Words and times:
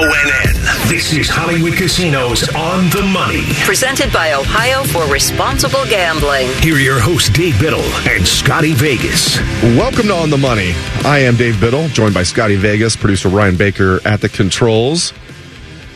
From 0.00 0.08
ONN, 0.08 0.88
this 0.88 1.12
is 1.12 1.28
Hollywood 1.28 1.74
Casinos 1.74 2.48
on 2.54 2.88
the 2.88 3.02
money. 3.12 3.42
Presented 3.66 4.10
by 4.10 4.32
Ohio 4.32 4.82
for 4.84 5.04
Responsible 5.12 5.84
Gambling. 5.84 6.48
Here 6.62 6.76
are 6.76 6.78
your 6.78 6.98
hosts, 6.98 7.28
Dave 7.28 7.60
Biddle 7.60 7.82
and 8.08 8.26
Scotty 8.26 8.72
Vegas. 8.72 9.38
Welcome 9.76 10.06
to 10.06 10.14
On 10.14 10.30
the 10.30 10.38
Money. 10.38 10.72
I 11.04 11.18
am 11.18 11.36
Dave 11.36 11.60
Biddle, 11.60 11.86
joined 11.88 12.14
by 12.14 12.22
Scotty 12.22 12.56
Vegas, 12.56 12.96
producer 12.96 13.28
Ryan 13.28 13.58
Baker 13.58 14.00
at 14.06 14.22
the 14.22 14.30
controls. 14.30 15.12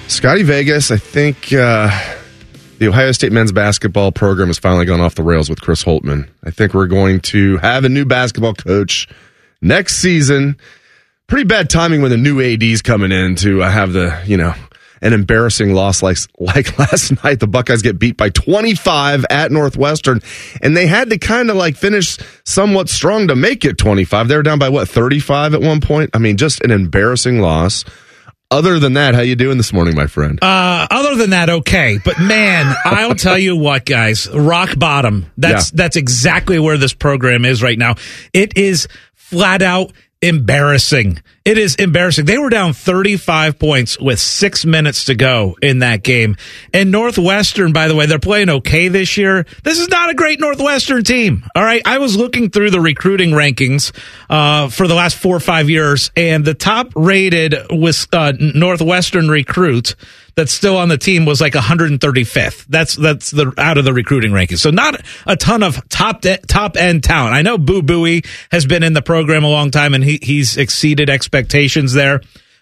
Scotty 0.08 0.42
Vegas, 0.42 0.90
I 0.90 0.98
think 0.98 1.54
uh, 1.54 1.88
the 2.78 2.88
Ohio 2.88 3.12
State 3.12 3.32
men's 3.32 3.52
basketball 3.52 4.12
program 4.12 4.48
has 4.48 4.58
finally 4.58 4.84
gone 4.84 5.00
off 5.00 5.14
the 5.14 5.22
rails 5.22 5.48
with 5.48 5.62
Chris 5.62 5.82
Holtmann. 5.82 6.28
I 6.44 6.50
think 6.50 6.74
we're 6.74 6.88
going 6.88 7.20
to 7.20 7.56
have 7.58 7.84
a 7.84 7.88
new 7.88 8.04
basketball 8.04 8.52
coach 8.52 9.08
next 9.62 9.96
season. 9.96 10.58
Pretty 11.26 11.44
bad 11.44 11.70
timing 11.70 12.02
when 12.02 12.10
the 12.10 12.16
new 12.18 12.40
AD's 12.40 12.82
coming 12.82 13.10
in 13.10 13.34
to 13.36 13.62
uh, 13.62 13.70
have 13.70 13.92
the, 13.92 14.22
you 14.26 14.36
know, 14.36 14.52
an 15.00 15.12
embarrassing 15.12 15.72
loss 15.74 16.02
like 16.02 16.18
like 16.38 16.78
last 16.78 17.22
night. 17.24 17.40
The 17.40 17.46
Buckeyes 17.46 17.82
get 17.82 17.98
beat 17.98 18.16
by 18.16 18.28
25 18.30 19.24
at 19.30 19.50
Northwestern, 19.50 20.20
and 20.62 20.76
they 20.76 20.86
had 20.86 21.10
to 21.10 21.18
kind 21.18 21.50
of 21.50 21.56
like 21.56 21.76
finish 21.76 22.18
somewhat 22.44 22.88
strong 22.88 23.28
to 23.28 23.36
make 23.36 23.64
it 23.64 23.78
25. 23.78 24.28
They 24.28 24.36
were 24.36 24.42
down 24.42 24.58
by 24.58 24.68
what 24.68 24.88
35 24.88 25.54
at 25.54 25.60
one 25.62 25.80
point. 25.80 26.10
I 26.14 26.18
mean, 26.18 26.36
just 26.36 26.62
an 26.62 26.70
embarrassing 26.70 27.40
loss. 27.40 27.84
Other 28.50 28.78
than 28.78 28.92
that, 28.92 29.14
how 29.14 29.22
you 29.22 29.34
doing 29.34 29.56
this 29.56 29.72
morning, 29.72 29.96
my 29.96 30.06
friend? 30.06 30.38
Uh, 30.42 30.86
other 30.90 31.16
than 31.16 31.30
that, 31.30 31.48
okay. 31.50 31.98
But 32.04 32.20
man, 32.20 32.72
I'll 32.84 33.14
tell 33.14 33.38
you 33.38 33.56
what, 33.56 33.84
guys, 33.86 34.28
rock 34.30 34.78
bottom. 34.78 35.26
That's 35.38 35.72
Yeah. 35.72 35.76
that's 35.76 35.96
exactly 35.96 36.58
where 36.58 36.76
this 36.76 36.92
program 36.92 37.44
is 37.46 37.62
right 37.62 37.78
now. 37.78 37.94
It 38.32 38.56
is 38.56 38.86
flat 39.14 39.62
out 39.62 39.92
embarrassing. 40.24 41.22
It 41.44 41.58
is 41.58 41.74
embarrassing. 41.74 42.24
They 42.24 42.38
were 42.38 42.48
down 42.48 42.72
35 42.72 43.58
points 43.58 44.00
with 44.00 44.18
six 44.18 44.64
minutes 44.64 45.04
to 45.04 45.14
go 45.14 45.56
in 45.60 45.80
that 45.80 46.02
game. 46.02 46.36
And 46.72 46.90
Northwestern, 46.90 47.74
by 47.74 47.88
the 47.88 47.94
way, 47.94 48.06
they're 48.06 48.18
playing 48.18 48.48
okay 48.48 48.88
this 48.88 49.18
year. 49.18 49.44
This 49.62 49.78
is 49.78 49.88
not 49.88 50.08
a 50.08 50.14
great 50.14 50.40
Northwestern 50.40 51.04
team. 51.04 51.44
All 51.54 51.62
right. 51.62 51.82
I 51.84 51.98
was 51.98 52.16
looking 52.16 52.48
through 52.48 52.70
the 52.70 52.80
recruiting 52.80 53.30
rankings 53.30 53.92
uh, 54.30 54.68
for 54.68 54.88
the 54.88 54.94
last 54.94 55.18
four 55.18 55.36
or 55.36 55.40
five 55.40 55.68
years, 55.68 56.10
and 56.16 56.42
the 56.42 56.54
top 56.54 56.92
rated 56.96 57.54
was 57.70 58.08
uh, 58.10 58.32
Northwestern 58.40 59.28
recruit 59.28 59.94
that's 60.36 60.52
still 60.52 60.76
on 60.76 60.88
the 60.88 60.98
team 60.98 61.24
was 61.24 61.40
like 61.40 61.52
135th. 61.52 62.66
That's 62.66 62.96
that's 62.96 63.30
the 63.30 63.52
out 63.58 63.78
of 63.78 63.84
the 63.84 63.92
recruiting 63.92 64.32
rankings. 64.32 64.58
So 64.58 64.70
not 64.70 65.00
a 65.26 65.36
ton 65.36 65.62
of 65.62 65.88
top 65.88 66.22
de- 66.22 66.38
top 66.38 66.76
end 66.76 67.04
talent. 67.04 67.34
I 67.34 67.42
know 67.42 67.58
Boo 67.58 67.82
Buie 67.82 68.26
has 68.50 68.66
been 68.66 68.82
in 68.82 68.92
the 68.92 69.02
program 69.02 69.44
a 69.44 69.48
long 69.48 69.70
time 69.70 69.94
and 69.94 70.02
he 70.02 70.18
he's 70.22 70.56
exceeded 70.56 71.10
expectations 71.10 71.92
there. 71.92 72.20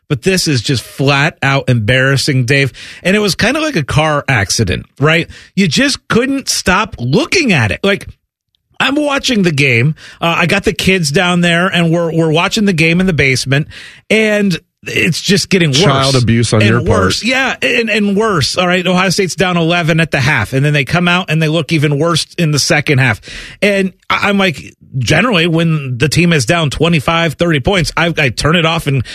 But 0.09 0.23
this 0.23 0.47
is 0.47 0.61
just 0.61 0.83
flat 0.83 1.39
out 1.43 1.71
embarrassing, 1.71 2.45
Dave. 2.45 2.75
And 3.03 3.17
it 3.17 3.21
was 3.21 3.35
kind 3.35 3.57
of 3.57 3.63
like 3.63 3.77
a 3.77 3.85
car 3.85 4.23
accident, 4.29 4.85
right? 5.01 5.31
You 5.57 5.69
just 5.69 6.07
couldn't 6.09 6.51
stop 6.51 6.97
looking 6.99 7.53
at 7.53 7.71
it. 7.71 7.81
Like 7.83 8.07
I'm 8.79 8.97
watching 8.97 9.43
the 9.43 9.53
game. 9.53 9.95
Uh, 10.21 10.35
I 10.39 10.47
got 10.47 10.65
the 10.65 10.73
kids 10.73 11.13
down 11.13 11.41
there, 11.41 11.69
and 11.69 11.93
we're 11.93 12.15
we're 12.15 12.33
watching 12.33 12.65
the 12.65 12.73
game 12.73 13.01
in 13.01 13.07
the 13.07 13.13
basement, 13.13 13.69
and 14.11 14.59
it's 14.85 15.21
just 15.21 15.49
getting 15.49 15.71
worse. 15.71 15.81
Child 15.83 16.17
abuse 16.17 16.53
on 16.53 16.61
and 16.61 16.69
your 16.69 16.85
part. 16.85 17.23
Yeah, 17.23 17.57
and, 17.63 17.89
and 17.89 18.17
worse. 18.17 18.57
All 18.57 18.67
right, 18.67 18.85
Ohio 18.85 19.11
State's 19.11 19.37
down 19.37 19.57
11 19.57 20.01
at 20.01 20.11
the 20.11 20.21
half, 20.21 20.53
and 20.53 20.65
then 20.65 20.73
they 20.73 20.85
come 20.85 21.07
out 21.07 21.31
and 21.31 21.41
they 21.41 21.49
look 21.49 21.71
even 21.71 21.99
worse 21.99 22.27
in 22.35 22.51
the 22.51 22.59
second 22.59 22.99
half. 22.99 23.21
And 23.63 23.95
I'm 24.11 24.39
like, 24.39 24.75
generally, 24.99 25.47
when 25.47 25.99
the 25.99 26.09
team 26.09 26.33
is 26.33 26.47
down 26.47 26.71
25, 26.71 27.35
30 27.35 27.61
points, 27.61 27.93
I, 27.97 28.13
I 28.19 28.31
turn 28.31 28.57
it 28.57 28.67
off 28.67 28.89
and 28.89 29.07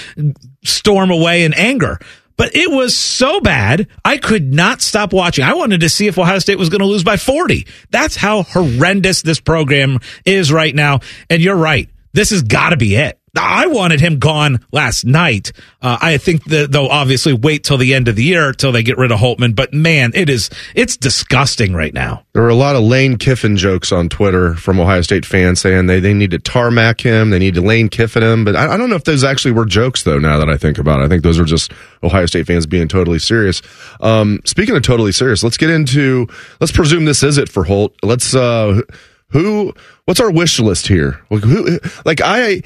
storm 0.64 1.12
away 1.12 1.44
in 1.44 1.54
anger. 1.54 2.00
But 2.38 2.56
it 2.56 2.70
was 2.70 2.96
so 2.96 3.42
bad, 3.42 3.88
I 4.06 4.18
could 4.18 4.54
not 4.54 4.82
stop 4.82 5.12
watching. 5.12 5.44
I 5.44 5.56
wanted 5.56 5.82
to 5.82 5.90
see 5.90 6.08
if 6.08 6.20
Ohio 6.20 6.40
State 6.40 6.60
was 6.60 6.70
going 6.70 6.82
to 6.82 6.86
lose 6.86 7.04
by 7.04 7.18
40. 7.18 7.68
That's 7.90 8.16
how 8.16 8.44
horrendous 8.44 9.24
this 9.24 9.40
program 9.40 10.00
is 10.24 10.52
right 10.52 10.74
now. 10.74 11.00
And 11.32 11.42
you're 11.42 11.56
right. 11.56 11.90
This 12.14 12.30
has 12.30 12.44
got 12.44 12.70
to 12.70 12.78
be 12.78 12.96
it. 12.96 13.20
I 13.38 13.68
wanted 13.68 14.02
him 14.02 14.20
gone 14.20 14.66
last 14.72 15.06
night. 15.06 15.52
Uh, 15.82 15.98
I 16.02 16.18
think 16.18 16.44
that 16.46 16.72
they'll 16.72 16.88
obviously 16.88 17.34
wait 17.34 17.64
till 17.64 17.78
the 17.78 17.94
end 17.94 18.08
of 18.08 18.16
the 18.16 18.24
year 18.24 18.54
till 18.54 18.72
they 18.72 18.84
get 18.84 18.98
rid 18.98 19.12
of 19.12 19.20
Holtmann. 19.20 19.56
But 19.56 19.74
man, 19.74 20.12
it 20.16 20.30
is 20.30 20.50
it's 20.76 20.98
disgusting 20.98 21.74
right 21.74 21.94
now. 21.94 22.24
There 22.34 22.44
were 22.44 22.50
a 22.50 22.56
lot 22.56 22.76
of 22.76 22.84
Lane 22.84 23.18
Kiffin 23.18 23.58
jokes 23.58 23.92
on 23.92 24.10
Twitter 24.10 24.54
from 24.56 24.80
Ohio 24.80 25.02
State 25.02 25.26
fans 25.26 25.62
saying 25.62 25.88
they, 25.88 26.00
they 26.00 26.14
need 26.14 26.32
to 26.32 26.40
tarmac 26.40 27.02
him, 27.02 27.30
they 27.30 27.40
need 27.40 27.56
to 27.56 27.62
Lane 27.62 27.90
Kiffin 27.90 28.24
him. 28.24 28.46
But 28.46 28.56
I, 28.56 28.74
I 28.74 28.78
don't 28.78 28.90
know 28.90 28.96
if 28.96 29.04
those 29.04 29.24
actually 29.24 29.52
were 29.52 29.66
jokes, 29.66 30.04
though, 30.04 30.20
now 30.20 30.40
that 30.40 30.50
I 30.50 30.58
think 30.58 30.78
about 30.78 31.00
it. 31.00 31.06
I 31.06 31.08
think 31.08 31.24
those 31.24 31.40
are 31.40 31.46
just 31.46 31.72
Ohio 32.04 32.26
State 32.26 32.48
fans 32.48 32.66
being 32.66 32.88
totally 32.88 33.20
serious. 33.20 33.62
Um, 34.02 34.40
speaking 34.46 34.76
of 34.76 34.84
totally 34.84 35.12
serious, 35.12 35.44
let's 35.44 35.58
get 35.58 35.70
into, 35.70 36.28
let's 36.60 36.72
presume 36.72 37.06
this 37.06 37.24
is 37.24 37.38
it 37.38 37.50
for 37.50 37.64
Holt. 37.64 37.96
Let's, 38.04 38.36
uh, 38.36 38.82
who, 39.30 39.74
what's 40.06 40.20
our 40.20 40.32
wish 40.32 40.60
list 40.60 40.88
here? 40.88 41.20
Like, 41.30 41.44
who, 41.44 41.80
like 42.06 42.22
I, 42.24 42.62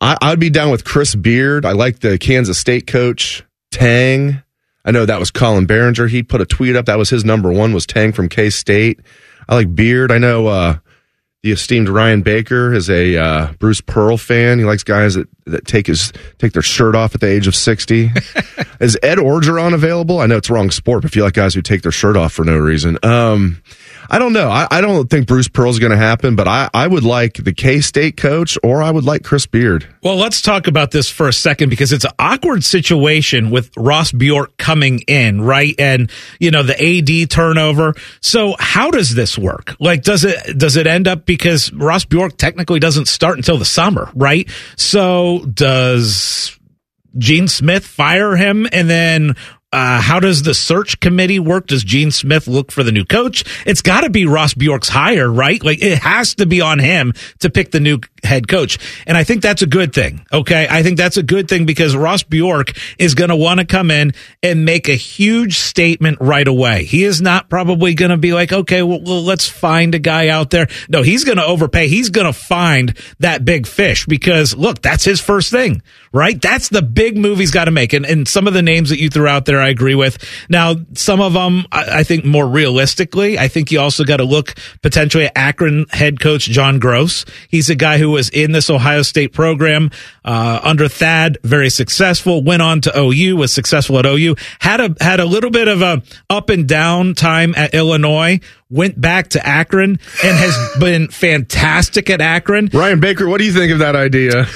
I, 0.00 0.16
I'd 0.20 0.40
be 0.40 0.50
down 0.50 0.70
with 0.70 0.84
Chris 0.84 1.14
Beard. 1.14 1.64
I 1.64 1.72
like 1.72 2.00
the 2.00 2.18
Kansas 2.18 2.58
State 2.58 2.86
coach, 2.86 3.44
Tang. 3.70 4.42
I 4.84 4.90
know 4.90 5.04
that 5.04 5.18
was 5.18 5.30
Colin 5.30 5.66
Behringer. 5.66 6.08
He 6.08 6.22
put 6.22 6.40
a 6.40 6.46
tweet 6.46 6.76
up. 6.76 6.86
That 6.86 6.98
was 6.98 7.10
his 7.10 7.24
number 7.24 7.52
one 7.52 7.72
was 7.72 7.86
Tang 7.86 8.12
from 8.12 8.28
K 8.28 8.50
State. 8.50 9.00
I 9.48 9.54
like 9.54 9.74
Beard. 9.74 10.12
I 10.12 10.18
know 10.18 10.46
uh, 10.46 10.78
the 11.42 11.52
esteemed 11.52 11.88
Ryan 11.88 12.22
Baker 12.22 12.72
is 12.72 12.90
a 12.90 13.16
uh, 13.16 13.52
Bruce 13.58 13.80
Pearl 13.80 14.16
fan. 14.16 14.58
He 14.58 14.64
likes 14.64 14.82
guys 14.82 15.14
that, 15.14 15.28
that 15.46 15.66
take 15.66 15.86
his 15.86 16.12
take 16.38 16.52
their 16.52 16.62
shirt 16.62 16.94
off 16.94 17.14
at 17.14 17.20
the 17.20 17.28
age 17.28 17.46
of 17.46 17.54
sixty. 17.54 18.10
is 18.80 18.98
Ed 19.02 19.18
Orgeron 19.18 19.74
available? 19.74 20.20
I 20.20 20.26
know 20.26 20.36
it's 20.36 20.50
wrong 20.50 20.70
sport, 20.70 21.02
but 21.02 21.10
if 21.10 21.16
you 21.16 21.22
like 21.22 21.34
guys 21.34 21.54
who 21.54 21.62
take 21.62 21.82
their 21.82 21.92
shirt 21.92 22.16
off 22.16 22.32
for 22.32 22.44
no 22.44 22.56
reason, 22.56 22.98
um, 23.02 23.62
I 24.08 24.18
don't 24.18 24.32
know. 24.32 24.48
I, 24.48 24.66
I 24.70 24.80
don't 24.80 25.08
think 25.08 25.26
Bruce 25.26 25.48
Pearl's 25.48 25.78
going 25.78 25.92
to 25.92 25.96
happen, 25.96 26.36
but 26.36 26.48
I, 26.48 26.68
I 26.72 26.86
would 26.86 27.04
like 27.04 27.34
the 27.34 27.52
K 27.52 27.80
State 27.80 28.16
coach, 28.16 28.58
or 28.62 28.82
I 28.82 28.90
would 28.90 29.04
like 29.04 29.24
Chris 29.24 29.46
Beard. 29.46 29.86
Well, 30.02 30.16
let's 30.16 30.40
talk 30.40 30.66
about 30.66 30.90
this 30.90 31.10
for 31.10 31.28
a 31.28 31.32
second 31.32 31.70
because 31.70 31.92
it's 31.92 32.04
an 32.04 32.12
awkward 32.18 32.64
situation 32.64 33.50
with 33.50 33.70
Ross 33.76 34.12
Bjork 34.12 34.56
coming 34.56 35.00
in, 35.00 35.40
right? 35.40 35.74
And 35.78 36.10
you 36.38 36.50
know 36.50 36.62
the 36.62 36.76
AD 36.76 37.30
turnover. 37.30 37.94
So 38.20 38.54
how 38.58 38.90
does 38.90 39.14
this 39.14 39.38
work? 39.38 39.76
Like, 39.80 40.02
does 40.02 40.24
it 40.24 40.58
does 40.58 40.76
it 40.76 40.86
end 40.86 41.08
up 41.08 41.26
because 41.26 41.72
Ross 41.72 42.04
Bjork 42.04 42.36
technically 42.36 42.80
doesn't 42.80 43.06
start 43.06 43.36
until 43.36 43.58
the 43.58 43.64
summer, 43.64 44.10
right? 44.14 44.48
So 44.76 45.44
does 45.52 46.56
Gene 47.18 47.48
Smith 47.48 47.86
fire 47.86 48.36
him 48.36 48.66
and 48.72 48.88
then 48.90 49.36
uh, 49.72 50.00
how 50.00 50.20
does 50.20 50.42
the 50.42 50.54
search 50.54 51.00
committee 51.00 51.38
work? 51.38 51.66
Does 51.66 51.82
Gene 51.82 52.10
Smith 52.10 52.46
look 52.46 52.70
for 52.70 52.82
the 52.82 52.92
new 52.92 53.04
coach? 53.04 53.44
It's 53.66 53.82
got 53.82 54.02
to 54.02 54.10
be 54.10 54.24
Ross 54.24 54.54
Bjork's 54.54 54.88
hire, 54.88 55.30
right? 55.30 55.62
Like 55.62 55.82
it 55.82 55.98
has 55.98 56.36
to 56.36 56.46
be 56.46 56.60
on 56.60 56.78
him 56.78 57.12
to 57.40 57.50
pick 57.50 57.72
the 57.72 57.80
new 57.80 57.98
head 58.26 58.48
coach. 58.48 58.78
And 59.06 59.16
I 59.16 59.24
think 59.24 59.42
that's 59.42 59.62
a 59.62 59.66
good 59.66 59.94
thing. 59.94 60.26
Okay. 60.32 60.66
I 60.68 60.82
think 60.82 60.96
that's 60.98 61.16
a 61.16 61.22
good 61.22 61.48
thing 61.48 61.64
because 61.66 61.96
Ross 61.96 62.22
Bjork 62.22 62.72
is 62.98 63.14
going 63.14 63.30
to 63.30 63.36
want 63.36 63.60
to 63.60 63.66
come 63.66 63.90
in 63.90 64.12
and 64.42 64.64
make 64.64 64.88
a 64.88 64.94
huge 64.94 65.58
statement 65.58 66.18
right 66.20 66.46
away. 66.46 66.84
He 66.84 67.04
is 67.04 67.22
not 67.22 67.48
probably 67.48 67.94
going 67.94 68.10
to 68.10 68.16
be 68.16 68.32
like, 68.32 68.52
okay, 68.52 68.82
well, 68.82 69.00
well, 69.02 69.22
let's 69.22 69.48
find 69.48 69.94
a 69.94 69.98
guy 69.98 70.28
out 70.28 70.50
there. 70.50 70.66
No, 70.88 71.02
he's 71.02 71.24
going 71.24 71.38
to 71.38 71.44
overpay. 71.44 71.88
He's 71.88 72.10
going 72.10 72.26
to 72.26 72.32
find 72.32 72.96
that 73.20 73.44
big 73.44 73.66
fish 73.66 74.06
because 74.06 74.54
look, 74.54 74.82
that's 74.82 75.04
his 75.04 75.20
first 75.20 75.50
thing, 75.50 75.82
right? 76.12 76.40
That's 76.40 76.68
the 76.68 76.82
big 76.82 77.16
move 77.16 77.38
he's 77.38 77.50
got 77.50 77.66
to 77.66 77.70
make. 77.70 77.92
And, 77.92 78.04
and 78.04 78.26
some 78.26 78.46
of 78.46 78.54
the 78.54 78.62
names 78.62 78.90
that 78.90 78.98
you 78.98 79.08
threw 79.08 79.26
out 79.26 79.44
there. 79.44 79.60
I 79.60 79.68
agree 79.68 79.94
with. 79.94 80.18
Now, 80.48 80.76
some 80.94 81.20
of 81.20 81.32
them, 81.32 81.64
I, 81.72 82.00
I 82.00 82.02
think 82.02 82.24
more 82.24 82.46
realistically, 82.46 83.38
I 83.38 83.48
think 83.48 83.70
you 83.70 83.80
also 83.80 84.04
got 84.04 84.18
to 84.18 84.24
look 84.24 84.54
potentially 84.82 85.26
at 85.26 85.32
Akron 85.36 85.86
head 85.90 86.20
coach 86.20 86.44
John 86.44 86.80
Groce. 86.80 87.28
He's 87.48 87.70
a 87.70 87.74
guy 87.74 87.98
who 87.98 88.10
was 88.16 88.30
in 88.30 88.52
this 88.52 88.70
Ohio 88.70 89.02
State 89.02 89.34
program 89.34 89.90
uh, 90.24 90.58
under 90.62 90.88
Thad, 90.88 91.36
very 91.42 91.68
successful. 91.68 92.42
Went 92.42 92.62
on 92.62 92.80
to 92.80 92.98
OU, 92.98 93.36
was 93.36 93.52
successful 93.52 93.98
at 93.98 94.06
OU. 94.06 94.36
Had 94.58 94.80
a 94.80 94.96
had 95.04 95.20
a 95.20 95.26
little 95.26 95.50
bit 95.50 95.68
of 95.68 95.82
a 95.82 96.02
up 96.30 96.48
and 96.48 96.66
down 96.66 97.12
time 97.14 97.54
at 97.56 97.74
Illinois. 97.74 98.40
Went 98.70 98.98
back 98.98 99.28
to 99.28 99.46
Akron 99.46 100.00
and 100.24 100.36
has 100.36 100.56
been 100.80 101.08
fantastic 101.08 102.08
at 102.08 102.22
Akron. 102.22 102.70
Ryan 102.72 103.00
Baker, 103.00 103.28
what 103.28 103.36
do 103.38 103.44
you 103.44 103.52
think 103.52 103.70
of 103.70 103.80
that 103.80 103.94
idea? 103.94 104.46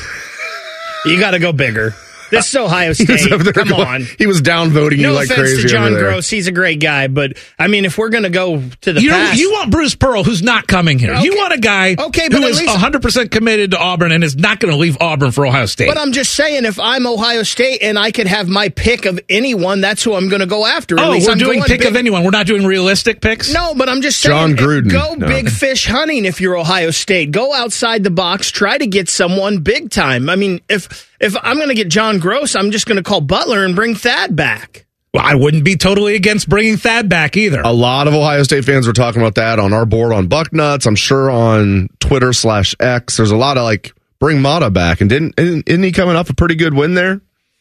You 1.04 1.20
got 1.20 1.32
to 1.32 1.38
go 1.38 1.52
bigger. 1.52 1.94
This 2.30 2.48
is 2.48 2.56
Ohio 2.56 2.88
He 2.94 3.04
State. 3.04 3.28
Come 3.54 3.68
going- 3.68 3.72
on. 3.86 4.02
He 4.18 4.26
was 4.26 4.40
downvoting 4.42 4.98
you 4.98 5.10
like 5.10 5.10
crazy. 5.10 5.10
No 5.10 5.12
like 5.14 5.30
offense 5.30 5.38
crazy 5.38 5.62
to 5.62 5.68
John. 5.68 5.92
Groce, 5.92 6.30
he's 6.30 6.46
a 6.46 6.52
great 6.52 6.80
guy, 6.80 7.08
but 7.08 7.36
I 7.58 7.66
mean, 7.66 7.84
if 7.84 7.98
we're 7.98 8.08
going 8.10 8.22
to 8.24 8.30
go 8.30 8.62
to 8.82 8.92
the 8.92 9.00
You, 9.02 9.10
past, 9.10 9.38
you 9.38 9.52
want 9.52 9.70
Bruce 9.70 9.94
Pearl, 9.94 10.24
who's 10.24 10.42
not 10.42 10.66
coming 10.66 10.98
here. 10.98 11.14
You 11.16 11.36
want 11.36 11.52
a 11.54 11.58
guy 11.58 11.96
Okay, 11.98 12.28
but 12.28 12.38
who 12.38 12.44
at 12.44 12.50
is 12.50 12.60
least- 12.60 12.76
100% 12.76 13.30
committed 13.30 13.72
to 13.72 13.78
Auburn 13.78 14.12
and 14.12 14.22
is 14.24 14.36
not 14.36 14.60
going 14.60 14.72
to 14.72 14.78
leave 14.78 14.96
Auburn 15.00 15.32
for 15.32 15.46
Ohio 15.46 15.66
State. 15.66 15.88
But 15.88 15.98
I'm 15.98 16.12
just 16.12 16.34
saying, 16.34 16.64
if 16.64 16.78
I'm 16.78 17.06
Ohio 17.06 17.42
State 17.42 17.82
and 17.82 17.98
I 17.98 18.10
could 18.10 18.26
have 18.26 18.48
my 18.48 18.68
pick 18.68 19.04
of 19.06 19.18
anyone, 19.28 19.80
that's 19.80 20.02
who 20.02 20.14
I'm 20.14 20.28
going 20.28 20.40
to 20.40 20.46
go 20.46 20.64
after. 20.66 20.98
At 20.98 21.06
oh, 21.06 21.10
least 21.12 21.26
we're 21.26 21.32
I'm 21.32 21.38
doing 21.38 21.62
pick 21.62 21.80
big- 21.80 21.88
of 21.88 21.96
anyone. 21.96 22.22
We're 22.24 22.30
not 22.30 22.46
doing 22.46 22.64
realistic 22.64 23.20
picks? 23.20 23.52
No, 23.52 23.74
but 23.74 23.88
I'm 23.88 24.02
just 24.02 24.20
saying, 24.20 24.56
John 24.56 24.56
Gruden. 24.56 24.90
go 24.90 25.14
No. 25.14 25.26
big 25.26 25.48
fish 25.50 25.86
hunting 25.86 26.24
if 26.24 26.40
you're 26.40 26.56
Ohio 26.56 26.90
State. 26.90 27.30
Go 27.32 27.52
outside 27.52 28.04
the 28.04 28.10
box. 28.10 28.50
Try 28.50 28.78
to 28.78 28.86
get 28.86 29.08
someone 29.08 29.58
big 29.58 29.90
time. 29.90 30.28
I 30.30 30.36
mean, 30.36 30.60
if 30.68 31.09
if 31.20 31.37
I'm 31.43 31.56
going 31.56 31.69
to 31.69 31.75
get 31.75 31.88
John 31.88 32.19
Groce, 32.19 32.58
I'm 32.58 32.70
just 32.70 32.87
going 32.87 32.96
to 32.96 33.02
call 33.02 33.20
Butler 33.20 33.64
and 33.64 33.76
bring 33.76 33.94
Thad 33.94 34.34
back. 34.34 34.87
Well, 35.12 35.25
I 35.25 35.34
wouldn't 35.34 35.64
be 35.64 35.76
totally 35.76 36.14
against 36.14 36.49
bringing 36.49 36.76
Thad 36.76 37.08
back 37.08 37.37
either. 37.37 37.61
A 37.62 37.72
lot 37.72 38.06
of 38.06 38.14
Ohio 38.14 38.43
State 38.44 38.64
fans 38.64 38.87
were 38.87 38.93
talking 38.93 39.20
about 39.20 39.34
that 39.34 39.58
on 39.58 39.72
our 39.72 39.84
board 39.84 40.12
on 40.12 40.28
Bucknuts. 40.28 40.87
I'm 40.87 40.94
sure 40.94 41.31
on 41.31 41.88
Twitter 41.99 42.32
slash 42.32 42.75
X. 42.78 43.17
There's 43.17 43.32
a 43.32 43.37
lot 43.37 43.56
of 43.56 43.64
like 43.64 43.93
bring 44.20 44.40
Matta 44.40 44.70
back, 44.70 45.00
and 45.00 45.11
didn't 45.11 45.34
isn't 45.37 45.69
isn't 45.69 45.82
he 45.82 45.90
coming 45.90 46.14
off 46.14 46.31
a 46.31 46.34
pretty 46.34 46.55
good 46.55 46.75
win 46.75 46.94
there? 46.94 47.20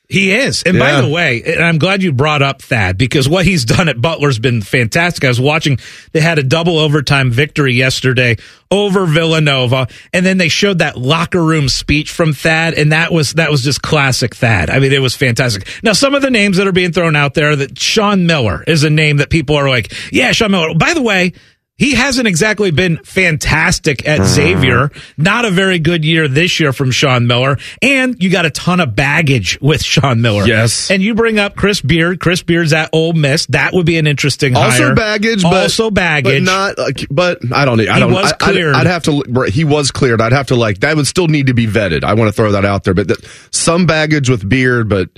He 0.09 0.31
is. 0.31 0.63
And 0.63 0.75
Yeah. 0.75 0.95
by 0.95 1.01
the 1.01 1.07
way, 1.07 1.43
and 1.45 1.63
I'm 1.63 1.77
glad 1.77 2.01
you 2.01 2.11
brought 2.11 2.41
up 2.41 2.63
Thad 2.63 2.97
because 2.97 3.29
what 3.29 3.45
he's 3.45 3.63
done 3.63 3.87
at 3.89 4.01
Butler's 4.01 4.39
been 4.39 4.63
fantastic. 4.63 5.23
I 5.23 5.27
was 5.27 5.39
watching, 5.39 5.77
they 6.13 6.19
had 6.19 6.39
a 6.39 6.43
double 6.43 6.79
overtime 6.79 7.29
victory 7.29 7.75
yesterday 7.75 8.37
over 8.71 9.05
Villanova. 9.05 9.87
And 10.11 10.25
then 10.25 10.39
they 10.39 10.49
showed 10.49 10.79
that 10.79 10.97
locker 10.97 11.43
room 11.43 11.69
speech 11.69 12.09
from 12.11 12.33
Thad. 12.33 12.73
And 12.73 12.91
that 12.91 13.11
was, 13.11 13.33
that 13.33 13.51
was 13.51 13.61
just 13.63 13.83
classic 13.83 14.35
Thad. 14.35 14.71
I 14.71 14.79
mean, 14.79 14.93
it 14.93 15.01
was 15.01 15.15
fantastic. 15.15 15.67
Now, 15.83 15.93
some 15.93 16.15
of 16.15 16.23
the 16.23 16.31
names 16.31 16.57
that 16.57 16.65
are 16.65 16.71
being 16.71 16.91
thrown 16.91 17.15
out 17.15 17.35
there 17.35 17.55
that 17.55 17.77
Sean 17.77 18.25
Miller 18.25 18.63
is 18.65 18.83
a 18.83 18.89
name 18.89 19.17
that 19.17 19.29
people 19.29 19.55
are 19.57 19.69
like, 19.69 19.93
yeah, 20.11 20.31
Sean 20.31 20.49
Miller. 20.49 20.73
By 20.73 20.95
the 20.95 21.03
way, 21.03 21.33
he 21.79 21.95
hasn't 21.95 22.27
exactly 22.27 22.71
been 22.71 22.97
fantastic 23.03 24.05
at 24.07 24.19
uh-huh. 24.19 24.27
Xavier. 24.27 24.91
Not 25.17 25.45
a 25.45 25.49
very 25.49 25.79
good 25.79 26.03
year 26.03 26.27
this 26.27 26.59
year 26.59 26.73
from 26.73 26.91
Sean 26.91 27.25
Miller. 27.25 27.57
And 27.81 28.21
you 28.21 28.29
got 28.29 28.45
a 28.45 28.49
ton 28.49 28.81
of 28.81 28.95
baggage 28.95 29.57
with 29.61 29.81
Sean 29.81 30.21
Miller. 30.21 30.45
Yes. 30.45 30.91
And 30.91 31.01
you 31.01 31.15
bring 31.15 31.39
up 31.39 31.55
Chris 31.55 31.79
Beard. 31.79 32.19
Chris 32.19 32.43
Beard's 32.43 32.73
at 32.73 32.89
Ole 32.91 33.13
Miss. 33.13 33.45
That 33.47 33.73
would 33.73 33.85
be 33.85 33.97
an 33.97 34.07
interesting 34.07 34.57
Also 34.57 34.87
hire. 34.87 34.95
baggage, 34.95 35.41
but 35.41 35.53
also 35.53 35.89
baggage. 35.89 36.45
but 36.45 36.51
not. 36.51 36.77
Like, 36.77 37.07
but 37.09 37.39
I 37.53 37.63
don't. 37.63 37.79
I 37.79 37.99
don't. 37.99 38.11
was 38.11 38.33
I, 38.41 38.49
I'd- 38.49 38.59
I'd, 38.59 38.87
have 38.87 39.03
to. 39.03 39.43
He 39.49 39.63
was 39.63 39.91
cleared. 39.91 40.19
I'd 40.21 40.33
have 40.33 40.47
to 40.47 40.55
like 40.55 40.79
that 40.81 40.97
would 40.97 41.07
still 41.07 41.27
need 41.27 41.47
to 41.47 41.53
be 41.53 41.65
vetted. 41.65 42.03
I 42.03 42.13
want 42.13 42.27
to 42.27 42.33
throw 42.33 42.51
that 42.51 42.65
out 42.65 42.83
there, 42.83 42.93
but 42.93 43.07
that, 43.07 43.25
some 43.51 43.85
baggage 43.85 44.29
with 44.29 44.47
Beard. 44.47 44.89
But 44.89 45.09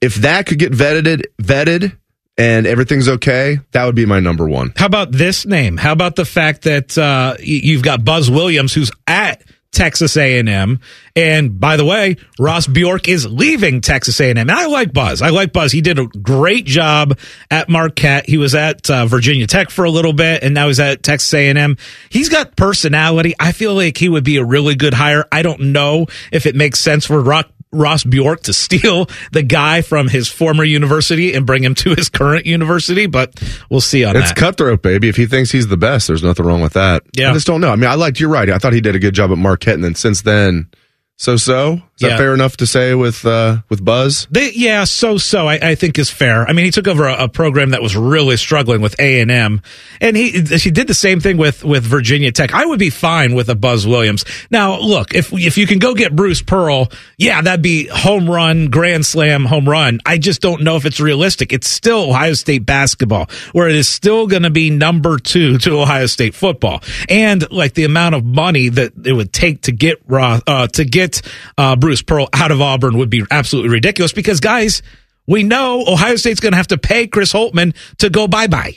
if 0.00 0.16
that 0.16 0.46
could 0.46 0.58
get 0.58 0.72
vetted, 0.72 1.24
vetted, 1.40 1.96
and 2.40 2.66
everything's 2.66 3.06
okay, 3.06 3.60
that 3.72 3.84
would 3.84 3.94
be 3.94 4.06
my 4.06 4.18
number 4.18 4.48
one. 4.48 4.72
How 4.74 4.86
about 4.86 5.12
this 5.12 5.44
name? 5.44 5.76
How 5.76 5.92
about 5.92 6.16
the 6.16 6.24
fact 6.24 6.62
that 6.62 6.96
uh, 6.96 7.36
you've 7.38 7.82
got 7.82 8.02
Buzz 8.02 8.30
Williams, 8.30 8.72
who's 8.72 8.90
at 9.06 9.42
Texas 9.72 10.16
A&M, 10.16 10.80
and 11.14 11.60
by 11.60 11.76
the 11.76 11.84
way, 11.84 12.16
Ross 12.38 12.66
Bjork 12.66 13.08
is 13.08 13.26
leaving 13.26 13.82
Texas 13.82 14.18
A&M. 14.20 14.38
And 14.38 14.50
I 14.50 14.66
like 14.66 14.92
Buzz. 14.92 15.20
I 15.20 15.28
like 15.28 15.52
Buzz. 15.52 15.70
He 15.70 15.82
did 15.82 15.98
a 15.98 16.06
great 16.06 16.64
job 16.64 17.18
at 17.50 17.68
Marquette. 17.68 18.26
He 18.26 18.38
was 18.38 18.54
at 18.54 18.88
uh, 18.90 19.04
Virginia 19.04 19.46
Tech 19.46 19.68
for 19.68 19.84
a 19.84 19.90
little 19.90 20.14
bit, 20.14 20.42
and 20.42 20.54
now 20.54 20.68
he's 20.68 20.80
at 20.80 21.02
Texas 21.02 21.32
A&M. 21.34 21.76
He's 22.08 22.30
got 22.30 22.56
personality. 22.56 23.34
I 23.38 23.52
feel 23.52 23.74
like 23.74 23.98
he 23.98 24.08
would 24.08 24.24
be 24.24 24.38
a 24.38 24.44
really 24.44 24.76
good 24.76 24.94
hire. 24.94 25.26
I 25.30 25.42
don't 25.42 25.72
know 25.72 26.06
if 26.32 26.46
it 26.46 26.56
makes 26.56 26.80
sense 26.80 27.04
for 27.04 27.20
Rock. 27.20 27.50
Ross 27.72 28.04
Bjork 28.04 28.42
to 28.44 28.52
steal 28.52 29.08
the 29.32 29.42
guy 29.42 29.82
from 29.82 30.08
his 30.08 30.28
former 30.28 30.64
university 30.64 31.34
and 31.34 31.46
bring 31.46 31.62
him 31.62 31.74
to 31.76 31.94
his 31.94 32.08
current 32.08 32.46
university, 32.46 33.06
but 33.06 33.40
we'll 33.70 33.80
see 33.80 34.04
on 34.04 34.16
It's 34.16 34.26
that. 34.26 34.32
It's 34.32 34.40
cutthroat, 34.40 34.82
baby. 34.82 35.08
If 35.08 35.16
he 35.16 35.26
thinks 35.26 35.50
he's 35.50 35.68
the 35.68 35.76
best, 35.76 36.08
there's 36.08 36.22
nothing 36.22 36.46
wrong 36.46 36.62
with 36.62 36.72
that. 36.72 37.02
Yeah. 37.16 37.30
I 37.30 37.32
just 37.32 37.46
don't 37.46 37.60
know. 37.60 37.70
I 37.70 37.76
mean, 37.76 37.88
I 37.88 37.94
liked. 37.94 38.18
You're 38.18 38.30
right. 38.30 38.50
I 38.50 38.58
thought 38.58 38.72
he 38.72 38.80
did 38.80 38.96
a 38.96 38.98
good 38.98 39.14
job 39.14 39.30
at 39.30 39.38
Marquette, 39.38 39.74
and 39.74 39.84
then 39.84 39.94
since 39.94 40.22
then, 40.22 40.68
so 41.16 41.36
so. 41.36 41.80
Is 42.00 42.04
Yeah. 42.04 42.08
that 42.10 42.18
fair 42.18 42.32
enough 42.32 42.56
to 42.56 42.66
say 42.66 42.94
with 42.94 43.26
uh, 43.26 43.58
with 43.68 43.84
Buzz? 43.84 44.26
They, 44.30 44.52
yeah, 44.52 44.84
so 44.84 45.18
so 45.18 45.46
I, 45.46 45.58
I 45.60 45.74
think 45.74 45.98
is 45.98 46.08
fair. 46.08 46.48
I 46.48 46.54
mean, 46.54 46.64
he 46.64 46.70
took 46.70 46.88
over 46.88 47.06
a, 47.06 47.24
a 47.24 47.28
program 47.28 47.70
that 47.70 47.82
was 47.82 47.94
really 47.94 48.38
struggling 48.38 48.80
with 48.80 48.98
A 48.98 49.20
and 49.20 49.30
M, 49.30 49.60
and 50.00 50.16
he 50.16 50.30
he 50.30 50.70
did 50.70 50.86
the 50.86 50.94
same 50.94 51.20
thing 51.20 51.36
with 51.36 51.62
with 51.62 51.84
Virginia 51.84 52.32
Tech. 52.32 52.54
I 52.54 52.64
would 52.64 52.78
be 52.78 52.88
fine 52.88 53.34
with 53.34 53.50
a 53.50 53.54
Buzz 53.54 53.86
Williams. 53.86 54.24
Now, 54.50 54.78
look, 54.80 55.12
if 55.14 55.30
if 55.34 55.58
you 55.58 55.66
can 55.66 55.78
go 55.78 55.92
get 55.94 56.16
Bruce 56.16 56.40
Pearl, 56.40 56.88
yeah, 57.18 57.42
that'd 57.42 57.60
be 57.60 57.86
home 57.88 58.30
run, 58.30 58.68
grand 58.70 59.04
slam, 59.04 59.44
home 59.44 59.68
run. 59.68 60.00
I 60.06 60.16
just 60.16 60.40
don't 60.40 60.62
know 60.62 60.76
if 60.76 60.86
it's 60.86 61.00
realistic. 61.00 61.52
It's 61.52 61.68
still 61.68 62.08
Ohio 62.08 62.32
State 62.32 62.64
basketball, 62.64 63.28
where 63.52 63.68
it 63.68 63.76
is 63.76 63.90
still 63.90 64.26
going 64.26 64.44
to 64.44 64.50
be 64.50 64.70
number 64.70 65.18
two 65.18 65.58
to 65.58 65.78
Ohio 65.78 66.06
State 66.06 66.34
football, 66.34 66.82
and 67.10 67.44
like 67.52 67.74
the 67.74 67.84
amount 67.84 68.14
of 68.14 68.24
money 68.24 68.70
that 68.70 68.92
it 69.04 69.12
would 69.12 69.34
take 69.34 69.60
to 69.62 69.72
get 69.72 69.98
uh, 70.10 70.66
to 70.68 70.84
get 70.86 71.20
uh, 71.58 71.76
Bruce 71.76 71.89
Pearl 72.02 72.28
out 72.32 72.50
of 72.50 72.60
Auburn 72.60 72.96
would 72.98 73.10
be 73.10 73.24
absolutely 73.30 73.70
ridiculous. 73.70 74.12
Because 74.12 74.40
guys, 74.40 74.82
we 75.26 75.42
know 75.42 75.84
Ohio 75.86 76.16
State's 76.16 76.40
going 76.40 76.52
to 76.52 76.56
have 76.56 76.68
to 76.68 76.78
pay 76.78 77.06
Chris 77.06 77.32
Holtmann 77.32 77.74
to 77.98 78.10
go 78.10 78.26
bye 78.28 78.46
bye. 78.46 78.76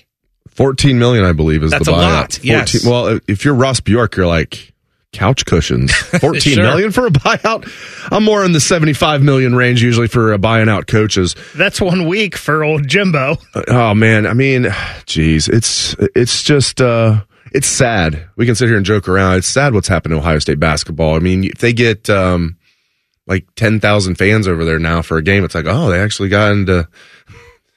Fourteen 0.50 1.00
million, 1.00 1.24
I 1.26 1.32
believe, 1.34 1.64
is 1.64 1.72
That's 1.72 1.86
the 1.86 1.94
a 1.94 1.96
buyout. 1.96 2.00
lot, 2.00 2.44
yes. 2.44 2.86
Well, 2.86 3.20
if 3.28 3.44
you're 3.46 3.56
Ross 3.56 3.80
Bjork, 3.80 4.16
you're 4.18 4.28
like 4.28 4.72
couch 5.12 5.46
cushions. 5.46 5.92
Fourteen 6.22 6.56
Sure. 6.56 6.64
million 6.64 6.92
for 6.92 7.08
a 7.08 7.10
buyout. 7.12 7.68
I'm 8.12 8.24
more 8.24 8.46
in 8.46 8.52
the 8.52 8.60
seventy-five 8.60 9.24
million 9.24 9.56
range 9.56 9.82
usually 9.82 10.08
for 10.08 10.34
uh, 10.34 10.38
buying 10.38 10.70
out 10.70 10.86
coaches. 10.86 11.36
That's 11.56 11.82
one 11.82 12.08
week 12.08 12.36
for 12.36 12.64
old 12.64 12.88
Jimbo. 12.88 13.38
Oh 13.68 13.96
man, 13.96 14.28
I 14.28 14.34
mean, 14.34 14.68
geez, 15.08 15.48
it's 15.48 15.96
it's 16.16 16.44
just 16.44 16.82
uh 16.82 17.24
it's 17.52 17.68
sad. 17.68 18.28
We 18.36 18.46
can 18.46 18.54
sit 18.54 18.68
here 18.68 18.78
and 18.78 18.86
joke 18.86 19.08
around. 19.08 19.38
It's 19.38 19.48
sad 19.48 19.74
what's 19.74 19.88
happened 19.88 20.14
to 20.14 20.18
Ohio 20.20 20.38
State 20.40 20.60
basketball. 20.60 21.16
I 21.16 21.20
mean, 21.20 21.44
if 21.46 21.58
they 21.60 21.74
get 21.74 22.12
um 22.12 22.58
like 23.28 23.46
ten 23.56 23.80
thousand 23.80 24.16
fans 24.16 24.48
over 24.48 24.66
there 24.66 24.80
now 24.80 25.02
for 25.02 25.18
a 25.18 25.24
game, 25.24 25.44
it's 25.44 25.56
like, 25.56 25.66
oh, 25.68 25.90
they 25.90 26.00
actually 26.00 26.30
got 26.30 26.52
into 26.52 26.88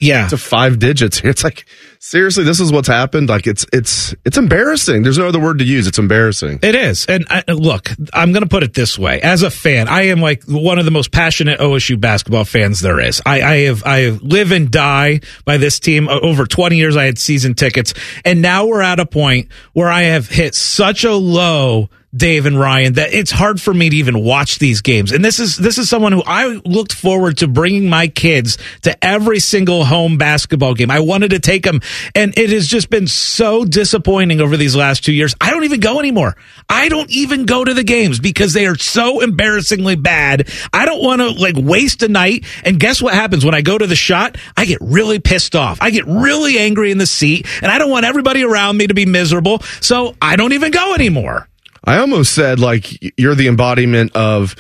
Yeah. 0.00 0.28
to 0.28 0.36
five 0.36 0.78
digits 0.78 1.20
here. 1.20 1.30
It's 1.36 1.44
like 1.44 1.64
seriously, 1.98 2.44
this 2.44 2.60
is 2.60 2.70
what's 2.70 2.86
happened. 2.88 3.28
Like 3.28 3.46
it's 3.46 3.64
it's 3.72 4.14
it's 4.24 4.36
embarrassing. 4.38 5.02
There's 5.02 5.18
no 5.18 5.26
other 5.28 5.40
word 5.40 5.58
to 5.58 5.64
use. 5.64 5.86
It's 5.86 5.98
embarrassing. 5.98 6.60
It 6.62 6.74
is. 6.74 7.04
And 7.06 7.26
I, 7.30 7.42
look, 7.50 7.88
I'm 8.12 8.32
going 8.32 8.42
to 8.44 8.48
put 8.48 8.62
it 8.62 8.74
this 8.74 8.98
way. 8.98 9.20
As 9.20 9.42
a 9.42 9.50
fan, 9.50 9.88
I 9.88 10.02
am 10.08 10.20
like 10.20 10.44
one 10.44 10.78
of 10.78 10.84
the 10.84 10.90
most 10.92 11.10
passionate 11.12 11.58
OSU 11.60 11.98
basketball 12.00 12.44
fans 12.44 12.80
there 12.80 13.00
is. 13.00 13.20
I, 13.26 13.42
I 13.42 13.56
have, 13.62 13.84
I 13.84 13.98
have 14.00 14.22
live 14.22 14.52
and 14.52 14.70
die 14.70 15.20
by 15.44 15.56
this 15.56 15.80
team. 15.80 16.08
Over 16.08 16.46
20 16.46 16.76
years, 16.76 16.96
I 16.96 17.04
had 17.04 17.18
season 17.18 17.54
tickets. 17.54 17.92
And 18.24 18.40
now 18.42 18.66
we're 18.66 18.82
at 18.82 19.00
a 19.00 19.06
point 19.06 19.48
where 19.72 19.88
I 19.88 20.02
have 20.02 20.28
hit 20.28 20.54
such 20.54 21.02
a 21.04 21.14
low 21.14 21.88
Dave 22.16 22.46
and 22.46 22.58
Ryan 22.58 22.94
that 22.94 23.12
it's 23.12 23.30
hard 23.30 23.60
for 23.60 23.74
me 23.74 23.90
to 23.90 23.96
even 23.96 24.22
watch 24.22 24.58
these 24.58 24.80
games. 24.80 25.12
And 25.12 25.24
this 25.24 25.38
is 25.38 25.56
this 25.56 25.78
is 25.78 25.88
someone 25.88 26.12
who 26.12 26.22
I 26.26 26.60
looked 26.64 26.92
forward 26.92 27.38
to 27.38 27.48
bringing 27.48 27.88
my 27.88 28.08
kids 28.08 28.58
to 28.82 29.04
every 29.04 29.40
single 29.40 29.84
home 29.84 30.16
basketball 30.16 30.74
game. 30.74 30.90
I 30.90 31.00
wanted 31.00 31.30
to 31.30 31.40
take 31.40 31.64
them 31.64 31.80
and 32.14 32.36
it 32.38 32.50
has 32.50 32.66
just 32.66 32.90
been 32.90 33.06
so 33.06 33.64
disappointing 33.64 34.40
over 34.40 34.56
these 34.56 34.76
last 34.76 35.04
2 35.04 35.12
years. 35.12 35.34
I 35.40 35.50
don't 35.50 35.64
even 35.64 35.80
go 35.80 35.98
anymore. 35.98 36.36
I 36.68 36.88
don't 36.88 37.10
even 37.10 37.44
go 37.44 37.64
to 37.64 37.74
the 37.74 37.84
games 37.84 38.20
because 38.20 38.52
they 38.52 38.66
are 38.66 38.78
so 38.78 39.20
embarrassingly 39.20 39.96
bad. 39.96 40.48
I 40.72 40.86
don't 40.86 41.02
want 41.02 41.20
to 41.20 41.30
like 41.30 41.56
waste 41.56 42.02
a 42.02 42.08
night 42.08 42.44
and 42.64 42.80
guess 42.80 43.02
what 43.02 43.14
happens 43.14 43.44
when 43.44 43.54
I 43.54 43.62
go 43.62 43.76
to 43.76 43.86
the 43.86 43.96
shot? 43.96 44.38
I 44.56 44.64
get 44.64 44.78
really 44.80 45.18
pissed 45.18 45.54
off. 45.54 45.78
I 45.80 45.90
get 45.90 46.06
really 46.06 46.58
angry 46.58 46.90
in 46.90 46.98
the 46.98 47.06
seat 47.06 47.46
and 47.62 47.70
I 47.70 47.78
don't 47.78 47.90
want 47.90 48.06
everybody 48.06 48.42
around 48.42 48.76
me 48.76 48.86
to 48.86 48.94
be 48.94 49.06
miserable. 49.06 49.60
So 49.80 50.14
I 50.22 50.36
don't 50.36 50.52
even 50.52 50.70
go 50.70 50.94
anymore. 50.94 51.48
I 51.86 51.98
almost 51.98 52.34
said 52.34 52.58
like 52.58 53.18
you're 53.18 53.34
the 53.34 53.48
embodiment 53.48 54.14
of 54.16 54.56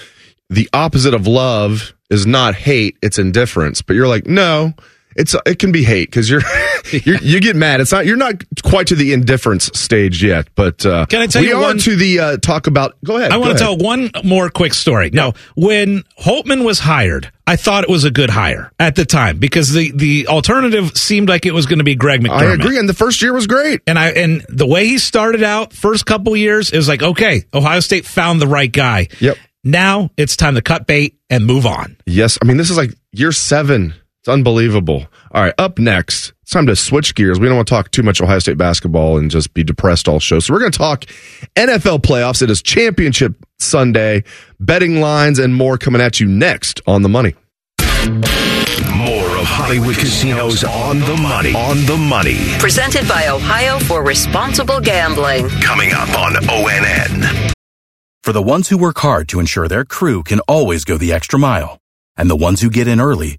the 0.48 0.68
opposite 0.72 1.14
of 1.14 1.26
love 1.26 1.92
is 2.08 2.26
not 2.26 2.54
hate, 2.54 2.96
it's 3.02 3.18
indifference. 3.18 3.82
But 3.82 3.94
you're 3.94 4.08
like, 4.08 4.26
no, 4.26 4.74
it's 5.16 5.34
it 5.46 5.58
can 5.58 5.72
be 5.72 5.82
hate 5.82 6.10
because 6.10 6.28
you're, 6.30 6.42
you're 6.90 7.16
you 7.16 7.40
get 7.40 7.56
mad. 7.56 7.80
It's 7.80 7.92
not 7.92 8.06
you're 8.06 8.16
not 8.16 8.42
quite 8.62 8.88
to 8.88 8.94
the 8.94 9.12
indifference 9.12 9.66
stage 9.78 10.22
yet, 10.22 10.48
but 10.54 10.84
uh, 10.86 11.06
Can 11.06 11.22
I 11.22 11.26
tell 11.26 11.42
you 11.42 11.48
we 11.48 11.54
you 11.54 11.58
are 11.58 11.68
one- 11.68 11.78
to 11.78 11.96
the 11.96 12.20
uh, 12.20 12.36
talk 12.38 12.66
about. 12.66 12.96
Go 13.04 13.16
ahead. 13.16 13.32
I 13.32 13.36
want 13.38 13.56
to 13.56 13.62
tell 13.62 13.76
one 13.76 14.10
more 14.24 14.50
quick 14.50 14.74
story. 14.74 15.10
Now, 15.10 15.34
when 15.56 16.02
Holtmann 16.18 16.64
was 16.64 16.78
hired, 16.78 17.32
I 17.46 17.56
thought 17.56 17.84
it 17.84 17.90
was 17.90 18.04
a 18.04 18.10
good 18.10 18.30
hire 18.30 18.72
at 18.80 18.96
the 18.96 19.04
time 19.04 19.38
because 19.38 19.72
the, 19.72 19.92
the 19.92 20.26
alternative 20.26 20.96
seemed 20.96 21.28
like 21.28 21.46
it 21.46 21.52
was 21.52 21.66
going 21.66 21.78
to 21.78 21.84
be 21.84 21.94
Greg 21.94 22.20
McDermott. 22.20 22.50
I 22.50 22.54
agree, 22.54 22.78
and 22.78 22.88
the 22.88 22.94
first 22.94 23.22
year 23.22 23.32
was 23.32 23.46
great. 23.46 23.82
And 23.86 23.98
I 23.98 24.10
and 24.10 24.44
the 24.48 24.66
way 24.66 24.86
he 24.88 24.98
started 24.98 25.42
out, 25.42 25.72
first 25.72 26.06
couple 26.06 26.36
years, 26.36 26.70
it 26.72 26.76
was 26.76 26.88
like, 26.88 27.02
okay, 27.02 27.44
Ohio 27.54 27.80
State 27.80 28.04
found 28.04 28.40
the 28.40 28.46
right 28.48 28.70
guy. 28.70 29.08
Yep. 29.20 29.36
Now 29.62 30.10
it's 30.16 30.36
time 30.36 30.54
to 30.54 30.62
cut 30.62 30.86
bait 30.86 31.18
and 31.28 31.44
move 31.44 31.66
on. 31.66 31.96
Yes, 32.06 32.38
I 32.40 32.46
mean 32.46 32.56
this 32.56 32.70
is 32.70 32.76
like 32.76 32.94
year 33.12 33.32
seven. 33.32 33.94
It's 34.26 34.32
unbelievable. 34.32 35.06
All 35.30 35.42
right, 35.44 35.54
up 35.56 35.78
next, 35.78 36.32
it's 36.42 36.50
time 36.50 36.66
to 36.66 36.74
switch 36.74 37.14
gears. 37.14 37.38
We 37.38 37.46
don't 37.46 37.54
want 37.54 37.68
to 37.68 37.72
talk 37.72 37.92
too 37.92 38.02
much 38.02 38.20
Ohio 38.20 38.40
State 38.40 38.58
basketball 38.58 39.18
and 39.18 39.30
just 39.30 39.54
be 39.54 39.62
depressed 39.62 40.08
all 40.08 40.18
show. 40.18 40.40
So 40.40 40.52
we're 40.52 40.58
going 40.58 40.72
to 40.72 40.78
talk 40.78 41.04
NFL 41.54 42.00
playoffs. 42.00 42.42
It 42.42 42.50
is 42.50 42.60
Championship 42.60 43.36
Sunday, 43.60 44.24
betting 44.58 45.00
lines, 45.00 45.38
and 45.38 45.54
more 45.54 45.78
coming 45.78 46.00
at 46.00 46.18
you 46.18 46.26
next 46.26 46.80
on 46.88 47.02
the 47.02 47.08
money. 47.08 47.36
More 48.96 49.30
of 49.38 49.46
Hollywood 49.46 49.94
Casinos 49.94 50.64
on 50.64 50.98
the 50.98 51.16
money. 51.22 51.54
On 51.54 51.86
the 51.86 51.96
money. 51.96 52.58
Presented 52.58 53.06
by 53.06 53.28
Ohio 53.28 53.78
for 53.78 54.02
Responsible 54.02 54.80
Gambling. 54.80 55.48
Coming 55.60 55.92
up 55.92 56.08
on 56.18 56.32
ONN. 56.32 57.52
For 58.24 58.32
the 58.32 58.42
ones 58.42 58.70
who 58.70 58.76
work 58.76 58.98
hard 58.98 59.28
to 59.28 59.38
ensure 59.38 59.68
their 59.68 59.84
crew 59.84 60.24
can 60.24 60.40
always 60.48 60.84
go 60.84 60.98
the 60.98 61.12
extra 61.12 61.38
mile, 61.38 61.78
and 62.16 62.28
the 62.28 62.34
ones 62.34 62.60
who 62.60 62.70
get 62.70 62.88
in 62.88 63.00
early 63.00 63.38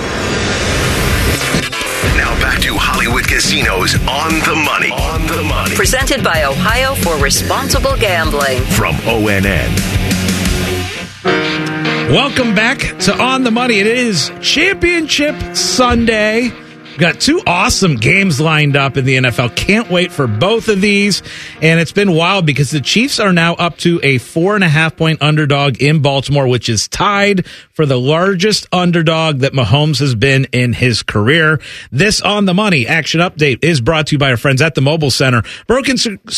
Now 2.61 2.67
to 2.67 2.77
Hollywood 2.77 3.27
Casinos 3.27 3.95
on 4.07 4.33
the 4.41 4.55
money. 4.65 4.91
On 4.91 5.25
the 5.25 5.43
money. 5.43 5.75
Presented 5.75 6.23
by 6.23 6.43
Ohio 6.43 6.93
for 6.95 7.17
Responsible 7.17 7.95
Gambling. 7.95 8.61
From 8.63 8.95
ONN. 8.97 9.69
Welcome 12.11 12.53
back 12.53 12.79
to 12.99 13.17
On 13.17 13.43
the 13.43 13.51
Money. 13.51 13.79
It 13.79 13.87
is 13.87 14.31
Championship 14.41 15.55
Sunday. 15.55 16.51
Got 16.97 17.19
two 17.19 17.41
awesome 17.47 17.95
games 17.95 18.39
lined 18.39 18.75
up 18.75 18.97
in 18.97 19.05
the 19.05 19.17
NFL. 19.17 19.55
Can't 19.55 19.89
wait 19.89 20.11
for 20.11 20.27
both 20.27 20.67
of 20.67 20.81
these. 20.81 21.23
And 21.61 21.79
it's 21.79 21.91
been 21.91 22.13
wild 22.13 22.45
because 22.45 22.69
the 22.69 22.81
Chiefs 22.81 23.19
are 23.19 23.33
now 23.33 23.55
up 23.55 23.77
to 23.79 23.99
a 24.03 24.17
four 24.17 24.55
and 24.55 24.63
a 24.63 24.69
half 24.69 24.97
point 24.97 25.21
underdog 25.21 25.81
in 25.81 26.01
Baltimore, 26.01 26.47
which 26.47 26.69
is 26.69 26.87
tied 26.87 27.45
for 27.71 27.85
the 27.85 27.99
largest 27.99 28.67
underdog 28.71 29.39
that 29.39 29.53
Mahomes 29.53 29.99
has 29.99 30.15
been 30.15 30.45
in 30.51 30.73
his 30.73 31.01
career. 31.01 31.59
This 31.91 32.21
On 32.21 32.45
the 32.45 32.53
Money 32.53 32.85
action 32.85 33.19
update 33.21 33.63
is 33.63 33.81
brought 33.81 34.07
to 34.07 34.15
you 34.15 34.19
by 34.19 34.29
our 34.29 34.37
friends 34.37 34.61
at 34.61 34.75
the 34.75 34.81
Mobile 34.81 35.11
Center. 35.11 35.43
Broken, 35.67 35.95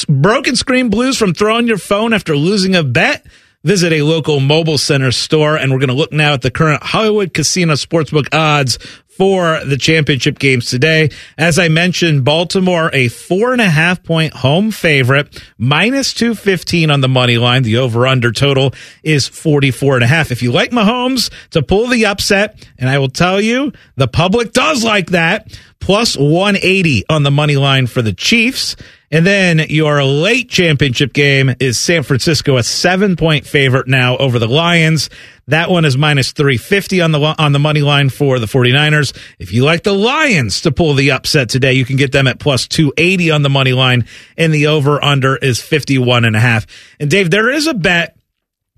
broken 0.07 0.55
screen 0.55 0.89
blues 0.89 1.17
from 1.17 1.33
throwing 1.33 1.67
your 1.67 1.77
phone 1.77 2.13
after 2.13 2.37
losing 2.37 2.75
a 2.75 2.83
bet. 2.83 3.25
Visit 3.65 3.93
a 3.93 4.01
local 4.01 4.41
mobile 4.41 4.77
center 4.77 5.13
store, 5.13 5.55
and 5.55 5.71
we're 5.71 5.79
going 5.79 5.87
to 5.87 5.95
look 5.95 6.11
now 6.11 6.33
at 6.33 6.41
the 6.41 6.51
current 6.51 6.83
Hollywood 6.83 7.33
Casino 7.33 7.75
Sportsbook 7.75 8.27
odds 8.33 8.77
for 9.17 9.63
the 9.65 9.77
championship 9.77 10.39
games 10.39 10.69
today. 10.69 11.09
As 11.37 11.59
I 11.59 11.67
mentioned, 11.67 12.25
Baltimore, 12.25 12.89
a 12.93 13.07
four 13.07 13.53
and 13.53 13.61
a 13.61 13.69
half 13.69 14.03
point 14.03 14.33
home 14.33 14.71
favorite, 14.71 15.43
minus 15.57 16.13
215 16.13 16.89
on 16.89 17.01
the 17.01 17.07
money 17.07 17.37
line. 17.37 17.63
The 17.63 17.77
over 17.77 18.07
under 18.07 18.31
total 18.31 18.73
is 19.03 19.27
44 19.27 19.95
and 19.95 20.03
a 20.03 20.07
half. 20.07 20.31
If 20.31 20.41
you 20.41 20.51
like 20.51 20.71
Mahomes 20.71 21.31
to 21.51 21.61
pull 21.61 21.87
the 21.87 22.05
upset, 22.05 22.67
and 22.77 22.89
I 22.89 22.97
will 22.97 23.09
tell 23.09 23.39
you, 23.39 23.71
the 23.95 24.07
public 24.07 24.51
does 24.51 24.83
like 24.83 25.11
that, 25.11 25.57
plus 25.79 26.17
180 26.17 27.03
on 27.09 27.23
the 27.23 27.31
money 27.31 27.57
line 27.57 27.87
for 27.87 28.01
the 28.01 28.13
Chiefs. 28.13 28.75
And 29.11 29.27
then 29.27 29.59
your 29.69 30.03
late 30.03 30.49
championship 30.49 31.13
game 31.13 31.53
is 31.59 31.77
San 31.77 32.01
Francisco, 32.01 32.57
a 32.57 32.63
seven 32.63 33.15
point 33.15 33.45
favorite 33.45 33.87
now 33.87 34.17
over 34.17 34.39
the 34.39 34.47
Lions. 34.47 35.11
That 35.47 35.69
one 35.69 35.85
is 35.85 35.97
minus 35.97 36.31
350 36.31 37.01
on 37.01 37.11
the, 37.11 37.19
on 37.37 37.51
the 37.51 37.59
money 37.59 37.81
line 37.81 38.09
for 38.09 38.39
the 38.39 38.45
49ers. 38.45 39.15
If 39.39 39.51
you 39.51 39.65
like 39.65 39.83
the 39.83 39.93
Lions 39.93 40.61
to 40.61 40.71
pull 40.71 40.93
the 40.93 41.11
upset 41.11 41.49
today, 41.49 41.73
you 41.73 41.85
can 41.85 41.97
get 41.97 42.11
them 42.11 42.27
at 42.27 42.39
plus 42.39 42.67
280 42.67 43.31
on 43.31 43.41
the 43.41 43.49
money 43.49 43.73
line 43.73 44.05
and 44.37 44.53
the 44.53 44.67
over 44.67 45.03
under 45.03 45.35
is 45.35 45.61
51 45.61 46.25
and 46.25 46.35
a 46.35 46.39
half. 46.39 46.65
And 46.99 47.09
Dave, 47.09 47.29
there 47.29 47.49
is 47.49 47.67
a 47.67 47.73
bet 47.73 48.17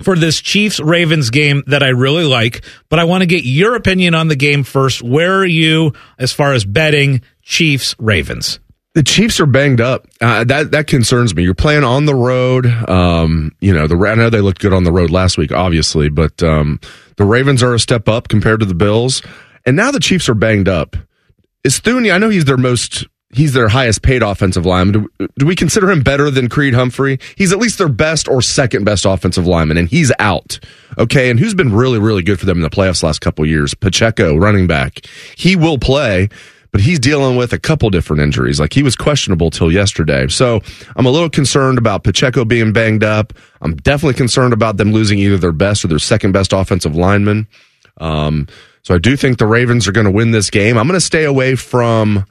for 0.02 0.16
this 0.16 0.42
Chiefs 0.42 0.80
Ravens 0.80 1.30
game 1.30 1.64
that 1.68 1.84
I 1.84 1.90
really 1.90 2.26
like, 2.26 2.64
but 2.90 3.00
I 3.00 3.06
want 3.06 3.22
to 3.22 3.28
get 3.28 3.44
your 3.46 3.76
opinion 3.76 4.14
on 4.14 4.28
the 4.28 4.36
game 4.36 4.64
first. 4.64 5.02
Where 5.02 5.40
are 5.40 5.46
you 5.46 5.94
as 6.18 6.34
far 6.34 6.54
as 6.54 6.66
betting 6.66 7.22
Chiefs 7.42 7.96
Ravens? 8.00 8.60
The 8.96 9.04
Chiefs 9.04 9.42
are 9.42 9.46
banged 9.46 9.82
up. 9.82 10.08
Uh, 10.22 10.46
that 10.46 10.72
that 10.72 10.88
concerns 10.88 11.36
me. 11.36 11.44
You're 11.44 11.54
playing 11.54 11.84
on 11.84 12.06
the 12.06 12.16
road. 12.16 12.66
Um, 12.66 13.52
you 13.60 13.74
know, 13.74 13.88
the 13.88 13.98
I 13.98 14.16
know 14.16 14.30
they 14.30 14.40
looked 14.40 14.62
good 14.62 14.72
on 14.72 14.86
the 14.86 14.92
road 14.92 15.12
last 15.12 15.38
week, 15.38 15.52
obviously, 15.52 16.08
but 16.08 16.42
um, 16.42 16.80
the 17.18 17.26
Ravens 17.26 17.62
are 17.62 17.74
a 17.74 17.80
step 17.80 18.08
up 18.08 18.30
compared 18.30 18.62
to 18.62 18.66
the 18.66 18.74
Bills, 18.74 19.22
and 19.66 19.76
now 19.76 19.92
the 19.92 20.00
Chiefs 20.00 20.30
are 20.30 20.34
banged 20.34 20.70
up. 20.70 20.96
Is 21.66 21.82
Thuney? 21.82 22.14
I 22.14 22.18
know 22.18 22.30
he's 22.30 22.46
their 22.46 22.58
most. 22.58 23.06
He's 23.32 23.52
their 23.52 23.68
highest 23.68 24.02
paid 24.02 24.24
offensive 24.24 24.66
lineman. 24.66 25.10
Do, 25.20 25.28
do 25.40 25.46
we 25.46 25.58
consider 25.58 25.92
him 25.92 26.02
better 26.02 26.32
than 26.32 26.48
Creed 26.48 26.74
Humphrey? 26.74 27.20
He's 27.36 27.52
at 27.52 27.58
least 27.58 27.78
their 27.78 27.90
best 27.90 28.30
or 28.30 28.42
second 28.42 28.86
best 28.86 29.04
offensive 29.04 29.46
lineman, 29.46 29.76
and 29.76 29.90
he's 29.90 30.14
out. 30.20 30.58
Okay, 30.98 31.30
and 31.30 31.38
who's 31.38 31.54
been 31.54 31.74
really, 31.74 32.00
really 32.00 32.24
good 32.24 32.40
for 32.40 32.46
them 32.46 32.60
in 32.60 32.64
the 32.64 32.70
playoffs 32.70 33.04
last 33.04 33.20
couple 33.20 33.46
years? 33.46 33.74
Pacheco, 33.74 34.38
running 34.38 34.68
back. 34.68 35.06
He 35.36 35.58
will 35.58 35.78
play 35.78 36.30
but 36.76 36.82
he's 36.82 37.00
dealing 37.00 37.38
with 37.38 37.54
a 37.54 37.58
couple 37.58 37.90
different 37.90 38.22
injuries. 38.22 38.60
Like 38.60 38.74
he 38.74 38.84
was 38.84 38.98
questionable 38.98 39.50
till 39.50 39.72
yesterday. 39.72 40.28
So 40.28 40.60
I'm 40.98 41.06
a 41.06 41.10
little 41.10 41.30
concerned 41.30 41.78
about 41.78 42.04
Pacheco 42.04 42.44
being 42.44 42.74
banged 42.74 43.02
up. 43.02 43.32
I'm 43.62 43.78
definitely 43.78 44.16
concerned 44.16 44.52
about 44.52 44.76
them 44.76 44.92
losing 44.92 45.18
either 45.20 45.38
their 45.38 45.54
best 45.54 45.86
or 45.86 45.88
their 45.88 46.00
second 46.00 46.34
best 46.34 46.52
offensive 46.52 46.94
lineman. 46.94 47.48
Um, 48.02 48.50
so 48.84 48.94
I 48.94 48.98
do 48.98 49.16
think 49.16 49.38
the 49.38 49.46
Ravens 49.46 49.88
are 49.88 49.94
going 49.94 50.04
to 50.04 50.12
win 50.12 50.32
this 50.32 50.50
game. 50.50 50.78
I'm 50.78 50.86
going 50.86 51.00
to 51.00 51.06
stay 51.06 51.24
away 51.24 51.56
from 51.56 52.26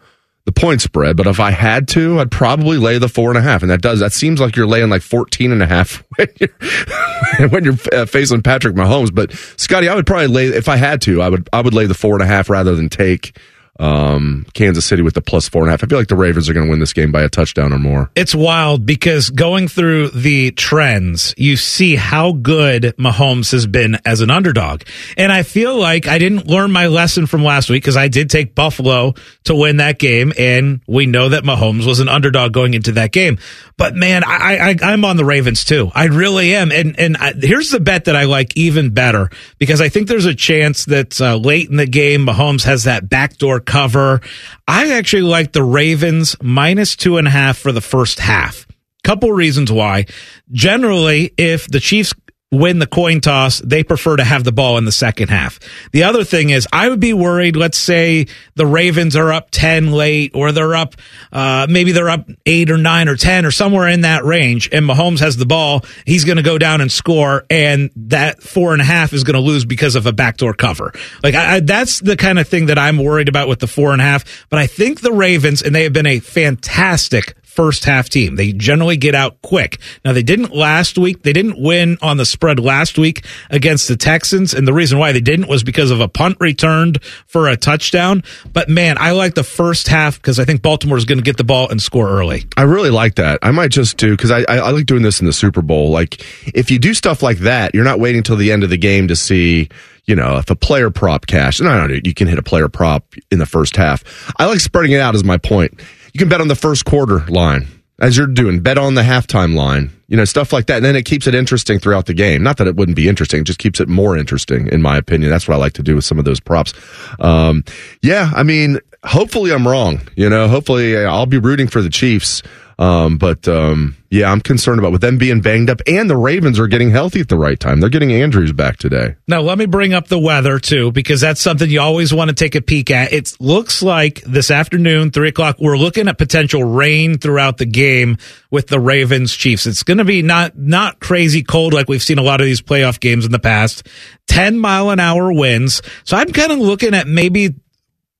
the 0.44 0.52
point 0.52 0.82
spread, 0.82 1.16
but 1.16 1.26
if 1.26 1.40
I 1.40 1.50
had 1.50 1.88
to, 1.88 2.20
I'd 2.20 2.30
probably 2.30 2.76
lay 2.76 2.98
the 2.98 3.08
four 3.08 3.30
and 3.30 3.38
a 3.38 3.40
half. 3.40 3.62
And 3.62 3.70
that 3.70 3.80
does, 3.80 4.00
that 4.00 4.12
seems 4.12 4.42
like 4.42 4.56
you're 4.56 4.66
laying 4.66 4.90
like 4.90 5.00
14 5.00 5.52
and 5.52 5.62
a 5.62 5.66
half 5.66 6.04
when 6.16 6.28
you're, 6.38 7.48
when 7.48 7.64
you're 7.64 7.78
uh, 7.94 8.04
facing 8.04 8.42
Patrick 8.42 8.74
Mahomes. 8.74 9.14
But 9.14 9.32
Scotty, 9.56 9.88
I 9.88 9.94
would 9.94 10.06
probably 10.06 10.26
lay, 10.26 10.48
if 10.48 10.68
I 10.68 10.76
had 10.76 11.00
to, 11.02 11.22
I 11.22 11.30
would, 11.30 11.48
I 11.50 11.62
would 11.62 11.72
lay 11.72 11.86
the 11.86 11.94
four 11.94 12.12
and 12.12 12.22
a 12.22 12.26
half 12.26 12.50
rather 12.50 12.74
than 12.74 12.90
take 12.90 13.38
um, 13.80 14.46
Kansas 14.54 14.84
City 14.84 15.02
with 15.02 15.14
the 15.14 15.20
plus 15.20 15.48
four 15.48 15.62
and 15.62 15.68
a 15.68 15.72
half. 15.72 15.82
I 15.82 15.86
feel 15.86 15.98
like 15.98 16.08
the 16.08 16.16
Ravens 16.16 16.48
are 16.48 16.52
going 16.54 16.66
to 16.66 16.70
win 16.70 16.80
this 16.80 16.92
game 16.92 17.10
by 17.10 17.22
a 17.22 17.28
touchdown 17.28 17.72
or 17.72 17.78
more. 17.78 18.10
It's 18.14 18.34
wild 18.34 18.86
because 18.86 19.30
going 19.30 19.68
through 19.68 20.10
the 20.10 20.52
trends, 20.52 21.34
you 21.36 21.56
see 21.56 21.96
how 21.96 22.32
good 22.32 22.94
Mahomes 22.98 23.50
has 23.52 23.66
been 23.66 23.98
as 24.04 24.20
an 24.20 24.30
underdog. 24.30 24.82
And 25.16 25.32
I 25.32 25.42
feel 25.42 25.76
like 25.76 26.06
I 26.06 26.18
didn't 26.18 26.46
learn 26.46 26.70
my 26.70 26.86
lesson 26.86 27.26
from 27.26 27.42
last 27.42 27.68
week 27.68 27.82
because 27.82 27.96
I 27.96 28.08
did 28.08 28.30
take 28.30 28.54
Buffalo 28.54 29.14
to 29.44 29.54
win 29.54 29.78
that 29.78 29.98
game. 29.98 30.32
And 30.38 30.80
we 30.86 31.06
know 31.06 31.30
that 31.30 31.42
Mahomes 31.42 31.86
was 31.86 32.00
an 32.00 32.08
underdog 32.08 32.52
going 32.52 32.74
into 32.74 32.92
that 32.92 33.12
game. 33.12 33.38
But 33.76 33.96
man, 33.96 34.22
I, 34.24 34.70
I, 34.70 34.76
I'm 34.82 35.04
on 35.04 35.16
the 35.16 35.24
Ravens 35.24 35.64
too. 35.64 35.90
I 35.94 36.04
really 36.04 36.54
am. 36.54 36.70
And, 36.70 36.98
and 36.98 37.16
I, 37.16 37.32
here's 37.32 37.70
the 37.70 37.80
bet 37.80 38.04
that 38.04 38.14
I 38.14 38.24
like 38.24 38.56
even 38.56 38.90
better 38.90 39.30
because 39.58 39.80
I 39.80 39.88
think 39.88 40.06
there's 40.06 40.26
a 40.26 40.34
chance 40.34 40.84
that 40.84 41.20
uh, 41.20 41.36
late 41.36 41.70
in 41.70 41.76
the 41.76 41.86
game, 41.86 42.24
Mahomes 42.24 42.64
has 42.64 42.84
that 42.84 43.08
backdoor 43.08 43.60
cover. 43.66 44.20
I 44.66 44.92
actually 44.92 45.22
like 45.22 45.52
the 45.52 45.62
Ravens 45.62 46.36
minus 46.42 46.96
two 46.96 47.16
and 47.18 47.26
a 47.26 47.30
half 47.30 47.58
for 47.58 47.72
the 47.72 47.80
first 47.80 48.18
half. 48.20 48.66
Couple 49.02 49.30
reasons 49.32 49.70
why. 49.70 50.06
Generally, 50.50 51.34
if 51.36 51.68
the 51.68 51.80
Chiefs 51.80 52.14
win 52.54 52.78
the 52.78 52.86
coin 52.86 53.20
toss, 53.20 53.58
they 53.60 53.82
prefer 53.82 54.16
to 54.16 54.24
have 54.24 54.44
the 54.44 54.52
ball 54.52 54.78
in 54.78 54.84
the 54.84 54.92
second 54.92 55.28
half. 55.28 55.58
The 55.92 56.04
other 56.04 56.24
thing 56.24 56.50
is, 56.50 56.66
I 56.72 56.88
would 56.88 57.00
be 57.00 57.12
worried. 57.12 57.56
Let's 57.56 57.78
say 57.78 58.26
the 58.54 58.66
Ravens 58.66 59.16
are 59.16 59.32
up 59.32 59.50
10 59.50 59.92
late 59.92 60.32
or 60.34 60.52
they're 60.52 60.74
up, 60.74 60.94
uh, 61.32 61.66
maybe 61.68 61.92
they're 61.92 62.10
up 62.10 62.28
eight 62.46 62.70
or 62.70 62.78
nine 62.78 63.08
or 63.08 63.16
10 63.16 63.44
or 63.44 63.50
somewhere 63.50 63.88
in 63.88 64.02
that 64.02 64.24
range 64.24 64.68
and 64.72 64.86
Mahomes 64.86 65.20
has 65.20 65.36
the 65.36 65.46
ball. 65.46 65.84
He's 66.06 66.24
going 66.24 66.36
to 66.36 66.42
go 66.42 66.58
down 66.58 66.80
and 66.80 66.90
score 66.90 67.44
and 67.50 67.90
that 67.96 68.42
four 68.42 68.72
and 68.72 68.82
a 68.82 68.84
half 68.84 69.12
is 69.12 69.24
going 69.24 69.34
to 69.34 69.40
lose 69.40 69.64
because 69.64 69.96
of 69.96 70.06
a 70.06 70.12
backdoor 70.12 70.54
cover. 70.54 70.92
Like 71.22 71.34
I, 71.34 71.56
I, 71.56 71.60
that's 71.60 72.00
the 72.00 72.16
kind 72.16 72.38
of 72.38 72.48
thing 72.48 72.66
that 72.66 72.78
I'm 72.78 72.98
worried 72.98 73.28
about 73.28 73.48
with 73.48 73.60
the 73.60 73.66
four 73.66 73.92
and 73.92 74.00
a 74.00 74.04
half. 74.04 74.46
But 74.48 74.58
I 74.58 74.66
think 74.66 75.00
the 75.00 75.12
Ravens, 75.12 75.62
and 75.62 75.74
they 75.74 75.84
have 75.84 75.92
been 75.92 76.06
a 76.06 76.20
fantastic 76.20 77.36
first 77.54 77.84
half 77.84 78.08
team. 78.08 78.34
They 78.34 78.52
generally 78.52 78.96
get 78.96 79.14
out 79.14 79.40
quick. 79.40 79.78
Now 80.04 80.12
they 80.12 80.24
didn't 80.24 80.54
last 80.54 80.98
week. 80.98 81.22
They 81.22 81.32
didn't 81.32 81.62
win 81.62 81.98
on 82.02 82.16
the 82.16 82.26
spread 82.26 82.58
last 82.58 82.98
week 82.98 83.24
against 83.48 83.86
the 83.86 83.96
Texans. 83.96 84.52
And 84.52 84.66
the 84.66 84.72
reason 84.72 84.98
why 84.98 85.12
they 85.12 85.20
didn't 85.20 85.48
was 85.48 85.62
because 85.62 85.92
of 85.92 86.00
a 86.00 86.08
punt 86.08 86.36
returned 86.40 87.02
for 87.26 87.48
a 87.48 87.56
touchdown. 87.56 88.24
But 88.52 88.68
man, 88.68 88.96
I 88.98 89.12
like 89.12 89.34
the 89.34 89.44
first 89.44 89.86
half 89.86 90.16
because 90.16 90.40
I 90.40 90.44
think 90.44 90.62
Baltimore 90.62 90.98
is 90.98 91.04
going 91.04 91.18
to 91.18 91.24
get 91.24 91.36
the 91.36 91.44
ball 91.44 91.70
and 91.70 91.80
score 91.80 92.08
early. 92.08 92.44
I 92.56 92.62
really 92.62 92.90
like 92.90 93.14
that. 93.16 93.38
I 93.42 93.52
might 93.52 93.70
just 93.70 93.96
do 93.98 94.10
because 94.10 94.32
I, 94.32 94.40
I, 94.40 94.58
I 94.58 94.70
like 94.70 94.86
doing 94.86 95.02
this 95.02 95.20
in 95.20 95.26
the 95.26 95.32
Super 95.32 95.62
Bowl. 95.62 95.90
Like 95.90 96.20
if 96.54 96.72
you 96.72 96.80
do 96.80 96.92
stuff 96.92 97.22
like 97.22 97.38
that, 97.38 97.74
you're 97.74 97.84
not 97.84 98.00
waiting 98.00 98.24
till 98.24 98.36
the 98.36 98.50
end 98.50 98.64
of 98.64 98.70
the 98.70 98.78
game 98.78 99.08
to 99.08 99.16
see 99.16 99.68
you 100.06 100.14
know, 100.14 100.36
if 100.36 100.50
a 100.50 100.56
player 100.56 100.90
prop 100.90 101.26
cash, 101.26 101.62
no, 101.62 101.78
no, 101.78 101.86
no, 101.86 101.98
you 102.04 102.12
can 102.12 102.28
hit 102.28 102.38
a 102.38 102.42
player 102.42 102.68
prop 102.68 103.14
in 103.30 103.38
the 103.38 103.46
first 103.46 103.74
half. 103.74 104.04
I 104.38 104.44
like 104.44 104.60
spreading 104.60 104.92
it 104.92 105.00
out 105.00 105.14
as 105.14 105.24
my 105.24 105.38
point. 105.38 105.80
You 106.14 106.18
can 106.18 106.28
bet 106.28 106.40
on 106.40 106.46
the 106.46 106.54
first 106.54 106.84
quarter 106.84 107.26
line 107.26 107.66
as 107.98 108.16
you're 108.16 108.28
doing, 108.28 108.60
bet 108.60 108.78
on 108.78 108.94
the 108.94 109.02
halftime 109.02 109.56
line, 109.56 109.90
you 110.06 110.16
know, 110.16 110.24
stuff 110.24 110.52
like 110.52 110.66
that. 110.66 110.76
And 110.76 110.84
then 110.84 110.94
it 110.94 111.04
keeps 111.04 111.26
it 111.26 111.34
interesting 111.34 111.80
throughout 111.80 112.06
the 112.06 112.14
game. 112.14 112.40
Not 112.40 112.56
that 112.58 112.68
it 112.68 112.76
wouldn't 112.76 112.94
be 112.94 113.08
interesting, 113.08 113.40
it 113.40 113.44
just 113.44 113.58
keeps 113.58 113.80
it 113.80 113.88
more 113.88 114.16
interesting, 114.16 114.68
in 114.68 114.80
my 114.80 114.96
opinion. 114.96 115.32
That's 115.32 115.48
what 115.48 115.54
I 115.54 115.58
like 115.58 115.72
to 115.72 115.82
do 115.82 115.96
with 115.96 116.04
some 116.04 116.20
of 116.20 116.24
those 116.24 116.38
props. 116.38 116.72
Um, 117.18 117.64
yeah, 118.00 118.30
I 118.32 118.44
mean, 118.44 118.78
hopefully 119.02 119.52
I'm 119.52 119.66
wrong. 119.66 120.02
You 120.14 120.30
know, 120.30 120.46
hopefully 120.46 120.96
I'll 120.96 121.26
be 121.26 121.38
rooting 121.38 121.66
for 121.66 121.82
the 121.82 121.90
Chiefs. 121.90 122.42
Um, 122.78 123.18
but 123.18 123.46
um, 123.48 123.96
yeah, 124.10 124.30
I'm 124.30 124.40
concerned 124.40 124.78
about 124.78 124.92
with 124.92 125.00
them 125.00 125.18
being 125.18 125.40
banged 125.40 125.70
up, 125.70 125.80
and 125.86 126.08
the 126.08 126.16
Ravens 126.16 126.58
are 126.58 126.66
getting 126.66 126.90
healthy 126.90 127.20
at 127.20 127.28
the 127.28 127.36
right 127.36 127.58
time. 127.58 127.80
They're 127.80 127.90
getting 127.90 128.12
Andrews 128.12 128.52
back 128.52 128.76
today. 128.76 129.16
Now, 129.26 129.40
let 129.40 129.58
me 129.58 129.66
bring 129.66 129.92
up 129.92 130.08
the 130.08 130.18
weather 130.18 130.58
too, 130.58 130.92
because 130.92 131.20
that's 131.20 131.40
something 131.40 131.68
you 131.68 131.80
always 131.80 132.14
want 132.14 132.28
to 132.28 132.34
take 132.34 132.54
a 132.54 132.60
peek 132.60 132.90
at. 132.90 133.12
It 133.12 133.32
looks 133.40 133.82
like 133.82 134.22
this 134.22 134.50
afternoon, 134.50 135.10
three 135.10 135.28
o'clock, 135.28 135.56
we're 135.58 135.76
looking 135.76 136.08
at 136.08 136.18
potential 136.18 136.64
rain 136.64 137.18
throughout 137.18 137.58
the 137.58 137.66
game 137.66 138.18
with 138.50 138.68
the 138.68 138.78
Ravens 138.78 139.34
Chiefs. 139.34 139.66
It's 139.66 139.82
going 139.82 139.98
to 139.98 140.04
be 140.04 140.22
not 140.22 140.56
not 140.56 141.00
crazy 141.00 141.42
cold 141.42 141.74
like 141.74 141.88
we've 141.88 142.02
seen 142.02 142.18
a 142.18 142.22
lot 142.22 142.40
of 142.40 142.46
these 142.46 142.60
playoff 142.60 143.00
games 143.00 143.24
in 143.26 143.32
the 143.32 143.38
past. 143.38 143.86
Ten 144.26 144.58
mile 144.58 144.90
an 144.90 145.00
hour 145.00 145.32
winds, 145.32 145.82
so 146.04 146.16
I'm 146.16 146.32
kind 146.32 146.52
of 146.52 146.58
looking 146.58 146.94
at 146.94 147.06
maybe 147.06 147.54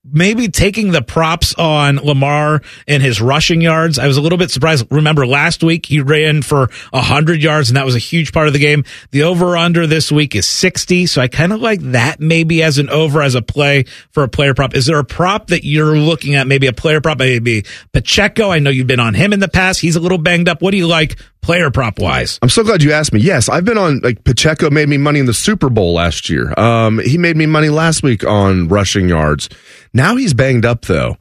maybe 0.05 0.49
taking 0.49 0.93
the 0.93 1.03
props 1.03 1.55
on 1.55 1.97
Lamar 1.97 2.61
and 2.87 3.03
his 3.03 3.21
rushing 3.21 3.61
yards. 3.61 3.99
I 3.99 4.07
was 4.07 4.17
a 4.17 4.21
little 4.21 4.39
bit 4.39 4.51
surprised. 4.51 4.87
Remember 4.91 5.27
last 5.27 5.63
week 5.63 5.87
he 5.87 6.01
ran 6.01 6.43
for 6.43 6.69
a 6.93 7.01
hundred 7.01 7.43
yards 7.43 7.71
and 7.71 7.77
that 7.77 7.87
was 7.87 7.95
a 7.95 8.01
huge 8.01 8.33
part 8.33 8.47
of 8.47 8.53
the 8.53 8.59
game. 8.59 8.85
The 9.13 9.23
over 9.23 9.57
under 9.57 9.87
this 9.87 10.13
week 10.13 10.35
is 10.35 10.47
60. 10.47 11.07
So 11.07 11.23
I 11.23 11.29
kind 11.29 11.53
of 11.53 11.61
like 11.61 11.81
that 11.81 12.21
maybe 12.21 12.63
as 12.63 12.79
an 12.79 12.91
over 12.91 13.23
as 13.23 13.35
a 13.35 13.43
play 13.43 13.85
for 14.11 14.23
a 14.23 14.29
player 14.29 14.55
prop. 14.55 14.75
Is 14.75 14.87
there 14.87 14.99
a 14.99 15.05
prop 15.05 15.49
that 15.49 15.65
you're 15.65 15.97
looking 15.97 16.35
at? 16.35 16.47
Maybe 16.47 16.67
a 16.67 16.73
player 16.73 17.01
prop, 17.01 17.19
maybe 17.19 17.65
Pacheco. 17.93 18.51
I 18.51 18.59
know 18.59 18.71
you've 18.71 18.87
been 18.87 19.01
on 19.01 19.15
him 19.15 19.33
in 19.33 19.41
the 19.41 19.49
past. 19.49 19.81
He's 19.81 19.97
a 19.97 20.01
little 20.01 20.19
banged 20.19 20.49
up. 20.49 20.61
What 20.61 20.73
do 20.73 20.77
you 20.77 20.87
like 20.87 21.17
player 21.41 21.71
prop 21.71 21.99
wise? 21.99 22.39
I'm 22.43 22.49
so 22.49 22.63
glad 22.65 22.83
you 22.83 22.93
asked 22.93 23.13
me. 23.13 23.21
Yes, 23.21 23.49
I've 23.49 23.65
been 23.65 23.79
on 23.79 24.01
like 24.01 24.25
Pacheco 24.25 24.71
made 24.71 24.89
me 24.89 24.97
money 24.97 25.21
in 25.21 25.27
the 25.27 25.35
Super 25.35 25.69
Bowl 25.69 25.95
last 25.95 26.29
year. 26.31 26.59
Um, 26.59 26.99
he 26.99 27.19
made 27.19 27.37
me 27.37 27.47
money 27.47 27.69
last 27.69 28.03
week 28.03 28.25
on 28.25 28.69
rushing 28.69 29.09
yards. 29.09 29.49
Now 29.95 30.17
he's 30.17 30.35
banged 30.35 30.67
up 30.67 30.83
though. 30.83 31.17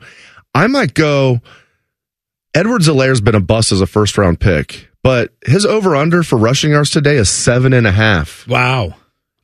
I 0.54 0.68
might 0.68 0.94
go. 0.94 1.40
Edwards-Helaire's 2.56 3.22
been 3.22 3.36
a 3.36 3.40
bust 3.40 3.72
as 3.72 3.82
a 3.82 3.88
first 3.88 4.18
round 4.18 4.40
pick, 4.40 4.90
but 5.02 5.34
his 5.46 5.66
over 5.66 5.96
under 5.96 6.22
for 6.22 6.38
rushing 6.38 6.72
yards 6.72 6.92
today 6.92 7.16
is 7.16 7.30
seven 7.30 7.74
and 7.74 7.88
a 7.88 7.92
half. 7.92 8.48
Wow. 8.48 8.96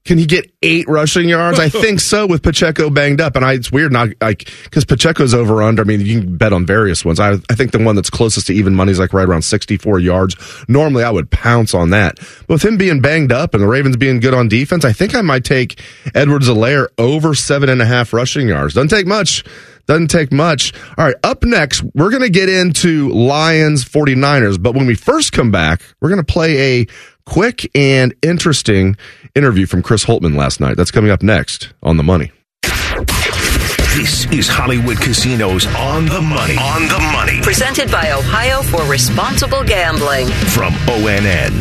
Can 0.05 0.17
he 0.17 0.25
get 0.25 0.51
eight 0.61 0.87
rushing 0.87 1.29
yards? 1.29 1.59
I 1.59 1.69
think 1.69 1.99
so 1.99 2.25
with 2.25 2.41
Pacheco 2.41 2.89
banged 2.89 3.21
up. 3.21 3.35
And 3.35 3.45
I, 3.45 3.53
it's 3.53 3.71
weird, 3.71 3.91
not 3.91 4.09
like, 4.21 4.51
because 4.63 4.85
Pacheco's 4.85 5.33
over 5.33 5.61
under. 5.61 5.81
I 5.81 5.85
mean, 5.85 6.01
you 6.01 6.21
can 6.21 6.37
bet 6.37 6.53
on 6.53 6.65
various 6.65 7.05
ones. 7.05 7.19
I, 7.19 7.33
I 7.33 7.55
think 7.55 7.71
the 7.71 7.83
one 7.83 7.95
that's 7.95 8.09
closest 8.09 8.47
to 8.47 8.53
even 8.53 8.75
money 8.75 8.91
is 8.91 8.99
like 8.99 9.13
right 9.13 9.27
around 9.27 9.43
64 9.43 9.99
yards. 9.99 10.35
Normally, 10.67 11.03
I 11.03 11.11
would 11.11 11.29
pounce 11.29 11.73
on 11.73 11.91
that. 11.91 12.17
But 12.47 12.55
with 12.55 12.65
him 12.65 12.77
being 12.77 13.01
banged 13.01 13.31
up 13.31 13.53
and 13.53 13.61
the 13.61 13.67
Ravens 13.67 13.97
being 13.97 14.19
good 14.19 14.33
on 14.33 14.47
defense, 14.47 14.85
I 14.85 14.93
think 14.93 15.15
I 15.15 15.21
might 15.21 15.43
take 15.43 15.81
Edwards-Helaire 16.15 16.87
over 16.97 17.35
seven 17.35 17.69
and 17.69 17.81
a 17.81 17.85
half 17.85 18.13
rushing 18.13 18.47
yards. 18.47 18.73
Doesn't 18.73 18.89
take 18.89 19.07
much. 19.07 19.43
Doesn't 19.89 20.09
take 20.09 20.31
much. 20.31 20.71
All 20.99 21.05
right, 21.05 21.15
up 21.23 21.43
next, 21.43 21.81
we're 21.95 22.11
going 22.11 22.21
to 22.21 22.29
get 22.29 22.47
into 22.47 23.09
Lions 23.09 23.83
49ers. 23.83 24.61
But 24.61 24.75
when 24.75 24.85
we 24.85 24.93
first 24.93 25.31
come 25.31 25.49
back, 25.49 25.81
we're 25.99 26.09
going 26.09 26.23
to 26.23 26.31
play 26.31 26.81
a 26.81 26.87
quick 27.25 27.69
and 27.75 28.13
interesting 28.21 28.95
interview 29.35 29.65
from 29.65 29.81
Chris 29.83 30.05
Holtmann 30.05 30.35
last 30.35 30.59
night. 30.59 30.77
That's 30.77 30.91
coming 30.91 31.11
up 31.11 31.21
next 31.23 31.73
on 31.83 31.97
The 31.97 32.03
Money. 32.03 32.31
This 33.95 34.25
is 34.31 34.47
Hollywood 34.47 34.97
Casinos 35.01 35.65
on 35.75 36.05
the 36.05 36.21
money. 36.21 36.55
On 36.57 36.83
the 36.87 36.99
money. 37.11 37.41
Presented 37.41 37.91
by 37.91 38.11
Ohio 38.11 38.61
for 38.61 38.83
Responsible 38.89 39.63
Gambling. 39.63 40.27
From 40.27 40.73
ONN. 40.87 41.51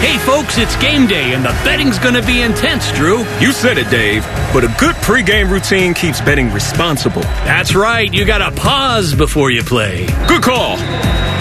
Hey, 0.00 0.18
folks, 0.18 0.58
it's 0.58 0.76
game 0.76 1.06
day, 1.06 1.32
and 1.32 1.44
the 1.44 1.50
betting's 1.64 1.98
going 1.98 2.14
to 2.14 2.22
be 2.22 2.42
intense, 2.42 2.90
Drew. 2.92 3.20
You 3.40 3.52
said 3.52 3.78
it, 3.78 3.88
Dave. 3.90 4.24
But 4.52 4.64
a 4.64 4.74
good 4.78 4.94
pregame 4.96 5.50
routine 5.50 5.94
keeps 5.94 6.20
betting 6.20 6.52
responsible. 6.52 7.22
That's 7.22 7.74
right. 7.74 8.12
You 8.12 8.24
got 8.24 8.38
to 8.38 8.50
pause 8.60 9.14
before 9.14 9.50
you 9.50 9.62
play. 9.62 10.06
Good 10.28 10.42
call. 10.42 10.76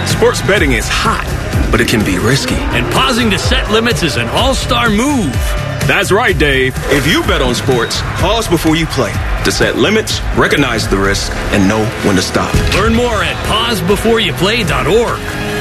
Sports 0.07 0.41
betting 0.43 0.73
is 0.73 0.87
hot, 0.87 1.25
but 1.71 1.82
it 1.82 1.88
can 1.88 2.04
be 2.06 2.17
risky. 2.17 2.56
And 2.56 2.86
pausing 2.93 3.30
to 3.32 3.39
set 3.39 3.71
limits 3.71 4.04
is 4.04 4.17
an 4.17 4.28
all 4.30 4.56
star 4.56 4.89
move. 4.89 5.34
That's 5.88 6.12
right, 6.12 6.38
Dave. 6.38 6.73
If 6.89 7.06
you 7.06 7.21
bet 7.23 7.41
on 7.41 7.54
sports, 7.54 8.01
pause 8.19 8.47
before 8.47 8.75
you 8.75 8.88
play 8.88 9.13
to 9.43 9.51
set 9.51 9.78
limits, 9.78 10.19
recognize 10.36 10.88
the 10.88 10.97
risk, 10.97 11.32
and 11.54 11.69
know 11.69 11.86
when 12.08 12.15
to 12.15 12.21
stop. 12.21 12.54
Learn 12.73 12.95
more 12.95 13.23
at 13.23 13.36
pausebeforeyouplay.org. 13.45 15.54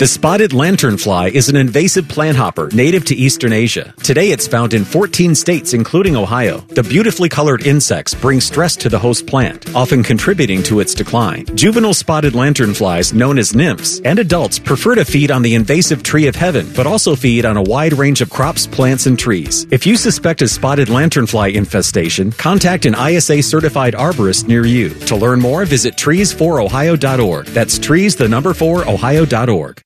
The 0.00 0.06
spotted 0.06 0.52
lanternfly 0.52 1.32
is 1.32 1.50
an 1.50 1.56
invasive 1.56 2.08
plant 2.08 2.34
hopper 2.34 2.70
native 2.72 3.04
to 3.04 3.14
eastern 3.14 3.52
Asia. 3.52 3.92
Today 4.02 4.30
it's 4.30 4.46
found 4.46 4.72
in 4.72 4.82
14 4.82 5.34
states, 5.34 5.74
including 5.74 6.16
Ohio. 6.16 6.60
The 6.68 6.82
beautifully 6.82 7.28
colored 7.28 7.66
insects 7.66 8.14
bring 8.14 8.40
stress 8.40 8.76
to 8.76 8.88
the 8.88 8.98
host 8.98 9.26
plant, 9.26 9.74
often 9.74 10.02
contributing 10.02 10.62
to 10.62 10.80
its 10.80 10.94
decline. 10.94 11.44
Juvenile 11.54 11.92
spotted 11.92 12.32
lanternflies, 12.32 13.12
known 13.12 13.38
as 13.38 13.54
nymphs, 13.54 14.00
and 14.00 14.18
adults 14.18 14.58
prefer 14.58 14.94
to 14.94 15.04
feed 15.04 15.30
on 15.30 15.42
the 15.42 15.54
invasive 15.54 16.02
tree 16.02 16.26
of 16.26 16.34
heaven, 16.34 16.66
but 16.74 16.86
also 16.86 17.14
feed 17.14 17.44
on 17.44 17.58
a 17.58 17.62
wide 17.62 17.92
range 17.92 18.22
of 18.22 18.30
crops, 18.30 18.66
plants, 18.66 19.04
and 19.04 19.18
trees. 19.18 19.66
If 19.70 19.86
you 19.86 19.96
suspect 19.96 20.40
a 20.40 20.48
spotted 20.48 20.88
lanternfly 20.88 21.52
infestation, 21.52 22.32
contact 22.32 22.86
an 22.86 22.94
ISA 22.94 23.42
certified 23.42 23.92
arborist 23.92 24.48
near 24.48 24.64
you. 24.64 24.94
To 25.08 25.16
learn 25.16 25.40
more, 25.40 25.66
visit 25.66 25.96
trees4ohio.org. 25.96 27.46
That's 27.48 27.78
trees, 27.78 28.16
the 28.16 28.30
number 28.30 28.54
4, 28.54 28.88
ohio.org. 28.88 29.82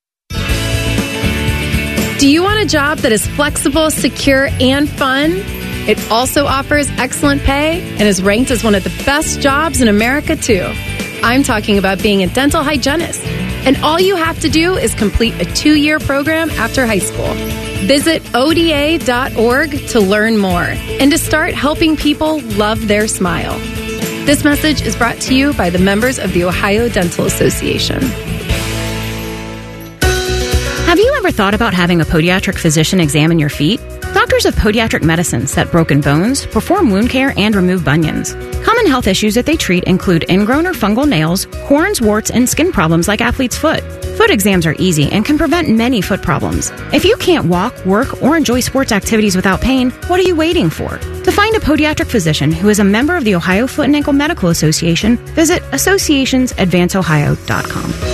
Do 2.19 2.31
you 2.31 2.45
want 2.45 2.63
a 2.63 2.67
job 2.67 2.99
that 2.99 3.11
is 3.11 3.27
flexible, 3.27 3.91
secure, 3.91 4.49
and 4.61 4.89
fun? 4.89 5.33
It 5.89 5.99
also 6.13 6.47
offers 6.47 6.89
excellent 6.91 7.43
pay 7.43 7.83
and 7.83 8.03
is 8.03 8.23
ranked 8.23 8.53
as 8.53 8.63
one 8.63 8.77
of 8.77 8.85
the 8.85 9.03
best 9.05 9.41
jobs 9.41 9.81
in 9.83 9.89
America, 9.89 10.37
too. 10.37 10.65
I'm 11.25 11.43
talking 11.43 11.77
about 11.77 12.01
being 12.01 12.23
a 12.23 12.29
dental 12.29 12.63
hygienist. 12.63 13.21
And 13.67 13.77
all 13.79 13.99
you 13.99 14.15
have 14.15 14.39
to 14.41 14.49
do 14.49 14.77
is 14.77 14.95
complete 14.95 15.35
a 15.41 15.45
two 15.55 15.75
year 15.75 15.99
program 15.99 16.51
after 16.51 16.87
high 16.87 17.01
school. 17.01 17.35
Visit 17.87 18.23
ODA.org 18.33 19.89
to 19.89 20.01
learn 20.01 20.39
more 20.39 20.63
and 21.01 21.11
to 21.11 21.19
start 21.19 21.53
helping 21.53 21.97
people 21.97 22.41
love 22.43 22.87
their 22.87 23.09
smile. 23.09 23.59
This 24.25 24.45
message 24.45 24.83
is 24.83 24.95
brought 24.95 25.21
to 25.23 25.35
you 25.35 25.53
by 25.55 25.69
the 25.69 25.81
members 25.81 26.21
of 26.21 26.33
the 26.33 26.45
Ohio 26.45 26.89
Dental 26.89 27.27
Association. 27.27 28.01
Ever 31.25 31.33
thought 31.33 31.55
about 31.55 31.73
having 31.73 32.03
a 32.03 32.05
podiatric 32.05 32.59
physician 32.59 33.01
examine 33.01 33.39
your 33.39 33.49
feet? 33.49 33.81
Doctors 34.13 34.45
of 34.45 34.55
Podiatric 34.57 35.03
Medicine 35.03 35.47
set 35.47 35.73
broken 35.73 36.03
bones, 36.03 36.45
perform 36.45 36.91
wound 36.91 37.09
care, 37.09 37.33
and 37.39 37.57
remove 37.57 37.83
bunions. 37.83 38.35
Common 38.63 38.87
health 38.87 39.07
issues 39.07 39.35
that 39.35 39.47
they 39.47 39.57
treat 39.57 39.85
include 39.85 40.29
ingrown 40.29 40.67
or 40.67 40.75
fungal 40.75 41.09
nails, 41.09 41.45
horns, 41.65 42.03
warts, 42.03 42.31
and 42.31 42.47
skin 42.47 42.73
problems 42.73 43.09
like 43.09 43.23
athlete's 43.23 43.57
foot. 43.57 43.83
Foot 44.19 44.29
exams 44.29 44.67
are 44.67 44.77
easy 44.79 45.11
and 45.13 45.25
can 45.25 45.39
prevent 45.39 45.71
many 45.71 46.03
foot 46.03 46.21
problems. 46.21 46.71
If 46.93 47.07
you 47.07 47.17
can't 47.17 47.47
walk, 47.47 47.87
work, 47.87 48.23
or 48.23 48.37
enjoy 48.37 48.61
sports 48.61 48.93
activities 48.93 49.35
without 49.35 49.63
pain, 49.63 49.93
what 50.09 50.21
are 50.21 50.25
you 50.25 50.37
waiting 50.37 50.69
for? 50.69 50.99
To 50.99 51.33
find 51.33 51.57
a 51.57 51.61
podiatric 51.61 52.09
physician 52.09 52.53
who 52.53 52.69
is 52.69 52.81
a 52.81 52.85
member 52.85 53.17
of 53.17 53.25
the 53.25 53.35
Ohio 53.35 53.67
Foot 53.67 53.87
and 53.87 53.97
Ankle 53.97 54.13
Medical 54.13 54.51
Association, 54.51 55.17
visit 55.33 55.63
associationsadvanceohio.com. 55.71 58.14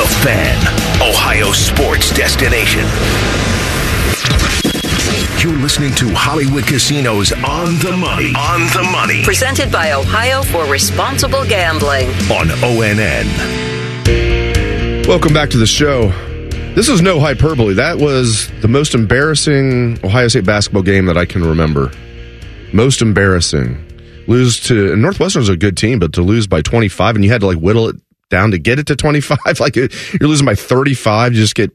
The 0.00 0.06
Fan, 0.24 0.56
Ohio 1.02 1.52
sports 1.52 2.10
destination. 2.10 2.86
You're 5.42 5.60
listening 5.60 5.94
to 5.96 6.08
Hollywood 6.14 6.66
Casinos 6.66 7.32
on 7.32 7.74
the 7.80 7.94
money. 7.94 8.32
On 8.34 8.60
the 8.72 8.88
money. 8.90 9.22
Presented 9.24 9.70
by 9.70 9.92
Ohio 9.92 10.40
for 10.40 10.64
Responsible 10.64 11.44
Gambling. 11.44 12.08
On 12.30 12.48
ONN. 12.62 13.26
Welcome 15.06 15.34
back 15.34 15.50
to 15.50 15.58
the 15.58 15.66
show. 15.66 16.08
This 16.74 16.88
is 16.88 17.02
no 17.02 17.20
hyperbole. 17.20 17.74
That 17.74 17.98
was 17.98 18.50
the 18.62 18.68
most 18.68 18.94
embarrassing 18.94 19.98
Ohio 20.02 20.28
State 20.28 20.46
basketball 20.46 20.82
game 20.82 21.04
that 21.06 21.18
I 21.18 21.26
can 21.26 21.44
remember. 21.44 21.92
Most 22.72 23.02
embarrassing. 23.02 23.76
Lose 24.26 24.60
to 24.60 24.96
Northwestern's 24.96 25.50
a 25.50 25.58
good 25.58 25.76
team, 25.76 25.98
but 25.98 26.14
to 26.14 26.22
lose 26.22 26.46
by 26.46 26.62
25 26.62 27.16
and 27.16 27.24
you 27.24 27.30
had 27.30 27.42
to 27.42 27.46
like 27.46 27.58
whittle 27.58 27.90
it 27.90 27.96
down 28.30 28.52
to 28.52 28.58
get 28.58 28.78
it 28.78 28.86
to 28.86 28.96
25. 28.96 29.38
Like 29.60 29.76
you're 29.76 29.88
losing 30.20 30.46
by 30.46 30.54
35. 30.54 31.34
You 31.34 31.40
just 31.40 31.54
get 31.54 31.70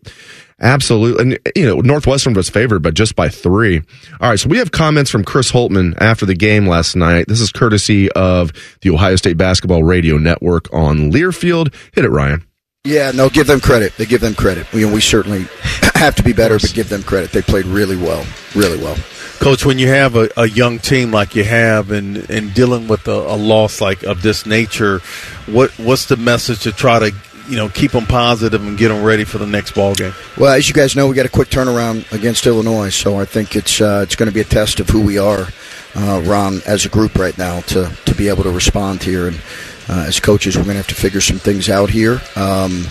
absolutely, 0.60 1.22
And, 1.22 1.40
you 1.56 1.66
know, 1.66 1.82
Northwestern 1.82 2.34
was 2.34 2.50
favored, 2.50 2.82
but 2.82 2.94
just 2.96 3.16
by 3.16 3.30
three. 3.30 3.82
All 4.20 4.30
right. 4.30 4.40
So 4.40 4.50
we 4.50 4.58
have 4.58 4.72
comments 4.72 5.12
from 5.12 5.24
Chris 5.24 5.52
Holtmann 5.52 5.96
after 6.02 6.26
the 6.26 6.34
game 6.34 6.66
last 6.66 6.96
night. 6.96 7.26
This 7.28 7.42
is 7.42 7.52
courtesy 7.52 8.12
of 8.14 8.52
the 8.82 8.90
Ohio 8.90 9.18
State 9.18 9.38
Basketball 9.38 9.84
Radio 9.84 10.18
Network 10.18 10.74
on 10.74 11.12
Learfield. 11.12 11.74
Hit 11.94 12.06
it, 12.06 12.10
Ryan. 12.10 12.46
Yeah, 12.86 13.12
no, 13.12 13.30
give 13.30 13.48
them 13.48 13.60
credit. 13.60 13.98
They 13.98 14.06
give 14.06 14.22
them 14.22 14.36
credit. 14.36 14.72
We, 14.72 14.86
we 14.86 15.02
certainly 15.02 15.48
have 15.96 16.16
to 16.16 16.24
be 16.24 16.34
better, 16.34 16.60
but 16.60 16.74
give 16.74 16.90
them 16.90 17.04
credit. 17.04 17.32
They 17.32 17.42
played 17.42 17.66
really 17.66 17.98
well, 17.98 18.26
really 18.56 18.78
well. 18.78 18.96
Coach, 19.40 19.66
when 19.66 19.78
you 19.78 19.88
have 19.90 20.16
a, 20.16 20.30
a, 20.38 20.48
young 20.48 20.80
team 20.80 21.12
like 21.12 21.36
you 21.36 21.44
have 21.44 21.92
and, 21.92 22.18
and 22.30 22.54
dealing 22.54 22.88
with 22.88 23.08
a, 23.08 23.12
a, 23.12 23.36
loss 23.36 23.82
like 23.82 24.04
of 24.04 24.22
this 24.22 24.46
nature, 24.46 25.00
what 25.46 25.72
what's 25.80 26.06
the 26.06 26.18
message 26.18 26.62
to 26.62 26.72
try 26.72 27.00
to 27.00 27.16
you 27.48 27.56
know 27.56 27.70
keep 27.70 27.92
them 27.92 28.06
positive 28.06 28.66
and 28.66 28.78
get 28.78 28.90
them 28.90 29.04
ready 29.04 29.24
for 29.24 29.38
the 29.38 29.46
next 29.46 29.74
ball 29.76 29.94
game? 29.94 30.14
Well, 30.38 30.54
as 30.54 30.68
you 30.68 30.74
guys 30.74 30.96
know, 30.96 31.08
we 31.08 31.16
got 31.16 31.26
a 31.26 31.30
quick 31.30 31.50
turnaround 31.50 32.12
against 32.12 32.48
Illinois, 32.48 32.90
so 32.90 33.20
I 33.20 33.26
think 33.26 33.56
it's 33.56 33.82
uh, 33.82 34.02
it's 34.04 34.16
going 34.16 34.30
to 34.30 34.34
be 34.34 34.42
a 34.42 34.46
test 34.46 34.80
of 34.80 34.90
who 34.90 35.02
we 35.02 35.18
are, 35.18 35.48
uh, 35.96 36.22
Ron, 36.26 36.62
as 36.66 36.86
a 36.86 36.90
group 36.90 37.16
right 37.16 37.38
now 37.38 37.60
to 37.62 37.92
to 38.06 38.16
be 38.16 38.30
able 38.30 38.44
to 38.44 38.52
respond 38.52 39.04
here. 39.04 39.28
And 39.28 39.40
uh, 39.88 40.06
as 40.08 40.20
coaches, 40.20 40.58
we're 40.58 40.64
going 40.64 40.74
to 40.74 40.80
have 40.80 40.88
to 40.88 40.96
figure 40.96 41.22
some 41.22 41.38
things 41.38 41.70
out 41.70 41.90
here. 41.90 42.22
Um, 42.36 42.86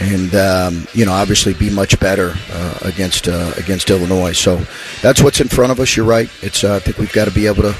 and 0.00 0.34
um, 0.34 0.86
you 0.92 1.04
know 1.04 1.12
obviously 1.12 1.54
be 1.54 1.70
much 1.70 1.98
better 2.00 2.34
uh, 2.52 2.78
against 2.82 3.28
uh, 3.28 3.52
against 3.56 3.90
Illinois. 3.90 4.32
So 4.32 4.60
that's 5.02 5.22
what's 5.22 5.40
in 5.40 5.48
front 5.48 5.72
of 5.72 5.80
us. 5.80 5.96
You're 5.96 6.06
right. 6.06 6.30
It's 6.42 6.64
uh, 6.64 6.76
I 6.76 6.78
think 6.80 6.98
we've 6.98 7.12
got 7.12 7.26
to 7.26 7.34
be 7.34 7.46
able 7.46 7.62
to. 7.62 7.74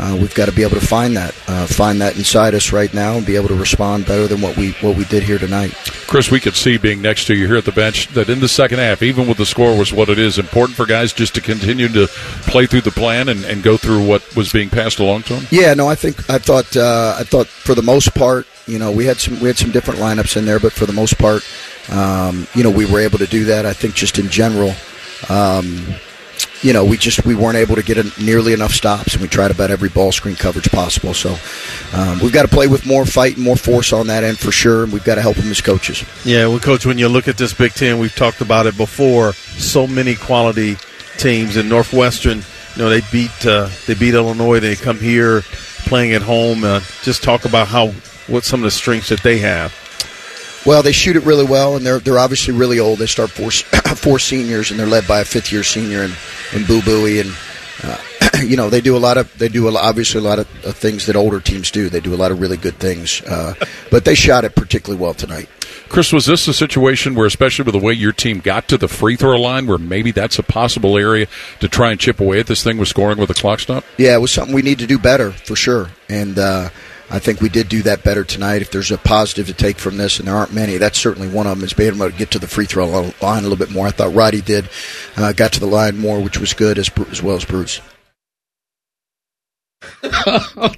Uh, 0.00 0.16
we've 0.20 0.34
got 0.36 0.46
to 0.46 0.52
be 0.52 0.62
able 0.62 0.78
to 0.78 0.86
find 0.86 1.16
that, 1.16 1.34
uh, 1.48 1.66
find 1.66 2.00
that 2.00 2.16
inside 2.16 2.54
us 2.54 2.72
right 2.72 2.94
now, 2.94 3.16
and 3.16 3.26
be 3.26 3.34
able 3.34 3.48
to 3.48 3.56
respond 3.56 4.06
better 4.06 4.28
than 4.28 4.40
what 4.40 4.56
we 4.56 4.70
what 4.74 4.96
we 4.96 5.04
did 5.06 5.24
here 5.24 5.38
tonight. 5.38 5.72
Chris, 6.06 6.30
we 6.30 6.38
could 6.38 6.54
see 6.54 6.78
being 6.78 7.02
next 7.02 7.24
to 7.24 7.34
you 7.34 7.48
here 7.48 7.56
at 7.56 7.64
the 7.64 7.72
bench 7.72 8.06
that 8.08 8.30
in 8.30 8.38
the 8.38 8.48
second 8.48 8.78
half, 8.78 9.02
even 9.02 9.26
with 9.26 9.38
the 9.38 9.44
score 9.44 9.76
was 9.76 9.92
what 9.92 10.08
it 10.08 10.16
is, 10.16 10.38
important 10.38 10.76
for 10.76 10.86
guys 10.86 11.12
just 11.12 11.34
to 11.34 11.40
continue 11.40 11.88
to 11.88 12.06
play 12.46 12.64
through 12.64 12.82
the 12.82 12.92
plan 12.92 13.28
and, 13.28 13.44
and 13.44 13.64
go 13.64 13.76
through 13.76 14.06
what 14.06 14.36
was 14.36 14.52
being 14.52 14.70
passed 14.70 15.00
along 15.00 15.24
to 15.24 15.34
them. 15.34 15.46
Yeah, 15.50 15.74
no, 15.74 15.88
I 15.88 15.96
think 15.96 16.30
I 16.30 16.38
thought 16.38 16.76
uh, 16.76 17.16
I 17.18 17.24
thought 17.24 17.48
for 17.48 17.74
the 17.74 17.82
most 17.82 18.14
part, 18.14 18.46
you 18.68 18.78
know, 18.78 18.92
we 18.92 19.06
had 19.06 19.16
some 19.16 19.40
we 19.40 19.48
had 19.48 19.56
some 19.56 19.70
different 19.70 19.98
lineups 19.98 20.36
in 20.36 20.44
there, 20.44 20.60
but 20.60 20.72
for 20.72 20.86
the 20.86 20.92
most 20.92 21.18
part, 21.18 21.42
um, 21.90 22.46
you 22.54 22.62
know, 22.62 22.70
we 22.70 22.84
were 22.84 23.00
able 23.00 23.18
to 23.18 23.26
do 23.26 23.44
that. 23.46 23.64
I 23.66 23.72
think 23.72 23.94
just 23.94 24.18
in 24.18 24.28
general, 24.28 24.74
um, 25.30 25.94
you 26.62 26.72
know, 26.72 26.84
we 26.84 26.96
just 26.96 27.24
we 27.24 27.34
weren't 27.34 27.56
able 27.56 27.76
to 27.76 27.82
get 27.82 27.96
a, 27.96 28.22
nearly 28.22 28.52
enough 28.52 28.72
stops, 28.72 29.14
and 29.14 29.22
we 29.22 29.28
tried 29.28 29.50
about 29.50 29.70
every 29.70 29.88
ball 29.88 30.12
screen 30.12 30.36
coverage 30.36 30.70
possible. 30.70 31.14
So 31.14 31.36
um, 31.94 32.18
we've 32.20 32.32
got 32.32 32.42
to 32.42 32.48
play 32.48 32.66
with 32.66 32.86
more 32.86 33.06
fight 33.06 33.36
and 33.36 33.44
more 33.44 33.56
force 33.56 33.92
on 33.92 34.08
that 34.08 34.22
end 34.22 34.38
for 34.38 34.52
sure, 34.52 34.84
and 34.84 34.92
we've 34.92 35.04
got 35.04 35.14
to 35.14 35.22
help 35.22 35.36
them 35.36 35.50
as 35.50 35.60
coaches. 35.60 36.04
Yeah, 36.24 36.46
well, 36.46 36.60
coach, 36.60 36.84
when 36.84 36.98
you 36.98 37.08
look 37.08 37.26
at 37.26 37.38
this 37.38 37.54
Big 37.54 37.72
Ten, 37.72 37.98
we've 37.98 38.14
talked 38.14 38.40
about 38.42 38.66
it 38.66 38.76
before. 38.76 39.32
So 39.32 39.86
many 39.86 40.14
quality 40.14 40.76
teams 41.16 41.56
in 41.56 41.68
Northwestern. 41.68 42.42
You 42.76 42.84
know, 42.84 42.90
they 42.90 43.00
beat 43.10 43.46
uh, 43.46 43.70
they 43.86 43.94
beat 43.94 44.14
Illinois. 44.14 44.60
They 44.60 44.76
come 44.76 44.98
here 44.98 45.42
playing 45.86 46.12
at 46.12 46.22
home. 46.22 46.64
Uh, 46.64 46.80
just 47.02 47.22
talk 47.22 47.46
about 47.46 47.68
how 47.68 47.92
what 48.28 48.44
some 48.44 48.60
of 48.60 48.64
the 48.64 48.70
strengths 48.70 49.08
that 49.08 49.22
they 49.22 49.38
have. 49.38 49.74
Well, 50.66 50.82
they 50.82 50.92
shoot 50.92 51.16
it 51.16 51.22
really 51.22 51.44
well, 51.44 51.76
and 51.76 51.86
they're 51.86 52.00
they're 52.00 52.18
obviously 52.18 52.54
really 52.54 52.78
old. 52.78 52.98
They 52.98 53.06
start 53.06 53.30
four 53.30 53.50
four 53.96 54.18
seniors, 54.18 54.70
and 54.70 54.78
they're 54.78 54.86
led 54.86 55.06
by 55.06 55.20
a 55.20 55.24
fifth 55.24 55.52
year 55.52 55.62
senior 55.62 56.02
and 56.02 56.14
in 56.54 56.64
Boo 56.66 56.80
Buie, 56.82 57.20
and 57.20 57.34
uh, 57.84 57.98
you 58.44 58.56
know 58.56 58.68
they 58.68 58.80
do 58.80 58.96
a 58.96 58.98
lot 58.98 59.16
of 59.16 59.36
they 59.38 59.48
do 59.48 59.68
a, 59.68 59.74
obviously 59.74 60.20
a 60.20 60.24
lot 60.24 60.38
of, 60.38 60.64
of, 60.66 60.76
things 60.76 61.06
that 61.06 61.16
older 61.16 61.40
teams 61.40 61.70
do. 61.70 61.88
They 61.88 62.00
do 62.00 62.14
a 62.14 62.16
lot 62.16 62.32
of 62.32 62.40
really 62.40 62.56
good 62.56 62.74
things, 62.74 63.22
uh, 63.22 63.54
but 63.90 64.04
they 64.04 64.14
shot 64.14 64.44
it 64.44 64.54
particularly 64.54 65.00
well 65.00 65.14
tonight. 65.14 65.48
Chris, 65.88 66.12
was 66.12 66.26
this 66.26 66.46
a 66.48 66.52
situation 66.52 67.14
where, 67.14 67.26
especially 67.26 67.64
with 67.64 67.72
the 67.72 67.80
way 67.80 67.94
your 67.94 68.12
team 68.12 68.40
got 68.40 68.68
to 68.68 68.76
the 68.76 68.88
free 68.88 69.16
throw 69.16 69.40
line, 69.40 69.66
where 69.66 69.78
maybe 69.78 70.10
that's 70.10 70.38
a 70.38 70.42
possible 70.42 70.98
area 70.98 71.26
to 71.60 71.68
try 71.68 71.90
and 71.90 71.98
chip 71.98 72.20
away 72.20 72.40
at 72.40 72.46
this 72.46 72.62
thing 72.62 72.76
with 72.76 72.88
scoring 72.88 73.18
with 73.18 73.30
a 73.30 73.34
clock 73.34 73.60
stop? 73.60 73.84
Yeah, 73.96 74.14
it 74.14 74.20
was 74.20 74.32
something 74.32 74.54
we 74.54 74.62
need 74.62 74.80
to 74.80 74.86
do 74.86 74.98
better 74.98 75.30
for 75.30 75.56
sure, 75.56 75.90
and. 76.08 76.38
I 77.10 77.18
think 77.18 77.40
we 77.40 77.48
did 77.48 77.68
do 77.68 77.82
that 77.82 78.04
better 78.04 78.22
tonight. 78.22 78.60
If 78.60 78.70
there's 78.70 78.90
a 78.90 78.98
positive 78.98 79.46
to 79.46 79.54
take 79.54 79.78
from 79.78 79.96
this, 79.96 80.18
and 80.18 80.28
there 80.28 80.36
aren't 80.36 80.52
many, 80.52 80.76
that's 80.76 80.98
certainly 80.98 81.28
one 81.28 81.46
of 81.46 81.56
them, 81.56 81.64
is 81.64 81.72
being 81.72 81.94
able 81.94 82.10
to 82.10 82.16
get 82.16 82.30
to 82.32 82.38
the 82.38 82.46
free 82.46 82.66
throw 82.66 82.86
line 82.86 83.12
a 83.22 83.40
little 83.40 83.56
bit 83.56 83.70
more. 83.70 83.86
I 83.86 83.90
thought 83.90 84.14
Roddy 84.14 84.42
did, 84.42 84.68
uh, 85.16 85.32
got 85.32 85.52
to 85.54 85.60
the 85.60 85.66
line 85.66 85.98
more, 85.98 86.20
which 86.20 86.38
was 86.38 86.52
good, 86.52 86.78
as, 86.78 86.90
as 87.10 87.22
well 87.22 87.36
as 87.36 87.44
Bruce. 87.44 87.80
oh, 90.02 90.74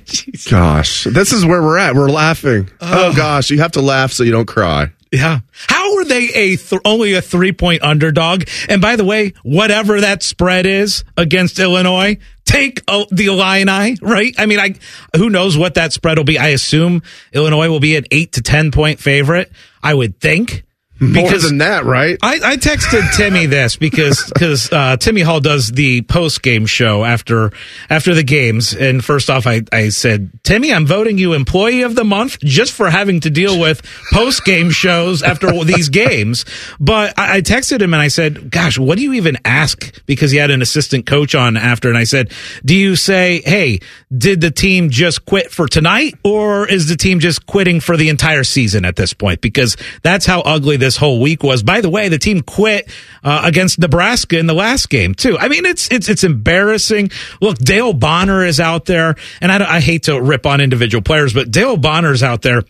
gosh, 0.51 1.05
this 1.05 1.33
is 1.33 1.45
where 1.45 1.63
we're 1.63 1.79
at. 1.79 1.95
We're 1.95 2.11
laughing. 2.11 2.71
Oh, 2.81 3.15
gosh, 3.15 3.51
you 3.51 3.59
have 3.59 3.73
to 3.73 3.81
laugh 3.81 4.13
so 4.13 4.23
you 4.23 4.33
don't 4.33 4.47
cry. 4.47 4.93
Yeah. 5.11 5.41
How 5.67 5.97
are 5.97 6.05
they 6.05 6.29
a 6.29 6.57
th- 6.57 6.81
only 6.85 7.15
a 7.15 7.23
three 7.23 7.53
point 7.53 7.83
underdog? 7.83 8.45
And 8.69 8.81
by 8.81 8.95
the 8.95 9.05
way, 9.05 9.33
whatever 9.43 10.01
that 10.01 10.23
spread 10.23 10.67
is 10.67 11.03
against 11.17 11.59
Illinois, 11.59 12.19
take 12.51 12.85
the 12.87 13.27
Illini, 13.27 13.97
right? 14.03 14.35
I 14.39 14.47
mean, 14.47 14.59
I 14.59 14.75
who 15.17 15.31
knows 15.31 15.57
what 15.57 15.75
that 15.75 15.93
spread 15.93 16.19
will 16.19 16.25
be. 16.25 16.39
I 16.39 16.49
assume 16.49 17.03
Illinois 17.33 17.69
will 17.69 17.81
be 17.81 17.97
an 17.97 18.07
eight 18.11 18.33
to 18.33 18.43
ten 18.43 18.71
point 18.71 19.01
favorite. 19.01 19.51
I 19.83 19.95
would 19.95 20.21
think. 20.21 20.65
More 21.01 21.39
than 21.39 21.59
that, 21.59 21.87
right? 21.87 22.19
I, 22.23 22.41
I 22.45 22.57
texted 22.59 23.17
Timmy 23.17 23.47
this 23.47 23.77
because 23.77 24.31
because 24.31 24.71
uh, 24.71 24.99
Timmy 24.99 25.23
Hall 25.23 25.41
does 25.41 25.71
the 25.71 26.03
post 26.03 26.43
game 26.43 26.67
show 26.67 27.07
after 27.07 27.53
after 27.89 28.15
the 28.15 28.23
games, 28.23 28.75
and 28.75 29.03
first 29.03 29.31
off, 29.31 29.47
I, 29.47 29.63
I 29.73 29.89
said, 29.89 30.31
Timmy, 30.45 30.75
I'm 30.75 30.87
voting 30.87 31.17
you 31.17 31.33
employee 31.33 31.83
of 31.83 31.95
the 31.95 32.05
month 32.05 32.39
just 32.41 32.75
for 32.75 32.91
having 32.91 33.21
to 33.21 33.31
deal 33.31 33.59
with 33.59 33.81
post 34.13 34.45
game 34.45 34.71
shows 34.71 35.23
after 35.23 35.51
these 35.65 35.89
games. 35.89 36.45
But 36.79 37.19
I, 37.19 37.39
I 37.39 37.41
texted 37.41 37.81
him 37.81 37.95
and 37.95 38.03
I 38.03 38.09
said, 38.09 38.51
Gosh, 38.51 38.79
what 38.79 38.99
do 38.99 39.03
you 39.03 39.15
even 39.15 39.39
ask? 39.45 40.05
Because 40.05 40.31
he 40.31 40.37
had 40.37 40.51
an 40.51 40.61
assistant 40.61 41.07
coach 41.07 41.35
on 41.35 41.57
after, 41.57 41.89
and 41.89 41.97
I 41.97 42.05
said, 42.05 42.31
Do 42.63 42.77
you 42.77 42.95
say, 42.95 43.41
Hey, 43.43 43.81
did 44.17 44.43
the 44.43 44.51
team 44.51 44.91
just 44.91 45.25
quit 45.25 45.51
for 45.51 45.67
tonight, 45.67 46.15
or 46.25 46.69
is 46.69 46.89
the 46.89 46.97
team 46.97 47.21
just 47.21 47.47
quitting 47.47 47.81
for 47.81 47.97
the 47.97 48.11
entire 48.11 48.45
season 48.45 48.85
at 48.85 48.97
this 48.97 49.15
point? 49.15 49.41
Because 49.41 49.79
that's 50.03 50.27
how 50.27 50.43
ugly 50.43 50.77
this 50.77 50.90
this 50.91 50.97
whole 50.97 51.21
week 51.21 51.45
was. 51.45 51.63
By 51.63 51.81
the 51.81 51.89
way, 51.89 52.09
the 52.09 52.19
team 52.19 52.41
quit 52.41 52.91
uh, 53.23 53.43
against 53.45 53.79
Nebraska 53.79 54.37
in 54.37 54.47
the 54.47 54.55
last 54.55 54.91
game 54.91 55.15
too. 55.15 55.39
I 55.39 55.47
mean, 55.47 55.65
it's 55.65 55.89
it's 55.93 56.09
it's 56.09 56.25
embarrassing. 56.25 57.13
Look, 57.41 57.59
Dale 57.59 57.93
Bonner 57.93 58.45
is 58.45 58.59
out 58.59 58.87
there, 58.87 59.15
and 59.41 59.53
I, 59.53 59.77
I 59.77 59.81
hate 59.81 60.05
to 60.05 60.21
rip 60.21 60.47
on 60.47 60.61
individual 60.61 61.01
players, 61.01 61.33
but 61.33 61.53
Dale 61.53 61.77
Bonner's 61.77 62.25
out 62.25 62.43
there 62.43 62.65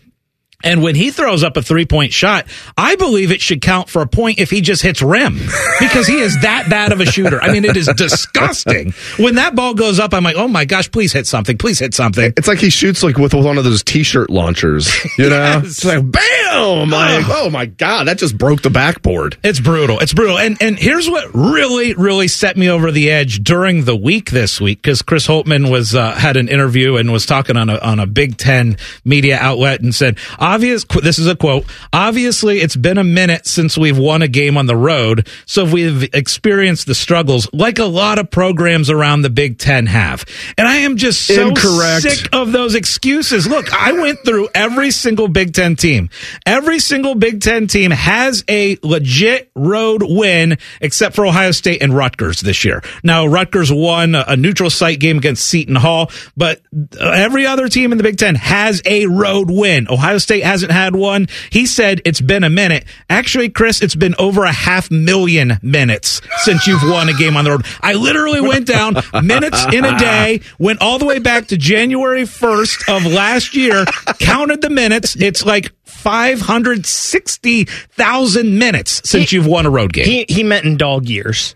And 0.63 0.81
when 0.83 0.95
he 0.95 1.11
throws 1.11 1.43
up 1.43 1.57
a 1.57 1.61
three 1.61 1.85
point 1.85 2.13
shot, 2.13 2.47
I 2.77 2.95
believe 2.95 3.31
it 3.31 3.41
should 3.41 3.61
count 3.61 3.89
for 3.89 4.01
a 4.01 4.07
point 4.07 4.39
if 4.39 4.49
he 4.49 4.61
just 4.61 4.81
hits 4.81 5.01
rim 5.01 5.39
because 5.79 6.07
he 6.07 6.19
is 6.19 6.39
that 6.41 6.67
bad 6.69 6.91
of 6.91 6.99
a 6.99 7.05
shooter. 7.05 7.41
I 7.41 7.51
mean, 7.51 7.65
it 7.65 7.77
is 7.77 7.87
disgusting. 7.95 8.93
When 9.17 9.35
that 9.35 9.55
ball 9.55 9.73
goes 9.73 9.99
up, 9.99 10.13
I'm 10.13 10.23
like, 10.23 10.35
oh 10.35 10.47
my 10.47 10.65
gosh, 10.65 10.89
please 10.91 11.13
hit 11.13 11.27
something. 11.27 11.57
Please 11.57 11.79
hit 11.79 11.93
something. 11.93 12.33
It's 12.37 12.47
like 12.47 12.59
he 12.59 12.69
shoots 12.69 13.03
like 13.03 13.17
with 13.17 13.33
one 13.33 13.57
of 13.57 13.63
those 13.63 13.83
t-shirt 13.83 14.29
launchers, 14.29 14.89
you 15.17 15.29
know? 15.29 15.41
Yes. 15.51 15.63
It's 15.65 15.85
like 15.85 16.11
bam! 16.11 16.89
Like, 16.89 17.25
oh 17.29 17.49
my 17.51 17.65
god, 17.65 18.07
that 18.07 18.17
just 18.19 18.37
broke 18.37 18.61
the 18.61 18.69
backboard. 18.69 19.37
It's 19.43 19.59
brutal. 19.59 19.99
It's 19.99 20.13
brutal. 20.13 20.37
And 20.37 20.55
and 20.61 20.77
here's 20.77 21.09
what 21.09 21.33
really 21.33 21.93
really 21.95 22.27
set 22.27 22.55
me 22.57 22.69
over 22.69 22.91
the 22.91 23.09
edge 23.09 23.43
during 23.43 23.85
the 23.85 23.95
week 23.95 24.29
this 24.29 24.61
week 24.61 24.81
because 24.81 25.01
Chris 25.01 25.27
Holtmann 25.27 25.71
was 25.71 25.95
uh, 25.95 26.11
had 26.13 26.37
an 26.37 26.47
interview 26.47 26.95
and 26.97 27.11
was 27.11 27.25
talking 27.25 27.57
on 27.57 27.69
a 27.69 27.77
on 27.79 27.99
a 27.99 28.05
Big 28.05 28.37
Ten 28.37 28.77
media 29.03 29.37
outlet 29.39 29.81
and 29.81 29.93
said 29.93 30.17
obvious. 30.51 30.83
This 31.01 31.17
is 31.17 31.27
a 31.27 31.35
quote. 31.35 31.65
Obviously, 31.93 32.59
it's 32.59 32.75
been 32.75 32.97
a 32.97 33.03
minute 33.03 33.45
since 33.47 33.77
we've 33.77 33.97
won 33.97 34.21
a 34.21 34.27
game 34.27 34.57
on 34.57 34.65
the 34.65 34.75
road, 34.75 35.27
so 35.45 35.63
we've 35.63 36.03
experienced 36.13 36.87
the 36.87 36.95
struggles 36.95 37.47
like 37.53 37.79
a 37.79 37.85
lot 37.85 38.19
of 38.19 38.29
programs 38.29 38.89
around 38.89 39.21
the 39.21 39.29
Big 39.29 39.57
Ten 39.57 39.85
have. 39.87 40.25
And 40.57 40.67
I 40.67 40.77
am 40.77 40.97
just 40.97 41.25
so 41.25 41.49
Incorrect. 41.49 42.01
sick 42.01 42.29
of 42.33 42.51
those 42.51 42.75
excuses. 42.75 43.47
Look, 43.47 43.73
I 43.73 43.93
went 43.93 44.19
through 44.25 44.49
every 44.53 44.91
single 44.91 45.27
Big 45.27 45.53
Ten 45.53 45.75
team. 45.75 46.09
Every 46.45 46.79
single 46.79 47.15
Big 47.15 47.41
Ten 47.41 47.67
team 47.67 47.91
has 47.91 48.43
a 48.49 48.77
legit 48.83 49.51
road 49.55 50.03
win, 50.03 50.57
except 50.81 51.15
for 51.15 51.25
Ohio 51.25 51.51
State 51.51 51.81
and 51.81 51.95
Rutgers 51.95 52.41
this 52.41 52.65
year. 52.65 52.83
Now, 53.03 53.25
Rutgers 53.25 53.71
won 53.71 54.15
a 54.15 54.35
neutral 54.35 54.69
site 54.69 54.99
game 54.99 55.17
against 55.17 55.45
Seton 55.45 55.75
Hall, 55.75 56.11
but 56.35 56.61
uh, 56.99 57.09
every 57.09 57.45
other 57.45 57.69
team 57.69 57.91
in 57.91 57.97
the 57.97 58.03
Big 58.03 58.17
Ten 58.17 58.35
has 58.35 58.81
a 58.85 59.05
road 59.05 59.49
win. 59.49 59.87
Ohio 59.89 60.17
State 60.17 60.40
hasn't 60.43 60.71
had 60.71 60.95
one. 60.95 61.27
He 61.49 61.65
said 61.65 62.01
it's 62.05 62.21
been 62.21 62.43
a 62.43 62.49
minute. 62.49 62.85
Actually, 63.09 63.49
Chris, 63.49 63.81
it's 63.81 63.95
been 63.95 64.15
over 64.19 64.43
a 64.43 64.51
half 64.51 64.91
million 64.91 65.59
minutes 65.61 66.21
since 66.43 66.67
you've 66.67 66.83
won 66.83 67.09
a 67.09 67.13
game 67.13 67.37
on 67.37 67.45
the 67.45 67.51
road. 67.51 67.65
I 67.81 67.93
literally 67.93 68.41
went 68.41 68.67
down 68.67 68.95
minutes 69.23 69.65
in 69.73 69.85
a 69.85 69.97
day, 69.97 70.41
went 70.59 70.81
all 70.81 70.99
the 70.99 71.05
way 71.05 71.19
back 71.19 71.47
to 71.47 71.57
January 71.57 72.23
1st 72.23 72.95
of 72.95 73.05
last 73.05 73.55
year, 73.55 73.85
counted 74.19 74.61
the 74.61 74.69
minutes. 74.69 75.15
It's 75.15 75.45
like 75.45 75.71
560,000 76.01 78.57
minutes 78.57 79.01
since 79.09 79.31
you've 79.31 79.45
won 79.47 79.65
a 79.65 79.69
road 79.69 79.93
game. 79.93 80.05
He 80.05 80.25
he 80.27 80.43
meant 80.43 80.65
in 80.65 80.75
dog 80.77 81.07
years. 81.07 81.55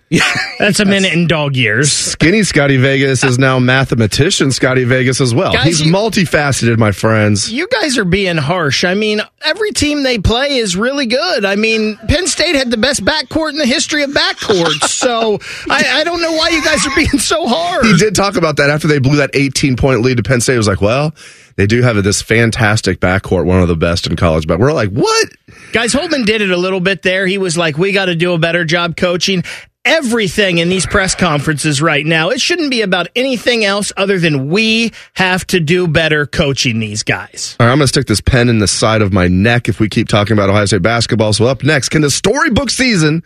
That's 0.60 0.79
a 0.79 0.86
minute 0.86 1.13
in 1.13 1.25
dog 1.27 1.55
years. 1.55 1.91
Skinny 1.91 2.43
Scotty 2.43 2.77
Vegas 2.77 3.23
is 3.23 3.38
now 3.39 3.58
mathematician 3.60 4.51
Scotty 4.51 4.84
Vegas 4.84 5.19
as 5.21 5.34
well. 5.36 5.53
Guys, 5.53 5.65
He's 5.65 5.81
you- 5.86 5.91
multifaceted, 5.93 6.77
my 6.77 6.91
friends. 6.91 7.51
You 7.51 7.67
guys 7.67 7.97
are 7.97 8.05
being 8.05 8.38
harsh. 8.38 8.84
I 8.84 8.93
mean, 8.93 9.21
every 9.43 9.71
team 9.71 10.03
they 10.03 10.19
play 10.19 10.58
is 10.58 10.75
really 10.77 11.05
good. 11.08 11.45
I 11.45 11.55
mean, 11.55 11.97
Penn 12.08 12.27
State 12.27 12.55
had 12.55 12.69
the 12.71 12.77
best 12.77 13.03
backcourt 13.03 13.51
in 13.51 13.58
the 13.58 13.65
history 13.65 14.03
of 14.03 14.12
backcourts. 14.12 14.89
so 14.89 15.39
I, 15.69 16.01
I 16.01 16.03
don't 16.03 16.21
know 16.21 16.34
why 16.34 16.49
you 16.49 16.63
guys 16.63 16.86
are 16.86 16.95
being 16.95 17.08
so 17.19 17.47
hard. 17.47 17.86
He 17.86 17.95
did 17.97 18.15
talk 18.15 18.36
about 18.36 18.58
that 18.58 18.69
after 18.69 18.88
they 18.88 18.99
blew 18.99 19.15
that 19.17 19.31
18 19.34 19.75
point 19.75 20.01
lead 20.01 20.17
to 20.17 20.23
Penn 20.23 20.41
State. 20.41 20.53
He 20.53 20.58
was 20.58 20.67
like, 20.67 20.81
well, 20.81 21.13
they 21.55 21.67
do 21.67 21.81
have 21.81 22.01
this 22.03 22.21
fantastic 22.21 22.99
backcourt, 22.99 23.45
one 23.45 23.61
of 23.61 23.67
the 23.67 23.75
best 23.75 24.07
in 24.07 24.15
college. 24.15 24.47
But 24.47 24.59
we're 24.59 24.73
like, 24.73 24.89
what? 24.89 25.29
Guys, 25.71 25.93
Holman 25.93 26.23
did 26.25 26.41
it 26.41 26.51
a 26.51 26.57
little 26.57 26.79
bit 26.79 27.01
there. 27.01 27.25
He 27.27 27.37
was 27.37 27.57
like, 27.57 27.77
we 27.77 27.91
got 27.91 28.05
to 28.05 28.15
do 28.15 28.33
a 28.33 28.37
better 28.37 28.65
job 28.65 28.97
coaching. 28.97 29.43
Everything 29.87 30.57
in 30.57 30.67
these 30.67 30.87
press 30.87 31.13
conferences 31.13 31.79
right 31.79 32.03
now, 32.03 32.29
it 32.29 32.41
shouldn't 32.41 32.71
be 32.71 32.81
about 32.81 33.07
anything 33.15 33.63
else 33.63 33.93
other 33.95 34.17
than 34.17 34.49
we 34.49 34.91
have 35.13 35.45
to 35.47 35.59
do 35.59 35.87
better 35.87 36.25
coaching 36.25 36.79
these 36.79 37.03
guys. 37.03 37.55
All 37.59 37.67
right, 37.67 37.71
I'm 37.71 37.77
going 37.77 37.83
to 37.83 37.89
stick 37.89 38.07
this 38.07 38.19
pen 38.19 38.49
in 38.49 38.57
the 38.57 38.67
side 38.67 39.03
of 39.03 39.13
my 39.13 39.27
neck 39.27 39.69
if 39.69 39.79
we 39.79 39.87
keep 39.87 40.07
talking 40.07 40.33
about 40.33 40.49
Ohio 40.49 40.65
State 40.65 40.81
basketball. 40.81 41.33
So, 41.33 41.45
up 41.45 41.63
next, 41.63 41.89
can 41.89 42.01
the 42.01 42.09
storybook 42.09 42.71
season 42.71 43.21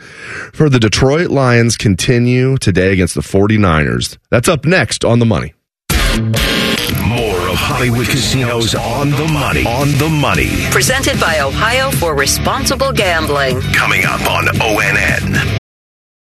for 0.54 0.70
the 0.70 0.80
Detroit 0.80 1.30
Lions 1.30 1.78
continue 1.78 2.58
today 2.58 2.92
against 2.92 3.16
the 3.16 3.22
49ers? 3.22 4.18
That's 4.30 4.50
up 4.50 4.66
next 4.66 5.06
on 5.06 5.20
the 5.20 5.26
money. 5.26 5.54
More 7.60 7.68
of 7.68 7.76
Hollywood 7.76 8.08
Casinos 8.08 8.76
on 8.76 9.10
the 9.12 9.28
money. 9.28 9.66
On 9.66 9.92
the 9.98 10.10
money. 10.10 10.50
Presented 10.72 11.20
by 11.20 11.40
Ohio 11.40 11.92
for 11.92 12.16
Responsible 12.16 12.92
Gambling. 12.92 13.62
Coming 13.74 14.06
up 14.06 14.22
on 14.30 14.46
ONN. 14.46 15.58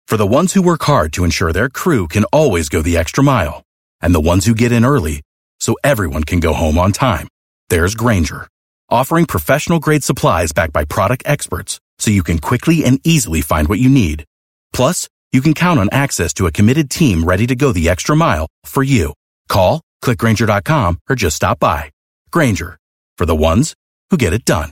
For 0.07 0.17
the 0.17 0.27
ones 0.27 0.53
who 0.53 0.61
work 0.61 0.81
hard 0.83 1.13
to 1.13 1.23
ensure 1.23 1.53
their 1.53 1.69
crew 1.69 2.07
can 2.07 2.25
always 2.25 2.67
go 2.67 2.81
the 2.81 2.97
extra 2.97 3.23
mile, 3.23 3.63
and 4.01 4.13
the 4.13 4.19
ones 4.19 4.45
who 4.45 4.53
get 4.53 4.71
in 4.71 4.83
early 4.83 5.21
so 5.59 5.75
everyone 5.83 6.23
can 6.23 6.39
go 6.39 6.53
home 6.53 6.77
on 6.77 6.91
time, 6.91 7.27
there's 7.69 7.95
Grainger, 7.95 8.47
offering 8.89 9.25
professional 9.25 9.79
grade 9.79 10.03
supplies 10.03 10.51
backed 10.51 10.73
by 10.73 10.83
product 10.85 11.23
experts 11.25 11.79
so 11.99 12.11
you 12.11 12.23
can 12.23 12.39
quickly 12.39 12.83
and 12.83 12.99
easily 13.03 13.41
find 13.41 13.67
what 13.67 13.79
you 13.79 13.89
need. 13.89 14.25
Plus, 14.73 15.07
you 15.31 15.41
can 15.41 15.53
count 15.53 15.79
on 15.79 15.89
access 15.91 16.33
to 16.33 16.47
a 16.47 16.51
committed 16.51 16.89
team 16.89 17.23
ready 17.23 17.45
to 17.47 17.55
go 17.55 17.71
the 17.71 17.87
extra 17.89 18.15
mile 18.15 18.47
for 18.65 18.83
you. 18.83 19.13
Call, 19.47 19.81
clickgrainger.com, 20.03 20.99
or 21.09 21.15
just 21.15 21.35
stop 21.35 21.59
by. 21.59 21.91
Grainger, 22.31 22.77
for 23.17 23.25
the 23.25 23.35
ones 23.35 23.73
who 24.09 24.17
get 24.17 24.33
it 24.33 24.45
done. 24.45 24.71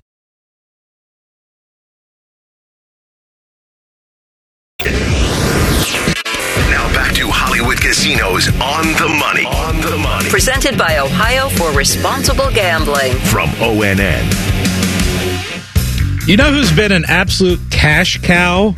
Now 6.69 6.87
back 6.93 7.15
to 7.15 7.27
Hollywood 7.29 7.81
Casinos 7.81 8.47
on 8.61 8.85
the 8.93 9.09
money. 9.19 9.45
On 9.45 9.81
the 9.81 9.97
money. 9.97 10.29
Presented 10.29 10.77
by 10.77 10.99
Ohio 10.99 11.49
for 11.49 11.71
Responsible 11.71 12.51
Gambling. 12.51 13.13
From 13.31 13.49
ONN. 13.59 14.23
You 16.27 16.37
know 16.37 16.51
who's 16.51 16.71
been 16.71 16.91
an 16.91 17.05
absolute 17.07 17.59
cash 17.71 18.21
cow? 18.21 18.75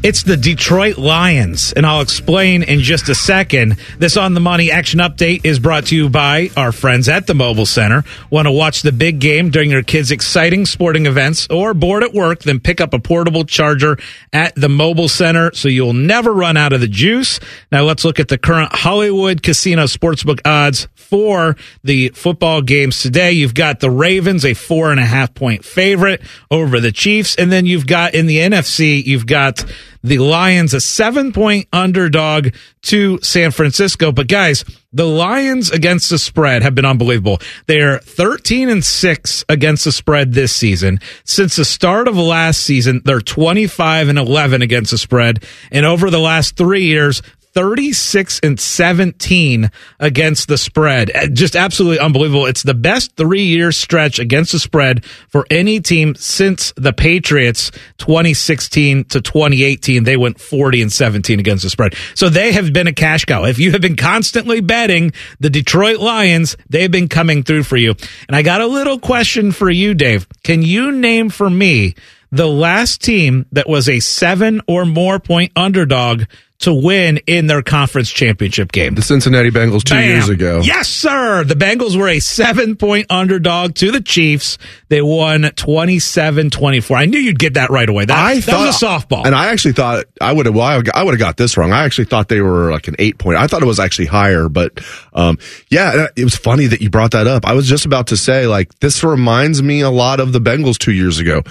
It's 0.00 0.22
the 0.22 0.36
Detroit 0.36 0.96
Lions, 0.96 1.72
and 1.72 1.84
I'll 1.84 2.02
explain 2.02 2.62
in 2.62 2.78
just 2.78 3.08
a 3.08 3.16
second. 3.16 3.78
This 3.98 4.16
on 4.16 4.32
the 4.32 4.40
money 4.40 4.70
action 4.70 5.00
update 5.00 5.40
is 5.44 5.58
brought 5.58 5.86
to 5.86 5.96
you 5.96 6.08
by 6.08 6.50
our 6.56 6.70
friends 6.70 7.08
at 7.08 7.26
the 7.26 7.34
Mobile 7.34 7.66
Center. 7.66 8.04
Want 8.30 8.46
to 8.46 8.52
watch 8.52 8.82
the 8.82 8.92
big 8.92 9.18
game 9.18 9.50
during 9.50 9.70
your 9.70 9.82
kids' 9.82 10.12
exciting 10.12 10.66
sporting 10.66 11.06
events 11.06 11.48
or 11.50 11.74
bored 11.74 12.04
at 12.04 12.14
work? 12.14 12.42
Then 12.44 12.60
pick 12.60 12.80
up 12.80 12.94
a 12.94 13.00
portable 13.00 13.44
charger 13.44 13.98
at 14.32 14.54
the 14.54 14.68
Mobile 14.68 15.08
Center 15.08 15.50
so 15.52 15.68
you'll 15.68 15.94
never 15.94 16.32
run 16.32 16.56
out 16.56 16.72
of 16.72 16.80
the 16.80 16.86
juice. 16.86 17.40
Now 17.72 17.82
let's 17.82 18.04
look 18.04 18.20
at 18.20 18.28
the 18.28 18.38
current 18.38 18.72
Hollywood 18.72 19.42
Casino 19.42 19.84
Sportsbook 19.84 20.38
odds 20.44 20.86
for 20.94 21.56
the 21.82 22.10
football 22.10 22.62
games 22.62 23.02
today. 23.02 23.32
You've 23.32 23.54
got 23.54 23.80
the 23.80 23.90
Ravens, 23.90 24.44
a 24.44 24.54
four 24.54 24.92
and 24.92 25.00
a 25.00 25.04
half 25.04 25.34
point 25.34 25.64
favorite 25.64 26.22
over 26.52 26.78
the 26.78 26.92
Chiefs. 26.92 27.34
And 27.34 27.50
then 27.50 27.66
you've 27.66 27.86
got 27.86 28.14
in 28.14 28.26
the 28.26 28.36
NFC, 28.36 29.04
you've 29.04 29.26
got 29.26 29.64
the 30.02 30.18
Lions, 30.18 30.74
a 30.74 30.80
seven 30.80 31.32
point 31.32 31.68
underdog 31.72 32.48
to 32.82 33.18
San 33.22 33.50
Francisco. 33.50 34.12
But 34.12 34.28
guys, 34.28 34.64
the 34.92 35.06
Lions 35.06 35.70
against 35.70 36.10
the 36.10 36.18
spread 36.18 36.62
have 36.62 36.74
been 36.74 36.84
unbelievable. 36.84 37.38
They're 37.66 37.98
13 37.98 38.68
and 38.68 38.84
6 38.84 39.44
against 39.48 39.84
the 39.84 39.92
spread 39.92 40.32
this 40.32 40.54
season. 40.54 41.00
Since 41.24 41.56
the 41.56 41.64
start 41.64 42.08
of 42.08 42.16
last 42.16 42.62
season, 42.62 43.02
they're 43.04 43.20
25 43.20 44.08
and 44.08 44.18
11 44.18 44.62
against 44.62 44.90
the 44.90 44.98
spread. 44.98 45.44
And 45.70 45.84
over 45.84 46.10
the 46.10 46.20
last 46.20 46.56
three 46.56 46.84
years, 46.84 47.22
36 47.58 48.38
and 48.44 48.60
17 48.60 49.68
against 49.98 50.46
the 50.46 50.56
spread. 50.56 51.10
Uh, 51.12 51.26
Just 51.26 51.56
absolutely 51.56 51.98
unbelievable. 51.98 52.46
It's 52.46 52.62
the 52.62 52.72
best 52.72 53.16
three 53.16 53.42
year 53.42 53.72
stretch 53.72 54.20
against 54.20 54.52
the 54.52 54.60
spread 54.60 55.04
for 55.04 55.44
any 55.50 55.80
team 55.80 56.14
since 56.14 56.72
the 56.76 56.92
Patriots 56.92 57.72
2016 57.98 59.06
to 59.06 59.20
2018. 59.20 60.04
They 60.04 60.16
went 60.16 60.40
40 60.40 60.82
and 60.82 60.92
17 60.92 61.40
against 61.40 61.64
the 61.64 61.70
spread. 61.70 61.96
So 62.14 62.28
they 62.28 62.52
have 62.52 62.72
been 62.72 62.86
a 62.86 62.92
cash 62.92 63.24
cow. 63.24 63.42
If 63.44 63.58
you 63.58 63.72
have 63.72 63.80
been 63.80 63.96
constantly 63.96 64.60
betting 64.60 65.10
the 65.40 65.50
Detroit 65.50 65.98
Lions, 65.98 66.56
they've 66.68 66.88
been 66.88 67.08
coming 67.08 67.42
through 67.42 67.64
for 67.64 67.76
you. 67.76 67.96
And 68.28 68.36
I 68.36 68.42
got 68.42 68.60
a 68.60 68.68
little 68.68 69.00
question 69.00 69.50
for 69.50 69.68
you, 69.68 69.94
Dave. 69.94 70.28
Can 70.44 70.62
you 70.62 70.92
name 70.92 71.28
for 71.28 71.50
me 71.50 71.96
the 72.30 72.46
last 72.46 73.02
team 73.02 73.46
that 73.50 73.68
was 73.68 73.88
a 73.88 73.98
seven 73.98 74.60
or 74.68 74.84
more 74.84 75.18
point 75.18 75.50
underdog 75.56 76.22
to 76.60 76.74
win 76.74 77.18
in 77.28 77.46
their 77.46 77.62
conference 77.62 78.10
championship 78.10 78.72
game. 78.72 78.96
The 78.96 79.02
Cincinnati 79.02 79.50
Bengals 79.50 79.84
two 79.84 79.94
Bam. 79.94 80.08
years 80.08 80.28
ago. 80.28 80.60
Yes, 80.62 80.88
sir. 80.88 81.44
The 81.44 81.54
Bengals 81.54 81.96
were 81.96 82.08
a 82.08 82.18
seven 82.18 82.74
point 82.74 83.06
underdog 83.10 83.76
to 83.76 83.92
the 83.92 84.00
Chiefs. 84.00 84.58
They 84.88 85.00
won 85.00 85.42
27 85.54 86.50
24. 86.50 86.96
I 86.96 87.04
knew 87.04 87.18
you'd 87.18 87.38
get 87.38 87.54
that 87.54 87.70
right 87.70 87.88
away. 87.88 88.06
That, 88.06 88.18
I 88.18 88.34
that 88.36 88.42
thought, 88.42 88.66
was 88.66 88.82
a 88.82 88.86
softball. 88.86 89.24
and 89.24 89.34
I 89.36 89.52
actually 89.52 89.74
thought 89.74 90.06
I 90.20 90.32
would 90.32 90.46
have. 90.46 90.54
Well, 90.54 90.82
I 90.94 91.04
would 91.04 91.14
have 91.14 91.18
got 91.20 91.36
this 91.36 91.56
wrong. 91.56 91.72
I 91.72 91.84
actually 91.84 92.06
thought 92.06 92.28
they 92.28 92.40
were 92.40 92.72
like 92.72 92.88
an 92.88 92.96
eight 92.98 93.18
point. 93.18 93.38
I 93.38 93.46
thought 93.46 93.62
it 93.62 93.66
was 93.66 93.78
actually 93.78 94.06
higher, 94.06 94.48
but 94.48 94.80
um, 95.12 95.38
yeah, 95.70 96.06
it 96.16 96.24
was 96.24 96.34
funny 96.34 96.66
that 96.66 96.80
you 96.80 96.90
brought 96.90 97.12
that 97.12 97.28
up. 97.28 97.46
I 97.46 97.54
was 97.54 97.68
just 97.68 97.86
about 97.86 98.08
to 98.08 98.16
say 98.16 98.48
like 98.48 98.76
this 98.80 99.04
reminds 99.04 99.62
me 99.62 99.80
a 99.82 99.90
lot 99.90 100.18
of 100.18 100.32
the 100.32 100.40
Bengals 100.40 100.76
two 100.76 100.92
years 100.92 101.20
ago. 101.20 101.42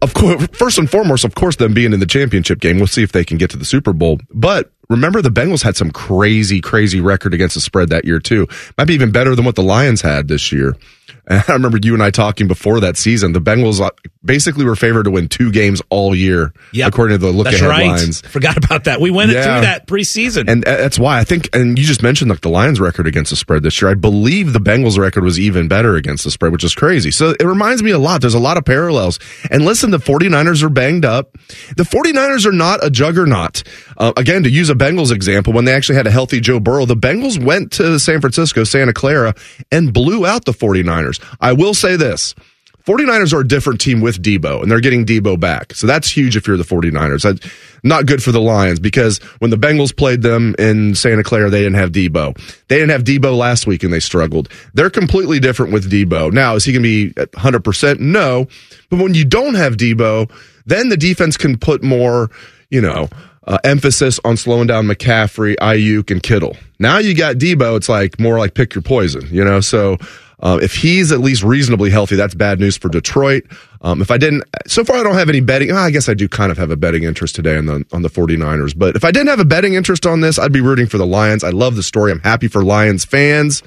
Of 0.00 0.14
course, 0.14 0.46
first 0.52 0.78
and 0.78 0.90
foremost, 0.90 1.24
of 1.24 1.34
course, 1.34 1.56
them 1.56 1.74
being 1.74 1.92
in 1.92 2.00
the 2.00 2.06
championship 2.06 2.60
game. 2.60 2.76
We'll 2.78 2.86
see 2.86 3.02
if 3.02 3.12
they 3.12 3.24
can 3.24 3.38
get 3.38 3.50
to 3.50 3.56
the 3.56 3.64
Super 3.64 3.92
Bowl. 3.92 4.18
But 4.32 4.72
remember, 4.88 5.22
the 5.22 5.30
Bengals 5.30 5.62
had 5.62 5.76
some 5.76 5.90
crazy, 5.90 6.60
crazy 6.60 7.00
record 7.00 7.34
against 7.34 7.54
the 7.54 7.60
spread 7.60 7.88
that 7.90 8.04
year 8.04 8.18
too. 8.18 8.46
Might 8.78 8.84
be 8.86 8.94
even 8.94 9.10
better 9.12 9.34
than 9.34 9.44
what 9.44 9.54
the 9.56 9.62
Lions 9.62 10.00
had 10.02 10.28
this 10.28 10.52
year. 10.52 10.76
And 11.24 11.44
I 11.46 11.52
remember 11.52 11.78
you 11.80 11.94
and 11.94 12.02
I 12.02 12.10
talking 12.10 12.48
before 12.48 12.80
that 12.80 12.96
season. 12.96 13.32
The 13.32 13.40
Bengals 13.40 13.80
uh, 13.80 13.90
basically 14.24 14.64
were 14.64 14.74
favored 14.74 15.04
to 15.04 15.10
win 15.12 15.28
two 15.28 15.52
games 15.52 15.80
all 15.88 16.16
year, 16.16 16.52
Yep. 16.72 16.88
according 16.88 17.18
to 17.20 17.26
the 17.26 17.30
look 17.32 17.46
ahead 17.46 17.60
right. 17.62 17.86
lines. 17.86 18.22
Forgot 18.22 18.56
about 18.64 18.84
that. 18.84 19.00
We 19.00 19.12
went 19.12 19.30
Yeah. 19.30 19.42
through 19.44 19.60
that 19.66 19.86
preseason. 19.86 20.48
And 20.50 20.66
uh, 20.66 20.76
that's 20.78 20.98
why 20.98 21.20
I 21.20 21.24
think, 21.24 21.48
and 21.54 21.78
you 21.78 21.84
just 21.84 22.02
mentioned 22.02 22.28
like 22.30 22.40
the 22.40 22.48
Lions 22.48 22.80
record 22.80 23.06
against 23.06 23.30
the 23.30 23.36
spread 23.36 23.62
this 23.62 23.80
year. 23.80 23.88
I 23.90 23.94
believe 23.94 24.52
the 24.52 24.58
Bengals 24.58 24.98
record 24.98 25.22
was 25.22 25.38
even 25.38 25.68
better 25.68 25.94
against 25.94 26.24
the 26.24 26.30
spread, 26.32 26.50
which 26.50 26.64
is 26.64 26.74
crazy. 26.74 27.12
So 27.12 27.30
it 27.38 27.44
reminds 27.44 27.84
me 27.84 27.92
a 27.92 27.98
lot. 28.00 28.20
There's 28.20 28.34
a 28.34 28.40
lot 28.40 28.56
of 28.56 28.64
parallels. 28.64 29.20
And 29.48 29.61
listen, 29.64 29.90
the 29.90 29.98
49ers 29.98 30.62
are 30.62 30.68
banged 30.68 31.04
up. 31.04 31.32
The 31.76 31.84
49ers 31.84 32.46
are 32.46 32.52
not 32.52 32.84
a 32.84 32.90
juggernaut. 32.90 33.62
Uh, 33.96 34.12
again, 34.16 34.42
to 34.44 34.50
use 34.50 34.70
a 34.70 34.74
Bengals 34.74 35.12
example, 35.12 35.52
when 35.52 35.64
they 35.64 35.72
actually 35.72 35.96
had 35.96 36.06
a 36.06 36.10
healthy 36.10 36.40
Joe 36.40 36.60
Burrow, 36.60 36.86
the 36.86 36.96
Bengals 36.96 37.42
went 37.42 37.72
to 37.72 37.98
San 37.98 38.20
Francisco, 38.20 38.64
Santa 38.64 38.92
Clara, 38.92 39.34
and 39.70 39.92
blew 39.92 40.26
out 40.26 40.44
the 40.44 40.52
49ers. 40.52 41.22
I 41.40 41.52
will 41.52 41.74
say 41.74 41.96
this. 41.96 42.34
49ers 42.84 43.32
are 43.32 43.40
a 43.40 43.46
different 43.46 43.80
team 43.80 44.00
with 44.00 44.22
Debo, 44.22 44.62
and 44.62 44.70
they're 44.70 44.80
getting 44.80 45.04
Debo 45.04 45.38
back. 45.38 45.74
So 45.74 45.86
that's 45.86 46.10
huge 46.10 46.36
if 46.36 46.46
you're 46.46 46.56
the 46.56 46.64
49ers. 46.64 47.22
That's 47.22 47.54
not 47.82 48.06
good 48.06 48.22
for 48.22 48.32
the 48.32 48.40
Lions 48.40 48.80
because 48.80 49.18
when 49.38 49.50
the 49.50 49.56
Bengals 49.56 49.96
played 49.96 50.22
them 50.22 50.54
in 50.58 50.94
Santa 50.94 51.22
Clara, 51.22 51.50
they 51.50 51.60
didn't 51.60 51.76
have 51.76 51.92
Debo. 51.92 52.36
They 52.68 52.76
didn't 52.76 52.90
have 52.90 53.04
Debo 53.04 53.36
last 53.36 53.66
week 53.66 53.82
and 53.82 53.92
they 53.92 54.00
struggled. 54.00 54.48
They're 54.74 54.90
completely 54.90 55.40
different 55.40 55.72
with 55.72 55.90
Debo. 55.90 56.32
Now, 56.32 56.54
is 56.54 56.64
he 56.64 56.72
going 56.72 56.82
to 56.82 57.12
be 57.14 57.20
at 57.20 57.32
100%? 57.32 58.00
No. 58.00 58.46
But 58.90 58.98
when 58.98 59.14
you 59.14 59.24
don't 59.24 59.54
have 59.54 59.76
Debo, 59.76 60.30
then 60.66 60.88
the 60.88 60.96
defense 60.96 61.36
can 61.36 61.58
put 61.58 61.82
more, 61.82 62.30
you 62.70 62.80
know, 62.80 63.08
uh, 63.46 63.58
emphasis 63.64 64.20
on 64.24 64.36
slowing 64.36 64.68
down 64.68 64.86
McCaffrey, 64.86 65.56
Aiyuk, 65.56 66.10
and 66.10 66.22
Kittle. 66.22 66.56
Now 66.78 66.98
you 66.98 67.14
got 67.16 67.36
Debo. 67.36 67.76
It's 67.76 67.88
like 67.88 68.20
more 68.20 68.38
like 68.38 68.54
pick 68.54 68.74
your 68.74 68.82
poison, 68.82 69.26
you 69.30 69.44
know? 69.44 69.60
So, 69.60 69.98
uh, 70.42 70.58
if 70.60 70.74
he's 70.74 71.12
at 71.12 71.20
least 71.20 71.42
reasonably 71.42 71.88
healthy, 71.88 72.16
that's 72.16 72.34
bad 72.34 72.58
news 72.58 72.76
for 72.76 72.88
Detroit. 72.88 73.44
Um, 73.80 74.02
if 74.02 74.10
I 74.10 74.18
didn't, 74.18 74.44
so 74.66 74.84
far 74.84 74.96
I 74.96 75.02
don't 75.02 75.14
have 75.14 75.28
any 75.28 75.40
betting. 75.40 75.70
ah, 75.72 75.84
I 75.84 75.90
guess 75.90 76.08
I 76.08 76.14
do 76.14 76.28
kind 76.28 76.50
of 76.50 76.58
have 76.58 76.70
a 76.70 76.76
betting 76.76 77.04
interest 77.04 77.34
today 77.36 77.56
on 77.56 77.66
the 77.66 77.84
on 77.92 78.02
the 78.02 78.10
49ers. 78.10 78.76
But 78.76 78.96
if 78.96 79.04
I 79.04 79.10
didn't 79.12 79.28
have 79.28 79.40
a 79.40 79.44
betting 79.44 79.74
interest 79.74 80.04
on 80.04 80.20
this, 80.20 80.38
I'd 80.38 80.52
be 80.52 80.60
rooting 80.60 80.86
for 80.86 80.98
the 80.98 81.06
Lions. 81.06 81.44
I 81.44 81.50
love 81.50 81.76
the 81.76 81.82
story. 81.82 82.12
I'm 82.12 82.20
happy 82.20 82.48
for 82.48 82.64
Lions 82.64 83.04
fans. 83.04 83.62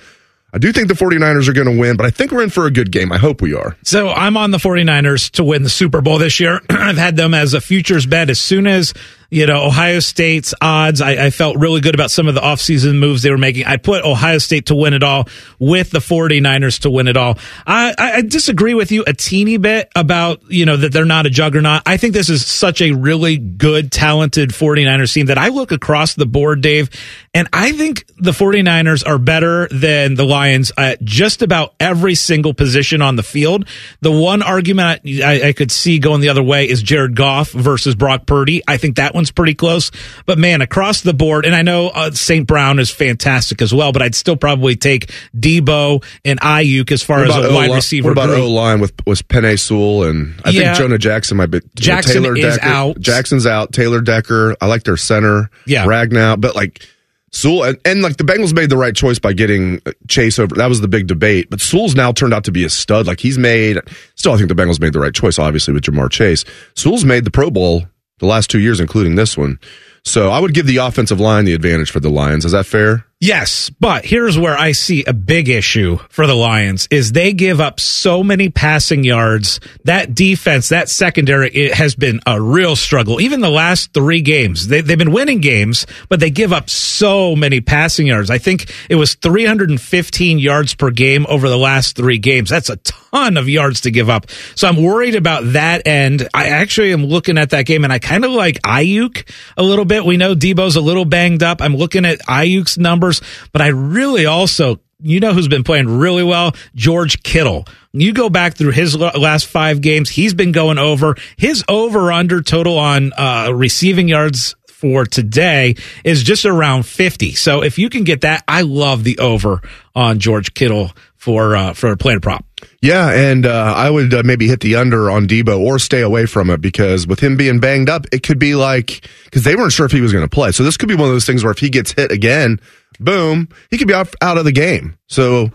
I 0.53 0.57
do 0.57 0.71
think 0.71 0.87
the 0.87 0.93
49ers 0.93 1.49
are 1.49 1.53
going 1.53 1.67
to 1.67 1.77
win, 1.77 1.97
but 1.97 2.05
I 2.05 2.11
think 2.11 2.31
we're 2.31 2.41
in 2.43 2.49
for 2.49 2.65
a 2.65 2.71
good 2.71 2.89
game. 2.89 3.11
I 3.11 3.17
hope 3.17 3.41
we 3.41 3.53
are. 3.53 3.75
So 3.83 4.07
I'm 4.07 4.37
on 4.37 4.51
the 4.51 4.57
49ers 4.57 5.31
to 5.31 5.43
win 5.43 5.63
the 5.63 5.69
Super 5.69 5.99
Bowl 5.99 6.17
this 6.17 6.39
year. 6.39 6.61
I've 6.69 6.97
had 6.97 7.17
them 7.17 7.33
as 7.33 7.53
a 7.53 7.59
futures 7.59 8.05
bet 8.05 8.29
as 8.29 8.39
soon 8.39 8.65
as, 8.65 8.93
you 9.29 9.45
know, 9.45 9.65
Ohio 9.65 9.99
State's 9.99 10.53
odds. 10.61 11.01
I, 11.01 11.25
I 11.25 11.29
felt 11.29 11.57
really 11.57 11.81
good 11.81 11.95
about 11.95 12.11
some 12.11 12.27
of 12.27 12.35
the 12.35 12.41
offseason 12.41 12.97
moves 12.97 13.23
they 13.23 13.31
were 13.31 13.37
making. 13.37 13.65
I 13.65 13.77
put 13.77 14.03
Ohio 14.03 14.37
State 14.37 14.67
to 14.67 14.75
win 14.75 14.93
it 14.93 15.03
all 15.03 15.27
with 15.59 15.91
the 15.91 15.99
49ers 15.99 16.81
to 16.81 16.89
win 16.89 17.07
it 17.07 17.17
all. 17.17 17.37
I, 17.65 17.93
I 17.97 18.21
disagree 18.21 18.73
with 18.73 18.91
you 18.91 19.03
a 19.07 19.13
teeny 19.13 19.57
bit 19.57 19.89
about, 19.95 20.41
you 20.49 20.65
know, 20.65 20.77
that 20.77 20.91
they're 20.91 21.05
not 21.05 21.25
a 21.25 21.29
juggernaut. 21.29 21.81
I 21.85 21.97
think 21.97 22.13
this 22.13 22.29
is 22.29 22.45
such 22.45 22.81
a 22.81 22.91
really 22.91 23.37
good, 23.37 23.91
talented 23.91 24.49
49ers 24.49 25.13
team 25.13 25.27
that 25.27 25.37
I 25.37 25.49
look 25.49 25.71
across 25.71 26.13
the 26.13 26.25
board, 26.25 26.61
Dave, 26.61 26.89
and 27.33 27.47
I 27.51 27.71
think 27.71 28.05
the 28.17 28.31
49ers 28.31 29.05
are 29.05 29.17
better 29.17 29.67
than 29.69 30.15
the 30.15 30.25
Lions 30.25 30.71
at 30.77 31.03
just 31.03 31.41
about 31.41 31.73
every 31.79 32.15
single 32.15 32.53
position 32.53 33.01
on 33.01 33.15
the 33.15 33.23
field. 33.23 33.67
The 34.01 34.11
one 34.11 34.41
argument 34.41 35.01
I, 35.05 35.49
I 35.49 35.53
could 35.53 35.71
see 35.71 35.99
going 35.99 36.21
the 36.21 36.29
other 36.29 36.43
way 36.43 36.69
is 36.69 36.81
Jared 36.81 37.15
Goff 37.15 37.51
versus 37.51 37.95
Brock 37.95 38.25
Purdy. 38.25 38.61
I 38.67 38.77
think 38.77 38.97
that 38.97 39.14
one's 39.15 39.31
pretty 39.31 39.55
close. 39.55 39.89
But 40.27 40.37
man, 40.37 40.61
across 40.61 41.01
the 41.01 41.13
board, 41.13 41.45
and 41.45 41.55
I 41.55 41.63
know 41.63 41.87
uh, 41.87 42.11
St. 42.11 42.45
Brown 42.45 42.77
is 42.77 42.91
fantastic 42.91 43.61
as 43.61 43.73
well, 43.73 43.91
but 43.91 44.01
I'd 44.03 44.13
still 44.13 44.35
probably 44.37 44.75
take 44.75 45.11
Debo 45.35 46.03
and 46.23 46.39
Aiyuk 46.41 46.91
as 46.91 47.01
far 47.01 47.23
as 47.23 47.35
a 47.35 47.39
wide 47.39 47.45
O-line- 47.49 47.71
receiver. 47.71 48.09
What 48.09 48.11
about. 48.11 48.29
O 48.29 48.47
line 48.49 48.79
with 48.79 48.93
was 49.07 49.21
Penei 49.21 49.59
Sewell 49.59 50.03
and 50.03 50.39
I 50.45 50.49
Yeah. 50.51 50.73
think 50.73 50.77
Jonah 50.77 50.97
Jackson 50.97 51.37
might 51.37 51.49
be 51.51 51.61
Jackson 51.75 52.21
Taylor 52.23 52.35
is 52.37 52.55
Decker, 52.57 52.67
out. 52.67 52.99
Jackson's 52.99 53.47
out. 53.47 53.71
Taylor 53.71 54.01
Decker. 54.01 54.55
I 54.61 54.65
like 54.67 54.83
their 54.83 54.97
center. 54.97 55.49
Yeah. 55.65 55.85
Ragnow, 55.85 56.39
but 56.39 56.55
like 56.55 56.85
Sewell 57.31 57.63
and, 57.63 57.77
and 57.85 58.01
like 58.01 58.17
the 58.17 58.23
Bengals 58.23 58.53
made 58.53 58.69
the 58.69 58.77
right 58.77 58.95
choice 58.95 59.19
by 59.19 59.33
getting 59.33 59.81
uh, 59.85 59.91
Chase 60.07 60.39
over. 60.39 60.55
That 60.55 60.67
was 60.67 60.81
the 60.81 60.87
big 60.87 61.07
debate. 61.07 61.49
But 61.49 61.59
Sewell's 61.61 61.95
now 61.95 62.11
turned 62.11 62.33
out 62.33 62.45
to 62.45 62.51
be 62.51 62.63
a 62.63 62.69
stud. 62.69 63.07
Like 63.07 63.19
he's 63.19 63.37
made. 63.37 63.77
Still, 64.15 64.33
I 64.33 64.37
think 64.37 64.49
the 64.49 64.55
Bengals 64.55 64.79
made 64.79 64.93
the 64.93 64.99
right 64.99 65.13
choice. 65.13 65.37
Obviously 65.37 65.73
with 65.73 65.83
Ja'Marr 65.83 66.09
Chase, 66.09 66.45
Sewell's 66.75 67.03
made 67.05 67.25
the 67.25 67.31
Pro 67.31 67.49
Bowl 67.51 67.85
the 68.19 68.25
last 68.25 68.49
two 68.49 68.59
years, 68.59 68.79
including 68.79 69.15
this 69.15 69.37
one. 69.37 69.59
So 70.03 70.29
I 70.29 70.39
would 70.39 70.53
give 70.53 70.67
the 70.67 70.77
offensive 70.77 71.19
line 71.19 71.45
the 71.45 71.53
advantage 71.53 71.91
for 71.91 71.99
the 71.99 72.09
Lions. 72.09 72.45
Is 72.45 72.51
that 72.51 72.65
fair? 72.65 73.05
Yes, 73.21 73.69
but 73.69 74.03
here's 74.03 74.37
where 74.37 74.57
I 74.57 74.73
see 74.73 75.05
a 75.05 75.13
big 75.13 75.47
issue 75.47 75.99
for 76.09 76.27
the 76.27 76.35
Lions 76.35 76.85
is 76.91 77.13
they 77.13 77.31
give 77.31 77.61
up 77.61 77.79
so 77.79 78.25
many 78.25 78.49
passing 78.49 79.05
yards. 79.05 79.61
That 79.85 80.13
defense, 80.13 80.67
that 80.67 80.89
secondary, 80.89 81.49
it 81.49 81.75
has 81.75 81.95
been 81.95 82.19
a 82.27 82.41
real 82.41 82.75
struggle. 82.75 83.21
Even 83.21 83.39
the 83.39 83.49
last 83.49 83.93
three 83.93 84.21
games, 84.21 84.67
they, 84.67 84.81
they've 84.81 84.97
been 84.97 85.13
winning 85.13 85.39
games, 85.39 85.87
but 86.09 86.19
they 86.19 86.29
give 86.29 86.51
up 86.51 86.69
so 86.69 87.37
many 87.37 87.61
passing 87.61 88.05
yards. 88.05 88.29
I 88.29 88.37
think 88.37 88.69
it 88.89 88.95
was 88.95 89.15
315 89.15 90.37
yards 90.37 90.75
per 90.75 90.91
game 90.91 91.25
over 91.29 91.47
the 91.47 91.57
last 91.57 91.95
three 91.95 92.17
games. 92.17 92.49
That's 92.49 92.69
a 92.69 92.75
ton 92.75 93.37
of 93.37 93.47
yards 93.47 93.81
to 93.81 93.91
give 93.91 94.09
up. 94.09 94.29
So 94.55 94.67
I'm 94.67 94.83
worried 94.83 95.15
about 95.15 95.53
that 95.53 95.87
end. 95.87 96.27
I 96.33 96.47
actually 96.47 96.91
am 96.91 97.05
looking 97.05 97.37
at 97.37 97.51
that 97.51 97.65
game 97.65 97.85
and 97.85 97.93
I 97.93 97.99
kind 97.99 98.25
of 98.25 98.31
like 98.31 98.61
Aiyuk 98.63 99.25
a 99.55 99.63
little 99.63 99.85
bit. 99.85 100.03
We 100.03 100.17
know 100.17 100.35
Debo's 100.35 100.75
a 100.75 100.81
little 100.81 101.05
banged 101.05 101.43
up. 101.43 101.61
I'm 101.61 101.77
looking 101.77 102.03
at 102.03 102.19
Aiyuk's 102.27 102.77
numbers, 103.05 103.21
but 103.51 103.61
I 103.61 103.67
really 103.67 104.25
also 104.25 104.79
you 105.01 105.19
know 105.19 105.33
who's 105.33 105.47
been 105.47 105.63
playing 105.63 105.99
really 105.99 106.23
well? 106.23 106.55
George 106.73 107.21
Kittle. 107.21 107.67
You 107.91 108.13
go 108.13 108.29
back 108.29 108.55
through 108.55 108.71
his 108.71 108.95
last 108.97 109.45
five 109.45 109.81
games, 109.81 110.09
he's 110.09 110.33
been 110.33 110.51
going 110.51 110.77
over. 110.77 111.15
His 111.37 111.63
over 111.67 112.11
under 112.11 112.41
total 112.41 112.77
on 112.77 113.11
uh, 113.13 113.51
receiving 113.53 114.07
yards 114.07 114.55
for 114.75 115.05
today 115.05 115.75
is 116.03 116.21
just 116.21 116.45
around 116.45 116.85
50. 116.85 117.31
So 117.33 117.63
if 117.63 117.79
you 117.79 117.89
can 117.89 118.03
get 118.03 118.21
that, 118.21 118.43
I 118.47 118.61
love 118.61 119.05
the 119.05 119.17
over 119.19 119.61
on 119.95 120.19
George 120.19 120.53
Kittle 120.53 120.91
for 121.15 121.55
uh, 121.55 121.73
for 121.73 121.91
a 121.91 121.97
player 121.97 122.19
prop. 122.19 122.45
Yeah, 122.81 123.09
and 123.09 123.45
uh, 123.45 123.73
I 123.75 123.89
would 123.89 124.13
uh, 124.13 124.23
maybe 124.23 124.47
hit 124.47 124.59
the 124.59 124.75
under 124.75 125.09
on 125.09 125.27
Debo 125.27 125.59
or 125.59 125.79
stay 125.79 126.01
away 126.01 126.25
from 126.25 126.49
it 126.49 126.61
because 126.61 127.07
with 127.07 127.19
him 127.21 127.37
being 127.37 127.59
banged 127.59 127.89
up, 127.89 128.05
it 128.11 128.21
could 128.21 128.37
be 128.37 128.53
like 128.53 129.07
because 129.23 129.43
they 129.43 129.55
weren't 129.55 129.71
sure 129.71 129.85
if 129.85 129.91
he 129.91 130.01
was 130.01 130.11
going 130.11 130.25
to 130.25 130.29
play. 130.29 130.51
So 130.51 130.63
this 130.63 130.77
could 130.77 130.89
be 130.89 130.95
one 130.95 131.07
of 131.07 131.13
those 131.15 131.25
things 131.25 131.43
where 131.43 131.51
if 131.51 131.59
he 131.59 131.69
gets 131.69 131.93
hit 131.93 132.11
again, 132.11 132.59
boom, 132.99 133.47
he 133.71 133.77
could 133.77 133.87
be 133.87 133.93
out 133.93 134.13
out 134.21 134.37
of 134.37 134.43
the 134.43 134.51
game. 134.51 134.97
So 135.07 135.51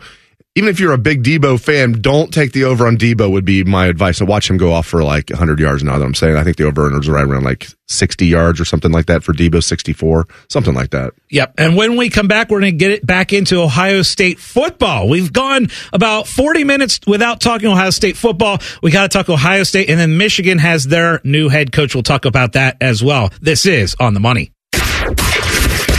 even 0.56 0.68
if 0.68 0.80
you're 0.80 0.92
a 0.92 0.98
big 0.98 1.22
Debo 1.22 1.60
fan, 1.60 1.92
don't 1.92 2.34
take 2.34 2.52
the 2.52 2.64
over 2.64 2.86
on 2.86 2.96
Debo. 2.96 3.30
Would 3.30 3.44
be 3.44 3.62
my 3.62 3.86
advice. 3.86 4.18
To 4.18 4.24
watch 4.24 4.50
him 4.50 4.56
go 4.56 4.72
off 4.72 4.86
for 4.86 5.04
like 5.04 5.30
100 5.30 5.60
yards. 5.60 5.84
Now 5.84 5.96
that 5.98 6.04
I'm 6.04 6.14
saying, 6.14 6.36
I 6.36 6.42
think 6.42 6.56
the 6.56 6.64
over 6.64 6.98
is 6.98 7.08
right 7.08 7.24
around 7.24 7.44
like 7.44 7.68
60 7.86 8.26
yards 8.26 8.60
or 8.60 8.64
something 8.64 8.90
like 8.90 9.06
that 9.06 9.22
for 9.22 9.32
Debo, 9.32 9.62
64, 9.62 10.26
something 10.48 10.74
like 10.74 10.90
that. 10.90 11.12
Yep. 11.30 11.54
And 11.56 11.76
when 11.76 11.96
we 11.96 12.10
come 12.10 12.26
back, 12.26 12.50
we're 12.50 12.60
going 12.60 12.72
to 12.72 12.78
get 12.78 12.90
it 12.90 13.06
back 13.06 13.32
into 13.32 13.60
Ohio 13.60 14.02
State 14.02 14.40
football. 14.40 15.08
We've 15.08 15.32
gone 15.32 15.68
about 15.92 16.26
40 16.26 16.64
minutes 16.64 17.00
without 17.06 17.40
talking 17.40 17.68
Ohio 17.68 17.90
State 17.90 18.16
football. 18.16 18.58
We 18.82 18.90
got 18.90 19.10
to 19.10 19.16
talk 19.16 19.28
Ohio 19.28 19.62
State, 19.62 19.88
and 19.88 20.00
then 20.00 20.18
Michigan 20.18 20.58
has 20.58 20.84
their 20.84 21.20
new 21.22 21.48
head 21.48 21.70
coach. 21.70 21.94
We'll 21.94 22.02
talk 22.02 22.24
about 22.24 22.52
that 22.52 22.76
as 22.80 23.04
well. 23.04 23.30
This 23.40 23.66
is 23.66 23.94
On 24.00 24.14
the 24.14 24.20
Money. 24.20 24.50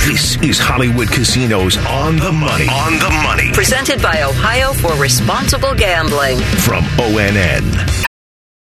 This 0.05 0.35
is 0.41 0.57
Hollywood 0.57 1.09
Casinos 1.09 1.77
on 1.85 2.17
the 2.17 2.31
money. 2.31 2.67
On 2.67 2.93
the 2.97 3.09
money 3.23 3.51
Presented 3.53 4.01
by 4.01 4.23
Ohio 4.23 4.73
for 4.73 4.93
Responsible 4.95 5.75
Gambling. 5.75 6.39
from 6.39 6.83
ONN. 6.97 8.05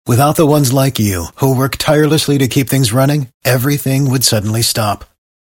Without 0.06 0.36
the 0.36 0.46
ones 0.46 0.72
like 0.72 0.98
you, 0.98 1.26
who 1.36 1.56
work 1.56 1.76
tirelessly 1.76 2.36
to 2.38 2.46
keep 2.48 2.68
things 2.68 2.92
running, 2.92 3.28
everything 3.42 4.10
would 4.10 4.22
suddenly 4.22 4.60
stop. 4.60 5.06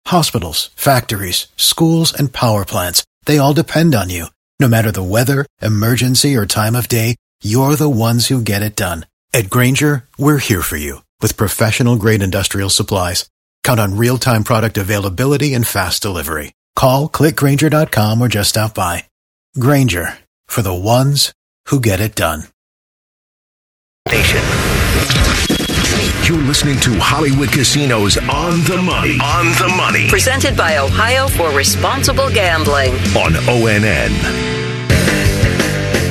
Hospitals, 0.08 0.72
factories, 0.76 1.48
schools, 1.56 2.14
and 2.14 2.34
power 2.34 2.66
plants, 2.66 3.06
they 3.26 3.38
all 3.38 3.54
depend 3.54 3.96
on 3.96 4.10
you. 4.10 4.26
No 4.60 4.68
matter 4.68 4.92
the 4.92 5.04
weather, 5.04 5.46
emergency, 5.62 6.36
or 6.36 6.46
time 6.46 6.76
of 6.76 6.90
day, 6.90 7.16
you're 7.42 7.76
the 7.78 7.90
ones 7.90 8.28
who 8.28 8.42
get 8.42 8.62
it 8.62 8.76
done. 8.76 9.06
At 9.34 9.50
Grainger, 9.50 10.04
we're 10.18 10.40
here 10.40 10.62
for 10.62 10.78
you 10.78 11.04
with 11.22 11.38
professional 11.38 11.96
grade 11.96 12.22
industrial 12.22 12.70
supplies. 12.70 13.30
Count 13.68 13.82
on 13.82 13.98
real 13.98 14.18
time 14.18 14.46
product 14.46 14.78
availability 14.78 15.54
and 15.54 15.68
fast 15.68 16.02
delivery. 16.02 16.54
Call 16.78 17.10
clickgrainger.com 17.10 18.22
or 18.22 18.30
just 18.30 18.52
stop 18.52 18.74
by. 18.74 19.04
Grainger 19.60 20.18
for 20.46 20.62
the 20.62 20.74
ones 20.74 21.34
who 21.66 21.82
get 21.82 22.00
it 22.00 22.16
done. 22.16 22.44
Nation. 24.08 24.40
You're 26.24 26.48
listening 26.48 26.80
to 26.80 26.98
Hollywood 26.98 27.52
Casinos 27.52 28.18
on 28.18 28.64
the 28.64 28.82
money. 28.82 29.18
On 29.22 29.48
the 29.60 29.74
money 29.76 30.08
Presented 30.08 30.56
by 30.56 30.78
Ohio 30.78 31.28
for 31.28 31.52
Responsible 31.52 32.30
Gambling. 32.30 32.94
on 33.18 33.34
ONN. 33.34 34.12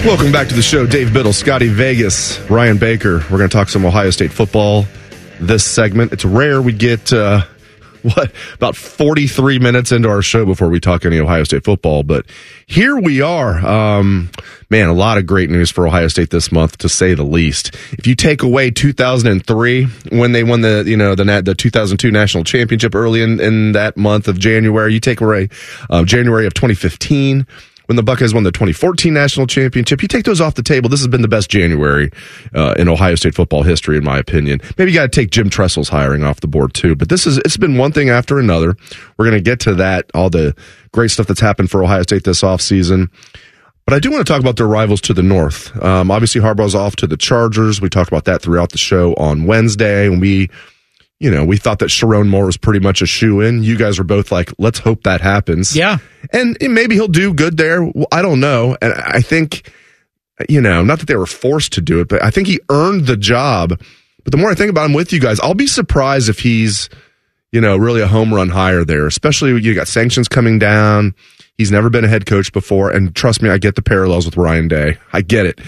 Welcome 0.05 0.31
back 0.31 0.49
to 0.49 0.55
the 0.55 0.61
show. 0.61 0.85
Dave 0.85 1.15
Biddle, 1.15 1.33
Scotty 1.33 1.69
Vegas, 1.69 2.39
Ryan 2.51 2.77
Baker. 2.77 3.21
We're 3.31 3.39
going 3.39 3.49
to 3.49 3.57
talk 3.57 3.71
some 3.71 3.87
Ohio 3.87 4.11
State 4.11 4.31
football 4.31 4.85
this 5.41 5.65
segment. 5.65 6.13
It's 6.13 6.25
rare 6.25 6.61
we 6.61 6.73
get, 6.73 7.13
uh, 7.13 7.43
what, 8.03 8.33
about 8.55 8.77
43 8.77 9.59
minutes 9.59 9.93
into 9.93 10.09
our 10.09 10.23
show 10.23 10.45
before 10.45 10.69
we 10.69 10.81
talk 10.81 11.05
any 11.05 11.19
Ohio 11.19 11.45
State 11.45 11.65
football. 11.65 12.03
But 12.03 12.27
here 12.67 12.97
we 12.97 13.21
are. 13.21 13.59
Um, 13.67 14.31
man, 14.71 14.89
a 14.89 14.93
lot 14.93 15.19
of 15.19 15.27
great 15.27 15.51
news 15.51 15.71
for 15.71 15.87
Ohio 15.87 16.09
State 16.09 16.31
this 16.31 16.53
month, 16.53 16.79
to 16.79 16.89
say 16.89 17.15
the 17.15 17.25
least. 17.25 17.75
If 17.93 18.07
you 18.07 18.15
take 18.15 18.43
away 18.43 18.71
2003, 18.71 19.85
when 20.13 20.33
they 20.33 20.45
won 20.45 20.61
the, 20.61 20.85
you 20.87 20.97
know, 20.97 21.15
the, 21.15 21.25
the 21.45 21.55
2002 21.55 22.11
national 22.11 22.45
championship 22.45 22.95
early 22.95 23.23
in, 23.23 23.41
in 23.41 23.73
that 23.73 23.97
month 23.97 24.29
of 24.29 24.39
January, 24.39 24.93
you 24.93 25.01
take 25.01 25.21
away 25.21 25.49
uh, 25.91 26.05
January 26.05 26.47
of 26.47 26.55
2015 26.55 27.47
when 27.87 27.97
the 27.97 28.03
Buckeyes 28.03 28.35
won 28.35 28.43
the 28.43 28.53
2014 28.53 29.13
national 29.13 29.47
championship. 29.47 30.03
You 30.03 30.09
take 30.09 30.25
those 30.25 30.41
off 30.41 30.55
the 30.55 30.63
table. 30.63 30.89
This 30.89 31.01
has 31.01 31.09
been 31.09 31.23
the 31.23 31.29
best 31.29 31.51
January 31.51 32.11
uh, 32.55 32.75
in 32.77 32.89
Ohio 32.89 33.15
State 33.15 33.35
football 33.35 33.63
history, 33.63 33.97
in 33.97 34.05
my 34.05 34.19
opinion. 34.19 34.61
Maybe 34.77 34.93
you 34.93 34.99
got 34.99 35.11
to 35.11 35.21
take 35.21 35.31
Jim 35.31 35.51
Tressel's 35.51 35.89
hiring 35.89 36.25
off 36.25 36.41
the 36.41 36.49
board 36.49 36.75
too. 36.75 36.95
But 36.95 37.09
this 37.09 37.27
is 37.27 37.39
it's 37.39 37.57
been 37.57 37.77
one 37.77 37.93
thing 37.93 38.11
after 38.11 38.39
another. 38.39 38.77
We're 39.17 39.25
going 39.25 39.39
to 39.39 39.51
get 39.51 39.61
to 39.61 39.75
that, 39.75 40.11
all 40.15 40.31
the 40.31 40.55
great 40.93 41.11
stuff 41.11 41.27
that's 41.27 41.41
happened 41.41 41.71
for 41.71 41.83
Ohio 41.83 42.03
State 42.03 42.25
this 42.25 42.43
offseason. 42.43 43.09
But 43.87 43.95
I 43.95 44.01
do 44.01 44.11
want 44.11 44.27
to 44.27 44.33
talk 44.33 44.41
about 44.41 44.57
their 44.57 44.67
rivals 44.67 45.01
to 45.03 45.15
the 45.15 45.23
north. 45.23 45.81
Um, 45.81 46.11
obviously, 46.11 46.41
Harbaugh's 46.41 46.75
off 46.75 46.97
to 46.97 47.07
the 47.07 47.17
Chargers. 47.17 47.81
We 47.81 47.89
talked 47.89 48.09
about 48.09 48.25
that 48.25 48.43
throughout 48.43 48.73
the 48.73 48.79
show 48.79 49.15
on 49.15 49.45
Wednesday, 49.45 50.09
and 50.09 50.21
we 50.21 50.51
you 51.19 51.31
know, 51.31 51.45
we 51.45 51.57
thought 51.57 51.79
that 51.79 51.89
Sherrone 51.89 52.29
Moore 52.29 52.47
was 52.47 52.57
pretty 52.57 52.81
much 52.81 53.01
a 53.01 53.07
shoe 53.07 53.41
in. 53.41 53.63
You 53.63 53.77
guys 53.77 53.99
were 53.99 54.05
both 54.05 54.31
like, 54.31 54.53
let's 54.59 54.79
hope 54.79 55.05
that 55.05 55.21
happens. 55.23 55.75
Yeah. 55.75 55.99
And 56.33 56.57
maybe 56.61 56.95
he'll 56.95 57.09
do 57.09 57.33
good 57.33 57.57
there. 57.57 57.91
I 58.13 58.21
don't 58.21 58.41
know. 58.41 58.77
And 58.83 58.93
I 58.93 59.21
think, 59.21 59.73
you 60.49 60.61
know, 60.61 60.85
not 60.85 60.99
that 60.99 61.07
they 61.07 61.17
were 61.17 61.27
forced 61.27 61.73
to 61.75 61.81
do 61.81 62.01
it, 62.01 62.09
but 62.09 62.23
I 62.23 62.31
think 62.31 62.49
he 62.49 62.61
earned 62.69 63.07
the 63.07 63.17
job. 63.17 63.81
But 64.25 64.31
the 64.31 64.37
more 64.37 64.51
I 64.51 64.55
think 64.55 64.71
about 64.71 64.87
him 64.87 64.93
with 64.93 65.13
you 65.13 65.21
guys, 65.21 65.41
I'll 65.41 65.55
be 65.55 65.67
surprised 65.67 66.29
if 66.29 66.41
he's, 66.41 66.91
you 67.51 67.61
know, 67.61 67.77
really 67.77 68.03
a 68.03 68.09
home 68.09 68.35
run 68.35 68.51
hire 68.51 68.85
there, 68.85 69.07
especially 69.07 69.59
you 69.63 69.75
got 69.75 69.89
sanctions 69.89 70.29
coming 70.29 70.59
down. 70.59 71.15
He's 71.57 71.73
never 71.73 71.89
been 71.89 72.05
a 72.05 72.09
head 72.09 72.27
coach 72.27 72.53
before. 72.53 72.91
And 72.91 73.17
trust 73.17 73.41
me, 73.41 73.49
I 73.49 73.57
get 73.57 73.77
the 73.77 73.83
parallels 73.83 74.27
with 74.27 74.37
Ryan 74.37 74.69
Day. 74.69 74.99
I 75.15 75.23
get 75.23 75.47
it. 75.47 75.61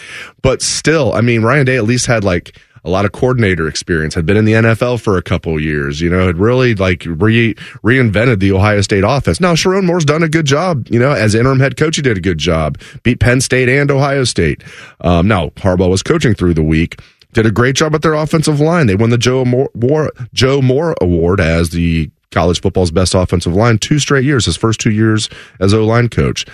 But 0.43 0.61
still, 0.61 1.15
I 1.15 1.23
mean, 1.23 1.43
Ryan 1.43 1.65
Day 1.65 1.77
at 1.79 1.85
least 1.85 2.05
had 2.05 2.25
like, 2.25 2.55
a 2.89 2.91
lot 2.91 3.05
of 3.05 3.13
coordinator 3.13 3.69
experience, 3.69 4.15
had 4.15 4.25
been 4.25 4.39
in 4.39 4.47
the 4.47 4.55
NFL 4.55 5.01
for 5.01 5.19
a 5.19 5.23
couple 5.23 5.61
years, 5.61 6.01
you 6.01 6.09
know, 6.09 6.27
had 6.27 6.39
really 6.39 6.75
like 6.75 7.05
re, 7.07 7.55
reinvented 7.85 8.41
the 8.41 8.53
Ohio 8.53 8.81
State 8.81 9.05
offense. 9.07 9.41
Now, 9.41 9.55
Sherrone 9.55 9.85
Moore's 9.85 10.07
done 10.07 10.23
a 10.23 10.29
good 10.29 10.47
job, 10.47 10.89
you 10.91 10.99
know, 10.99 11.13
as 11.13 11.35
interim 11.35 11.61
head 11.61 11.77
coach, 11.77 11.97
he 11.97 12.03
did 12.03 12.17
a 12.17 12.21
good 12.21 12.39
job, 12.39 12.79
beat 13.03 13.21
Penn 13.21 13.43
State 13.43 13.69
and 13.69 13.91
Ohio 13.91 14.25
State. 14.25 14.65
Um, 15.03 15.29
now, 15.29 15.49
Harbaugh 15.51 15.91
was 15.91 16.03
coaching 16.03 16.35
through 16.35 16.55
the 16.55 16.63
week, 16.63 17.01
did 17.35 17.45
a 17.45 17.51
great 17.51 17.77
job 17.77 17.95
at 17.95 18.01
their 18.01 18.15
offensive 18.15 18.59
line. 18.59 18.87
They 18.87 18.97
won 18.97 19.11
the 19.11 19.19
Joe 19.19 19.45
Moore, 19.45 20.11
Joe 20.33 20.63
Moore 20.63 20.97
Award 21.03 21.41
as 21.41 21.71
the 21.71 22.11
college 22.31 22.63
football's 22.63 22.91
best 22.91 23.15
offensive 23.15 23.55
line 23.55 23.79
two 23.79 23.99
straight 23.99 24.25
years, 24.25 24.47
his 24.47 24.57
first 24.57 24.81
two 24.81 24.91
years 24.91 25.29
as 25.61 25.75
O 25.75 25.85
line 25.85 26.09
coach. 26.09 26.47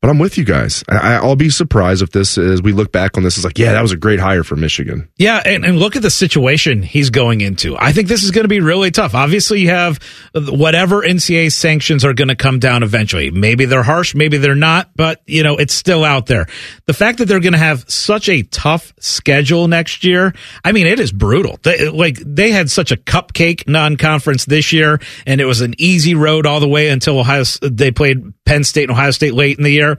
But 0.00 0.08
I'm 0.08 0.18
with 0.18 0.38
you 0.38 0.44
guys. 0.44 0.82
I, 0.88 1.20
will 1.20 1.36
be 1.36 1.50
surprised 1.50 2.00
if 2.02 2.10
this 2.10 2.38
is, 2.38 2.62
we 2.62 2.72
look 2.72 2.90
back 2.90 3.18
on 3.18 3.22
this 3.22 3.36
as 3.36 3.44
like, 3.44 3.58
yeah, 3.58 3.74
that 3.74 3.82
was 3.82 3.92
a 3.92 3.98
great 3.98 4.18
hire 4.18 4.42
for 4.42 4.56
Michigan. 4.56 5.10
Yeah. 5.18 5.42
And, 5.44 5.62
and 5.62 5.78
look 5.78 5.94
at 5.94 6.00
the 6.00 6.10
situation 6.10 6.82
he's 6.82 7.10
going 7.10 7.42
into. 7.42 7.76
I 7.76 7.92
think 7.92 8.08
this 8.08 8.22
is 8.22 8.30
going 8.30 8.44
to 8.44 8.48
be 8.48 8.60
really 8.60 8.90
tough. 8.90 9.14
Obviously, 9.14 9.60
you 9.60 9.68
have 9.68 9.98
uh, 10.34 10.40
whatever 10.40 11.02
NCAA 11.02 11.52
sanctions 11.52 12.02
are 12.06 12.14
going 12.14 12.28
to 12.28 12.34
come 12.34 12.60
down 12.60 12.82
eventually. 12.82 13.30
Maybe 13.30 13.66
they're 13.66 13.82
harsh, 13.82 14.14
maybe 14.14 14.38
they're 14.38 14.54
not, 14.54 14.90
but, 14.96 15.20
you 15.26 15.42
know, 15.42 15.58
it's 15.58 15.74
still 15.74 16.02
out 16.02 16.24
there. 16.24 16.46
The 16.86 16.94
fact 16.94 17.18
that 17.18 17.26
they're 17.26 17.38
going 17.38 17.52
to 17.52 17.58
have 17.58 17.84
such 17.90 18.30
a 18.30 18.42
tough 18.42 18.94
schedule 19.00 19.68
next 19.68 20.02
year, 20.02 20.32
I 20.64 20.72
mean, 20.72 20.86
it 20.86 20.98
is 20.98 21.12
brutal. 21.12 21.58
They, 21.62 21.90
like, 21.90 22.16
they 22.24 22.52
had 22.52 22.70
such 22.70 22.90
a 22.90 22.96
cupcake 22.96 23.68
non 23.68 23.98
conference 23.98 24.46
this 24.46 24.72
year, 24.72 24.98
and 25.26 25.42
it 25.42 25.44
was 25.44 25.60
an 25.60 25.74
easy 25.76 26.14
road 26.14 26.46
all 26.46 26.60
the 26.60 26.68
way 26.68 26.88
until 26.88 27.18
Ohio, 27.18 27.44
they 27.60 27.90
played 27.90 28.32
Penn 28.46 28.64
State 28.64 28.84
and 28.84 28.92
Ohio 28.92 29.10
State 29.10 29.34
late 29.34 29.58
in 29.58 29.64
the 29.64 29.70
year 29.70 29.89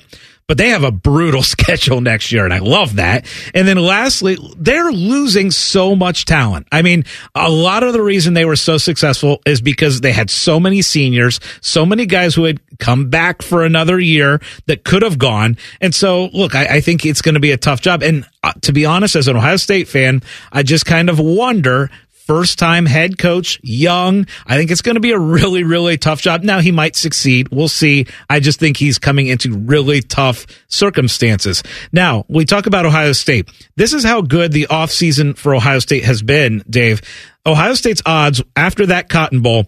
but 0.52 0.58
they 0.58 0.68
have 0.70 0.84
a 0.84 0.92
brutal 0.92 1.44
schedule 1.44 2.02
next 2.02 2.32
year, 2.32 2.44
and 2.44 2.54
I 2.54 2.60
love 2.60 2.98
that. 2.98 3.26
And 3.54 3.66
then 3.66 3.78
lastly, 3.78 4.38
they're 4.58 4.92
losing 4.92 5.50
so 5.50 5.96
much 5.96 6.26
talent. 6.26 6.68
I 6.74 6.82
mean, 6.82 7.06
a 7.34 7.50
lot 7.50 7.84
of 7.84 7.94
the 7.94 8.02
reason 8.02 8.34
they 8.34 8.44
were 8.44 8.58
so 8.58 8.78
successful 8.78 9.42
is 9.46 9.62
because 9.62 10.02
they 10.02 10.12
had 10.12 10.30
so 10.30 10.60
many 10.60 10.82
seniors, 10.82 11.40
so 11.62 11.86
many 11.86 12.06
guys 12.06 12.36
who 12.36 12.44
had 12.44 12.60
come 12.80 13.10
back 13.10 13.42
for 13.42 13.64
another 13.64 13.98
year 13.98 14.42
that 14.66 14.84
could 14.84 15.04
have 15.04 15.18
gone. 15.18 15.56
And 15.80 15.96
so, 15.96 16.26
look, 16.34 16.54
I, 16.54 16.66
I 16.66 16.82
think 16.82 17.06
it's 17.06 17.22
going 17.22 17.36
to 17.36 17.40
be 17.40 17.52
a 17.52 17.58
tough 17.58 17.80
job. 17.80 18.04
And 18.04 18.26
uh, 18.44 18.52
to 18.64 18.74
be 18.74 18.86
honest, 18.86 19.16
as 19.16 19.30
an 19.30 19.38
Ohio 19.38 19.56
State 19.56 19.88
fan, 19.88 20.22
I 20.52 20.64
just 20.64 20.86
kind 20.86 21.10
of 21.10 21.18
wonder 21.18 21.90
first 22.26 22.60
time 22.60 22.86
head 22.86 23.18
coach, 23.18 23.60
young. 23.64 24.28
I 24.46 24.58
think 24.58 24.72
it's 24.72 24.82
going 24.82 24.96
to 24.96 25.02
be 25.02 25.12
a 25.12 25.20
really, 25.20 25.64
really 25.64 25.98
tough 25.98 26.22
job. 26.22 26.44
Now 26.44 26.60
he 26.60 26.72
might 26.72 26.96
succeed. 26.96 27.50
We'll 27.50 27.68
see. 27.68 28.08
I 28.30 28.40
just 28.40 28.60
think 28.60 28.78
he's 28.78 29.00
coming 29.00 29.28
into 29.28 29.58
really 29.58 30.02
tough 30.02 30.46
circumstances. 30.68 31.64
Now 31.92 32.26
we 32.28 32.46
talk 32.46 32.66
about 32.66 32.86
Ohio 32.86 33.14
State. 33.14 33.50
This 33.76 33.94
is 33.94 34.04
how 34.04 34.22
good 34.22 34.52
the 34.52 34.68
offseason 34.70 35.38
for 35.38 35.56
Ohio 35.56 35.80
State 35.80 36.04
has 36.06 36.22
been, 36.22 36.64
Dave. 36.70 37.02
Ohio 37.46 37.74
State's 37.74 38.02
odds 38.06 38.42
after 38.56 38.86
that 38.88 39.10
Cotton 39.10 39.42
Bowl 39.42 39.68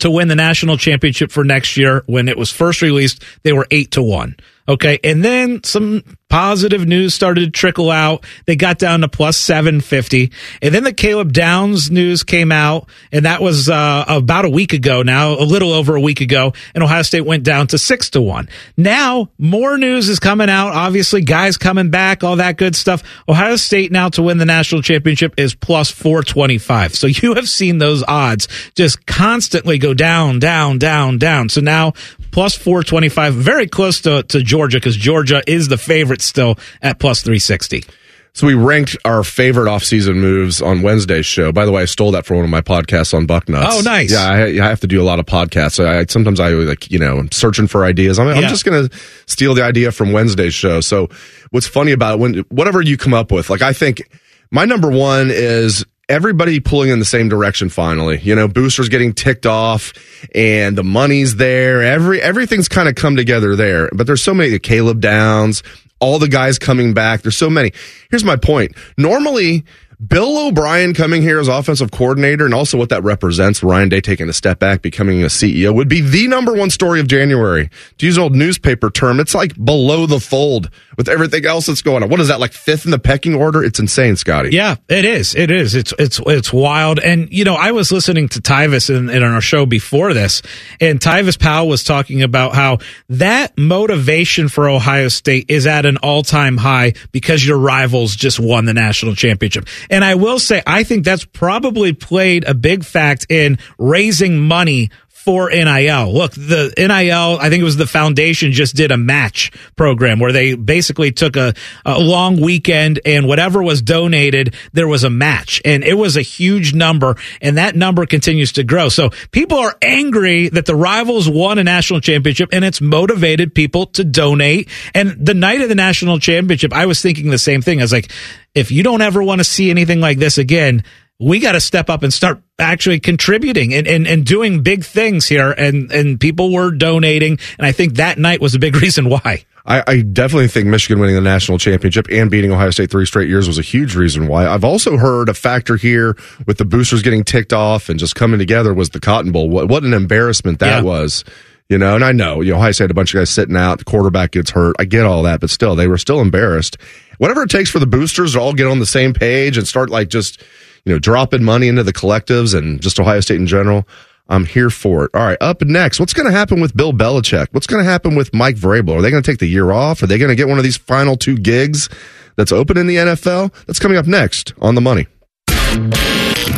to 0.00 0.10
win 0.10 0.28
the 0.28 0.34
national 0.34 0.76
championship 0.76 1.30
for 1.30 1.44
next 1.44 1.76
year 1.76 2.02
when 2.06 2.28
it 2.28 2.36
was 2.36 2.50
first 2.50 2.82
released, 2.82 3.22
they 3.42 3.52
were 3.52 3.66
eight 3.70 3.92
to 3.92 4.02
one. 4.02 4.36
Okay. 4.68 4.98
And 5.04 5.24
then 5.24 5.62
some 5.62 6.02
positive 6.34 6.84
news 6.84 7.14
started 7.14 7.44
to 7.44 7.50
trickle 7.50 7.92
out. 7.92 8.24
They 8.46 8.56
got 8.56 8.76
down 8.76 9.02
to 9.02 9.08
plus 9.08 9.36
750. 9.36 10.32
And 10.62 10.74
then 10.74 10.82
the 10.82 10.92
Caleb 10.92 11.32
Downs 11.32 11.92
news 11.92 12.24
came 12.24 12.50
out, 12.50 12.88
and 13.12 13.24
that 13.24 13.40
was 13.40 13.68
uh, 13.68 14.04
about 14.08 14.44
a 14.44 14.50
week 14.50 14.72
ago 14.72 15.02
now, 15.02 15.34
a 15.34 15.44
little 15.44 15.72
over 15.72 15.94
a 15.94 16.00
week 16.00 16.20
ago, 16.20 16.52
and 16.74 16.82
Ohio 16.82 17.02
State 17.02 17.20
went 17.20 17.44
down 17.44 17.68
to 17.68 17.78
six 17.78 18.10
to 18.10 18.20
one. 18.20 18.48
Now, 18.76 19.30
more 19.38 19.78
news 19.78 20.08
is 20.08 20.18
coming 20.18 20.48
out. 20.48 20.72
Obviously, 20.72 21.20
guys 21.20 21.56
coming 21.56 21.90
back, 21.90 22.24
all 22.24 22.34
that 22.36 22.56
good 22.56 22.74
stuff. 22.74 23.04
Ohio 23.28 23.54
State 23.54 23.92
now 23.92 24.08
to 24.08 24.22
win 24.22 24.38
the 24.38 24.44
national 24.44 24.82
championship 24.82 25.34
is 25.36 25.54
plus 25.54 25.92
425. 25.92 26.96
So 26.96 27.06
you 27.06 27.34
have 27.34 27.48
seen 27.48 27.78
those 27.78 28.02
odds 28.08 28.48
just 28.74 29.06
constantly 29.06 29.78
go 29.78 29.94
down, 29.94 30.40
down, 30.40 30.78
down, 30.78 31.18
down. 31.18 31.48
So 31.48 31.60
now 31.60 31.92
plus 32.34 32.56
425, 32.56 33.32
very 33.32 33.68
close 33.68 34.00
to, 34.00 34.24
to 34.24 34.42
Georgia 34.42 34.78
because 34.78 34.96
Georgia 34.96 35.40
is 35.46 35.68
the 35.68 35.78
favorite 35.78 36.20
still 36.20 36.58
at 36.82 36.98
plus 36.98 37.22
360. 37.22 37.84
So 38.32 38.48
we 38.48 38.54
ranked 38.54 38.96
our 39.04 39.22
favorite 39.22 39.68
offseason 39.68 40.16
moves 40.16 40.60
on 40.60 40.82
Wednesday's 40.82 41.26
show. 41.26 41.52
By 41.52 41.64
the 41.64 41.70
way, 41.70 41.82
I 41.82 41.84
stole 41.84 42.10
that 42.10 42.26
from 42.26 42.38
one 42.38 42.44
of 42.44 42.50
my 42.50 42.60
podcasts 42.60 43.14
on 43.14 43.28
Bucknuts. 43.28 43.68
Oh, 43.70 43.82
nice. 43.82 44.10
Yeah, 44.10 44.26
I, 44.26 44.46
I 44.46 44.68
have 44.68 44.80
to 44.80 44.88
do 44.88 45.00
a 45.00 45.04
lot 45.04 45.20
of 45.20 45.26
podcasts. 45.26 45.78
I, 45.78 46.04
sometimes 46.06 46.40
I 46.40 46.48
like, 46.48 46.90
you 46.90 46.98
know, 46.98 47.18
I'm 47.18 47.30
searching 47.30 47.68
for 47.68 47.84
ideas. 47.84 48.18
I'm, 48.18 48.26
yeah. 48.26 48.34
I'm 48.34 48.48
just 48.48 48.64
going 48.64 48.88
to 48.88 48.98
steal 49.26 49.54
the 49.54 49.62
idea 49.62 49.92
from 49.92 50.10
Wednesday's 50.10 50.54
show. 50.54 50.80
So 50.80 51.10
what's 51.52 51.68
funny 51.68 51.92
about 51.92 52.14
it, 52.14 52.18
when 52.18 52.34
whatever 52.48 52.82
you 52.82 52.96
come 52.96 53.14
up 53.14 53.30
with, 53.30 53.48
like 53.48 53.62
I 53.62 53.72
think 53.72 54.10
my 54.50 54.64
number 54.64 54.90
one 54.90 55.30
is 55.30 55.86
everybody 56.08 56.60
pulling 56.60 56.90
in 56.90 56.98
the 56.98 57.04
same 57.04 57.28
direction 57.28 57.68
finally. 57.68 58.18
You 58.20 58.34
know, 58.34 58.48
boosters 58.48 58.88
getting 58.88 59.12
ticked 59.12 59.46
off 59.46 59.92
and 60.34 60.76
the 60.76 60.84
money's 60.84 61.36
there. 61.36 61.82
Every 61.82 62.20
everything's 62.20 62.68
kind 62.68 62.88
of 62.88 62.94
come 62.94 63.16
together 63.16 63.56
there. 63.56 63.88
But 63.94 64.06
there's 64.06 64.22
so 64.22 64.34
many 64.34 64.58
Caleb 64.58 65.00
Downs, 65.00 65.62
all 66.00 66.18
the 66.18 66.28
guys 66.28 66.58
coming 66.58 66.94
back. 66.94 67.22
There's 67.22 67.36
so 67.36 67.50
many. 67.50 67.72
Here's 68.10 68.24
my 68.24 68.36
point. 68.36 68.76
Normally 68.96 69.64
Bill 70.04 70.48
O'Brien 70.48 70.94
coming 70.94 71.22
here 71.22 71.38
as 71.38 71.48
offensive 71.48 71.90
coordinator 71.90 72.44
and 72.44 72.54
also 72.54 72.76
what 72.76 72.88
that 72.88 73.02
represents, 73.04 73.62
Ryan 73.62 73.88
Day 73.88 74.00
taking 74.00 74.28
a 74.28 74.32
step 74.32 74.58
back, 74.58 74.82
becoming 74.82 75.22
a 75.22 75.26
CEO, 75.26 75.74
would 75.74 75.88
be 75.88 76.00
the 76.00 76.28
number 76.28 76.52
one 76.52 76.70
story 76.70 77.00
of 77.00 77.06
January. 77.06 77.70
To 77.98 78.06
use 78.06 78.16
an 78.16 78.22
old 78.24 78.34
newspaper 78.34 78.90
term, 78.90 79.20
it's 79.20 79.34
like 79.34 79.54
below 79.62 80.06
the 80.06 80.20
fold 80.20 80.70
with 80.96 81.08
everything 81.08 81.44
else 81.46 81.66
that's 81.66 81.82
going 81.82 82.02
on. 82.02 82.08
What 82.08 82.20
is 82.20 82.28
that, 82.28 82.40
like 82.40 82.52
fifth 82.52 82.84
in 82.84 82.90
the 82.90 82.98
pecking 82.98 83.34
order? 83.34 83.62
It's 83.62 83.78
insane, 83.78 84.16
Scotty. 84.16 84.50
Yeah, 84.50 84.76
it 84.88 85.04
is. 85.04 85.34
It 85.34 85.50
is. 85.50 85.74
It's 85.74 85.92
it's 85.98 86.20
it's 86.26 86.52
wild. 86.52 86.98
And, 86.98 87.32
you 87.32 87.44
know, 87.44 87.54
I 87.54 87.72
was 87.72 87.92
listening 87.92 88.28
to 88.30 88.40
Tyvis 88.40 88.94
in, 88.94 89.10
in 89.10 89.22
our 89.22 89.40
show 89.40 89.66
before 89.66 90.14
this, 90.14 90.42
and 90.80 91.00
Tyvis 91.00 91.38
Powell 91.38 91.68
was 91.68 91.84
talking 91.84 92.22
about 92.22 92.54
how 92.54 92.78
that 93.08 93.56
motivation 93.56 94.48
for 94.48 94.68
Ohio 94.68 95.08
State 95.08 95.46
is 95.48 95.66
at 95.66 95.86
an 95.86 95.96
all 95.98 96.22
time 96.22 96.56
high 96.56 96.94
because 97.12 97.46
your 97.46 97.58
rivals 97.58 98.16
just 98.16 98.40
won 98.40 98.64
the 98.64 98.74
national 98.74 99.14
championship. 99.14 99.66
And 99.90 100.04
I 100.04 100.14
will 100.14 100.38
say, 100.38 100.62
I 100.66 100.84
think 100.84 101.04
that's 101.04 101.24
probably 101.24 101.92
played 101.92 102.44
a 102.44 102.54
big 102.54 102.84
fact 102.84 103.26
in 103.28 103.58
raising 103.78 104.38
money 104.40 104.90
for 105.24 105.48
NIL. 105.48 106.12
Look, 106.12 106.32
the 106.32 106.74
NIL, 106.76 107.38
I 107.40 107.48
think 107.48 107.62
it 107.62 107.64
was 107.64 107.78
the 107.78 107.86
foundation 107.86 108.52
just 108.52 108.76
did 108.76 108.90
a 108.90 108.98
match 108.98 109.50
program 109.74 110.18
where 110.18 110.32
they 110.32 110.54
basically 110.54 111.12
took 111.12 111.36
a, 111.36 111.54
a 111.86 111.98
long 111.98 112.42
weekend 112.42 113.00
and 113.06 113.26
whatever 113.26 113.62
was 113.62 113.80
donated, 113.80 114.54
there 114.74 114.86
was 114.86 115.02
a 115.02 115.08
match 115.08 115.62
and 115.64 115.82
it 115.82 115.94
was 115.94 116.18
a 116.18 116.22
huge 116.22 116.74
number 116.74 117.16
and 117.40 117.56
that 117.56 117.74
number 117.74 118.04
continues 118.04 118.52
to 118.52 118.64
grow. 118.64 118.90
So 118.90 119.10
people 119.30 119.56
are 119.56 119.74
angry 119.80 120.50
that 120.50 120.66
the 120.66 120.76
rivals 120.76 121.26
won 121.26 121.58
a 121.58 121.64
national 121.64 122.00
championship 122.00 122.50
and 122.52 122.62
it's 122.62 122.82
motivated 122.82 123.54
people 123.54 123.86
to 123.86 124.04
donate. 124.04 124.68
And 124.92 125.16
the 125.18 125.32
night 125.32 125.62
of 125.62 125.70
the 125.70 125.74
national 125.74 126.18
championship, 126.18 126.74
I 126.74 126.84
was 126.84 127.00
thinking 127.00 127.30
the 127.30 127.38
same 127.38 127.62
thing. 127.62 127.80
I 127.80 127.84
was 127.84 127.92
like, 127.92 128.12
if 128.54 128.70
you 128.70 128.82
don't 128.82 129.02
ever 129.02 129.22
want 129.22 129.40
to 129.40 129.44
see 129.44 129.70
anything 129.70 130.00
like 130.00 130.18
this 130.18 130.38
again, 130.38 130.84
we 131.20 131.38
got 131.38 131.52
to 131.52 131.60
step 131.60 131.90
up 131.90 132.02
and 132.02 132.12
start 132.12 132.42
actually 132.58 133.00
contributing 133.00 133.74
and, 133.74 133.86
and, 133.86 134.06
and 134.06 134.24
doing 134.24 134.62
big 134.62 134.84
things 134.84 135.26
here. 135.26 135.52
And, 135.52 135.90
and 135.92 136.18
people 136.20 136.52
were 136.52 136.70
donating. 136.70 137.38
And 137.58 137.66
I 137.66 137.72
think 137.72 137.94
that 137.94 138.18
night 138.18 138.40
was 138.40 138.54
a 138.54 138.58
big 138.58 138.76
reason 138.82 139.08
why. 139.08 139.44
I, 139.66 139.82
I, 139.86 140.00
definitely 140.02 140.48
think 140.48 140.66
Michigan 140.66 141.00
winning 141.00 141.14
the 141.14 141.22
national 141.22 141.56
championship 141.56 142.06
and 142.10 142.30
beating 142.30 142.52
Ohio 142.52 142.68
State 142.68 142.90
three 142.90 143.06
straight 143.06 143.30
years 143.30 143.48
was 143.48 143.58
a 143.58 143.62
huge 143.62 143.96
reason 143.96 144.26
why. 144.26 144.46
I've 144.46 144.64
also 144.64 144.98
heard 144.98 145.30
a 145.30 145.34
factor 145.34 145.76
here 145.76 146.18
with 146.46 146.58
the 146.58 146.66
boosters 146.66 147.00
getting 147.00 147.24
ticked 147.24 147.54
off 147.54 147.88
and 147.88 147.98
just 147.98 148.14
coming 148.14 148.38
together 148.38 148.74
was 148.74 148.90
the 148.90 149.00
Cotton 149.00 149.32
Bowl. 149.32 149.48
What, 149.48 149.68
what 149.68 149.82
an 149.82 149.94
embarrassment 149.94 150.58
that 150.58 150.82
yeah. 150.82 150.82
was. 150.82 151.24
You 151.70 151.78
know, 151.78 151.94
and 151.94 152.04
I 152.04 152.12
know, 152.12 152.42
you 152.42 152.52
know, 152.52 152.58
Ohio 152.58 152.72
State 152.72 152.84
had 152.84 152.90
a 152.90 152.94
bunch 152.94 153.14
of 153.14 153.20
guys 153.20 153.30
sitting 153.30 153.56
out, 153.56 153.78
the 153.78 153.84
quarterback 153.84 154.32
gets 154.32 154.50
hurt. 154.50 154.76
I 154.78 154.84
get 154.84 155.06
all 155.06 155.22
that, 155.22 155.40
but 155.40 155.48
still, 155.48 155.74
they 155.74 155.86
were 155.86 155.96
still 155.96 156.20
embarrassed. 156.20 156.76
Whatever 157.18 157.42
it 157.42 157.50
takes 157.50 157.70
for 157.70 157.78
the 157.78 157.86
boosters 157.86 158.32
to 158.32 158.40
all 158.40 158.52
get 158.52 158.66
on 158.66 158.78
the 158.78 158.86
same 158.86 159.12
page 159.12 159.56
and 159.56 159.66
start 159.66 159.90
like 159.90 160.08
just, 160.08 160.42
you 160.84 160.92
know, 160.92 160.98
dropping 160.98 161.44
money 161.44 161.68
into 161.68 161.82
the 161.82 161.92
collectives 161.92 162.56
and 162.56 162.80
just 162.80 162.98
Ohio 162.98 163.20
State 163.20 163.40
in 163.40 163.46
general. 163.46 163.86
I'm 164.28 164.46
here 164.46 164.70
for 164.70 165.04
it. 165.04 165.10
All 165.14 165.24
right, 165.24 165.38
up 165.40 165.60
next, 165.62 166.00
what's 166.00 166.14
going 166.14 166.26
to 166.26 166.32
happen 166.32 166.60
with 166.60 166.74
Bill 166.76 166.92
Belichick? 166.92 167.48
What's 167.52 167.66
going 167.66 167.84
to 167.84 167.90
happen 167.90 168.14
with 168.14 168.32
Mike 168.32 168.56
Vrabel? 168.56 168.98
Are 168.98 169.02
they 169.02 169.10
going 169.10 169.22
to 169.22 169.30
take 169.30 169.38
the 169.38 169.46
year 169.46 169.70
off? 169.70 170.02
Are 170.02 170.06
they 170.06 170.18
going 170.18 170.30
to 170.30 170.34
get 170.34 170.48
one 170.48 170.58
of 170.58 170.64
these 170.64 170.78
final 170.78 171.16
two 171.16 171.36
gigs 171.36 171.90
that's 172.36 172.52
open 172.52 172.78
in 172.78 172.86
the 172.86 172.96
NFL? 172.96 173.52
That's 173.66 173.78
coming 173.78 173.98
up 173.98 174.06
next 174.06 174.54
on 174.62 174.74
the 174.74 174.80
money. 174.80 175.06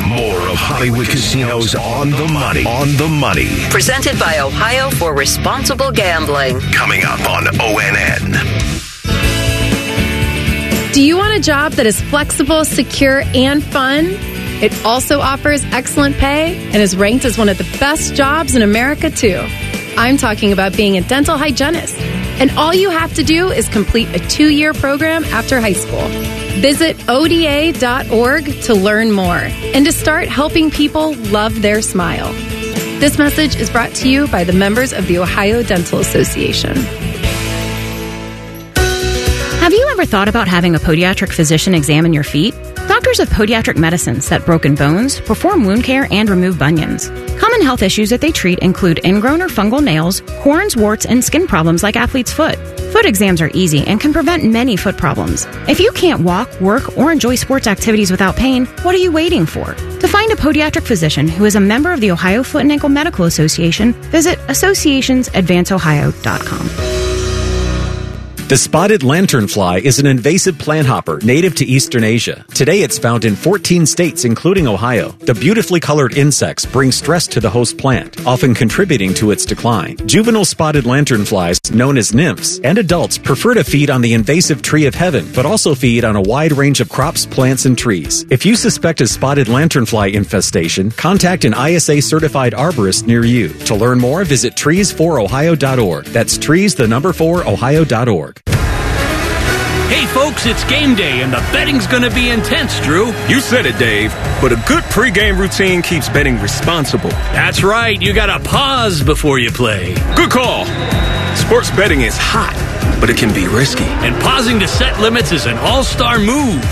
More 0.07 0.40
of 0.48 0.57
Hollywood 0.57 1.07
Casinos 1.07 1.74
on 1.74 2.11
the 2.11 2.28
money. 2.28 2.64
On 2.66 2.96
the 2.96 3.09
money. 3.09 3.48
Presented 3.70 4.18
by 4.18 4.38
Ohio 4.38 4.90
for 4.90 5.14
Responsible 5.14 5.90
Gambling. 5.90 6.61
Coming 6.72 7.02
up 7.04 7.20
on 7.28 7.44
ONN. 7.44 8.76
Do 10.97 11.03
you 11.03 11.18
want 11.18 11.36
a 11.36 11.40
job 11.40 11.72
that 11.72 11.84
is 11.84 12.01
flexible, 12.01 12.64
secure, 12.64 13.20
and 13.34 13.62
fun? 13.62 14.07
It 14.62 14.72
also 14.82 15.20
offers 15.20 15.62
excellent 15.64 16.16
pay 16.16 16.57
and 16.57 16.76
is 16.76 16.97
ranked 16.97 17.26
as 17.26 17.36
one 17.36 17.51
of 17.51 17.59
the 17.59 17.68
best 17.78 18.14
jobs 18.14 18.57
in 18.57 18.62
America, 18.62 19.11
too. 19.11 19.42
I'm 19.99 20.16
talking 20.16 20.53
about 20.53 20.74
being 20.74 20.97
a 20.97 21.03
dental 21.03 21.36
hygienist. 21.36 21.99
And 22.40 22.51
all 22.53 22.72
you 22.72 22.88
have 22.88 23.12
to 23.16 23.22
do 23.22 23.51
is 23.51 23.68
complete 23.68 24.09
a 24.14 24.26
two 24.30 24.49
year 24.49 24.72
program 24.72 25.24
after 25.24 25.61
high 25.61 25.74
school. 25.74 26.01
Visit 26.62 26.97
ODA.org 27.11 28.62
to 28.62 28.74
learn 28.74 29.12
more 29.12 29.51
and 29.74 29.84
to 29.84 29.92
start 29.92 30.28
helping 30.28 30.70
people 30.70 31.12
love 31.14 31.61
their 31.61 31.82
smile. 31.82 32.32
This 33.01 33.18
message 33.18 33.57
is 33.57 33.68
brought 33.68 33.94
to 33.97 34.09
you 34.09 34.28
by 34.28 34.44
the 34.44 34.55
members 34.55 34.94
of 34.94 35.07
the 35.09 35.18
Ohio 35.18 35.62
Dental 35.62 35.99
Association. 35.99 36.74
Have 39.67 39.73
you 39.73 39.89
ever 39.91 40.07
thought 40.07 40.29
about 40.29 40.47
having 40.47 40.77
a 40.77 40.79
podiatric 40.79 41.33
physician 41.33 41.75
examine 41.75 42.12
your 42.12 42.23
feet? 42.23 42.55
Doctors 42.87 43.19
of 43.19 43.29
Podiatric 43.31 43.77
Medicine 43.77 44.21
set 44.21 44.47
broken 44.47 44.77
bones, 44.77 45.21
perform 45.21 45.64
wound 45.64 45.83
care, 45.83 46.07
and 46.12 46.31
remove 46.31 46.57
bunions. 46.57 47.09
Common 47.41 47.62
health 47.62 47.83
issues 47.83 48.11
that 48.11 48.21
they 48.21 48.31
treat 48.31 48.61
include 48.61 49.05
ingrown 49.05 49.43
or 49.43 49.49
fungal 49.49 49.83
nails, 49.83 50.21
corns, 50.39 50.77
warts, 50.77 51.05
and 51.05 51.25
skin 51.25 51.49
problems 51.49 51.83
like 51.83 51.97
athlete's 51.97 52.33
foot. 52.33 52.55
Foot 52.93 53.07
exams 53.07 53.43
are 53.43 53.51
easy 53.55 53.85
and 53.89 54.01
can 54.01 54.12
prevent 54.12 54.45
many 54.45 54.77
foot 54.77 54.97
problems. 54.97 55.49
If 55.69 55.81
you 55.81 55.91
can't 55.91 56.23
walk, 56.23 56.49
work, 56.61 56.97
or 56.97 57.11
enjoy 57.11 57.35
sports 57.35 57.67
activities 57.67 58.12
without 58.12 58.37
pain, 58.37 58.67
what 58.85 58.95
are 58.95 58.99
you 58.99 59.11
waiting 59.11 59.47
for? 59.47 59.75
To 59.75 60.07
find 60.07 60.31
a 60.31 60.37
podiatric 60.37 60.85
physician 60.85 61.27
who 61.27 61.45
is 61.45 61.57
a 61.57 61.61
member 61.61 61.93
of 61.93 62.01
the 62.01 62.12
Ohio 62.12 62.45
Foot 62.45 62.62
and 62.62 62.71
Ankle 62.71 62.91
Medical 62.91 63.25
Association, 63.25 63.95
visit 64.12 64.39
associationsadvanceohio.com. 64.47 67.05
The 68.49 68.57
spotted 68.57 69.01
lanternfly 69.01 69.80
is 69.80 69.99
an 69.99 70.07
invasive 70.07 70.55
planthopper 70.55 71.20
native 71.24 71.57
to 71.57 71.64
eastern 71.64 72.05
Asia. 72.05 72.44
Today 72.55 72.82
it's 72.82 72.97
found 72.97 73.24
in 73.24 73.34
14 73.34 73.84
states, 73.86 74.24
including 74.24 74.68
Ohio. 74.68 75.09
The 75.09 75.34
beautifully 75.34 75.80
colored 75.80 76.16
insects 76.16 76.64
bring 76.64 76.92
stress 76.92 77.26
to 77.26 77.40
the 77.40 77.51
host 77.51 77.76
plant, 77.76 78.24
often 78.24 78.55
contributing 78.55 79.14
to 79.14 79.32
its 79.32 79.44
decline. 79.44 79.97
Juvenile 80.07 80.44
spotted 80.44 80.84
lanternflies, 80.84 81.74
known 81.74 81.99
as 81.99 82.14
nymphs, 82.14 82.61
and 82.61 82.78
adults 82.78 83.18
prefer 83.18 83.55
to 83.55 83.64
feed 83.64 83.90
on 83.90 84.01
the 84.01 84.14
invasive 84.14 84.62
tree 84.62 84.86
of 84.86 84.94
heaven, 84.94 85.28
but 85.34 85.44
also 85.44 85.74
feed 85.74 86.05
on 86.05 86.14
a 86.14 86.22
wide 86.22 86.53
range 86.53 86.80
of 86.80 86.88
crops, 86.88 87.26
plants, 87.26 87.64
and 87.64 87.76
trees. 87.76 88.24
If 88.30 88.47
you 88.47 88.55
suspect 88.55 89.01
a 89.01 89.09
spotted 89.09 89.49
lanternfly 89.49 90.12
infestation, 90.12 90.92
contact 90.92 91.44
an 91.44 91.53
ISA 91.53 92.01
certified 92.01 92.53
arborist 92.53 93.09
near 93.09 93.24
you. 93.24 93.49
To 93.64 93.74
learn 93.74 93.99
more, 93.99 94.22
visit 94.24 94.55
trees4ohio.org. 94.55 96.05
That's 96.05 96.38
trees, 96.38 96.76
the 96.76 96.86
number 96.86 97.12
4, 97.12 97.44
ohio.org. 97.49 98.36
Hey, 99.89 100.05
folks, 100.07 100.47
it's 100.47 100.64
game 100.64 100.97
day, 100.97 101.22
and 101.22 101.32
the 101.32 101.39
betting's 101.53 101.87
going 101.87 102.03
to 102.03 102.11
be 102.11 102.28
intense, 102.28 102.78
Drew. 102.80 103.07
You 103.28 103.41
said 103.41 103.66
it, 103.66 103.78
Dave. 103.78 104.12
But 104.41 104.53
a 104.53 104.57
good 104.66 104.82
pregame 104.84 105.39
routine 105.39 105.80
keeps 105.80 106.09
betting 106.09 106.41
responsible. 106.41 107.11
That's 107.11 107.62
right. 107.62 108.01
You 108.01 108.12
got 108.12 108.37
to 108.37 108.49
pause 108.49 109.03
before 109.03 109.39
you 109.39 109.51
play. 109.53 109.95
Good 110.16 110.30
call. 110.30 110.66
Sports 111.37 111.70
betting 111.70 112.01
is 112.01 112.16
hot, 112.18 112.55
but 113.01 113.11
it 113.11 113.16
can 113.16 113.32
be 113.32 113.47
risky. 113.47 113.84
And 113.84 114.20
pausing 114.20 114.59
to 114.59 114.66
set 114.66 114.99
limits 115.01 115.30
is 115.30 115.47
an 115.47 115.57
all 115.59 115.84
star 115.84 116.18
move. 116.18 116.62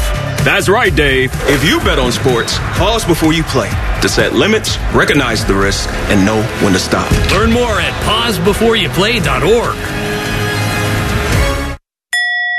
That's 0.43 0.69
right, 0.69 0.95
Dave. 0.95 1.31
If 1.49 1.65
you 1.65 1.79
bet 1.81 1.99
on 1.99 2.13
sports, 2.13 2.59
pause 2.77 3.05
before 3.05 3.33
you 3.33 3.45
play 3.45 3.71
to 4.03 4.09
set 4.09 4.35
limits, 4.35 4.77
recognize 4.93 5.45
the 5.45 5.55
risk, 5.55 5.89
and 6.11 6.27
know 6.27 6.43
when 6.63 6.73
to 6.75 6.79
stop. 6.79 7.11
Learn 7.31 7.51
more 7.53 7.81
at 7.81 7.93
pausebeforeyouplay.org. 8.05 10.04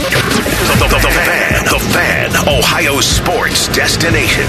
The, 0.00 0.88
the, 0.88 0.98
the, 1.02 1.12
fan, 1.12 1.64
the 1.64 1.78
fan, 1.92 2.30
Ohio 2.48 3.00
sports 3.00 3.68
destination. 3.68 4.44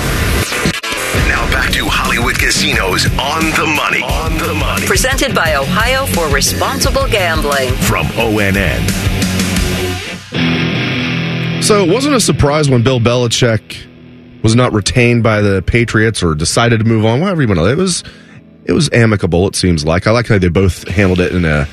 Now 1.28 1.46
back 1.52 1.74
to 1.74 1.86
Hollywood 1.86 2.40
Casinos 2.40 3.06
on 3.20 3.44
the 3.60 3.68
money. 3.76 4.02
On 4.02 4.38
the 4.38 4.54
money. 4.54 4.88
Presented 4.88 5.36
by 5.36 5.56
Ohio 5.56 6.06
for 6.06 6.30
Responsible 6.34 7.06
Gambling. 7.08 7.74
From 7.74 8.06
ONN. 8.16 9.12
So 11.62 11.84
it 11.84 11.94
wasn't 11.94 12.16
a 12.16 12.22
surprise 12.22 12.70
when 12.70 12.82
Bill 12.84 13.02
Belichick 13.02 14.42
was 14.44 14.56
not 14.56 14.72
retained 14.72 15.22
by 15.22 15.42
the 15.42 15.62
Patriots 15.62 16.24
or 16.24 16.34
decided 16.34 16.80
to 16.80 16.86
move 16.86 17.06
on. 17.06 17.20
Whatever 17.20 17.42
you 17.42 17.48
want 17.50 17.60
to. 17.60 17.66
It 17.66 17.78
was 17.78 18.06
it 18.64 18.72
was 18.72 18.90
amicable. 18.94 19.48
It 19.48 19.58
seems 19.58 19.84
like 19.84 20.08
I 20.08 20.12
like 20.12 20.28
how 20.28 20.38
they 20.38 20.48
both 20.48 20.88
handled 20.88 21.20
it 21.20 21.36
in 21.36 21.44
a 21.44 21.68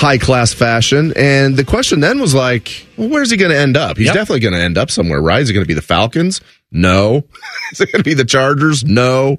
high 0.00 0.16
class 0.16 0.54
fashion. 0.54 1.12
And 1.14 1.58
the 1.58 1.64
question 1.64 2.00
then 2.00 2.20
was 2.20 2.34
like, 2.34 2.86
well, 2.96 3.10
where's 3.10 3.30
he 3.30 3.36
going 3.36 3.50
to 3.50 3.58
end 3.58 3.76
up? 3.76 3.98
He's 3.98 4.06
yep. 4.06 4.14
definitely 4.14 4.40
going 4.40 4.54
to 4.54 4.60
end 4.60 4.78
up 4.78 4.90
somewhere, 4.90 5.20
right? 5.20 5.42
Is 5.42 5.50
it 5.50 5.52
going 5.52 5.64
to 5.64 5.68
be 5.68 5.74
the 5.74 5.82
Falcons? 5.82 6.40
No. 6.72 7.24
Is 7.72 7.82
it 7.82 7.92
going 7.92 8.02
to 8.02 8.08
be 8.08 8.14
the 8.14 8.24
Chargers? 8.24 8.82
No. 8.82 9.36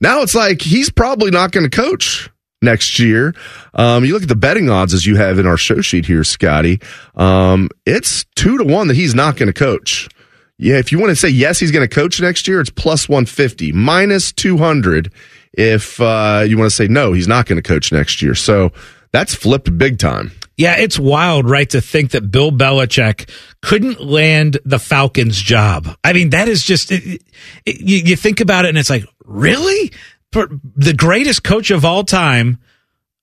Now 0.00 0.22
it's 0.22 0.34
like 0.34 0.62
he's 0.62 0.88
probably 0.88 1.30
not 1.30 1.52
going 1.52 1.68
to 1.68 1.76
coach 1.76 2.30
next 2.62 2.98
year. 2.98 3.34
Um, 3.74 4.04
you 4.06 4.14
look 4.14 4.22
at 4.22 4.30
the 4.30 4.34
betting 4.34 4.70
odds 4.70 4.94
as 4.94 5.04
you 5.04 5.16
have 5.16 5.38
in 5.38 5.46
our 5.46 5.58
show 5.58 5.82
sheet 5.82 6.06
here, 6.06 6.24
Scotty. 6.24 6.80
Um, 7.14 7.68
it's 7.84 8.24
two 8.34 8.56
to 8.56 8.64
one 8.64 8.88
that 8.88 8.96
he's 8.96 9.14
not 9.14 9.36
going 9.36 9.48
to 9.48 9.52
coach. 9.52 10.08
Yeah, 10.56 10.78
if 10.78 10.90
you 10.90 10.98
want 10.98 11.10
to 11.10 11.16
say 11.16 11.28
yes, 11.28 11.58
he's 11.58 11.70
going 11.70 11.86
to 11.86 11.94
coach 11.94 12.18
next 12.20 12.48
year, 12.48 12.60
it's 12.60 12.70
plus 12.70 13.08
150, 13.08 13.72
minus 13.72 14.32
200 14.32 15.12
if 15.52 16.00
uh, 16.00 16.44
you 16.46 16.56
want 16.56 16.70
to 16.70 16.74
say 16.74 16.86
no, 16.86 17.12
he's 17.12 17.28
not 17.28 17.46
going 17.46 17.60
to 17.60 17.68
coach 17.68 17.90
next 17.90 18.22
year. 18.22 18.34
So 18.34 18.72
that's 19.12 19.34
flipped 19.34 19.76
big 19.78 19.98
time. 19.98 20.32
Yeah, 20.56 20.76
it's 20.76 20.98
wild, 20.98 21.48
right, 21.48 21.70
to 21.70 21.80
think 21.80 22.10
that 22.10 22.32
Bill 22.32 22.50
Belichick 22.50 23.30
couldn't 23.62 24.00
land 24.00 24.58
the 24.64 24.80
Falcons' 24.80 25.40
job. 25.40 25.88
I 26.02 26.12
mean, 26.12 26.30
that 26.30 26.48
is 26.48 26.64
just, 26.64 26.90
it, 26.90 27.22
it, 27.64 27.80
you, 27.80 27.98
you 27.98 28.16
think 28.16 28.40
about 28.40 28.64
it 28.64 28.70
and 28.70 28.78
it's 28.78 28.90
like, 28.90 29.04
really? 29.24 29.92
For 30.32 30.48
the 30.74 30.94
greatest 30.94 31.44
coach 31.44 31.70
of 31.70 31.84
all 31.84 32.02
time, 32.02 32.58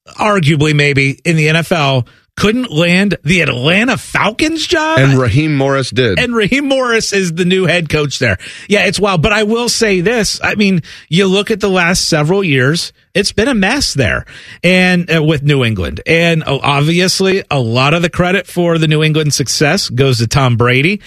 arguably 0.07 0.73
maybe 0.73 1.19
in 1.25 1.35
the 1.35 1.47
NFL, 1.47 2.07
couldn't 2.35 2.69
land 2.69 3.17
the 3.23 3.41
Atlanta 3.41 3.97
Falcons 3.97 4.67
job. 4.67 4.99
And 4.99 5.17
Raheem 5.17 5.55
Morris 5.55 5.89
did. 5.89 6.19
And 6.19 6.35
Raheem 6.35 6.67
Morris 6.67 7.13
is 7.13 7.33
the 7.33 7.45
new 7.45 7.65
head 7.65 7.89
coach 7.89 8.19
there. 8.19 8.37
Yeah, 8.67 8.85
it's 8.85 8.99
wild. 8.99 9.21
But 9.21 9.33
I 9.33 9.43
will 9.43 9.69
say 9.69 10.01
this. 10.01 10.39
I 10.43 10.55
mean, 10.55 10.81
you 11.07 11.27
look 11.27 11.49
at 11.49 11.61
the 11.61 11.69
last 11.69 12.09
several 12.09 12.43
years, 12.43 12.91
it's 13.13 13.31
been 13.31 13.47
a 13.47 13.55
mess 13.55 13.93
there 13.93 14.25
and 14.63 15.09
uh, 15.13 15.23
with 15.23 15.43
New 15.43 15.63
England. 15.63 16.01
And 16.05 16.43
uh, 16.43 16.59
obviously 16.61 17.43
a 17.49 17.59
lot 17.59 17.93
of 17.93 18.01
the 18.01 18.09
credit 18.09 18.47
for 18.47 18.77
the 18.77 18.87
New 18.87 19.01
England 19.01 19.33
success 19.33 19.89
goes 19.89 20.17
to 20.17 20.27
Tom 20.27 20.57
Brady. 20.57 21.01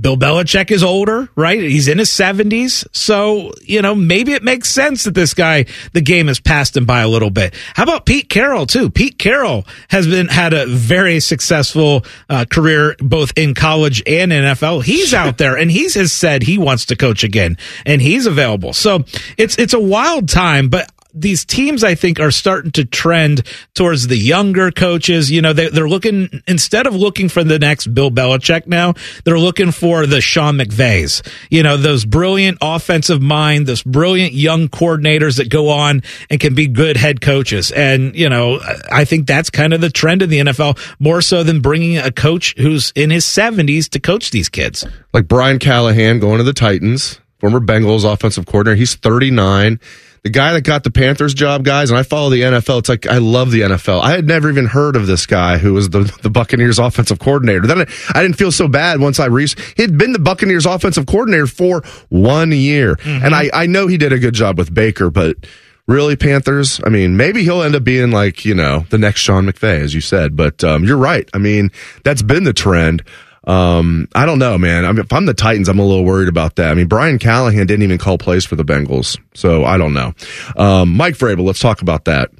Bill 0.00 0.16
Belichick 0.16 0.70
is 0.70 0.82
older, 0.82 1.28
right? 1.36 1.60
He's 1.60 1.88
in 1.88 1.98
his 1.98 2.10
70s. 2.10 2.86
So, 2.92 3.52
you 3.62 3.82
know, 3.82 3.94
maybe 3.94 4.32
it 4.32 4.42
makes 4.42 4.68
sense 4.70 5.04
that 5.04 5.14
this 5.14 5.34
guy, 5.34 5.66
the 5.92 6.00
game 6.00 6.28
has 6.28 6.40
passed 6.40 6.76
him 6.76 6.86
by 6.86 7.00
a 7.00 7.08
little 7.08 7.30
bit. 7.30 7.54
How 7.74 7.82
about 7.82 8.06
Pete 8.06 8.28
Carroll, 8.28 8.66
too? 8.66 8.90
Pete 8.90 9.18
Carroll 9.18 9.66
has 9.88 10.06
been, 10.06 10.28
had 10.28 10.52
a 10.52 10.66
very 10.66 11.20
successful 11.20 12.04
uh, 12.28 12.44
career 12.50 12.96
both 12.98 13.32
in 13.36 13.54
college 13.54 14.02
and 14.06 14.32
NFL. 14.32 14.84
He's 14.84 15.12
out 15.12 15.38
there 15.38 15.56
and 15.56 15.70
he's 15.70 15.94
has 15.94 16.12
said 16.12 16.42
he 16.42 16.56
wants 16.56 16.86
to 16.86 16.96
coach 16.96 17.24
again 17.24 17.58
and 17.84 18.00
he's 18.00 18.26
available. 18.26 18.72
So 18.72 19.04
it's, 19.36 19.58
it's 19.58 19.74
a 19.74 19.80
wild 19.80 20.28
time, 20.28 20.68
but 20.68 20.90
these 21.14 21.44
teams, 21.44 21.84
I 21.84 21.94
think, 21.94 22.20
are 22.20 22.30
starting 22.30 22.72
to 22.72 22.84
trend 22.84 23.46
towards 23.74 24.08
the 24.08 24.16
younger 24.16 24.70
coaches. 24.70 25.30
You 25.30 25.42
know, 25.42 25.52
they, 25.52 25.66
are 25.66 25.88
looking, 25.88 26.42
instead 26.46 26.86
of 26.86 26.94
looking 26.94 27.28
for 27.28 27.44
the 27.44 27.58
next 27.58 27.88
Bill 27.88 28.10
Belichick 28.10 28.66
now, 28.66 28.94
they're 29.24 29.38
looking 29.38 29.72
for 29.72 30.06
the 30.06 30.20
Sean 30.20 30.56
McVays. 30.56 31.26
You 31.50 31.62
know, 31.62 31.76
those 31.76 32.04
brilliant 32.04 32.58
offensive 32.60 33.20
mind, 33.20 33.66
those 33.66 33.82
brilliant 33.82 34.32
young 34.32 34.68
coordinators 34.68 35.36
that 35.36 35.48
go 35.48 35.68
on 35.68 36.02
and 36.28 36.40
can 36.40 36.54
be 36.54 36.66
good 36.66 36.96
head 36.96 37.20
coaches. 37.20 37.70
And, 37.70 38.14
you 38.14 38.28
know, 38.28 38.60
I 38.90 39.04
think 39.04 39.26
that's 39.26 39.50
kind 39.50 39.72
of 39.72 39.80
the 39.80 39.90
trend 39.90 40.22
in 40.22 40.30
the 40.30 40.38
NFL 40.38 40.78
more 40.98 41.22
so 41.22 41.42
than 41.42 41.60
bringing 41.60 41.98
a 41.98 42.10
coach 42.10 42.54
who's 42.56 42.92
in 42.94 43.10
his 43.10 43.24
70s 43.24 43.88
to 43.90 44.00
coach 44.00 44.30
these 44.30 44.48
kids. 44.48 44.86
Like 45.12 45.28
Brian 45.28 45.58
Callahan 45.58 46.20
going 46.20 46.38
to 46.38 46.44
the 46.44 46.52
Titans, 46.52 47.20
former 47.38 47.60
Bengals 47.60 48.10
offensive 48.10 48.46
coordinator. 48.46 48.76
He's 48.76 48.94
39 48.94 49.80
the 50.22 50.30
guy 50.30 50.52
that 50.52 50.62
got 50.62 50.84
the 50.84 50.90
Panthers 50.90 51.32
job, 51.32 51.64
guys, 51.64 51.90
and 51.90 51.98
I 51.98 52.02
follow 52.02 52.28
the 52.30 52.42
NFL. 52.42 52.80
It's 52.80 52.88
like 52.88 53.06
I 53.06 53.18
love 53.18 53.50
the 53.50 53.62
NFL. 53.62 54.02
I 54.02 54.10
had 54.12 54.26
never 54.26 54.50
even 54.50 54.66
heard 54.66 54.96
of 54.96 55.06
this 55.06 55.24
guy 55.26 55.58
who 55.58 55.72
was 55.72 55.90
the, 55.90 56.00
the 56.22 56.30
Buccaneers 56.30 56.78
offensive 56.78 57.18
coordinator. 57.18 57.66
Then 57.66 57.80
I, 57.80 57.86
I 58.14 58.22
didn't 58.22 58.36
feel 58.36 58.52
so 58.52 58.68
bad 58.68 59.00
once 59.00 59.18
I 59.18 59.26
reached. 59.26 59.58
He'd 59.76 59.96
been 59.96 60.12
the 60.12 60.18
Buccaneers 60.18 60.66
offensive 60.66 61.06
coordinator 61.06 61.46
for 61.46 61.82
one 62.10 62.52
year, 62.52 62.96
mm-hmm. 62.96 63.24
and 63.24 63.34
I 63.34 63.50
I 63.52 63.66
know 63.66 63.86
he 63.86 63.96
did 63.96 64.12
a 64.12 64.18
good 64.18 64.34
job 64.34 64.58
with 64.58 64.74
Baker, 64.74 65.10
but 65.10 65.36
really 65.86 66.16
Panthers. 66.16 66.80
I 66.84 66.90
mean, 66.90 67.16
maybe 67.16 67.42
he'll 67.42 67.62
end 67.62 67.74
up 67.74 67.84
being 67.84 68.10
like 68.10 68.44
you 68.44 68.54
know 68.54 68.86
the 68.90 68.98
next 68.98 69.20
Sean 69.20 69.46
McVay, 69.46 69.80
as 69.80 69.94
you 69.94 70.02
said. 70.02 70.36
But 70.36 70.62
um, 70.62 70.84
you're 70.84 70.98
right. 70.98 71.28
I 71.32 71.38
mean, 71.38 71.70
that's 72.04 72.22
been 72.22 72.44
the 72.44 72.52
trend. 72.52 73.02
Um, 73.44 74.08
I 74.14 74.26
don't 74.26 74.38
know, 74.38 74.58
man. 74.58 74.84
I 74.84 74.92
mean, 74.92 75.00
if 75.00 75.12
I'm 75.12 75.26
the 75.26 75.34
Titans, 75.34 75.68
I'm 75.68 75.78
a 75.78 75.84
little 75.84 76.04
worried 76.04 76.28
about 76.28 76.56
that. 76.56 76.70
I 76.70 76.74
mean, 76.74 76.88
Brian 76.88 77.18
Callahan 77.18 77.66
didn't 77.66 77.82
even 77.82 77.98
call 77.98 78.18
plays 78.18 78.44
for 78.44 78.56
the 78.56 78.64
Bengals, 78.64 79.18
so 79.34 79.64
I 79.64 79.78
don't 79.78 79.94
know. 79.94 80.12
Um, 80.56 80.94
Mike 80.94 81.14
Vrabel, 81.14 81.44
let's 81.44 81.60
talk 81.60 81.82
about 81.82 82.04
that. 82.04 82.30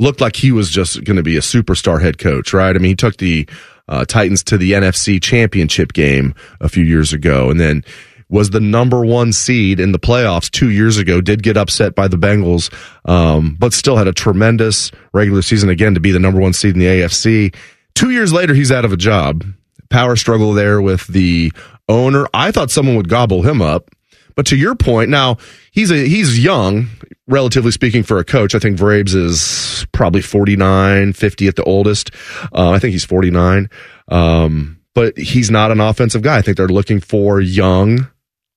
Looked 0.00 0.20
like 0.20 0.34
he 0.34 0.50
was 0.50 0.70
just 0.70 1.04
going 1.04 1.18
to 1.18 1.22
be 1.22 1.36
a 1.36 1.40
superstar 1.40 2.00
head 2.00 2.18
coach, 2.18 2.52
right? 2.52 2.74
I 2.74 2.78
mean, 2.78 2.90
he 2.90 2.96
took 2.96 3.18
the 3.18 3.48
uh, 3.86 4.04
Titans 4.04 4.42
to 4.44 4.58
the 4.58 4.72
NFC 4.72 5.22
Championship 5.22 5.92
game 5.92 6.34
a 6.60 6.68
few 6.68 6.84
years 6.84 7.12
ago, 7.12 7.50
and 7.50 7.60
then 7.60 7.84
was 8.28 8.50
the 8.50 8.60
number 8.60 9.04
one 9.04 9.32
seed 9.32 9.80
in 9.80 9.92
the 9.92 9.98
playoffs 9.98 10.50
two 10.50 10.70
years 10.70 10.96
ago. 10.96 11.20
Did 11.20 11.42
get 11.42 11.56
upset 11.56 11.94
by 11.94 12.08
the 12.08 12.16
Bengals, 12.16 12.72
um, 13.04 13.56
but 13.58 13.72
still 13.72 13.96
had 13.96 14.08
a 14.08 14.12
tremendous 14.12 14.90
regular 15.12 15.42
season 15.42 15.68
again 15.68 15.94
to 15.94 16.00
be 16.00 16.12
the 16.12 16.20
number 16.20 16.40
one 16.40 16.52
seed 16.52 16.74
in 16.74 16.80
the 16.80 16.86
AFC. 16.86 17.54
Two 17.94 18.10
years 18.10 18.32
later, 18.32 18.54
he's 18.54 18.72
out 18.72 18.84
of 18.84 18.92
a 18.92 18.96
job 18.96 19.44
power 19.90 20.16
struggle 20.16 20.52
there 20.52 20.80
with 20.80 21.06
the 21.08 21.52
owner. 21.88 22.26
I 22.32 22.50
thought 22.50 22.70
someone 22.70 22.96
would 22.96 23.08
gobble 23.08 23.42
him 23.42 23.60
up. 23.60 23.90
But 24.36 24.46
to 24.46 24.56
your 24.56 24.74
point, 24.74 25.10
now 25.10 25.36
he's 25.72 25.90
a 25.90 25.96
he's 25.96 26.42
young, 26.42 26.88
relatively 27.26 27.72
speaking, 27.72 28.02
for 28.02 28.18
a 28.18 28.24
coach. 28.24 28.54
I 28.54 28.58
think 28.58 28.78
Vrabes 28.78 29.14
is 29.14 29.86
probably 29.92 30.22
49, 30.22 31.12
50 31.12 31.48
at 31.48 31.56
the 31.56 31.64
oldest. 31.64 32.10
Uh, 32.52 32.70
I 32.70 32.78
think 32.78 32.92
he's 32.92 33.04
49. 33.04 33.68
Um, 34.08 34.80
but 34.94 35.18
he's 35.18 35.50
not 35.50 35.70
an 35.70 35.80
offensive 35.80 36.22
guy. 36.22 36.38
I 36.38 36.42
think 36.42 36.56
they're 36.56 36.68
looking 36.68 37.00
for 37.00 37.40
young 37.40 38.08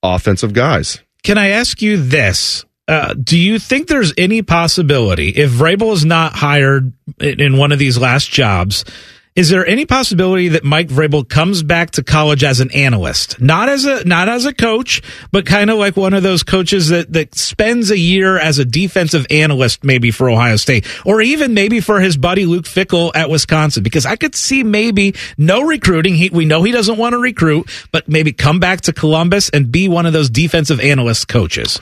offensive 0.02 0.54
guys. 0.54 1.02
Can 1.24 1.38
I 1.38 1.50
ask 1.50 1.82
you 1.82 1.98
this? 1.98 2.66
Uh, 2.88 3.14
do 3.14 3.38
you 3.38 3.60
think 3.60 3.88
there's 3.88 4.14
any 4.18 4.42
possibility 4.42 5.30
if 5.30 5.52
Vrabel 5.52 5.94
is 5.94 6.04
not 6.04 6.34
hired 6.34 6.92
in 7.20 7.58
one 7.58 7.72
of 7.72 7.80
these 7.80 7.98
last 7.98 8.30
jobs 8.30 8.84
is 9.36 9.50
there 9.50 9.66
any 9.66 9.86
possibility 9.86 10.50
that 10.50 10.64
Mike 10.64 10.90
Vrabel 10.90 11.28
comes 11.28 11.64
back 11.64 11.92
to 11.92 12.04
college 12.04 12.44
as 12.44 12.60
an 12.60 12.72
analyst, 12.72 13.42
not 13.42 13.68
as 13.68 13.86
a 13.86 14.04
not 14.06 14.30
as 14.30 14.46
a 14.46 14.54
coach, 14.54 15.02
but 15.32 15.46
kind 15.46 15.72
of 15.72 15.80
like 15.80 15.98
one 15.98 16.14
of 16.14 16.22
those 16.22 16.44
coaches 16.44 16.90
that 16.90 17.12
that 17.14 17.34
spends 17.34 17.90
a 17.90 17.98
year 17.98 18.38
as 18.38 18.60
a 18.60 18.66
defensive 18.66 19.26
analyst, 19.32 19.84
maybe 19.84 20.12
for 20.12 20.30
Ohio 20.30 20.56
State, 20.58 20.86
or 21.04 21.20
even 21.20 21.56
maybe 21.56 21.80
for 21.80 22.00
his 22.00 22.16
buddy 22.16 22.46
Luke 22.46 22.66
Fickell 22.66 23.12
at 23.16 23.30
Wisconsin? 23.30 23.82
Because 23.82 24.06
I 24.06 24.18
could 24.18 24.36
see 24.36 24.64
maybe 24.64 25.16
no 25.36 25.64
recruiting. 25.64 26.14
He, 26.14 26.30
we 26.30 26.46
know 26.46 26.62
he 26.62 26.72
doesn't 26.72 26.98
want 26.98 27.14
to 27.14 27.20
recruit, 27.20 27.68
but 27.92 28.08
maybe 28.08 28.34
come 28.34 28.60
back 28.60 28.82
to 28.82 28.94
Columbus 28.94 29.50
and 29.50 29.72
be 29.72 29.88
one 29.88 30.06
of 30.06 30.14
those 30.14 30.30
defensive 30.30 30.80
analyst 30.80 31.28
coaches. 31.28 31.80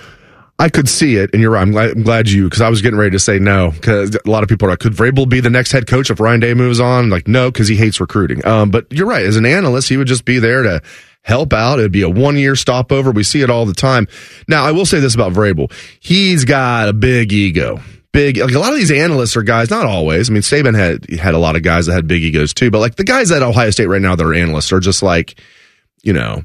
I 0.61 0.69
could 0.69 0.87
see 0.87 1.15
it, 1.15 1.31
and 1.33 1.41
you're 1.41 1.49
right. 1.49 1.63
I'm 1.63 1.71
glad, 1.71 1.89
I'm 1.89 2.03
glad 2.03 2.29
you 2.29 2.43
because 2.43 2.61
I 2.61 2.69
was 2.69 2.83
getting 2.83 2.99
ready 2.99 3.09
to 3.11 3.19
say 3.19 3.39
no 3.39 3.71
because 3.71 4.15
a 4.15 4.29
lot 4.29 4.43
of 4.43 4.49
people 4.49 4.67
are 4.67 4.71
like, 4.73 4.79
could 4.79 4.93
Vrabel 4.93 5.27
be 5.27 5.39
the 5.39 5.49
next 5.49 5.71
head 5.71 5.87
coach 5.87 6.11
if 6.11 6.19
Ryan 6.19 6.39
Day 6.39 6.53
moves 6.53 6.79
on? 6.79 7.09
Like, 7.09 7.27
no, 7.27 7.49
because 7.49 7.67
he 7.67 7.75
hates 7.75 7.99
recruiting. 7.99 8.45
Um, 8.45 8.69
but 8.69 8.85
you're 8.91 9.07
right. 9.07 9.25
As 9.25 9.37
an 9.37 9.45
analyst, 9.47 9.89
he 9.89 9.97
would 9.97 10.05
just 10.05 10.23
be 10.23 10.37
there 10.37 10.61
to 10.61 10.83
help 11.23 11.51
out. 11.51 11.79
It'd 11.79 11.91
be 11.91 12.03
a 12.03 12.09
one 12.09 12.37
year 12.37 12.55
stopover. 12.55 13.09
We 13.09 13.23
see 13.23 13.41
it 13.41 13.49
all 13.49 13.65
the 13.65 13.73
time. 13.73 14.07
Now, 14.47 14.63
I 14.63 14.71
will 14.71 14.85
say 14.85 14.99
this 14.99 15.15
about 15.15 15.33
Vrabel: 15.33 15.71
he's 15.99 16.45
got 16.45 16.89
a 16.89 16.93
big 16.93 17.33
ego. 17.33 17.79
Big, 18.11 18.37
like 18.37 18.53
a 18.53 18.59
lot 18.59 18.71
of 18.71 18.77
these 18.77 18.91
analysts 18.91 19.35
are 19.35 19.41
guys, 19.41 19.71
not 19.71 19.87
always. 19.87 20.29
I 20.29 20.33
mean, 20.33 20.43
Saban 20.43 20.77
had 20.77 21.09
had 21.19 21.33
a 21.33 21.39
lot 21.39 21.55
of 21.55 21.63
guys 21.63 21.87
that 21.87 21.93
had 21.93 22.07
big 22.07 22.21
egos 22.21 22.53
too, 22.53 22.69
but 22.69 22.77
like 22.77 22.97
the 22.97 23.03
guys 23.03 23.31
at 23.31 23.41
Ohio 23.41 23.71
State 23.71 23.87
right 23.87 24.01
now 24.01 24.15
that 24.15 24.23
are 24.23 24.33
analysts 24.33 24.71
are 24.71 24.79
just 24.79 25.01
like, 25.01 25.41
you 26.03 26.13
know, 26.13 26.43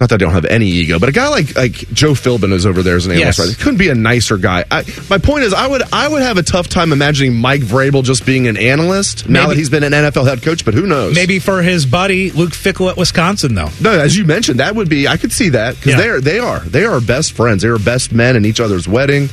not 0.00 0.08
that 0.08 0.16
I 0.16 0.18
don't 0.18 0.32
have 0.32 0.44
any 0.44 0.66
ego, 0.66 0.98
but 0.98 1.08
a 1.08 1.12
guy 1.12 1.28
like 1.28 1.54
like 1.54 1.72
Joe 1.92 2.12
Philbin 2.12 2.52
is 2.52 2.66
over 2.66 2.82
there 2.82 2.96
as 2.96 3.06
an 3.06 3.12
analyst. 3.12 3.38
Yes. 3.38 3.48
Right? 3.48 3.58
Couldn't 3.58 3.78
be 3.78 3.90
a 3.90 3.94
nicer 3.94 4.36
guy. 4.36 4.64
I, 4.68 4.82
my 5.08 5.18
point 5.18 5.44
is, 5.44 5.54
I 5.54 5.68
would 5.68 5.82
I 5.92 6.08
would 6.08 6.20
have 6.20 6.36
a 6.36 6.42
tough 6.42 6.68
time 6.68 6.92
imagining 6.92 7.36
Mike 7.36 7.60
Vrabel 7.60 8.02
just 8.02 8.26
being 8.26 8.48
an 8.48 8.56
analyst 8.56 9.28
Maybe. 9.28 9.32
now 9.34 9.48
that 9.48 9.56
he's 9.56 9.70
been 9.70 9.84
an 9.84 9.92
NFL 9.92 10.26
head 10.26 10.42
coach. 10.42 10.64
But 10.64 10.74
who 10.74 10.86
knows? 10.86 11.14
Maybe 11.14 11.38
for 11.38 11.62
his 11.62 11.86
buddy 11.86 12.32
Luke 12.32 12.50
Fickell 12.50 12.90
at 12.90 12.96
Wisconsin, 12.96 13.54
though. 13.54 13.68
No, 13.80 13.92
as 13.92 14.16
you 14.16 14.24
mentioned, 14.24 14.58
that 14.58 14.74
would 14.74 14.88
be 14.88 15.06
I 15.06 15.16
could 15.16 15.32
see 15.32 15.50
that 15.50 15.76
because 15.76 15.92
yeah. 15.92 15.98
they 15.98 16.08
are 16.08 16.20
they 16.20 16.38
are 16.40 16.60
they 16.60 16.84
are 16.84 17.00
best 17.00 17.32
friends. 17.32 17.62
They 17.62 17.68
are 17.68 17.78
best 17.78 18.12
men 18.12 18.34
in 18.34 18.44
each 18.44 18.58
other's 18.58 18.88
wedding 18.88 19.28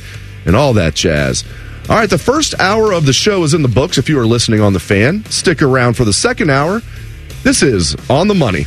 and 0.46 0.54
all 0.54 0.74
that 0.74 0.94
jazz. 0.94 1.44
All 1.88 1.96
right, 1.96 2.08
the 2.08 2.18
first 2.18 2.54
hour 2.60 2.92
of 2.92 3.04
the 3.04 3.12
show 3.12 3.42
is 3.42 3.54
in 3.54 3.62
the 3.62 3.68
books. 3.68 3.98
If 3.98 4.08
you 4.08 4.20
are 4.20 4.26
listening 4.26 4.60
on 4.60 4.74
the 4.74 4.80
fan, 4.80 5.24
stick 5.24 5.60
around 5.60 5.94
for 5.94 6.04
the 6.04 6.12
second 6.12 6.50
hour. 6.50 6.80
This 7.42 7.64
is 7.64 7.96
on 8.08 8.28
the 8.28 8.34
money. 8.34 8.66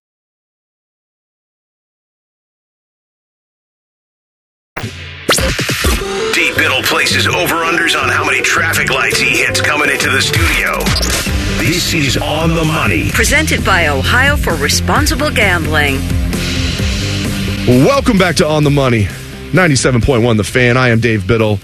Dave 6.33 6.57
Biddle 6.57 6.81
places 6.83 7.27
over-unders 7.27 7.95
on 8.01 8.09
how 8.09 8.25
many 8.25 8.41
traffic 8.41 8.89
lights 8.89 9.19
he 9.19 9.29
hits 9.37 9.61
coming 9.61 9.89
into 9.89 10.09
the 10.09 10.21
studio. 10.21 10.77
This 11.59 11.93
is 11.93 12.17
On 12.17 12.49
the 12.53 12.65
Money. 12.65 13.11
Presented 13.11 13.63
by 13.63 13.87
Ohio 13.87 14.35
for 14.35 14.55
Responsible 14.55 15.29
Gambling. 15.31 15.99
Welcome 17.85 18.17
back 18.17 18.35
to 18.37 18.47
On 18.47 18.63
the 18.63 18.69
Money, 18.71 19.03
97.1 19.51 20.37
The 20.37 20.43
Fan. 20.43 20.75
I 20.77 20.89
am 20.89 20.99
Dave 20.99 21.27
Biddle. 21.27 21.59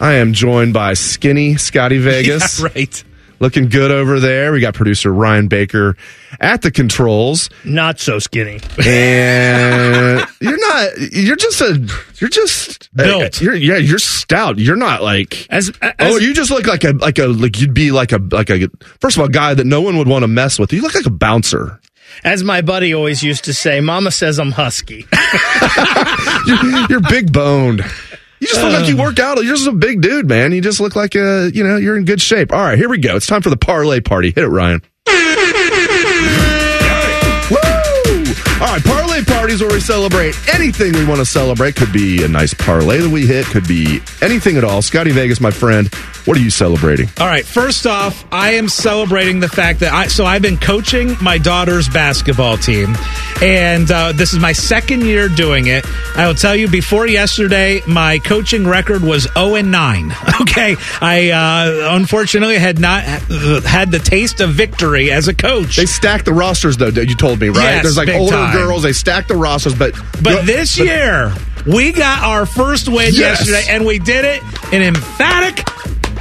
I 0.00 0.14
am 0.14 0.32
joined 0.32 0.74
by 0.74 0.94
skinny 0.94 1.56
Scotty 1.56 1.98
Vegas. 2.02 2.60
Yeah, 2.60 2.68
right. 2.74 3.04
Looking 3.40 3.68
good 3.68 3.90
over 3.90 4.18
there. 4.18 4.50
We 4.52 4.60
got 4.60 4.74
producer 4.74 5.12
Ryan 5.12 5.46
Baker 5.46 5.96
at 6.40 6.62
the 6.62 6.70
controls. 6.70 7.48
Not 7.64 8.00
so 8.00 8.18
skinny. 8.18 8.60
And 8.84 10.26
you're 10.40 10.58
not, 10.58 10.90
you're 11.12 11.36
just 11.36 11.60
a, 11.60 11.88
you're 12.16 12.30
just 12.30 12.88
uh, 12.98 13.04
Built. 13.04 13.40
You're, 13.40 13.54
yeah, 13.54 13.76
you're 13.76 14.00
stout. 14.00 14.58
You're 14.58 14.76
not 14.76 15.02
like, 15.02 15.46
As, 15.50 15.70
as 15.80 15.94
oh, 16.00 16.16
you 16.16 16.34
just 16.34 16.50
look 16.50 16.66
like 16.66 16.82
a, 16.84 16.92
like 16.92 17.18
a, 17.18 17.26
like 17.26 17.60
you'd 17.60 17.74
be 17.74 17.92
like 17.92 18.10
a, 18.12 18.18
like 18.18 18.50
a, 18.50 18.68
first 19.00 19.16
of 19.16 19.20
all, 19.22 19.28
guy 19.28 19.54
that 19.54 19.64
no 19.66 19.80
one 19.82 19.96
would 19.98 20.08
want 20.08 20.24
to 20.24 20.28
mess 20.28 20.58
with. 20.58 20.72
You 20.72 20.82
look 20.82 20.94
like 20.94 21.06
a 21.06 21.10
bouncer. 21.10 21.80
as 22.24 22.42
my 22.42 22.60
buddy 22.60 22.92
always 22.94 23.22
used 23.22 23.44
to 23.44 23.54
say, 23.54 23.80
Mama 23.80 24.10
says 24.10 24.40
I'm 24.40 24.50
husky. 24.50 25.06
you're, 26.46 26.86
you're 26.90 27.00
big 27.08 27.32
boned. 27.32 27.84
You 28.48 28.54
just 28.54 28.64
look 28.64 28.72
like 28.72 28.88
you 28.88 28.98
uh. 28.98 29.04
work 29.04 29.18
out. 29.18 29.36
You're 29.44 29.56
just 29.56 29.68
a 29.68 29.72
big 29.72 30.00
dude, 30.00 30.26
man. 30.26 30.52
You 30.52 30.62
just 30.62 30.80
look 30.80 30.96
like 30.96 31.14
a, 31.14 31.50
you 31.52 31.64
know, 31.64 31.76
you're 31.76 31.98
in 31.98 32.06
good 32.06 32.20
shape. 32.20 32.50
All 32.50 32.58
right, 32.58 32.78
here 32.78 32.88
we 32.88 32.96
go. 32.96 33.16
It's 33.16 33.26
time 33.26 33.42
for 33.42 33.50
the 33.50 33.58
parlay 33.58 34.00
party. 34.00 34.28
Hit 34.28 34.44
it, 34.44 34.48
Ryan. 34.48 34.80
All 38.60 38.66
right, 38.66 38.82
parlay 38.82 39.22
parties 39.22 39.60
where 39.60 39.70
we 39.72 39.78
celebrate 39.78 40.34
anything 40.52 40.92
we 40.92 41.06
want 41.06 41.20
to 41.20 41.24
celebrate. 41.24 41.76
Could 41.76 41.92
be 41.92 42.24
a 42.24 42.28
nice 42.28 42.52
parlay 42.52 42.98
that 42.98 43.08
we 43.08 43.24
hit. 43.24 43.46
Could 43.46 43.68
be 43.68 44.00
anything 44.20 44.56
at 44.56 44.64
all. 44.64 44.82
Scotty 44.82 45.12
Vegas, 45.12 45.40
my 45.40 45.52
friend, 45.52 45.86
what 46.24 46.36
are 46.36 46.40
you 46.40 46.50
celebrating? 46.50 47.08
All 47.20 47.26
right. 47.28 47.46
First 47.46 47.86
off, 47.86 48.24
I 48.32 48.54
am 48.54 48.68
celebrating 48.68 49.38
the 49.38 49.48
fact 49.48 49.78
that 49.80 49.92
I 49.92 50.08
so 50.08 50.26
I've 50.26 50.42
been 50.42 50.56
coaching 50.56 51.16
my 51.22 51.38
daughter's 51.38 51.88
basketball 51.88 52.56
team, 52.56 52.96
and 53.40 53.88
uh, 53.92 54.10
this 54.10 54.32
is 54.32 54.40
my 54.40 54.52
second 54.52 55.02
year 55.02 55.28
doing 55.28 55.68
it. 55.68 55.86
I 56.16 56.26
will 56.26 56.34
tell 56.34 56.56
you, 56.56 56.68
before 56.68 57.06
yesterday, 57.06 57.80
my 57.86 58.18
coaching 58.18 58.66
record 58.66 59.02
was 59.02 59.28
zero 59.34 59.54
and 59.54 59.70
nine. 59.70 60.12
Okay, 60.40 60.76
I 61.00 61.30
uh, 61.30 61.94
unfortunately 61.96 62.58
had 62.58 62.78
not 62.78 63.02
had 63.04 63.90
the 63.90 63.98
taste 63.98 64.40
of 64.40 64.50
victory 64.50 65.10
as 65.10 65.28
a 65.28 65.34
coach. 65.34 65.76
They 65.76 65.84
stacked 65.86 66.24
the 66.24 66.32
rosters, 66.32 66.76
though. 66.78 66.88
You 66.88 67.14
told 67.14 67.40
me, 67.40 67.48
right? 67.48 67.62
Yes, 67.62 67.82
There's 67.82 67.96
like 67.96 68.08
older 68.08 68.34
time. 68.34 68.47
Girls. 68.52 68.82
They 68.82 68.92
stack 68.92 69.28
the 69.28 69.36
rosters, 69.36 69.74
but 69.74 69.94
But 70.22 70.46
this 70.46 70.78
year, 70.78 71.32
we 71.66 71.92
got 71.92 72.22
our 72.22 72.46
first 72.46 72.88
win 72.88 73.12
Yes. 73.14 73.46
yesterday, 73.46 73.64
and 73.68 73.84
we 73.86 73.98
did 73.98 74.24
it 74.24 74.42
in 74.72 74.82
emphatic 74.82 75.64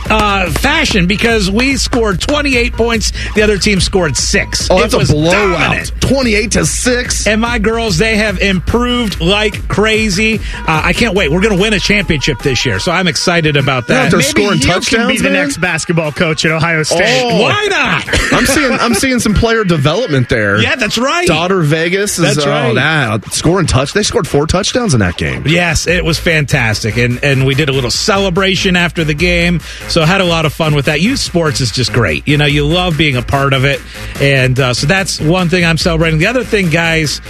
uh, 0.09 0.51
fashion 0.51 1.07
because 1.07 1.49
we 1.51 1.77
scored 1.77 2.21
28 2.21 2.73
points. 2.73 3.11
The 3.35 3.41
other 3.41 3.57
team 3.57 3.79
scored 3.79 4.15
six. 4.17 4.69
Oh, 4.69 4.77
It 4.83 4.89
that's 4.91 5.09
a 5.09 5.13
blowout. 5.13 5.31
dominant. 5.59 5.91
28 6.01 6.51
to 6.51 6.65
6. 6.65 7.27
And 7.27 7.41
my 7.41 7.59
girls, 7.59 7.97
they 7.97 8.15
have 8.17 8.39
improved 8.41 9.19
like 9.19 9.67
crazy. 9.67 10.35
Uh, 10.39 10.81
I 10.85 10.93
can't 10.93 11.15
wait. 11.15 11.29
We're 11.31 11.41
going 11.41 11.55
to 11.55 11.61
win 11.61 11.73
a 11.73 11.79
championship 11.79 12.39
this 12.39 12.65
year, 12.65 12.79
so 12.79 12.91
I'm 12.91 13.07
excited 13.07 13.57
about 13.57 13.87
that. 13.87 14.11
they're 14.11 14.19
Maybe 14.19 14.29
scoring 14.29 14.59
you 14.59 14.65
can 14.65 14.75
touchdowns, 14.81 15.11
be 15.11 15.17
the 15.17 15.23
man? 15.25 15.33
next 15.33 15.57
basketball 15.57 16.11
coach 16.11 16.45
at 16.45 16.51
Ohio 16.51 16.83
State. 16.83 17.21
Oh. 17.23 17.41
Why 17.41 17.67
not? 17.69 18.07
I'm 18.33 18.45
seeing 18.45 18.71
I'm 18.71 18.93
seeing 18.93 19.19
some 19.19 19.33
player 19.33 19.63
development 19.63 20.29
there. 20.29 20.61
yeah, 20.61 20.75
that's 20.75 20.97
right. 20.97 21.27
Daughter 21.27 21.61
Vegas 21.61 22.17
is 22.19 22.35
That's 22.35 22.45
oh, 22.45 22.49
right. 22.49 22.73
that 22.75 23.33
scoring 23.33 23.65
touch. 23.67 23.93
They 23.93 24.03
scored 24.03 24.27
four 24.27 24.47
touchdowns 24.47 24.93
in 24.93 24.99
that 25.01 25.17
game. 25.17 25.43
Yes, 25.47 25.87
it 25.87 26.03
was 26.05 26.19
fantastic, 26.19 26.97
and 26.97 27.23
and 27.23 27.45
we 27.45 27.55
did 27.55 27.69
a 27.69 27.71
little 27.73 27.91
celebration 27.91 28.75
after 28.75 29.03
the 29.03 29.13
game, 29.13 29.59
so 29.89 29.96
had 30.05 30.21
a 30.21 30.25
lot 30.25 30.45
of 30.45 30.53
fun 30.53 30.75
with 30.75 30.85
that. 30.85 31.01
Youth 31.01 31.19
sports 31.19 31.61
is 31.61 31.71
just 31.71 31.93
great. 31.93 32.27
You 32.27 32.37
know, 32.37 32.45
you 32.45 32.65
love 32.65 32.97
being 32.97 33.15
a 33.15 33.21
part 33.21 33.53
of 33.53 33.65
it, 33.65 33.81
and 34.21 34.59
uh, 34.59 34.73
so 34.73 34.87
that's 34.87 35.19
one 35.19 35.49
thing 35.49 35.65
I'm 35.65 35.77
celebrating. 35.77 36.19
The 36.19 36.27
other 36.27 36.43
thing, 36.43 36.69
guys. 36.69 37.21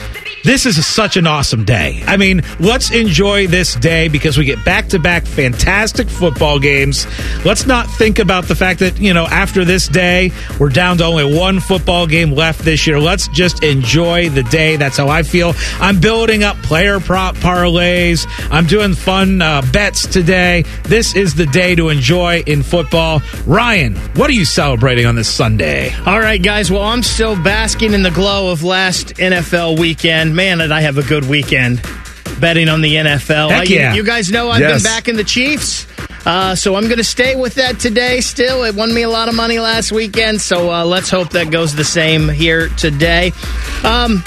This 0.47 0.65
is 0.65 0.87
such 0.87 1.17
an 1.17 1.27
awesome 1.27 1.65
day. 1.65 2.01
I 2.07 2.15
mean, 2.15 2.41
let's 2.61 2.89
enjoy 2.91 3.47
this 3.47 3.75
day 3.75 4.07
because 4.07 4.37
we 4.37 4.45
get 4.45 4.63
back 4.63 4.87
to 4.87 4.97
back 4.97 5.25
fantastic 5.25 6.07
football 6.07 6.57
games. 6.57 7.05
Let's 7.43 7.65
not 7.65 7.85
think 7.85 8.17
about 8.17 8.45
the 8.45 8.55
fact 8.55 8.79
that, 8.79 8.97
you 8.97 9.13
know, 9.13 9.25
after 9.25 9.65
this 9.65 9.89
day, 9.89 10.31
we're 10.57 10.69
down 10.69 10.99
to 10.99 11.03
only 11.03 11.35
one 11.37 11.59
football 11.59 12.07
game 12.07 12.31
left 12.31 12.61
this 12.61 12.87
year. 12.87 12.97
Let's 12.97 13.27
just 13.27 13.61
enjoy 13.61 14.29
the 14.29 14.43
day. 14.43 14.77
That's 14.77 14.95
how 14.95 15.09
I 15.09 15.23
feel. 15.23 15.53
I'm 15.81 15.99
building 15.99 16.45
up 16.45 16.55
player 16.63 17.01
prop 17.01 17.35
parlays. 17.35 18.25
I'm 18.49 18.67
doing 18.67 18.93
fun 18.93 19.41
uh, 19.41 19.61
bets 19.73 20.07
today. 20.07 20.63
This 20.83 21.13
is 21.13 21.35
the 21.35 21.47
day 21.47 21.75
to 21.75 21.89
enjoy 21.89 22.43
in 22.47 22.63
football. 22.63 23.21
Ryan, 23.45 23.97
what 24.15 24.29
are 24.29 24.33
you 24.33 24.45
celebrating 24.45 25.07
on 25.07 25.15
this 25.15 25.27
Sunday? 25.27 25.93
All 26.05 26.21
right, 26.21 26.41
guys. 26.41 26.71
Well, 26.71 26.83
I'm 26.83 27.03
still 27.03 27.35
basking 27.43 27.91
in 27.91 28.01
the 28.01 28.11
glow 28.11 28.49
of 28.49 28.63
last 28.63 29.07
NFL 29.15 29.77
weekend. 29.77 30.36
Man, 30.37 30.59
did 30.59 30.71
I 30.71 30.81
have 30.81 30.99
a 30.99 31.03
good 31.03 31.27
weekend 31.27 31.81
betting 32.39 32.69
on 32.69 32.81
the 32.81 32.93
NFL. 32.97 33.49
Heck 33.49 33.61
Uh, 33.61 33.63
you- 33.73 33.93
you, 33.95 34.03
guys 34.03 34.29
know 34.29 34.51
I've 34.51 34.59
Yes. 34.61 34.83
been 34.83 34.91
backing 34.91 35.15
the 35.15 35.23
Chiefs. 35.23 35.87
Uh, 36.27 36.53
so 36.53 36.75
I'm 36.75 36.83
going 36.83 36.99
to 36.99 37.03
stay 37.03 37.35
with 37.35 37.55
that 37.55 37.79
today. 37.79 38.21
Still, 38.21 38.63
it 38.63 38.75
won 38.75 38.93
me 38.93 39.01
a 39.01 39.09
lot 39.09 39.29
of 39.29 39.33
money 39.33 39.57
last 39.57 39.91
weekend. 39.91 40.39
So 40.39 40.71
uh, 40.71 40.85
let's 40.85 41.09
hope 41.09 41.31
that 41.31 41.49
goes 41.49 41.73
the 41.73 41.83
same 41.83 42.29
here 42.29 42.67
today. 42.77 43.31
Um, 43.83 44.23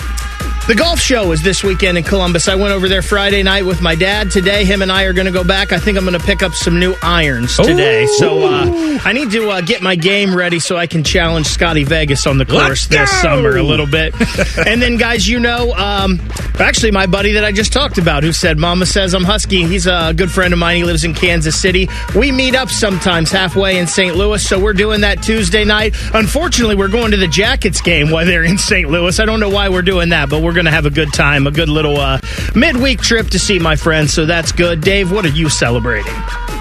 the 0.71 0.77
golf 0.77 1.01
show 1.01 1.33
is 1.33 1.43
this 1.43 1.65
weekend 1.65 1.99
in 1.99 2.05
Columbus. 2.05 2.47
I 2.47 2.55
went 2.55 2.73
over 2.73 2.89
there 2.89 3.03
Friday 3.03 3.43
night 3.43 3.67
with 3.67 3.83
my 3.83 3.97
dad. 3.97 4.31
Today, 4.31 4.65
him 4.65 4.83
and 4.83 4.93
I 4.93 5.03
are 5.03 5.13
going 5.13 5.27
to 5.27 5.33
go 5.33 5.43
back. 5.43 5.73
I 5.73 5.81
think 5.81 5.99
I'm 5.99 6.05
going 6.05 6.17
to 6.17 6.25
pick 6.25 6.45
up 6.45 6.53
some 6.53 6.79
new 6.79 6.95
irons 7.03 7.57
today. 7.57 8.07
So 8.07 8.47
uh, 8.47 9.01
I 9.05 9.13
need 9.13 9.33
to 9.33 9.51
uh, 9.51 9.63
get 9.63 9.83
my 9.83 9.97
game 9.97 10.33
ready 10.33 10.61
so 10.61 10.77
I 10.77 10.87
can 10.87 11.03
challenge 11.03 11.47
Scotty 11.47 11.83
Vegas 11.83 12.25
on 12.25 12.39
the 12.39 12.47
course 12.47 12.89
Let's 12.89 13.11
this 13.11 13.11
go! 13.11 13.31
summer 13.31 13.57
a 13.57 13.65
little 13.65 13.89
bit. 13.89 14.15
and 14.65 14.81
then, 14.81 14.97
guys, 14.97 15.27
you 15.27 15.41
know, 15.41 15.73
um, 15.73 16.21
actually, 16.61 16.93
my 16.93 17.07
buddy 17.07 17.33
that 17.33 17.45
I 17.45 17.51
just 17.51 17.73
talked 17.73 17.99
about 17.99 18.23
who 18.23 18.33
said, 18.33 18.57
Mama 18.57 18.87
says 18.87 19.13
I'm 19.13 19.25
Husky, 19.25 19.65
he's 19.65 19.89
a 19.89 20.15
good 20.15 20.31
friend 20.31 20.53
of 20.53 20.61
mine. 20.61 20.77
He 20.77 20.85
lives 20.85 21.03
in 21.03 21.15
Kansas 21.15 21.61
City. 21.61 21.89
We 22.15 22.31
meet 22.31 22.55
up 22.55 22.69
sometimes 22.69 23.33
halfway 23.33 23.77
in 23.79 23.89
St. 23.89 24.15
Louis. 24.15 24.49
So 24.49 24.61
we're 24.61 24.75
doing 24.75 25.01
that 25.01 25.21
Tuesday 25.21 25.65
night. 25.65 25.97
Unfortunately, 26.15 26.77
we're 26.77 26.87
going 26.87 27.11
to 27.11 27.17
the 27.17 27.27
Jackets 27.27 27.81
game 27.81 28.11
while 28.11 28.25
they're 28.25 28.45
in 28.45 28.57
St. 28.57 28.89
Louis. 28.89 29.19
I 29.19 29.25
don't 29.25 29.41
know 29.41 29.51
why 29.51 29.69
we're 29.69 29.83
doing 29.83 30.11
that, 30.11 30.31
but 30.31 30.43
we're 30.43 30.60
going 30.61 30.67
to 30.67 30.71
have 30.73 30.85
a 30.87 30.91
good 30.91 31.13
time, 31.13 31.47
a 31.47 31.51
good 31.51 31.69
little 31.71 31.97
uh, 31.99 32.21
midweek 32.55 33.01
trip 33.01 33.29
to 33.29 33.39
see 33.39 33.59
my 33.59 33.77
friends. 33.77 34.13
So 34.13 34.27
that's 34.27 34.53
good. 34.53 34.83
Dave, 34.83 35.11
what 35.11 35.25
are 35.25 35.29
you 35.31 35.49
celebrating? 35.49 36.13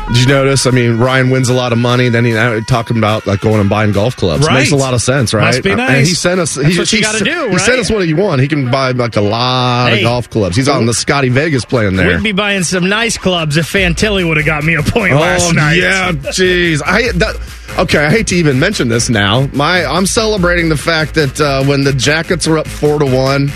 Did 0.07 0.21
you 0.21 0.25
notice? 0.27 0.65
I 0.65 0.71
mean, 0.71 0.97
Ryan 0.97 1.29
wins 1.29 1.49
a 1.49 1.53
lot 1.53 1.71
of 1.71 1.77
money. 1.77 2.09
Then 2.09 2.25
he 2.25 2.31
now 2.31 2.59
talking 2.61 2.97
about 2.97 3.27
like 3.27 3.41
going 3.41 3.59
and 3.61 3.69
buying 3.69 3.91
golf 3.91 4.15
clubs. 4.15 4.47
Right. 4.47 4.55
Makes 4.55 4.71
a 4.71 4.75
lot 4.75 4.95
of 4.95 5.01
sense, 5.03 5.35
right? 5.35 5.43
Must 5.47 5.61
be 5.63 5.69
And 5.69 5.77
nice. 5.77 6.07
he 6.07 6.15
sent 6.15 6.39
us. 6.39 6.55
That's 6.55 6.67
he, 6.73 6.79
what 6.79 6.91
you 6.93 7.01
gotta 7.01 7.17
s- 7.19 7.23
do, 7.23 7.49
He 7.49 7.59
sent 7.59 7.79
us 7.79 7.91
what 7.91 8.03
he 8.03 8.15
won. 8.15 8.39
He 8.39 8.47
can 8.47 8.71
buy 8.71 8.89
like 8.91 9.17
a 9.17 9.21
lot 9.21 9.89
Hey. 9.91 9.97
of 9.99 10.03
golf 10.05 10.29
clubs. 10.31 10.55
He's 10.55 10.67
on 10.67 10.87
the 10.87 10.95
Scotty 10.95 11.29
Vegas 11.29 11.63
playing 11.63 11.95
there. 11.95 12.07
We'd 12.15 12.23
be 12.23 12.31
buying 12.31 12.63
some 12.63 12.89
nice 12.89 13.19
clubs 13.19 13.55
if 13.57 13.71
Fantilli 13.71 14.27
would 14.27 14.37
have 14.37 14.47
got 14.47 14.63
me 14.63 14.73
a 14.75 14.81
point 14.81 15.13
Oh 15.13 15.19
last 15.19 15.53
night. 15.53 15.73
yeah, 15.77 16.11
jeez. 16.13 16.81
I 16.83 17.11
that, 17.11 17.35
okay. 17.77 18.05
I 18.05 18.09
hate 18.09 18.25
to 18.27 18.35
even 18.35 18.59
mention 18.59 18.87
this 18.87 19.09
now. 19.11 19.47
My 19.53 19.85
I'm 19.85 20.07
celebrating 20.07 20.69
the 20.69 20.77
fact 20.77 21.13
that 21.15 21.39
uh, 21.39 21.63
when 21.65 21.83
the 21.83 21.93
Jackets 21.93 22.47
were 22.47 22.57
up 22.57 22.67
four 22.67 22.97
to 22.97 23.05
one. 23.05 23.51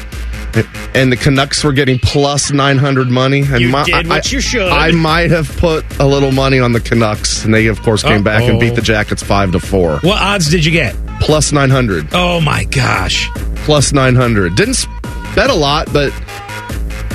And 0.94 1.12
the 1.12 1.18
Canucks 1.18 1.64
were 1.64 1.74
getting 1.74 1.98
plus 2.00 2.52
nine 2.52 2.78
hundred 2.78 3.10
money. 3.10 3.42
And 3.42 3.60
You 3.62 3.70
my, 3.70 3.84
did 3.84 4.08
what 4.08 4.26
I, 4.26 4.30
you 4.30 4.40
should. 4.42 4.72
I 4.72 4.92
might 4.92 5.32
have 5.32 5.56
put 5.58 5.84
a 6.00 6.06
little 6.06 6.32
money 6.32 6.60
on 6.60 6.72
the 6.74 6.80
Canucks, 6.80 7.44
and 7.46 7.54
they 7.54 7.68
of 7.68 7.82
course 7.82 8.04
came 8.04 8.24
back 8.24 8.44
and 8.44 8.60
beat 8.60 8.76
the 8.76 8.82
Jackets 8.82 9.24
five 9.24 9.52
to 9.54 9.60
four. 9.60 10.00
What 10.00 10.22
odds 10.22 10.50
did 10.50 10.64
you 10.66 10.72
get? 10.72 10.96
Plus 11.20 11.52
nine 11.52 11.70
hundred. 11.70 12.08
Oh 12.14 12.40
my 12.42 12.66
gosh. 12.66 13.30
Plus 13.66 13.94
nine 13.94 14.16
hundred. 14.16 14.56
Didn't 14.56 14.86
bet 15.36 15.50
a 15.50 15.56
lot, 15.56 15.92
but 15.92 16.12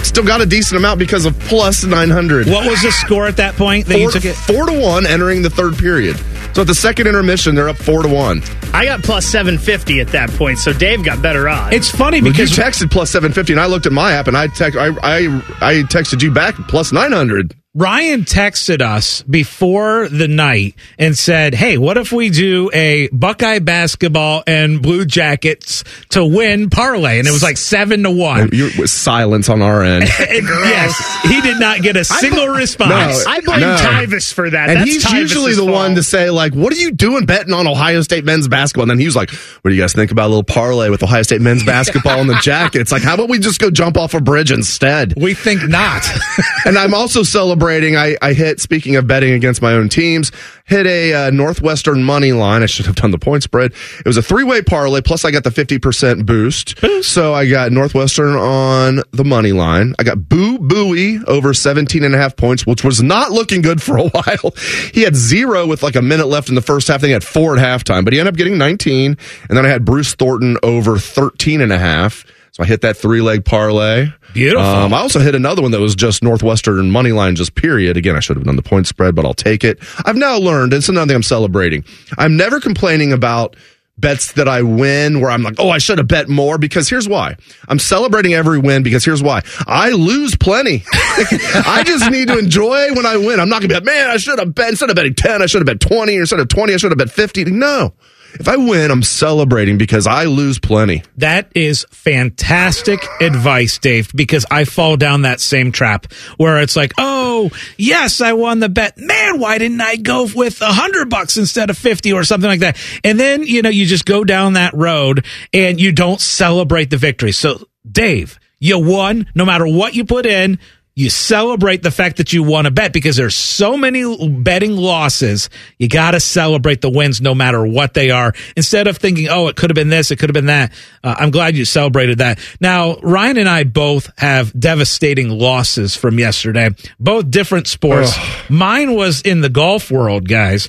still 0.03 0.25
got 0.25 0.41
a 0.41 0.47
decent 0.47 0.79
amount 0.79 0.99
because 0.99 1.25
of 1.27 1.39
plus 1.41 1.85
nine 1.85 2.11
hundred. 2.11 2.49
What 2.49 2.69
was 2.69 2.83
the 2.83 2.91
score 2.91 3.27
at 3.27 3.37
that 3.37 3.55
point 3.55 3.87
that 3.87 3.99
you 4.01 4.11
took 4.11 4.25
it? 4.25 4.35
four 4.35 4.67
to 4.67 4.81
one 4.81 5.07
entering 5.07 5.43
the 5.43 5.51
third 5.51 5.77
period. 5.77 6.17
So 6.59 6.63
at 6.63 6.67
the 6.67 6.75
second 6.75 7.07
intermission, 7.07 7.55
they're 7.55 7.69
up 7.69 7.77
four 7.77 8.03
to 8.03 8.09
one. 8.09 8.43
I 8.75 8.85
got 8.85 9.05
plus 9.05 9.25
750 9.27 10.01
at 10.01 10.09
that 10.09 10.29
point, 10.31 10.59
so 10.59 10.73
Dave 10.73 11.05
got 11.05 11.23
better 11.23 11.49
odds. 11.49 11.73
It's 11.77 11.89
funny 11.89 12.21
Because 12.21 12.51
because 12.51 12.81
you 12.81 12.87
texted 12.87 12.91
plus 12.91 13.13
seven 13.13 13.33
fifty, 13.33 13.53
and 13.53 13.61
I 13.61 13.67
looked 13.67 13.87
at 13.87 13.93
my 13.93 14.11
app 14.11 14.27
and 14.27 14.37
I 14.37 14.49
text 14.49 14.77
I 14.77 14.89
I, 14.89 15.27
I 15.61 15.75
texted 15.85 16.21
you 16.21 16.33
back 16.33 16.57
plus 16.67 16.91
nine 16.91 17.13
hundred. 17.13 17.55
Ryan 17.79 18.23
texted 18.23 18.83
us 18.83 19.23
before 19.23 20.09
the 20.09 20.27
night 20.27 20.75
and 20.99 21.17
said, 21.17 21.55
Hey, 21.55 21.79
what 21.79 21.97
if 21.97 22.11
we 22.11 22.29
do 22.29 22.69
a 22.75 23.09
Buckeye 23.13 23.61
basketball 23.61 24.43
and 24.49 24.83
Blue 24.83 25.05
Jackets 25.05 25.85
to 26.11 26.27
win 26.27 26.71
parlay? 26.71 27.21
And 27.21 27.29
it 27.29 27.31
was 27.31 27.45
like 27.45 27.57
seven 27.57 28.03
to 28.03 28.11
one. 28.11 28.51
You 28.53 28.71
was 28.77 28.91
silence 28.91 29.49
on 29.49 29.63
our 29.63 29.85
end. 29.85 30.09
Yes, 30.19 31.23
he 31.23 31.41
did 31.41 31.61
not 31.61 31.83
get 31.83 31.97
a 31.97 32.05
single 32.05 32.49
response. 32.49 33.25
I 33.27 33.41
blame 33.41 33.61
No. 33.61 33.77
Tyvis 33.77 34.33
for 34.33 34.51
that. 34.51 34.71
And 34.71 34.81
That's 34.81 34.91
he's 34.91 35.05
Tyvis's 35.05 35.21
usually 35.21 35.53
the 35.53 35.59
fault. 35.63 35.71
one 35.73 35.95
to 35.95 36.03
say, 36.03 36.31
like, 36.31 36.55
what 36.55 36.73
are 36.73 36.77
you 36.77 36.91
doing 36.91 37.27
betting 37.27 37.53
on 37.55 37.67
Ohio 37.67 38.03
State 38.03 38.25
men's 38.25 38.49
basketball? 38.49 38.83
And 38.85 38.91
then 38.91 38.99
he 38.99 39.07
was 39.07 39.15
like, 39.17 39.31
what 39.31 39.71
do 39.71 39.75
you 39.77 39.81
guys 39.83 39.93
think 39.93 40.11
about 40.11 40.27
a 40.27 40.31
little 40.31 40.43
parlay 40.43 40.91
with 40.91 41.03
Ohio 41.03 41.23
State 41.23 41.41
men's 41.41 41.65
basketball 41.67 42.21
and 42.21 42.29
the 42.29 42.39
Jackets? 42.43 42.91
Like, 42.91 43.03
how 43.03 43.15
about 43.15 43.29
we 43.29 43.39
just 43.39 43.61
go 43.61 43.71
jump 43.71 43.97
off 43.97 44.15
a 44.15 44.21
bridge 44.21 44.51
instead? 44.51 45.15
we 45.17 45.35
think 45.35 45.63
not. 45.69 46.05
And 46.65 46.77
I'm 46.77 46.93
also 46.93 47.23
celebrating 47.23 47.68
celebrating. 47.69 47.97
I, 47.97 48.17
I 48.23 48.33
hit, 48.33 48.61
speaking 48.61 48.97
of 48.97 49.07
betting 49.07 49.33
against 49.33 49.61
my 49.61 49.73
own 49.73 49.91
teams, 49.91 50.33
hit 50.65 50.87
a 50.87 51.13
uh, 51.13 51.31
Northwestern 51.31 52.03
money 52.03 52.33
line. 52.33 52.63
I 52.63 52.67
should 52.67 52.87
have 52.87 52.97
done 52.97 53.11
the 53.11 53.19
point 53.19 53.43
spread. 53.43 53.73
It 53.99 54.07
was 54.07 54.17
a 54.17 54.23
three 54.23 54.45
way 54.45 54.63
parlay, 54.63 55.03
plus 55.03 55.25
I 55.25 55.31
got 55.31 55.45
the 55.45 55.51
50% 55.51 56.25
boost. 56.25 56.79
So 57.05 57.35
I 57.35 57.49
got 57.49 57.71
Northwestern 57.71 58.37
on 58.37 59.03
the 59.13 59.25
money 59.25 59.53
line. 59.53 59.95
I 59.99 60.03
got 60.03 60.29
Boo 60.29 60.59
Buie 60.59 61.23
over 61.27 61.53
17 61.53 62.03
and 62.03 62.15
a 62.15 62.19
half 62.19 62.37
points, 62.37 62.67
which 62.67 62.83
was 62.83 63.03
not 63.03 63.33
looking 63.33 63.61
good 63.61 63.83
for 63.83 63.99
a 63.99 64.09
while. 64.09 64.55
He 64.93 65.03
had 65.03 65.15
zero 65.15 65.67
with 65.67 65.83
like 65.83 65.97
a 65.97 66.03
minute 66.03 66.27
left 66.27 66.49
in 66.49 66.55
the 66.55 66.63
first 66.63 66.89
half. 66.89 67.03
Then 67.03 67.09
he 67.09 67.13
had 67.13 67.25
four 67.25 67.57
at 67.57 67.63
halftime, 67.63 68.05
but 68.05 68.15
he 68.15 68.19
ended 68.19 68.33
up 68.33 68.39
getting 68.39 68.57
19. 68.57 69.17
And 69.49 69.57
then 69.57 69.67
I 69.67 69.69
had 69.69 69.85
Bruce 69.85 70.15
Thornton 70.15 70.57
over 70.63 70.99
13 70.99 71.61
and 71.61 71.73
a 71.73 71.79
half. 71.79 72.25
So 72.59 72.65
I 72.65 72.67
hit 72.67 72.81
that 72.81 72.97
three 72.97 73.21
leg 73.21 73.45
parlay. 73.45 74.09
Beautiful. 74.35 74.67
Um, 74.67 74.93
I 74.93 74.99
also 74.99 75.21
hit 75.21 75.35
another 75.35 75.63
one 75.63 75.71
that 75.71 75.81
was 75.81 75.95
just 75.95 76.25
Northwestern 76.25 76.91
money 76.91 77.13
line, 77.13 77.37
just 77.37 77.55
period. 77.55 77.97
Again, 77.97 78.17
I 78.17 78.21
should 78.21 78.37
have 78.37 78.45
done 78.45 78.57
the 78.57 78.63
point 78.63 78.89
spread, 78.89 79.15
but 79.15 79.25
I'll 79.25 79.33
take 79.35 79.63
it. 79.63 79.79
I've 80.05 80.17
now 80.17 80.37
learned, 80.39 80.73
and 80.73 80.81
it's 80.81 80.89
another 80.89 81.07
thing 81.09 81.17
I'm 81.17 81.23
celebrating. 81.23 81.85
I'm 82.19 82.37
never 82.37 82.59
complaining 82.61 83.13
about 83.13 83.55
bets 83.97 84.33
that 84.33 84.49
I 84.49 84.63
win 84.63 85.21
where 85.21 85.31
I'm 85.31 85.43
like, 85.43 85.57
oh, 85.59 85.71
I 85.71 85.79
should 85.79 85.99
have 85.99 86.09
bet 86.09 86.29
more 86.29 86.59
because 86.59 86.89
here's 86.89 87.09
why. 87.09 87.37
I'm 87.69 87.79
celebrating 87.79 88.35
every 88.35 88.59
win 88.59 88.83
because 88.83 89.05
here's 89.05 89.23
why. 89.23 89.43
I 89.67 89.91
lose 89.91 90.37
plenty. 90.37 90.85
I 90.93 91.83
just 91.87 92.11
need 92.11 92.29
to 92.29 92.39
enjoy 92.39 92.93
when 92.95 93.07
I 93.07 93.17
win. 93.17 93.41
I'm 93.41 93.49
not 93.49 93.61
going 93.61 93.69
to 93.69 93.69
be 93.69 93.75
like, 93.75 93.85
man, 93.85 94.11
I 94.11 94.17
should 94.17 94.39
have 94.39 94.55
bet, 94.55 94.71
instead 94.71 94.91
of 94.91 94.97
betting 94.97 95.15
10, 95.15 95.43
I 95.43 95.47
should 95.47 95.67
have 95.67 95.67
bet 95.67 95.81
20, 95.81 96.15
instead 96.15 96.41
of 96.41 96.49
20, 96.49 96.75
I 96.75 96.77
should 96.77 96.91
have 96.93 96.99
bet 96.99 97.11
50. 97.11 97.47
No. 97.47 97.93
If 98.35 98.47
I 98.47 98.57
win, 98.57 98.91
I'm 98.91 99.03
celebrating 99.03 99.79
because 99.79 100.07
I 100.07 100.25
lose 100.25 100.59
plenty. 100.59 101.03
That 101.17 101.51
is 101.55 101.87
fantastic 101.91 103.01
advice, 103.21 103.79
Dave, 103.79 104.13
because 104.15 104.45
I 104.51 104.65
fall 104.65 104.97
down 104.97 105.23
that 105.23 105.41
same 105.41 105.73
trap 105.73 106.13
where 106.37 106.61
it's 106.61 106.77
like, 106.77 106.93
oh, 106.99 107.51
yes, 107.77 108.21
I 108.21 108.35
won 108.35 108.61
the 108.61 108.69
bet. 108.69 108.99
Man, 108.99 109.41
why 109.41 109.59
didn't 109.59 109.81
I 109.81 109.97
go 109.97 110.29
with 110.35 110.61
a 110.61 110.73
hundred 110.73 111.11
bucks 111.11 111.37
instead 111.37 111.71
of 111.71 111.79
50 111.79 112.13
or 112.13 112.25
something 112.25 112.49
like 112.49 112.61
that? 112.61 112.79
And 113.03 113.19
then, 113.19 113.43
you 113.43 113.63
know, 113.63 113.71
you 113.71 113.87
just 113.87 114.05
go 114.05 114.25
down 114.25 114.53
that 114.53 114.75
road 114.75 115.25
and 115.53 115.81
you 115.81 115.93
don't 115.93 116.21
celebrate 116.21 116.91
the 116.91 116.97
victory. 116.97 117.33
So, 117.33 117.67
Dave, 117.91 118.39
you 118.61 118.79
won 118.79 119.27
no 119.35 119.45
matter 119.45 119.67
what 119.67 119.95
you 119.95 120.05
put 120.05 120.27
in 120.27 120.59
you 120.99 121.11
celebrate 121.11 121.85
the 121.85 121.93
fact 121.93 122.17
that 122.17 122.33
you 122.33 122.43
won 122.43 122.67
a 122.67 122.73
bet 122.73 122.93
because 122.93 123.15
there's 123.15 123.37
so 123.37 123.77
many 123.77 124.29
betting 124.29 124.77
losses. 124.77 125.49
You 125.79 125.89
got 125.89 126.11
to 126.11 126.19
celebrate 126.19 126.81
the 126.81 126.91
wins 126.91 127.21
no 127.21 127.37
matter 127.37 127.65
what 127.65 127.95
they 127.95 128.11
are 128.11 128.35
instead 128.57 128.89
of 128.89 128.97
thinking, 128.97 129.29
oh, 129.29 129.47
it 129.47 129.55
could 129.55 129.71
have 129.71 129.77
been 129.77 129.91
this, 129.91 130.11
it 130.11 130.17
could 130.17 130.29
have 130.29 130.35
been 130.35 130.47
that. 130.47 130.73
Uh, 131.05 131.15
I'm 131.17 131.31
glad 131.31 131.57
you 131.57 131.65
celebrated 131.65 132.19
that. 132.19 132.41
Now, 132.61 132.97
Ryan 132.97 133.39
and 133.39 133.49
I 133.49 133.63
both 133.63 134.11
have 134.19 134.53
devastating 134.59 135.29
losses 135.29 135.95
from 135.95 136.19
yesterday, 136.19 136.71
both 136.99 137.31
different 137.31 137.69
sports. 137.69 138.15
Ugh. 138.17 138.51
Mine 138.51 138.97
was 138.97 139.23
in 139.23 139.41
the 139.41 139.49
golf 139.49 139.93
world, 139.93 140.29
guys. 140.29 140.69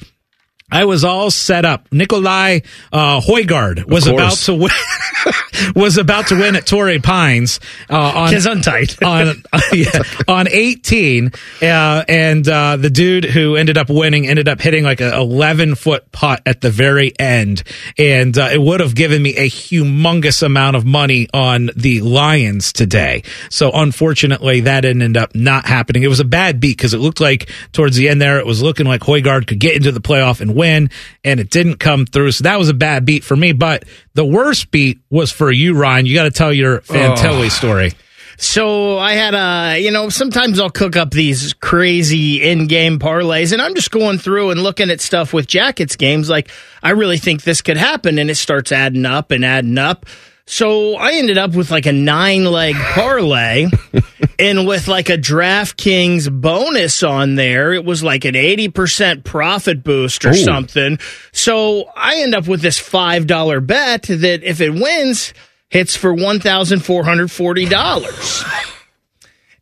I 0.71 0.85
was 0.85 1.03
all 1.03 1.31
set 1.31 1.65
up. 1.65 1.87
Nicolai 1.91 2.61
uh, 2.91 3.21
Højgaard 3.21 3.85
was 3.85 4.07
about 4.07 4.33
to 4.33 4.55
win. 4.55 4.71
was 5.75 5.97
about 5.97 6.27
to 6.27 6.35
win 6.35 6.55
at 6.55 6.65
Torrey 6.65 6.99
Pines 6.99 7.59
uh, 7.89 7.97
on 7.97 8.33
untight 8.33 9.03
on 9.05 9.43
yeah, 9.73 10.03
on 10.27 10.47
18, 10.49 11.31
uh, 11.61 12.03
and 12.07 12.47
uh, 12.47 12.77
the 12.77 12.89
dude 12.89 13.25
who 13.25 13.55
ended 13.55 13.77
up 13.77 13.89
winning 13.89 14.27
ended 14.27 14.47
up 14.47 14.61
hitting 14.61 14.83
like 14.83 15.01
a 15.01 15.15
11 15.15 15.75
foot 15.75 16.11
putt 16.11 16.41
at 16.45 16.61
the 16.61 16.69
very 16.69 17.17
end, 17.19 17.63
and 17.97 18.37
uh, 18.37 18.49
it 18.51 18.61
would 18.61 18.79
have 18.79 18.95
given 18.95 19.21
me 19.21 19.35
a 19.35 19.49
humongous 19.49 20.43
amount 20.43 20.75
of 20.75 20.85
money 20.85 21.27
on 21.33 21.69
the 21.75 22.01
Lions 22.01 22.71
today. 22.73 23.23
So 23.49 23.71
unfortunately, 23.73 24.61
that 24.61 24.85
ended 24.85 25.17
up 25.17 25.35
not 25.35 25.65
happening. 25.65 26.03
It 26.03 26.07
was 26.07 26.19
a 26.19 26.25
bad 26.25 26.59
beat 26.59 26.77
because 26.77 26.93
it 26.93 26.99
looked 26.99 27.19
like 27.19 27.49
towards 27.71 27.95
the 27.95 28.09
end 28.09 28.21
there, 28.21 28.39
it 28.39 28.45
was 28.45 28.61
looking 28.61 28.85
like 28.85 29.01
Højgaard 29.01 29.47
could 29.47 29.59
get 29.59 29.75
into 29.75 29.91
the 29.91 30.01
playoff 30.01 30.41
and 30.41 30.55
win, 30.59 30.89
and 31.23 31.39
it 31.39 31.49
didn't 31.49 31.77
come 31.77 32.05
through. 32.05 32.33
So 32.33 32.43
that 32.43 32.59
was 32.59 32.69
a 32.69 32.73
bad 32.73 33.05
beat 33.05 33.23
for 33.23 33.35
me. 33.35 33.53
But 33.53 33.85
the 34.13 34.25
worst 34.25 34.69
beat 34.69 34.99
was 35.09 35.31
for 35.31 35.51
you, 35.51 35.73
Ryan. 35.73 36.05
You 36.05 36.13
got 36.13 36.25
to 36.25 36.31
tell 36.31 36.53
your 36.53 36.81
Fantilli 36.81 37.45
oh. 37.45 37.49
story. 37.49 37.93
So 38.41 38.97
I 38.97 39.15
had 39.15 39.33
a, 39.33 39.79
you 39.79 39.91
know, 39.91 40.07
sometimes 40.07 40.61
I'll 40.61 40.69
cook 40.69 40.95
up 40.95 41.11
these 41.11 41.51
crazy 41.51 42.41
in-game 42.41 42.97
parlays, 42.97 43.51
and 43.51 43.61
I'm 43.61 43.75
just 43.75 43.91
going 43.91 44.17
through 44.17 44.51
and 44.51 44.63
looking 44.63 44.89
at 44.89 45.01
stuff 45.01 45.33
with 45.33 45.45
Jackets 45.45 45.97
games. 45.97 46.29
Like 46.29 46.49
I 46.81 46.91
really 46.91 47.17
think 47.17 47.43
this 47.43 47.61
could 47.61 47.75
happen, 47.75 48.17
and 48.17 48.29
it 48.29 48.35
starts 48.35 48.71
adding 48.71 49.05
up 49.05 49.31
and 49.31 49.43
adding 49.43 49.77
up. 49.77 50.05
So 50.49 50.95
I 50.95 51.13
ended 51.13 51.37
up 51.37 51.53
with 51.53 51.69
like 51.69 51.85
a 51.85 51.91
nine 51.91 52.43
leg 52.43 52.73
parlay 52.75 53.67
and 54.39 54.65
with 54.65 54.87
like 54.87 55.09
a 55.09 55.17
DraftKings 55.17 56.41
bonus 56.41 57.03
on 57.03 57.35
there. 57.35 57.71
It 57.71 57.85
was 57.85 58.01
like 58.01 58.25
an 58.25 58.33
80% 58.33 59.23
profit 59.23 59.83
boost 59.83 60.25
or 60.25 60.29
Ooh. 60.29 60.33
something. 60.33 60.97
So 61.31 61.91
I 61.95 62.21
end 62.21 62.33
up 62.33 62.47
with 62.47 62.61
this 62.61 62.79
$5 62.79 63.67
bet 63.67 64.01
that 64.01 64.41
if 64.41 64.59
it 64.59 64.71
wins, 64.71 65.35
hits 65.69 65.95
for 65.95 66.15
$1,440. 66.15 68.65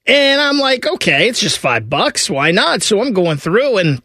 And 0.05 0.39
I'm 0.39 0.57
like, 0.57 0.87
okay, 0.87 1.27
it's 1.27 1.41
just 1.41 1.59
five 1.59 1.89
bucks. 1.89 2.29
Why 2.29 2.51
not? 2.51 2.81
So 2.81 3.01
I'm 3.01 3.11
going 3.11 3.35
through 3.35 3.79
and 3.79 4.01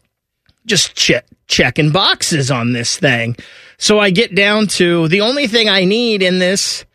just 0.65 0.95
che- 0.95 1.21
checking 1.47 1.91
boxes 1.91 2.51
on 2.51 2.73
this 2.73 2.97
thing. 2.97 3.37
So 3.83 3.99
I 3.99 4.11
get 4.11 4.33
down 4.33 4.67
to 4.67 5.09
the 5.09 5.19
only 5.19 5.47
thing 5.47 5.67
I 5.67 5.83
need 5.83 6.23
in 6.23 6.39
this 6.39 6.85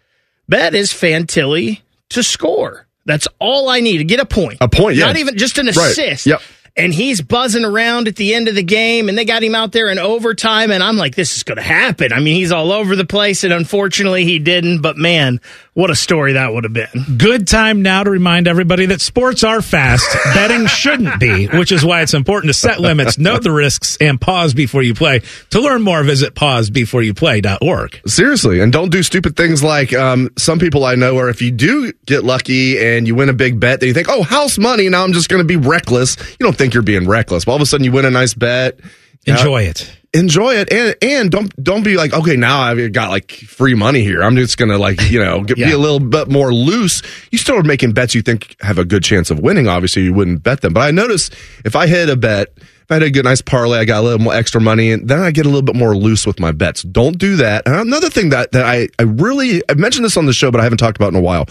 bet 0.49 0.75
is 0.75 0.91
Fantilli 0.91 1.83
to 2.09 2.23
score. 2.23 2.87
That's 3.05 3.29
all 3.39 3.69
I 3.69 3.81
need 3.81 3.99
to 3.99 4.05
get 4.05 4.21
a 4.21 4.25
point. 4.25 4.57
A 4.63 4.69
point, 4.71 4.97
yeah. 4.97 5.05
Not 5.05 5.19
even 5.19 5.37
just 5.37 5.59
an 5.59 5.69
assist. 5.69 6.25
Right. 6.25 6.27
Yep 6.27 6.41
and 6.79 6.95
he's 6.95 7.21
buzzing 7.21 7.65
around 7.65 8.07
at 8.07 8.15
the 8.15 8.35
end 8.35 8.47
of 8.47 8.55
the 8.55 8.63
game 8.63 9.09
and 9.09 9.19
they 9.19 9.25
got 9.25 9.43
him 9.43 9.55
out 9.55 9.73
there 9.73 9.89
in 9.89 9.99
overtime 9.99 10.71
and 10.71 10.81
I'm 10.81 10.97
like 10.97 11.17
this 11.17 11.37
is 11.37 11.43
going 11.43 11.57
to 11.57 11.63
happen. 11.63 12.13
I 12.13 12.21
mean, 12.21 12.37
he's 12.37 12.53
all 12.53 12.71
over 12.71 12.95
the 12.95 13.05
place 13.05 13.43
and 13.43 13.53
unfortunately 13.53 14.25
he 14.25 14.39
didn't, 14.39 14.81
but 14.81 14.97
man, 14.97 15.41
what 15.79 15.91
a 15.91 15.97
story 15.97 16.35
that 16.35 16.53
would 16.53 16.65
have 16.65 16.73
been. 16.73 17.17
Good 17.17 17.49
time 17.49 17.83
now 17.83 18.05
to 18.05 18.11
remind 18.11 18.47
everybody 18.47 18.87
that 18.87 19.01
sports 19.01 19.43
are 19.43 19.61
fast, 19.61 20.07
betting 20.35 20.67
shouldn't 20.67 21.19
be, 21.19 21.47
which 21.47 21.73
is 21.73 21.85
why 21.85 22.03
it's 22.03 22.15
important 22.15 22.51
to 22.51 22.55
set 22.55 22.81
limits, 22.81 23.19
know 23.19 23.39
the 23.39 23.51
risks 23.51 23.97
and 24.01 24.21
pause 24.21 24.55
before 24.55 24.83
you 24.83 24.95
play. 24.95 25.23
To 25.51 25.61
learn 25.61 25.83
more, 25.83 26.05
visit 26.05 26.35
pausebeforeyouplay.org. 26.35 28.01
Seriously, 28.07 28.61
and 28.61 28.73
don't 28.73 28.91
do 28.91 29.03
stupid 29.03 29.37
things 29.37 29.65
like 29.65 29.93
um, 29.93 30.31
some 30.37 30.61
people 30.61 30.85
I 30.85 30.95
know 30.95 31.15
where 31.15 31.29
if 31.29 31.43
you 31.43 31.51
do 31.51 31.93
get 32.07 32.23
lucky 32.23 32.79
and 32.79 33.07
you 33.09 33.17
win 33.17 33.29
a 33.29 33.35
big 33.35 33.59
bet, 33.59 33.81
then 33.81 33.89
you 33.89 33.95
think, 33.95 34.09
"Oh, 34.09 34.23
house 34.23 34.59
money, 34.59 34.89
now 34.89 35.03
I'm 35.03 35.13
just 35.13 35.29
going 35.29 35.41
to 35.41 35.47
be 35.47 35.57
reckless." 35.57 36.17
You 36.39 36.45
don't 36.45 36.57
think 36.57 36.69
think 36.69 36.75
you're 36.75 36.83
being 36.83 37.09
reckless. 37.09 37.45
But 37.45 37.53
all 37.53 37.57
of 37.57 37.63
a 37.63 37.67
sudden, 37.67 37.85
you 37.85 37.93
win 37.93 38.05
a 38.05 38.11
nice 38.11 38.35
bet. 38.35 38.79
Enjoy 39.27 39.63
it. 39.63 39.91
Enjoy 40.15 40.55
it, 40.55 40.73
and 40.73 40.97
and 41.03 41.31
don't 41.31 41.63
don't 41.63 41.83
be 41.83 41.97
like, 41.97 42.15
okay, 42.15 42.35
now 42.35 42.61
I've 42.61 42.93
got 42.93 43.11
like 43.11 43.31
free 43.31 43.75
money 43.75 44.03
here. 44.03 44.23
I'm 44.23 44.37
just 44.37 44.57
gonna 44.57 44.79
like 44.79 45.11
you 45.11 45.23
know 45.23 45.43
get, 45.43 45.59
yeah. 45.59 45.67
be 45.67 45.73
a 45.73 45.79
little 45.79 46.01
bit 46.01 46.29
more 46.29 46.53
loose. 46.53 47.03
You 47.31 47.37
still 47.37 47.59
are 47.59 47.63
making 47.63 47.93
bets 47.93 48.15
you 48.15 48.23
think 48.23 48.57
have 48.61 48.79
a 48.79 48.87
good 48.87 49.05
chance 49.05 49.31
of 49.31 49.39
winning. 49.41 49.69
Obviously, 49.69 50.03
you 50.03 50.15
wouldn't 50.15 50.43
bet 50.43 50.63
them. 50.63 50.73
But 50.73 50.81
I 50.81 50.91
notice 50.93 51.29
if 51.65 51.77
I 51.77 51.87
hit 51.87 52.09
a 52.09 52.17
bet 52.17 52.49
if 52.89 52.93
I 52.93 52.95
had 52.95 53.03
a 53.03 53.11
good, 53.11 53.27
nice 53.27 53.43
parlay, 53.43 53.77
I 53.77 53.85
got 53.85 54.01
a 54.01 54.01
little 54.01 54.19
more 54.19 54.33
extra 54.33 54.63
money, 54.63 54.93
and 54.93 55.07
then 55.07 55.21
I 55.21 55.31
get 55.31 55.45
a 55.45 55.51
little 55.51 55.61
bit 55.61 55.77
more 55.77 55.95
loose 55.95 56.27
with 56.27 56.41
my 56.41 56.53
bets. 56.53 56.83
Don't 56.85 57.19
do 57.19 57.37
that. 57.37 57.67
And 57.67 57.77
another 57.77 58.09
thing 58.09 58.31
that, 58.31 58.53
that 58.53 58.65
I, 58.65 58.89
I 58.99 59.03
really, 59.03 59.63
I've 59.69 59.79
mentioned 59.79 60.07
this 60.07 60.17
on 60.17 60.25
the 60.25 60.33
show, 60.33 60.51
but 60.51 60.59
I 60.59 60.65
haven't 60.65 60.79
talked 60.79 60.97
about 60.97 61.11
in 61.11 61.15
a 61.15 61.21
while. 61.21 61.45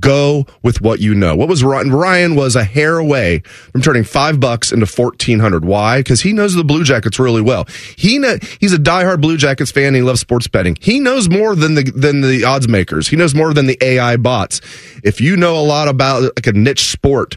Go 0.00 0.46
with 0.64 0.80
what 0.80 0.98
you 0.98 1.14
know. 1.14 1.36
What 1.36 1.48
was 1.48 1.62
Ryan? 1.62 1.92
Ryan 1.92 2.34
was 2.34 2.56
a 2.56 2.64
hair 2.64 2.98
away 2.98 3.38
from 3.70 3.82
turning 3.82 4.02
five 4.02 4.40
bucks 4.40 4.72
into 4.72 4.84
1400. 4.84 5.64
Why? 5.64 6.00
Because 6.00 6.22
he 6.22 6.32
knows 6.32 6.56
the 6.56 6.64
Blue 6.64 6.82
Jackets 6.82 7.20
really 7.20 7.40
well. 7.40 7.68
He 7.96 8.20
he's 8.58 8.72
a 8.72 8.78
diehard 8.78 9.20
Blue 9.20 9.36
Jackets 9.36 9.70
fan. 9.70 9.94
he 9.94 10.02
loves 10.02 10.20
sports 10.20 10.48
betting. 10.48 10.76
He 10.80 10.98
knows 10.98 11.28
more 11.28 11.54
than 11.54 11.76
the, 11.76 11.84
than 11.84 12.20
the 12.20 12.42
odds 12.42 12.66
makers. 12.66 13.06
He 13.06 13.14
knows 13.14 13.32
more 13.32 13.54
than 13.54 13.66
the 13.66 13.78
AI 13.80 14.16
bots. 14.16 14.60
If 15.04 15.20
you 15.20 15.36
know 15.36 15.56
a 15.56 15.62
lot 15.62 15.86
about 15.86 16.22
like 16.22 16.48
a 16.48 16.52
niche 16.52 16.88
sport, 16.88 17.36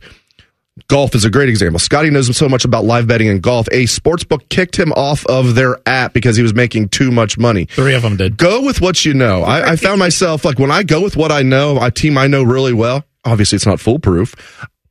Golf 0.88 1.13
is 1.13 1.24
a 1.24 1.30
great 1.30 1.49
example. 1.49 1.78
Scotty 1.78 2.09
knows 2.09 2.36
so 2.36 2.49
much 2.49 2.65
about 2.65 2.84
live 2.84 3.05
betting 3.05 3.30
and 3.30 3.43
golf. 3.43 3.67
A 3.71 3.86
sports 3.86 4.24
book 4.24 4.49
kicked 4.49 4.76
him 4.76 4.91
off 4.93 5.24
of 5.28 5.53
their 5.53 5.78
app 5.86 6.13
because 6.13 6.36
he 6.36 6.41
was 6.41 6.55
making 6.55 6.89
too 6.89 7.11
much 7.11 7.38
money. 7.38 7.65
Three 7.65 7.93
of 7.93 8.01
them 8.01 8.17
did. 8.17 8.38
Go 8.38 8.63
with 8.63 8.82
what 8.82 9.05
you 9.05 9.13
know. 9.13 9.43
I, 9.43 9.74
I 9.74 9.76
found 9.76 9.99
myself 9.99 10.43
like 10.43 10.57
when 10.57 10.71
I 10.71 10.82
go 10.82 11.01
with 11.01 11.15
what 11.15 11.32
I 11.32 11.43
know, 11.43 11.80
a 11.80 11.91
team 11.91 12.17
I 12.17 12.26
know 12.26 12.41
really 12.41 12.74
well. 12.74 13.03
Obviously, 13.24 13.57
it's 13.57 13.67
not 13.67 13.80
foolproof. 13.80 14.36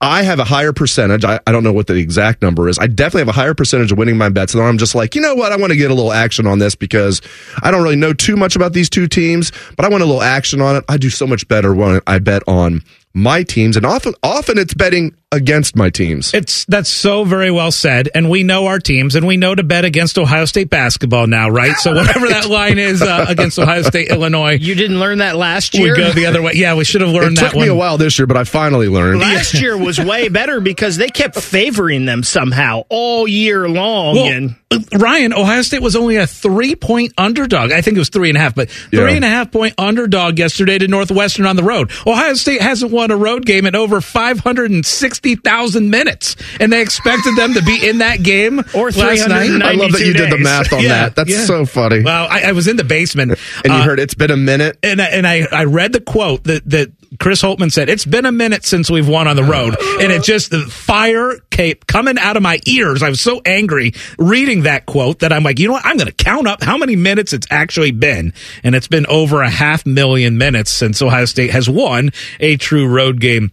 I 0.01 0.23
have 0.23 0.39
a 0.39 0.45
higher 0.45 0.73
percentage. 0.73 1.25
I, 1.25 1.39
I, 1.47 1.53
don't 1.53 1.63
know 1.63 1.73
what 1.73 1.87
the 1.87 1.95
exact 1.95 2.43
number 2.43 2.69
is. 2.69 2.77
I 2.77 2.89
definitely 2.89 3.21
have 3.21 3.29
a 3.29 3.33
higher 3.33 3.55
percentage 3.55 3.93
of 3.93 3.99
winning 3.99 4.17
my 4.17 4.31
bets. 4.31 4.53
And 4.53 4.63
I'm 4.63 4.79
just 4.79 4.97
like, 4.97 5.15
you 5.15 5.21
know 5.21 5.37
what? 5.37 5.53
I 5.53 5.57
want 5.57 5.71
to 5.71 5.77
get 5.77 5.93
a 5.93 5.95
little 5.95 6.13
action 6.13 6.45
on 6.47 6.59
this 6.59 6.75
because 6.75 7.23
I 7.63 7.71
don't 7.71 7.85
really 7.85 7.97
know 7.97 8.13
too 8.13 8.35
much 8.35 8.57
about 8.57 8.73
these 8.73 8.91
two 8.91 9.07
teams, 9.07 9.53
but 9.77 9.85
I 9.85 9.89
want 9.89 10.03
a 10.03 10.07
little 10.07 10.23
action 10.23 10.61
on 10.61 10.75
it. 10.75 10.85
I 10.89 10.97
do 10.97 11.09
so 11.09 11.25
much 11.25 11.47
better 11.47 11.73
when 11.73 12.01
I 12.05 12.19
bet 12.19 12.43
on 12.49 12.83
my 13.15 13.43
teams, 13.43 13.77
and 13.77 13.85
often 13.85 14.15
often 14.23 14.59
it's 14.59 14.75
betting 14.75 15.15
against 15.31 15.77
my 15.77 15.91
teams. 15.91 16.33
It's 16.35 16.65
that's 16.67 16.89
so 16.89 17.25
very 17.25 17.51
well 17.51 17.71
said, 17.71 18.09
and 18.15 18.31
we 18.31 18.43
know 18.43 18.67
our 18.67 18.79
teams, 18.79 19.15
and 19.15 19.27
we 19.27 19.37
know 19.37 19.55
to 19.55 19.63
bet 19.63 19.85
against 19.85 20.19
Ohio 20.19 20.45
State 20.45 20.71
basketball 20.71 21.27
now, 21.27 21.49
right? 21.49 21.75
So 21.77 21.95
whatever 21.95 22.29
that 22.29 22.49
line 22.49 22.79
is 22.79 23.03
uh, 23.03 23.27
against 23.29 23.59
Ohio 23.59 23.83
State, 23.83 24.09
Illinois, 24.11 24.59
you 24.59 24.75
didn't 24.75 24.99
learn 24.99 25.19
that 25.19 25.37
last 25.37 25.75
year. 25.75 25.93
We 25.93 25.99
go 25.99 26.13
the 26.13 26.27
other 26.27 26.43
way. 26.43 26.53
Yeah, 26.55 26.75
we 26.75 26.85
should 26.85 27.01
have 27.01 27.11
learned 27.11 27.39
it 27.39 27.41
that. 27.41 27.53
Took 27.53 27.61
me 27.61 27.69
a 27.69 27.75
while 27.75 27.99
this 27.99 28.19
year, 28.19 28.27
but 28.27 28.37
I 28.37 28.45
finally 28.45 28.89
learned. 28.89 29.21
Last 29.21 29.55
year 29.55 29.77
was 29.77 29.99
way 29.99 30.29
better 30.29 30.61
because 30.61 30.97
they 30.97 31.09
kept 31.09 31.37
favoring 31.37 32.05
them 32.05 32.23
somehow 32.23 32.83
all 32.89 33.27
year 33.29 33.69
long. 33.69 34.17
Well, 34.17 34.27
and 34.27 34.57
Ryan, 34.99 35.33
Ohio 35.33 35.63
State 35.63 35.83
was 35.83 35.97
only 35.97 36.17
a 36.17 36.27
three 36.27 36.75
point 36.75 37.13
underdog. 37.19 37.73
I 37.73 37.81
think 37.81 37.97
it 37.97 38.01
was 38.01 38.09
three 38.09 38.29
and 38.29 38.37
a 38.37 38.41
half, 38.41 38.55
but 38.55 38.71
three 38.71 38.99
Yeah. 38.99 39.09
and 39.11 39.25
a 39.25 39.29
half 39.29 39.51
point 39.51 39.75
underdog 39.79 40.39
yesterday 40.39 40.79
to 40.79 40.89
Northwestern 40.89 41.47
on 41.47 41.57
the 41.57 41.63
road. 41.63 41.91
Ohio 42.07 42.35
State 42.35 42.61
hasn't 42.61 42.91
won 42.93 43.11
a 43.11 43.17
road 43.17 43.47
game 43.47 43.67
in 43.67 43.75
over 43.77 44.01
560,000 44.01 45.91
minutes, 45.91 46.37
and 46.61 46.73
they 46.73 46.81
expected 46.83 47.37
them 47.37 47.55
to 47.55 47.63
be 47.63 47.89
in 47.89 47.99
that 47.99 48.23
game 48.23 48.61
or 48.75 48.91
last 48.91 49.29
night. 49.29 49.51
I 49.63 49.73
love 49.73 49.93
that 49.93 50.01
you 50.05 50.13
did 50.13 50.31
the 50.31 50.39
math 50.39 50.73
on 50.73 50.83
that. 50.85 51.15
That's 51.17 51.47
so 51.47 51.65
funny. 51.67 52.03
Well, 52.03 52.27
I, 52.31 52.43
I 52.47 52.53
was 52.53 52.69
in 52.69 52.77
the 52.77 52.85
basement. 52.85 53.33
And 53.65 53.73
you 53.73 53.81
uh, 53.81 53.83
heard 53.85 53.99
it's 54.01 54.15
been 54.15 54.31
a 54.31 54.37
minute. 54.37 54.79
and 54.83 55.01
I, 55.01 55.07
and 55.07 55.27
I, 55.27 55.47
I 55.51 55.65
read 55.65 55.93
the 55.93 56.01
quote 56.01 56.45
that, 56.45 56.69
that 56.71 56.91
Chris 57.19 57.43
Holtmann 57.43 57.73
said, 57.73 57.89
it's 57.89 58.05
been 58.05 58.27
a 58.27 58.33
minute 58.33 58.65
since 58.65 58.91
we've 58.91 59.09
won 59.09 59.29
on 59.29 59.37
the 59.37 59.45
road. 59.45 59.77
And 60.01 60.13
it 60.13 60.23
just, 60.23 60.51
the 60.51 60.61
fire 60.61 61.39
cape 61.51 61.87
coming 61.87 62.19
out 62.19 62.37
of 62.37 62.43
my 62.43 62.59
ears. 62.67 63.03
I 63.03 63.09
was 63.09 63.21
so 63.21 63.41
angry 63.45 63.93
reading 64.19 64.63
that 64.63 64.87
quote 64.87 65.21
that 65.21 65.33
I'm 65.33 65.43
like, 65.43 65.59
you 65.59 65.69
know 65.69 65.75
what? 65.75 65.87
I'm 65.87 65.97
going 65.97 66.13
to 66.13 66.25
count 66.25 66.47
up 66.47 66.63
how 66.63 66.77
many 66.79 66.97
minutes 66.97 67.33
it's 67.33 67.47
actually 67.51 67.91
been. 67.91 68.33
And 68.65 68.75
it's 68.75 68.89
been 68.89 69.07
over 69.07 69.43
a 69.43 69.51
half 69.51 69.85
million 69.87 70.39
minutes 70.39 70.71
since 70.71 71.03
Ohio 71.03 71.25
State 71.25 71.51
has 71.51 71.69
won 71.69 72.11
a 72.41 72.57
true 72.57 72.87
road 72.87 73.21
game 73.21 73.51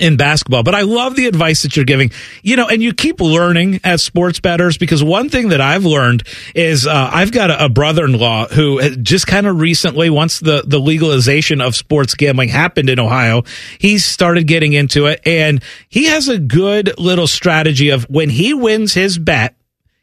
in 0.00 0.16
basketball. 0.16 0.62
But 0.62 0.74
I 0.74 0.82
love 0.82 1.16
the 1.16 1.26
advice 1.26 1.62
that 1.62 1.76
you're 1.76 1.84
giving. 1.84 2.10
You 2.42 2.56
know, 2.56 2.66
and 2.66 2.82
you 2.82 2.94
keep 2.94 3.20
learning 3.20 3.80
as 3.84 4.02
sports 4.02 4.40
bettors 4.40 4.78
because 4.78 5.04
one 5.04 5.28
thing 5.28 5.50
that 5.50 5.60
I've 5.60 5.84
learned 5.84 6.26
is 6.54 6.86
uh, 6.86 7.10
I've 7.12 7.32
got 7.32 7.50
a, 7.50 7.66
a 7.66 7.68
brother-in-law 7.68 8.48
who 8.48 8.96
just 8.96 9.26
kind 9.26 9.46
of 9.46 9.60
recently, 9.60 10.08
once 10.08 10.40
the 10.40 10.62
the 10.66 10.78
legalization 10.78 11.60
of 11.60 11.76
sports 11.76 12.14
gambling 12.14 12.48
happened 12.48 12.88
in 12.88 12.98
Ohio, 12.98 13.42
he 13.78 13.98
started 13.98 14.46
getting 14.46 14.72
into 14.72 15.06
it, 15.06 15.20
and 15.26 15.62
he 15.88 16.06
has 16.06 16.28
a 16.28 16.38
good 16.38 16.98
little 16.98 17.26
strategy 17.26 17.90
of 17.90 18.04
when 18.04 18.30
he 18.30 18.54
wins 18.54 18.94
his 18.94 19.18
bet 19.18 19.56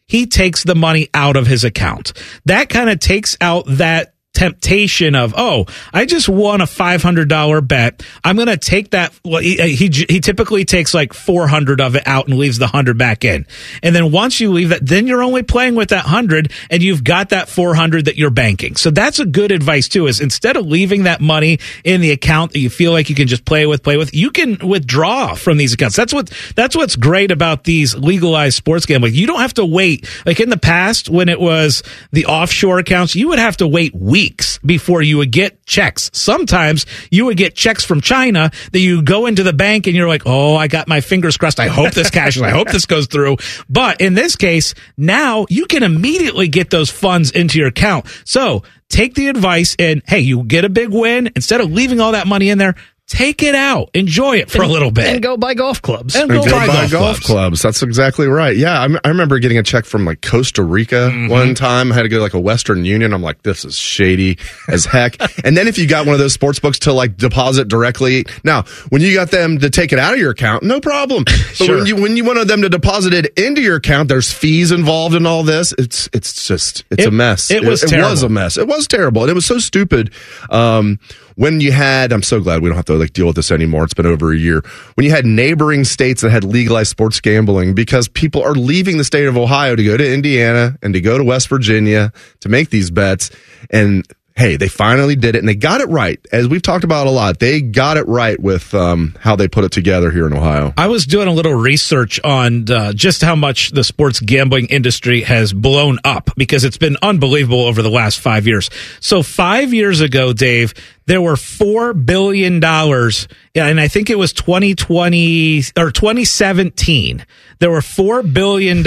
he 0.05 0.25
takes 0.25 0.63
the 0.63 0.73
money 0.73 1.07
out 1.13 1.37
of 1.37 1.45
his 1.45 1.63
account. 1.63 2.13
That 2.45 2.67
kind 2.67 2.89
of 2.89 2.99
takes 2.99 3.37
out 3.39 3.65
that 3.67 4.15
temptation 4.33 5.15
of 5.15 5.33
oh 5.35 5.65
i 5.91 6.05
just 6.05 6.29
won 6.29 6.61
a 6.61 6.65
$500 6.65 7.67
bet. 7.67 8.03
I'm 8.23 8.37
to 8.37 8.57
take 8.57 8.91
that 8.91 9.13
well, 9.23 9.41
he, 9.41 9.57
he 9.75 9.89
he 10.09 10.19
typically 10.19 10.65
takes 10.65 10.93
like 10.93 11.13
400 11.13 11.81
of 11.81 11.95
it 11.95 12.03
out 12.05 12.27
and 12.27 12.37
leaves 12.37 12.57
the 12.57 12.65
100 12.65 12.97
back 12.97 13.25
in. 13.25 13.45
And 13.83 13.95
then 13.95 14.11
once 14.11 14.39
you 14.39 14.51
leave 14.51 14.69
that 14.69 14.85
then 14.85 15.07
you're 15.07 15.23
only 15.23 15.43
playing 15.43 15.75
with 15.75 15.89
that 15.89 16.05
100 16.05 16.51
and 16.69 16.81
you've 16.81 17.03
got 17.03 17.29
that 17.29 17.49
400 17.49 18.05
that 18.05 18.17
you're 18.17 18.29
banking. 18.29 18.75
So 18.75 18.91
that's 18.91 19.19
a 19.19 19.25
good 19.25 19.51
advice 19.51 19.87
too 19.87 20.07
is 20.07 20.21
instead 20.21 20.55
of 20.55 20.65
leaving 20.65 21.03
that 21.03 21.21
money 21.21 21.59
in 21.83 22.01
the 22.01 22.11
account 22.11 22.53
that 22.53 22.59
you 22.59 22.69
feel 22.69 22.91
like 22.91 23.09
you 23.09 23.15
can 23.15 23.27
just 23.27 23.45
play 23.45 23.65
with 23.65 23.83
play 23.83 23.97
with 23.97 24.13
you 24.13 24.31
can 24.31 24.57
withdraw 24.67 25.35
from 25.35 25.57
these 25.57 25.73
accounts. 25.73 25.95
That's 25.95 26.13
what 26.13 26.31
that's 26.55 26.75
what's 26.75 26.95
great 26.95 27.31
about 27.31 27.65
these 27.65 27.95
legalized 27.95 28.55
sports 28.55 28.85
gambling. 28.85 29.13
You 29.13 29.27
don't 29.27 29.41
have 29.41 29.55
to 29.55 29.65
wait. 29.65 30.07
Like 30.25 30.39
in 30.39 30.49
the 30.49 30.57
past 30.57 31.09
when 31.09 31.29
it 31.29 31.39
was 31.39 31.83
the 32.11 32.25
offshore 32.25 32.79
accounts 32.79 33.15
you 33.15 33.27
would 33.29 33.39
have 33.39 33.57
to 33.57 33.67
wait 33.67 33.95
weeks 33.95 34.18
before 34.65 35.01
you 35.01 35.17
would 35.17 35.31
get 35.31 35.65
checks. 35.65 36.09
Sometimes 36.13 36.85
you 37.11 37.25
would 37.25 37.37
get 37.37 37.55
checks 37.55 37.83
from 37.83 38.01
china 38.01 38.51
that 38.71 38.79
you 38.79 39.01
go 39.01 39.25
into 39.25 39.43
the 39.43 39.53
bank 39.53 39.87
and 39.87 39.95
you're 39.95 40.07
like 40.07 40.23
oh 40.25 40.55
i 40.55 40.67
got 40.67 40.87
my 40.87 41.01
fingers 41.01 41.37
crossed. 41.37 41.59
I 41.59 41.67
hope 41.67 41.91
this 41.93 42.09
cashes 42.09 42.41
i 42.41 42.49
hope 42.49 42.69
this 42.69 42.85
goes 42.85 43.07
through. 43.07 43.37
But 43.69 44.01
in 44.01 44.13
this 44.13 44.35
case 44.35 44.73
now 44.97 45.45
you 45.49 45.65
can 45.65 45.83
immediately 45.83 46.47
get 46.47 46.69
those 46.69 46.89
funds 46.89 47.31
into 47.31 47.59
your 47.59 47.67
account. 47.67 48.05
So 48.25 48.63
take 48.89 49.15
the 49.15 49.27
advice 49.29 49.75
and 49.79 50.01
hey 50.07 50.19
you 50.19 50.43
get 50.43 50.65
a 50.65 50.69
big 50.69 50.89
win. 50.89 51.31
Instead 51.35 51.61
of 51.61 51.71
leaving 51.71 51.99
all 51.99 52.13
that 52.13 52.27
money 52.27 52.49
in 52.49 52.57
there 52.57 52.75
take 53.09 53.41
it 53.41 53.55
out 53.55 53.89
enjoy 53.95 54.37
it 54.37 54.51
for 54.51 54.61
a 54.61 54.67
little 54.67 54.91
bit 54.91 55.07
and 55.07 55.21
go 55.23 55.35
buy 55.35 55.55
golf 55.55 55.81
clubs 55.81 56.15
and 56.15 56.29
And 56.31 56.43
go, 56.43 56.49
buy, 56.51 56.67
golf, 56.67 56.91
clubs. 56.91 57.19
clubs. 57.19 57.61
That's 57.63 57.81
exactly 57.81 58.27
right. 58.27 58.55
Yeah, 58.55 58.79
I, 58.79 58.83
m- 58.85 58.99
I 59.03 59.07
remember 59.09 59.39
getting 59.39 59.57
a 59.57 59.63
check 59.63 59.85
from 59.85 60.05
like 60.05 60.21
Costa 60.21 60.61
Rica 60.63 61.09
Mm-hmm. 61.11 61.27
one 61.27 61.55
time. 61.55 61.91
I 61.91 61.95
had 61.95 62.03
to 62.03 62.09
go 62.09 62.17
to 62.17 62.21
like 62.23 62.33
a 62.35 62.39
Western 62.39 62.85
Union. 62.85 63.11
I'm 63.13 63.21
like, 63.23 63.41
this 63.41 63.65
is 63.65 63.75
shady 63.75 64.37
as 64.67 64.85
heck. 64.85 65.17
and 65.45 65.57
then 65.57 65.67
if 65.67 65.77
you 65.79 65.87
got 65.87 66.05
one 66.05 66.13
of 66.13 66.19
those 66.19 66.33
sports 66.33 66.59
books 66.59 66.79
to 66.79 66.93
like 66.93 67.17
deposit 67.17 67.67
directly, 67.67 68.25
now 68.43 68.63
when 68.89 69.01
you 69.01 69.13
got 69.15 69.31
them 69.31 69.57
to 69.59 69.69
take 69.71 69.91
it 69.91 69.97
out 69.99 70.13
of 70.13 70.19
your 70.19 70.31
account, 70.31 70.63
no 70.63 70.79
problem. 70.79 71.23
But 71.59 71.65
Sure. 71.65 71.77
when 71.77 71.85
you 71.87 71.95
when 71.95 72.15
you 72.17 72.23
wanted 72.23 72.47
them 72.47 72.61
to 72.61 72.69
deposit 72.69 73.13
it 73.13 73.37
into 73.37 73.61
your 73.61 73.77
account, 73.77 74.07
there's 74.07 74.31
fees 74.31 74.71
involved 74.71 75.15
in 75.15 75.25
all 75.25 75.43
this. 75.43 75.73
It's 75.77 76.07
it's 76.13 76.47
just 76.47 76.83
it's 76.91 77.03
It- 77.03 77.07
a 77.07 77.11
mess. 77.11 77.49
it 77.51 77.63
was 77.65 77.83
it, 77.83 77.99
was 77.99 78.23
a 78.23 78.29
mess. 78.29 78.57
It 78.57 78.67
was 78.67 78.87
terrible, 78.87 79.23
and 79.23 79.31
it 79.31 79.33
was 79.33 79.45
so 79.45 79.57
stupid. 79.57 80.13
Um, 80.49 80.99
when 81.35 81.61
you 81.61 81.71
had, 81.71 82.11
I'm 82.11 82.23
so 82.23 82.39
glad 82.39 82.61
we 82.61 82.69
don't 82.69 82.75
have 82.75 82.85
to 82.85 82.95
like 82.95 83.13
deal 83.13 83.27
with 83.27 83.35
this 83.35 83.51
anymore. 83.51 83.83
It's 83.83 83.93
been 83.93 84.05
over 84.05 84.31
a 84.31 84.37
year. 84.37 84.63
When 84.95 85.05
you 85.05 85.11
had 85.11 85.25
neighboring 85.25 85.83
states 85.83 86.21
that 86.21 86.31
had 86.31 86.43
legalized 86.43 86.89
sports 86.89 87.19
gambling, 87.19 87.73
because 87.73 88.07
people 88.07 88.43
are 88.43 88.53
leaving 88.53 88.97
the 88.97 89.03
state 89.03 89.27
of 89.27 89.37
Ohio 89.37 89.75
to 89.75 89.83
go 89.83 89.97
to 89.97 90.13
Indiana 90.13 90.77
and 90.81 90.93
to 90.93 91.01
go 91.01 91.17
to 91.17 91.23
West 91.23 91.49
Virginia 91.49 92.11
to 92.41 92.49
make 92.49 92.69
these 92.69 92.91
bets, 92.91 93.31
and 93.69 94.05
hey, 94.39 94.55
they 94.55 94.69
finally 94.69 95.17
did 95.17 95.35
it, 95.35 95.39
and 95.39 95.47
they 95.47 95.55
got 95.55 95.81
it 95.81 95.89
right. 95.89 96.17
As 96.31 96.47
we've 96.47 96.61
talked 96.61 96.85
about 96.85 97.07
a 97.07 97.09
lot, 97.09 97.39
they 97.39 97.61
got 97.61 97.97
it 97.97 98.07
right 98.07 98.39
with 98.39 98.73
um, 98.73 99.17
how 99.19 99.35
they 99.35 99.49
put 99.49 99.65
it 99.65 99.71
together 99.73 100.11
here 100.11 100.25
in 100.25 100.33
Ohio. 100.33 100.73
I 100.77 100.87
was 100.87 101.05
doing 101.05 101.27
a 101.27 101.33
little 101.33 101.53
research 101.53 102.21
on 102.23 102.71
uh, 102.71 102.93
just 102.93 103.21
how 103.21 103.35
much 103.35 103.71
the 103.71 103.83
sports 103.83 104.21
gambling 104.21 104.67
industry 104.67 105.21
has 105.21 105.51
blown 105.51 105.99
up 106.05 106.29
because 106.37 106.63
it's 106.63 106.77
been 106.77 106.95
unbelievable 107.01 107.65
over 107.65 107.81
the 107.81 107.89
last 107.89 108.19
five 108.19 108.47
years. 108.47 108.69
So, 109.01 109.23
five 109.23 109.73
years 109.73 109.99
ago, 109.99 110.31
Dave, 110.31 110.73
there 111.09 111.23
were 111.23 111.33
$4 111.33 112.05
billion, 112.05 112.63
and 112.63 113.81
I 113.81 113.87
think 113.87 114.11
it 114.11 114.15
was 114.19 114.31
2020 114.31 115.63
or 115.75 115.89
2017. 115.89 117.25
There 117.57 117.71
were 117.71 117.79
$4 117.79 118.31
billion 118.31 118.83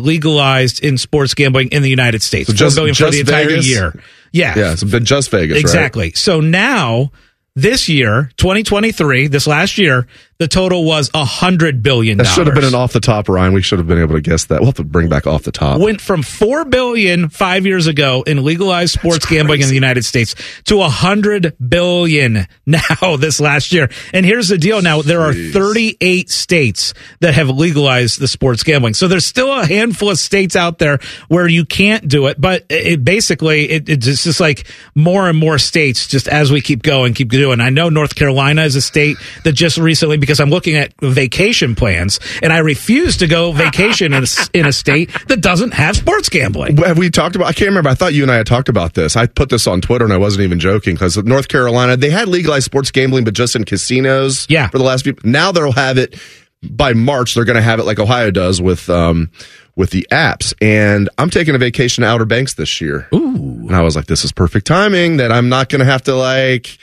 legalized 0.00 0.84
in 0.84 0.98
sports 0.98 1.34
gambling 1.34 1.70
in 1.70 1.82
the 1.82 1.90
United 1.90 2.22
States. 2.22 2.46
So 2.46 2.54
4 2.54 2.86
just- 2.86 3.00
for 3.00 3.10
the 3.10 3.18
entire 3.18 3.48
Vegas? 3.48 3.68
year. 3.68 4.00
Yeah. 4.30 4.56
Yeah, 4.56 4.72
it's 4.72 4.84
been 4.84 5.04
just 5.04 5.30
Vegas, 5.30 5.56
right? 5.56 5.60
Exactly. 5.60 6.12
So 6.12 6.40
now, 6.40 7.10
this 7.56 7.88
year, 7.88 8.30
2023, 8.36 9.26
this 9.26 9.48
last 9.48 9.76
year, 9.76 10.06
the 10.38 10.48
total 10.48 10.84
was 10.84 11.10
a 11.14 11.24
hundred 11.24 11.82
billion. 11.82 12.18
That 12.18 12.26
should 12.26 12.46
have 12.46 12.54
been 12.54 12.64
an 12.64 12.74
off 12.74 12.92
the 12.92 13.00
top, 13.00 13.28
Ryan. 13.28 13.52
We 13.52 13.62
should 13.62 13.78
have 13.78 13.86
been 13.86 14.00
able 14.00 14.14
to 14.16 14.20
guess 14.20 14.46
that. 14.46 14.60
We'll 14.60 14.66
have 14.66 14.74
to 14.76 14.84
bring 14.84 15.08
back 15.08 15.26
off 15.26 15.44
the 15.44 15.52
top. 15.52 15.80
Went 15.80 16.00
from 16.00 16.22
four 16.22 16.64
billion 16.64 17.28
five 17.28 17.66
years 17.66 17.86
ago 17.86 18.22
in 18.26 18.42
legalized 18.42 18.94
sports 18.94 19.26
gambling 19.26 19.60
in 19.60 19.68
the 19.68 19.74
United 19.74 20.04
States 20.04 20.34
to 20.64 20.82
a 20.82 20.88
hundred 20.88 21.56
billion 21.66 22.46
now 22.66 23.16
this 23.16 23.40
last 23.40 23.72
year. 23.72 23.88
And 24.12 24.26
here's 24.26 24.48
the 24.48 24.58
deal: 24.58 24.82
now 24.82 25.02
there 25.02 25.20
are 25.22 25.32
38 25.32 26.30
states 26.30 26.94
that 27.20 27.34
have 27.34 27.48
legalized 27.48 28.18
the 28.18 28.28
sports 28.28 28.62
gambling. 28.64 28.94
So 28.94 29.06
there's 29.06 29.26
still 29.26 29.52
a 29.52 29.64
handful 29.64 30.10
of 30.10 30.18
states 30.18 30.56
out 30.56 30.78
there 30.78 30.98
where 31.28 31.46
you 31.46 31.64
can't 31.64 32.08
do 32.08 32.26
it. 32.26 32.40
But 32.40 32.66
it 32.70 33.04
basically 33.04 33.70
it, 33.70 33.88
it's 33.88 34.24
just 34.24 34.40
like 34.40 34.66
more 34.96 35.28
and 35.28 35.38
more 35.38 35.58
states 35.58 36.08
just 36.08 36.26
as 36.26 36.50
we 36.50 36.60
keep 36.60 36.82
going, 36.82 37.14
keep 37.14 37.28
doing. 37.28 37.60
I 37.60 37.70
know 37.70 37.88
North 37.88 38.16
Carolina 38.16 38.62
is 38.62 38.74
a 38.74 38.82
state 38.82 39.16
that 39.44 39.52
just 39.52 39.78
recently 39.78 40.23
because 40.24 40.40
I'm 40.40 40.50
looking 40.50 40.74
at 40.76 40.94
vacation 41.00 41.74
plans 41.74 42.18
and 42.42 42.52
I 42.52 42.58
refuse 42.58 43.18
to 43.18 43.26
go 43.26 43.52
vacation 43.52 44.12
in 44.14 44.24
a, 44.24 44.26
in 44.54 44.66
a 44.66 44.72
state 44.72 45.10
that 45.28 45.40
doesn't 45.40 45.74
have 45.74 45.96
sports 45.96 46.28
gambling. 46.30 46.78
Have 46.78 46.96
we 46.96 47.10
talked 47.10 47.36
about? 47.36 47.48
I 47.48 47.52
can't 47.52 47.68
remember. 47.68 47.90
I 47.90 47.94
thought 47.94 48.14
you 48.14 48.22
and 48.22 48.32
I 48.32 48.36
had 48.36 48.46
talked 48.46 48.68
about 48.68 48.94
this. 48.94 49.16
I 49.16 49.26
put 49.26 49.50
this 49.50 49.66
on 49.66 49.80
Twitter, 49.80 50.04
and 50.04 50.14
I 50.14 50.16
wasn't 50.16 50.44
even 50.44 50.58
joking 50.58 50.94
because 50.94 51.16
North 51.18 51.48
Carolina 51.48 51.96
they 51.96 52.10
had 52.10 52.28
legalized 52.28 52.64
sports 52.64 52.90
gambling, 52.90 53.24
but 53.24 53.34
just 53.34 53.54
in 53.54 53.64
casinos. 53.64 54.46
Yeah. 54.48 54.68
For 54.68 54.78
the 54.78 54.84
last 54.84 55.04
few, 55.04 55.16
now 55.22 55.52
they'll 55.52 55.72
have 55.72 55.98
it 55.98 56.18
by 56.62 56.94
March. 56.94 57.34
They're 57.34 57.44
going 57.44 57.56
to 57.56 57.62
have 57.62 57.78
it 57.78 57.84
like 57.84 57.98
Ohio 57.98 58.30
does 58.30 58.62
with 58.62 58.88
um 58.88 59.30
with 59.76 59.90
the 59.90 60.06
apps. 60.10 60.54
And 60.62 61.08
I'm 61.18 61.30
taking 61.30 61.54
a 61.54 61.58
vacation 61.58 62.02
to 62.02 62.08
Outer 62.08 62.24
Banks 62.24 62.54
this 62.54 62.80
year. 62.80 63.08
Ooh. 63.14 63.66
And 63.66 63.74
I 63.76 63.82
was 63.82 63.96
like, 63.96 64.06
this 64.06 64.24
is 64.24 64.32
perfect 64.32 64.66
timing. 64.66 65.18
That 65.18 65.32
I'm 65.32 65.48
not 65.48 65.68
going 65.68 65.80
to 65.80 65.84
have 65.84 66.02
to 66.04 66.14
like. 66.14 66.78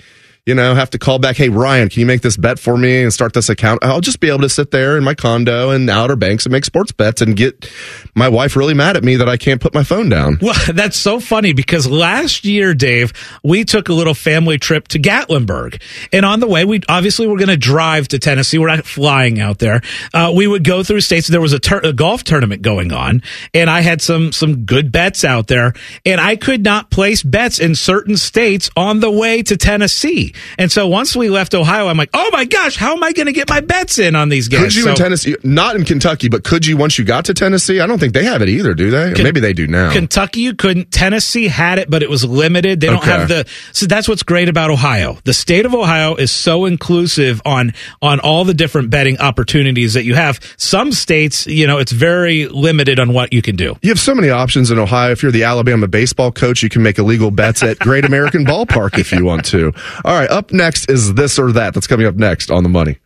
You 0.48 0.56
know, 0.56 0.74
have 0.74 0.90
to 0.90 0.98
call 0.98 1.20
back. 1.20 1.38
Hey, 1.38 1.50
Ryan, 1.50 1.88
can 1.88 2.00
you 2.00 2.08
make 2.08 2.22
this 2.22 2.36
bet 2.36 2.58
for 2.58 2.76
me 2.76 3.04
and 3.04 3.14
start 3.14 3.34
this 3.34 3.48
account? 3.48 3.84
I'll 3.84 4.02
just 4.02 4.20
be 4.20 4.28
able 4.28 4.40
to 4.40 4.50
sit 4.50 4.72
there 4.72 4.98
in 4.98 5.04
my 5.04 5.14
condo 5.14 5.70
in 5.70 5.88
Outer 5.88 6.16
Banks 6.16 6.48
and 6.48 6.52
make 6.52 6.66
sports 6.66 6.92
bets 6.92 7.22
and 7.22 7.38
get 7.38 7.72
my 8.16 8.28
wife 8.28 8.56
really 8.56 8.74
mad 8.74 8.98
at 8.98 9.04
me 9.04 9.18
that 9.18 9.30
I 9.30 9.38
can't 9.38 9.62
put 9.62 9.76
my 9.76 9.84
phone 9.84 10.10
down. 10.10 10.40
Well, 10.42 10.56
that's 10.74 10.98
so 10.98 11.20
funny 11.20 11.54
because 11.54 11.88
last 11.88 12.44
year, 12.44 12.74
Dave, 12.74 13.14
we 13.44 13.64
took 13.64 13.88
a 13.90 13.94
little 13.94 14.16
family 14.16 14.58
trip 14.58 14.88
to 14.90 15.00
Gatlinburg. 15.00 15.80
And 16.12 16.26
on 16.26 16.40
the 16.40 16.48
way, 16.48 16.66
we 16.66 16.82
obviously 16.90 17.28
were 17.28 17.38
going 17.38 17.50
to 17.50 17.58
drive 17.58 18.08
to 18.08 18.18
Tennessee. 18.18 18.58
We're 18.58 18.76
not 18.76 18.84
flying 18.88 19.40
out 19.40 19.60
there. 19.60 19.82
Uh, 20.12 20.34
we 20.36 20.48
would 20.48 20.64
go 20.64 20.82
through 20.82 21.02
states. 21.02 21.28
There 21.28 21.40
was 21.40 21.54
a, 21.54 21.60
tur- 21.60 21.82
a 21.84 21.94
golf 21.94 22.24
tournament 22.24 22.64
going 22.64 22.92
on, 22.92 23.22
and 23.54 23.70
I 23.70 23.82
had 23.82 24.02
some 24.02 24.32
some 24.32 24.66
good 24.66 24.92
bets 24.92 25.24
out 25.24 25.46
there. 25.46 25.74
And 26.04 26.20
I 26.20 26.36
could 26.36 26.64
not 26.64 26.90
place 26.90 27.22
bets 27.22 27.60
in 27.60 27.76
certain 27.76 28.18
states 28.18 28.72
on 28.76 29.02
the 29.02 29.12
way 29.12 29.44
to 29.44 29.56
Tennessee. 29.56 30.31
And 30.58 30.72
so 30.72 30.88
once 30.88 31.16
we 31.16 31.30
left 31.30 31.54
Ohio, 31.54 31.88
I'm 31.88 31.98
like, 31.98 32.10
oh 32.14 32.30
my 32.32 32.46
gosh, 32.46 32.76
how 32.78 32.94
am 32.96 33.04
I 33.04 33.12
going 33.14 33.28
to 33.28 33.34
get 33.34 33.50
my 33.50 33.62
bets 33.62 34.00
in 34.00 34.16
on 34.16 34.30
these 34.30 34.48
guys? 34.48 34.62
Could 34.62 34.76
you 34.76 34.84
So- 34.84 34.90
in 34.92 34.96
Tennessee? 34.96 35.36
Not 35.44 35.76
in 35.76 35.86
Kentucky, 35.86 36.30
but 36.30 36.44
could 36.44 36.66
you 36.66 36.78
once 36.78 36.98
you 36.98 37.06
got 37.06 37.26
to 37.26 37.34
Tennessee? 37.34 37.80
I 37.80 37.88
don't 37.88 38.00
think 38.00 38.14
they 38.14 38.24
have 38.26 38.42
it 38.42 38.50
either, 38.50 38.74
do 38.74 38.92
they? 38.92 39.14
Maybe 39.22 39.40
they 39.40 39.54
do 39.54 39.68
now. 39.68 39.92
Kentucky, 39.92 40.42
you 40.42 40.54
couldn't. 40.56 40.92
Tennessee 40.92 41.48
had 41.48 41.80
it, 41.80 41.90
but 41.90 42.04
it 42.04 42.10
was 42.10 42.24
limited. 42.26 42.80
They 42.80 42.88
don't 42.88 42.98
Okay. 42.98 43.12
have 43.12 43.28
the. 43.28 43.46
So 43.74 43.86
that's 43.86 44.08
what's 44.08 44.24
great 44.24 44.50
about 44.50 44.70
Ohio. 44.72 45.18
The 45.24 45.34
state 45.34 45.66
of 45.66 45.74
Ohio 45.74 46.16
is 46.16 46.32
so 46.32 46.66
inclusive 46.66 47.42
on 47.46 47.74
on 48.02 48.20
all 48.20 48.44
the 48.46 48.54
different 48.54 48.90
betting 48.90 49.18
opportunities 49.20 49.94
that 49.94 50.04
you 50.04 50.16
have. 50.16 50.40
Some 50.58 50.92
states, 50.92 51.48
you 51.48 51.68
know, 51.68 51.78
it's 51.78 51.92
very 51.92 52.48
limited 52.48 53.00
on 53.00 53.14
what 53.14 53.34
you 53.34 53.42
can 53.42 53.56
do. 53.56 53.76
You 53.82 53.90
have 53.90 54.00
so 54.00 54.14
many 54.16 54.30
options 54.30 54.72
in 54.72 54.80
Ohio. 54.80 55.12
If 55.12 55.24
you're 55.24 55.32
the 55.32 55.44
Alabama 55.44 55.88
baseball 55.88 56.32
coach, 56.32 56.62
you 56.64 56.70
can 56.70 56.84
make 56.84 56.98
illegal 56.98 57.32
bets 57.32 57.64
at 57.64 57.80
Great 57.80 58.06
American 58.06 58.46
Ballpark 58.46 58.98
if 59.00 59.12
you 59.12 59.24
want 59.26 59.46
to. 59.46 59.74
All 60.06 60.14
right, 60.18 60.21
up 60.28 60.52
next 60.52 60.90
is 60.90 61.14
this 61.14 61.38
or 61.38 61.52
that. 61.54 61.74
That's 61.74 61.88
coming 61.88 62.08
up 62.08 62.16
next 62.16 62.52
on 62.52 62.64
the 62.64 62.70
money. 62.70 62.98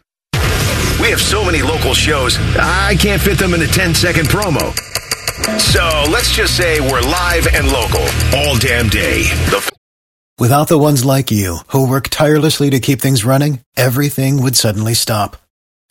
We 1.01 1.11
have 1.11 1.21
so 1.21 1.43
many 1.43 1.61
local 1.61 1.93
shows, 1.93 2.37
I 2.57 2.95
can't 2.99 3.21
fit 3.21 3.37
them 3.37 3.53
in 3.53 3.61
a 3.61 3.67
10 3.67 3.93
second 3.93 4.27
promo. 4.27 4.73
So 5.59 6.09
let's 6.09 6.33
just 6.33 6.55
say 6.55 6.79
we're 6.79 7.01
live 7.01 7.47
and 7.53 7.67
local 7.67 8.01
all 8.33 8.57
damn 8.57 8.87
day. 8.87 9.23
The 9.51 9.71
Without 10.39 10.67
the 10.67 10.79
ones 10.79 11.05
like 11.05 11.31
you, 11.31 11.59
who 11.67 11.87
work 11.87 12.09
tirelessly 12.09 12.69
to 12.69 12.79
keep 12.79 13.01
things 13.01 13.23
running, 13.23 13.61
everything 13.77 14.41
would 14.41 14.55
suddenly 14.55 14.93
stop. 14.93 15.37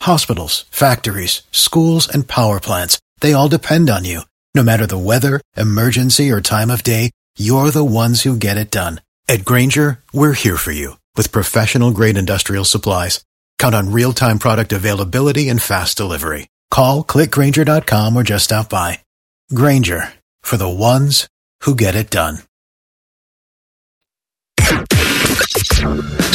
Hospitals, 0.01 0.65
factories, 0.69 1.43
schools, 1.51 2.07
and 2.07 2.27
power 2.27 2.59
plants, 2.59 2.99
they 3.21 3.33
all 3.33 3.47
depend 3.47 3.89
on 3.89 4.05
you. 4.05 4.21
No 4.53 4.63
matter 4.63 4.85
the 4.85 4.97
weather, 4.97 5.39
emergency, 5.55 6.29
or 6.31 6.41
time 6.41 6.69
of 6.69 6.83
day, 6.83 7.11
you're 7.37 7.71
the 7.71 7.85
ones 7.85 8.23
who 8.23 8.37
get 8.37 8.57
it 8.57 8.69
done. 8.69 9.01
At 9.29 9.45
Grainger, 9.45 9.99
we're 10.13 10.33
here 10.33 10.57
for 10.57 10.71
you 10.71 10.97
with 11.15 11.31
professional 11.31 11.91
grade 11.91 12.17
industrial 12.17 12.65
supplies. 12.65 13.23
Count 13.59 13.75
on 13.75 13.91
real 13.91 14.13
time 14.13 14.39
product 14.39 14.73
availability 14.73 15.49
and 15.49 15.61
fast 15.61 15.97
delivery. 15.97 16.47
Call 16.71 17.03
clickgrainger.com 17.03 18.17
or 18.17 18.23
just 18.23 18.45
stop 18.45 18.69
by. 18.69 18.99
Grainger 19.53 20.13
for 20.41 20.57
the 20.57 20.69
ones 20.69 21.27
who 21.61 21.75
get 21.75 21.95
it 21.95 22.09
done. 22.09 22.39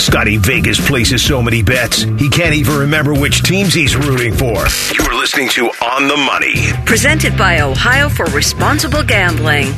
Scotty 0.01 0.39
Vegas 0.39 0.85
places 0.89 1.22
so 1.22 1.41
many 1.41 1.62
bets, 1.62 2.03
he 2.03 2.28
can't 2.28 2.55
even 2.55 2.76
remember 2.76 3.14
which 3.14 3.43
teams 3.43 3.72
he's 3.72 3.95
rooting 3.97 4.35
for. 4.35 4.64
You're 4.93 5.14
listening 5.14 5.49
to 5.51 5.66
On 5.66 6.09
the 6.09 6.16
Money. 6.16 6.55
Presented 6.85 7.37
by 7.37 7.61
Ohio 7.61 8.09
for 8.09 8.24
Responsible 8.26 9.05
Gambling. 9.05 9.72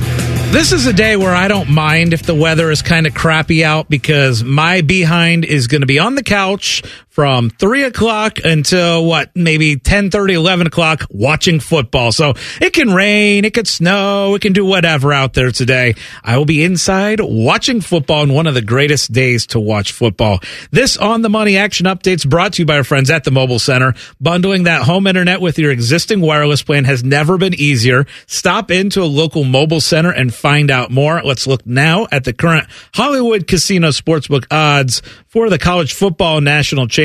This 0.53 0.71
is 0.71 0.85
a 0.85 0.93
day 0.93 1.17
where 1.17 1.35
I 1.35 1.49
don't 1.49 1.71
mind 1.71 2.13
if 2.13 2.25
the 2.25 2.35
weather 2.35 2.71
is 2.71 2.83
kind 2.83 3.07
of 3.07 3.15
crappy 3.15 3.65
out 3.65 3.89
because 3.89 4.45
my 4.45 4.83
behind 4.83 5.47
is 5.47 5.67
going 5.67 5.81
to 5.81 5.87
be 5.87 5.99
on 5.99 6.15
the 6.15 6.23
couch 6.23 6.83
from 7.13 7.51
3 7.51 7.85
o'clock 7.85 8.39
until 8.43 9.05
what, 9.05 9.31
maybe 9.37 9.77
10 9.77 10.11
11 10.15 10.67
o'clock 10.67 11.07
watching 11.11 11.61
football. 11.61 12.11
So 12.11 12.33
it 12.59 12.73
can 12.73 12.95
rain, 12.95 13.45
it 13.45 13.53
could 13.53 13.69
snow, 13.69 14.35
it 14.35 14.41
can 14.41 14.55
do 14.55 14.65
whatever 14.65 15.13
out 15.13 15.35
there 15.35 15.51
today. 15.51 15.95
I 16.25 16.39
will 16.39 16.47
be 16.47 16.65
inside 16.65 17.21
watching 17.21 17.83
football 17.83 18.23
and 18.23 18.35
one 18.35 18.47
of 18.47 18.55
the 18.55 18.63
greatest 18.63 19.13
days 19.13 19.47
to 19.49 19.61
watch 19.61 19.93
football. 19.93 20.41
This 20.71 20.97
on 20.97 21.21
the 21.21 21.29
money 21.29 21.59
action 21.59 21.85
updates 21.85 22.29
brought 22.29 22.55
to 22.55 22.63
you 22.63 22.67
by 22.67 22.79
our 22.79 22.85
friends 22.85 23.11
at 23.11 23.25
the 23.25 23.31
Mobile 23.31 23.59
Center. 23.59 23.95
Bundling 24.19 24.63
that 24.63 24.85
home 24.85 25.07
internet 25.07 25.43
with 25.43 25.59
your 25.59 25.71
existing 25.71 26.23
wireless 26.23 26.63
plan 26.63 26.85
has 26.87 27.05
never 27.05 27.37
been 27.37 27.55
easier. 27.55 28.07
Stop 28.27 28.71
into 28.71 29.03
a 29.03 29.05
local 29.05 29.45
mobile 29.45 29.83
center 29.83 30.11
and 30.11 30.33
find 30.33 30.71
out 30.71 30.91
more. 30.91 31.21
Let's 31.23 31.47
look 31.47 31.67
now 31.67 32.07
at 32.11 32.25
the 32.25 32.33
current 32.33 32.67
Hollywood 32.95 33.47
Casino 33.47 33.89
Sportsbook 33.89 34.47
odds 34.51 35.03
for 35.29 35.51
the 35.51 35.59
college 35.59 35.93
football 35.93 36.41
national 36.41 36.87
championship. 36.87 37.02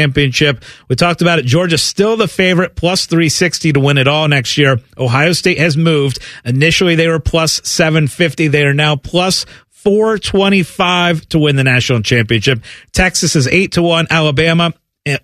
We 0.88 0.96
talked 0.96 1.22
about 1.22 1.40
it. 1.40 1.46
Georgia's 1.46 1.82
still 1.82 2.18
the 2.18 2.28
favorite, 2.28 2.76
plus 2.76 3.06
360 3.06 3.74
to 3.74 3.80
win 3.80 3.98
it 3.98 4.08
all 4.08 4.28
next 4.28 4.58
year. 4.58 4.80
Ohio 4.98 5.34
State 5.34 5.58
has 5.60 5.78
moved. 5.78 6.20
Initially, 6.46 6.96
they 6.96 7.08
were 7.08 7.20
plus 7.20 7.62
750. 7.64 8.48
They 8.48 8.66
are 8.66 8.74
now 8.74 8.96
plus 8.96 9.46
425 9.70 11.30
to 11.30 11.40
win 11.40 11.56
the 11.56 11.64
national 11.64 12.02
championship. 12.02 12.62
Texas 12.92 13.36
is 13.36 13.48
8 13.48 13.74
to 13.74 13.82
1. 13.82 14.08
Alabama 14.10 14.74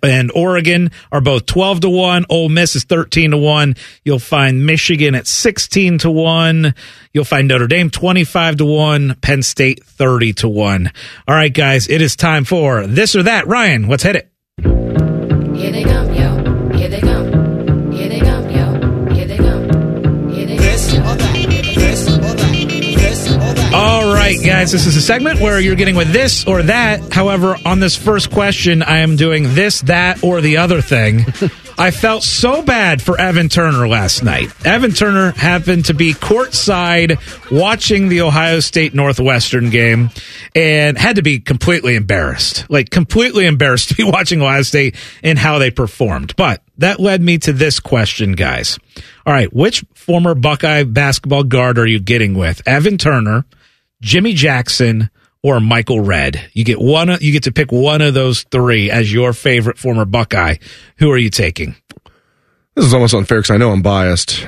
and 0.02 0.30
Oregon 0.32 0.90
are 1.12 1.20
both 1.20 1.46
12 1.46 1.80
to 1.80 1.90
1. 1.90 2.26
Ole 2.30 2.48
Miss 2.48 2.76
is 2.76 2.84
13 2.84 3.32
to 3.32 3.36
1. 3.36 3.76
You'll 4.04 4.18
find 4.18 4.64
Michigan 4.66 5.14
at 5.14 5.26
16 5.26 5.98
to 5.98 6.10
1. 6.10 6.74
You'll 7.12 7.24
find 7.24 7.48
Notre 7.48 7.66
Dame 7.66 7.90
25 7.90 8.56
to 8.56 8.64
1. 8.64 9.16
Penn 9.20 9.42
State 9.42 9.84
30 9.84 10.32
to 10.34 10.48
1. 10.48 10.90
All 11.28 11.34
right, 11.34 11.52
guys, 11.52 11.88
it 11.88 12.00
is 12.00 12.16
time 12.16 12.44
for 12.44 12.86
this 12.86 13.14
or 13.14 13.24
that. 13.24 13.46
Ryan, 13.46 13.88
let's 13.88 14.02
hit 14.02 14.16
it. 14.16 14.33
They 15.74 15.82
come, 15.82 16.14
yo. 16.14 16.33
Right, 24.36 24.46
guys, 24.46 24.72
this 24.72 24.86
is 24.86 24.96
a 24.96 25.00
segment 25.00 25.40
where 25.40 25.60
you're 25.60 25.76
getting 25.76 25.96
with 25.96 26.12
this 26.12 26.46
or 26.46 26.62
that. 26.62 27.12
However, 27.12 27.56
on 27.64 27.80
this 27.80 27.96
first 27.96 28.30
question, 28.30 28.82
I 28.82 28.98
am 28.98 29.16
doing 29.16 29.54
this, 29.54 29.82
that, 29.82 30.22
or 30.24 30.40
the 30.40 30.56
other 30.58 30.80
thing. 30.80 31.26
I 31.78 31.90
felt 31.90 32.22
so 32.22 32.62
bad 32.62 33.02
for 33.02 33.20
Evan 33.20 33.48
Turner 33.48 33.88
last 33.88 34.22
night. 34.22 34.48
Evan 34.64 34.92
Turner 34.92 35.32
happened 35.32 35.86
to 35.86 35.94
be 35.94 36.14
courtside 36.14 37.18
watching 37.50 38.08
the 38.08 38.22
Ohio 38.22 38.60
State 38.60 38.94
Northwestern 38.94 39.70
game 39.70 40.10
and 40.54 40.96
had 40.96 41.16
to 41.16 41.22
be 41.22 41.40
completely 41.40 41.96
embarrassed. 41.96 42.68
Like, 42.70 42.90
completely 42.90 43.46
embarrassed 43.46 43.88
to 43.90 43.94
be 43.96 44.04
watching 44.04 44.40
Ohio 44.40 44.62
State 44.62 44.96
and 45.22 45.38
how 45.38 45.58
they 45.58 45.70
performed. 45.70 46.36
But 46.36 46.62
that 46.78 47.00
led 47.00 47.20
me 47.20 47.38
to 47.38 47.52
this 47.52 47.80
question, 47.80 48.32
guys. 48.32 48.78
All 49.26 49.32
right, 49.32 49.52
which 49.52 49.84
former 49.94 50.34
Buckeye 50.34 50.84
basketball 50.84 51.44
guard 51.44 51.78
are 51.78 51.86
you 51.86 51.98
getting 51.98 52.34
with? 52.34 52.62
Evan 52.66 52.98
Turner, 52.98 53.44
Jimmy 54.04 54.34
Jackson, 54.34 55.10
or 55.42 55.60
Michael 55.60 56.00
Redd? 56.00 56.50
You 56.52 56.62
get 56.64 56.78
one. 56.80 57.08
You 57.20 57.32
get 57.32 57.44
to 57.44 57.52
pick 57.52 57.72
one 57.72 58.02
of 58.02 58.14
those 58.14 58.42
three 58.44 58.90
as 58.90 59.12
your 59.12 59.32
favorite 59.32 59.78
former 59.78 60.04
Buckeye. 60.04 60.56
Who 60.98 61.10
are 61.10 61.18
you 61.18 61.30
taking? 61.30 61.74
This 62.76 62.84
is 62.84 62.92
almost 62.94 63.14
unfair 63.14 63.38
because 63.38 63.50
I 63.50 63.56
know 63.56 63.70
I'm 63.72 63.82
biased. 63.82 64.46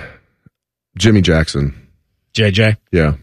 Jimmy 0.99 1.21
Jackson. 1.23 1.75
JJ. 2.35 2.77
Yeah. 2.93 3.15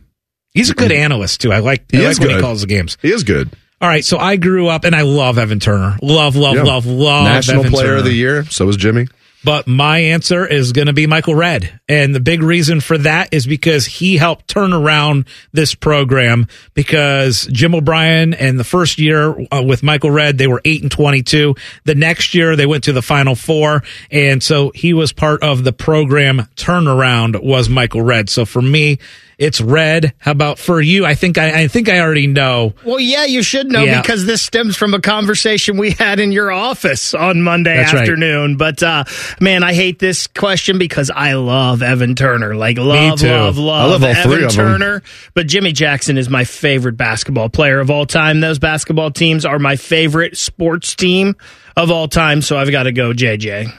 He's 0.53 0.69
a 0.69 0.73
good 0.75 0.91
analyst 0.91 1.41
too. 1.41 1.51
I 1.51 1.59
like. 1.59 1.85
He 1.91 2.03
I 2.03 2.09
like 2.09 2.19
when 2.19 2.29
he 2.29 2.35
good. 2.35 2.41
calls 2.41 2.61
the 2.61 2.67
games. 2.67 2.97
He 3.01 3.11
is 3.11 3.23
good. 3.23 3.49
All 3.81 3.89
right, 3.89 4.05
so 4.05 4.17
I 4.17 4.37
grew 4.37 4.69
up 4.69 4.85
and 4.85 4.95
I 4.95 5.01
love 5.01 5.37
Evan 5.37 5.59
Turner. 5.59 5.97
Love, 6.01 6.37
love, 6.37 6.55
Yeah. 6.55 6.63
love, 6.63 6.85
love. 6.85 7.25
National 7.25 7.59
Evan 7.61 7.71
Player 7.73 7.87
Turner. 7.87 7.97
of 7.97 8.05
the 8.05 8.13
Year. 8.13 8.45
So 8.45 8.69
is 8.69 8.77
Jimmy. 8.77 9.07
But 9.43 9.67
my 9.67 9.99
answer 9.99 10.45
is 10.45 10.71
going 10.71 10.87
to 10.87 10.93
be 10.93 11.07
Michael 11.07 11.35
Redd. 11.35 11.79
And 11.89 12.15
the 12.15 12.19
big 12.19 12.41
reason 12.41 12.79
for 12.79 12.97
that 12.99 13.33
is 13.33 13.45
because 13.45 13.85
he 13.85 14.17
helped 14.17 14.47
turn 14.47 14.73
around 14.73 15.25
this 15.51 15.75
program 15.75 16.47
because 16.73 17.45
Jim 17.51 17.75
O'Brien 17.75 18.33
and 18.33 18.59
the 18.59 18.63
first 18.63 18.99
year 18.99 19.35
uh, 19.51 19.61
with 19.61 19.83
Michael 19.83 20.11
Redd, 20.11 20.37
they 20.37 20.47
were 20.47 20.61
8 20.63 20.83
and 20.83 20.91
22. 20.91 21.55
The 21.83 21.95
next 21.95 22.33
year 22.33 22.55
they 22.55 22.65
went 22.65 22.85
to 22.85 22.93
the 22.93 23.01
final 23.01 23.35
four. 23.35 23.83
And 24.09 24.41
so 24.41 24.71
he 24.73 24.93
was 24.93 25.11
part 25.11 25.43
of 25.43 25.63
the 25.63 25.73
program 25.73 26.47
turnaround 26.55 27.43
was 27.43 27.69
Michael 27.69 28.01
Redd. 28.01 28.29
So 28.29 28.45
for 28.45 28.61
me, 28.61 28.99
it's 29.37 29.59
Redd. 29.61 30.13
How 30.19 30.31
about 30.31 30.59
for 30.59 30.79
you? 30.81 31.05
I 31.05 31.15
think 31.15 31.37
I, 31.37 31.63
I 31.63 31.67
think 31.67 31.89
I 31.89 31.99
already 31.99 32.27
know. 32.27 32.73
Well, 32.85 32.99
yeah, 32.99 33.25
you 33.25 33.43
should 33.43 33.67
know 33.67 33.83
Yeah. 33.83 34.01
because 34.01 34.25
this 34.25 34.41
stems 34.41 34.75
from 34.77 34.93
a 34.93 35.01
conversation 35.01 35.77
we 35.77 35.91
had 35.91 36.19
in 36.19 36.31
your 36.31 36.51
office 36.51 37.13
on 37.13 37.41
Monday 37.41 37.75
That's 37.75 37.93
right. 37.93 38.01
afternoon. 38.01 38.57
But 38.57 38.81
uh, 38.83 39.03
man, 39.39 39.63
I 39.63 39.73
hate 39.73 39.99
this 39.99 40.27
question 40.27 40.77
because 40.77 41.09
I 41.09 41.33
love 41.33 41.81
Evan 41.81 42.15
Turner. 42.15 42.55
Like 42.55 42.77
love, 42.77 43.19
too. 43.19 43.27
love, 43.29 43.57
I 43.57 43.61
love, 43.61 43.89
love 43.91 44.03
all 44.03 44.09
Evan 44.09 44.23
three 44.23 44.43
of 44.45 44.49
'em. 44.51 44.55
Turner. 44.55 45.03
But 45.33 45.47
Jimmy 45.47 45.71
Jackson 45.71 46.17
is 46.17 46.29
my 46.29 46.43
favorite 46.43 46.97
basketball 46.97 47.49
player 47.49 47.79
of 47.79 47.89
all 47.89 48.05
time. 48.05 48.39
Those 48.39 48.59
basketball 48.59 49.11
teams 49.11 49.45
are 49.45 49.59
my 49.59 49.75
favorite 49.75 50.37
sports 50.37 50.95
team 50.95 51.35
of 51.75 51.89
all 51.91 52.07
time. 52.07 52.41
So 52.41 52.57
I've 52.57 52.71
got 52.71 52.83
to 52.83 52.91
go 52.91 53.13
JJ. 53.13 53.71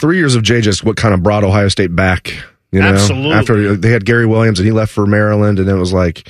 Three 0.00 0.18
years 0.18 0.34
of 0.34 0.42
JJ's 0.42 0.84
what 0.84 0.96
kind 0.96 1.14
of 1.14 1.22
brought 1.22 1.42
Ohio 1.44 1.68
State 1.68 1.94
back. 1.94 2.34
You 2.76 2.82
know, 2.82 2.88
Absolutely. 2.88 3.32
after 3.32 3.74
they 3.74 3.90
had 3.90 4.04
Gary 4.04 4.26
Williams 4.26 4.58
and 4.58 4.66
he 4.66 4.72
left 4.72 4.92
for 4.92 5.06
Maryland, 5.06 5.58
and 5.58 5.66
it 5.66 5.76
was 5.76 5.94
like, 5.94 6.28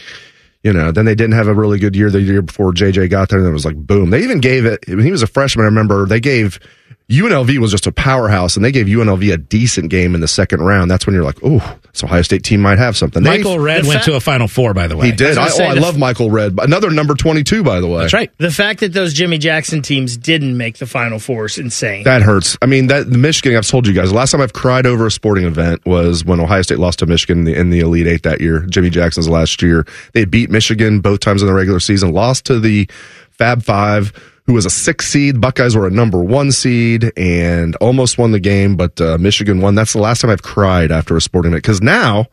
you 0.62 0.72
know, 0.72 0.92
then 0.92 1.04
they 1.04 1.16
didn't 1.16 1.34
have 1.34 1.48
a 1.48 1.54
really 1.54 1.80
good 1.80 1.96
year 1.96 2.08
the 2.08 2.20
year 2.20 2.40
before 2.40 2.72
JJ 2.72 3.10
got 3.10 3.30
there, 3.30 3.40
and 3.40 3.48
it 3.48 3.52
was 3.52 3.64
like 3.64 3.74
boom. 3.74 4.10
They 4.10 4.22
even 4.22 4.38
gave 4.38 4.64
it 4.64 4.84
when 4.86 5.00
he 5.00 5.10
was 5.10 5.22
a 5.22 5.26
freshman. 5.26 5.64
I 5.64 5.66
remember 5.66 6.06
they 6.06 6.20
gave 6.20 6.60
UNLV 7.08 7.58
was 7.58 7.70
just 7.70 7.86
a 7.86 7.92
powerhouse, 7.92 8.56
and 8.56 8.64
they 8.64 8.72
gave 8.72 8.86
UNLV 8.86 9.32
a 9.32 9.36
decent 9.36 9.90
game 9.90 10.16
in 10.16 10.20
the 10.20 10.26
second 10.26 10.60
round. 10.62 10.90
That's 10.90 11.06
when 11.06 11.14
you're 11.14 11.22
like, 11.22 11.38
oh, 11.44 11.78
this 11.92 12.02
Ohio 12.02 12.22
State 12.22 12.42
team 12.42 12.60
might 12.60 12.78
have 12.78 12.96
something. 12.96 13.22
They- 13.22 13.38
Michael 13.38 13.60
Redd 13.60 13.86
went 13.86 14.02
to 14.04 14.16
a 14.16 14.20
Final 14.20 14.48
Four, 14.48 14.74
by 14.74 14.88
the 14.88 14.96
way. 14.96 15.06
He 15.06 15.12
did. 15.12 15.38
I, 15.38 15.42
I 15.42 15.44
was 15.44 15.60
oh, 15.60 15.64
I 15.64 15.68
say 15.68 15.74
the- 15.76 15.80
love 15.82 15.96
Michael 15.98 16.32
Redd. 16.32 16.58
Another 16.60 16.90
number 16.90 17.14
22, 17.14 17.62
by 17.62 17.80
the 17.80 17.86
way. 17.86 18.00
That's 18.00 18.12
right. 18.12 18.32
The 18.38 18.50
fact 18.50 18.80
that 18.80 18.92
those 18.92 19.12
Jimmy 19.14 19.38
Jackson 19.38 19.82
teams 19.82 20.16
didn't 20.16 20.56
make 20.56 20.78
the 20.78 20.86
Final 20.86 21.20
Four 21.20 21.46
is 21.46 21.58
insane. 21.58 22.02
That 22.02 22.22
hurts. 22.22 22.58
I 22.60 22.66
mean, 22.66 22.88
that 22.88 23.08
the 23.08 23.18
Michigan. 23.18 23.56
I've 23.56 23.68
told 23.68 23.86
you 23.86 23.92
guys. 23.92 24.08
The 24.08 24.16
last 24.16 24.32
time 24.32 24.40
I've 24.40 24.52
cried 24.52 24.84
over 24.84 25.06
a 25.06 25.10
sporting 25.10 25.44
event 25.44 25.86
was 25.86 26.24
when 26.24 26.40
Ohio 26.40 26.62
State 26.62 26.80
lost 26.80 26.98
to 26.98 27.06
Michigan 27.06 27.38
in 27.38 27.44
the, 27.44 27.54
in 27.54 27.70
the 27.70 27.78
Elite 27.80 28.08
Eight 28.08 28.24
that 28.24 28.40
year. 28.40 28.66
Jimmy 28.68 28.90
Jackson's 28.90 29.28
last 29.28 29.62
year. 29.62 29.86
They 30.12 30.24
beat 30.24 30.50
Michigan 30.50 30.98
both 31.00 31.20
times 31.20 31.40
in 31.40 31.46
the 31.46 31.54
regular 31.54 31.78
season. 31.78 32.10
Lost 32.12 32.46
to 32.46 32.58
the 32.58 32.90
Fab 33.30 33.62
Five, 33.62 34.12
who 34.46 34.54
was 34.54 34.64
a 34.64 34.70
six 34.70 35.08
seed. 35.08 35.40
Buckeyes 35.40 35.76
were 35.76 35.86
a 35.86 35.90
number 35.90 36.22
one 36.22 36.52
seed 36.52 37.12
and 37.16 37.74
almost 37.76 38.16
won 38.16 38.32
the 38.32 38.40
game, 38.40 38.76
but 38.76 39.00
uh, 39.00 39.18
Michigan 39.18 39.60
won. 39.60 39.74
That's 39.74 39.92
the 39.92 40.00
last 40.00 40.20
time 40.20 40.30
I've 40.30 40.42
cried 40.42 40.90
after 40.90 41.16
a 41.16 41.20
sporting 41.20 41.52
event 41.52 41.64
because 41.64 41.82
now 41.82 42.26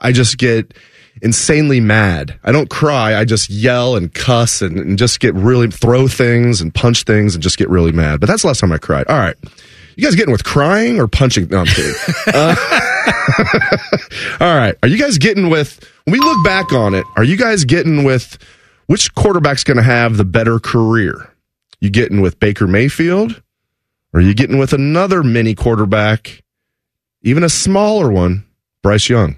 I 0.00 0.12
just 0.12 0.38
get 0.38 0.74
insanely 1.20 1.80
mad. 1.80 2.38
I 2.44 2.52
don't 2.52 2.70
cry. 2.70 3.18
I 3.18 3.24
just 3.24 3.50
yell 3.50 3.96
and 3.96 4.12
cuss 4.12 4.62
and, 4.62 4.78
and 4.78 4.98
just 4.98 5.20
get 5.20 5.34
really 5.34 5.70
throw 5.70 6.08
things 6.08 6.60
and 6.60 6.74
punch 6.74 7.02
things 7.02 7.34
and 7.34 7.42
just 7.42 7.58
get 7.58 7.68
really 7.68 7.92
mad. 7.92 8.20
But 8.20 8.28
that's 8.28 8.42
the 8.42 8.48
last 8.48 8.60
time 8.60 8.72
I 8.72 8.78
cried. 8.78 9.06
All 9.08 9.18
right. 9.18 9.36
You 9.96 10.04
guys 10.04 10.14
getting 10.14 10.32
with 10.32 10.44
crying 10.44 11.00
or 11.00 11.08
punching? 11.08 11.48
No, 11.48 11.58
I'm 11.58 11.66
kidding. 11.66 11.94
Uh, 12.28 12.54
all 14.40 14.54
right. 14.54 14.76
Are 14.82 14.88
you 14.88 14.98
guys 14.98 15.18
getting 15.18 15.48
with, 15.48 15.82
when 16.04 16.12
we 16.12 16.20
look 16.20 16.44
back 16.44 16.72
on 16.72 16.94
it, 16.94 17.04
are 17.16 17.24
you 17.24 17.36
guys 17.36 17.64
getting 17.64 18.04
with 18.04 18.38
which 18.86 19.14
quarterback's 19.14 19.64
going 19.64 19.78
to 19.78 19.82
have 19.82 20.16
the 20.16 20.24
better 20.24 20.58
career? 20.58 21.30
You 21.80 21.90
getting 21.90 22.20
with 22.20 22.40
Baker 22.40 22.66
Mayfield? 22.66 23.42
Or 24.12 24.20
are 24.20 24.22
you 24.22 24.34
getting 24.34 24.58
with 24.58 24.72
another 24.72 25.22
mini 25.22 25.54
quarterback, 25.54 26.42
even 27.22 27.44
a 27.44 27.48
smaller 27.48 28.10
one, 28.10 28.46
Bryce 28.82 29.08
Young? 29.08 29.36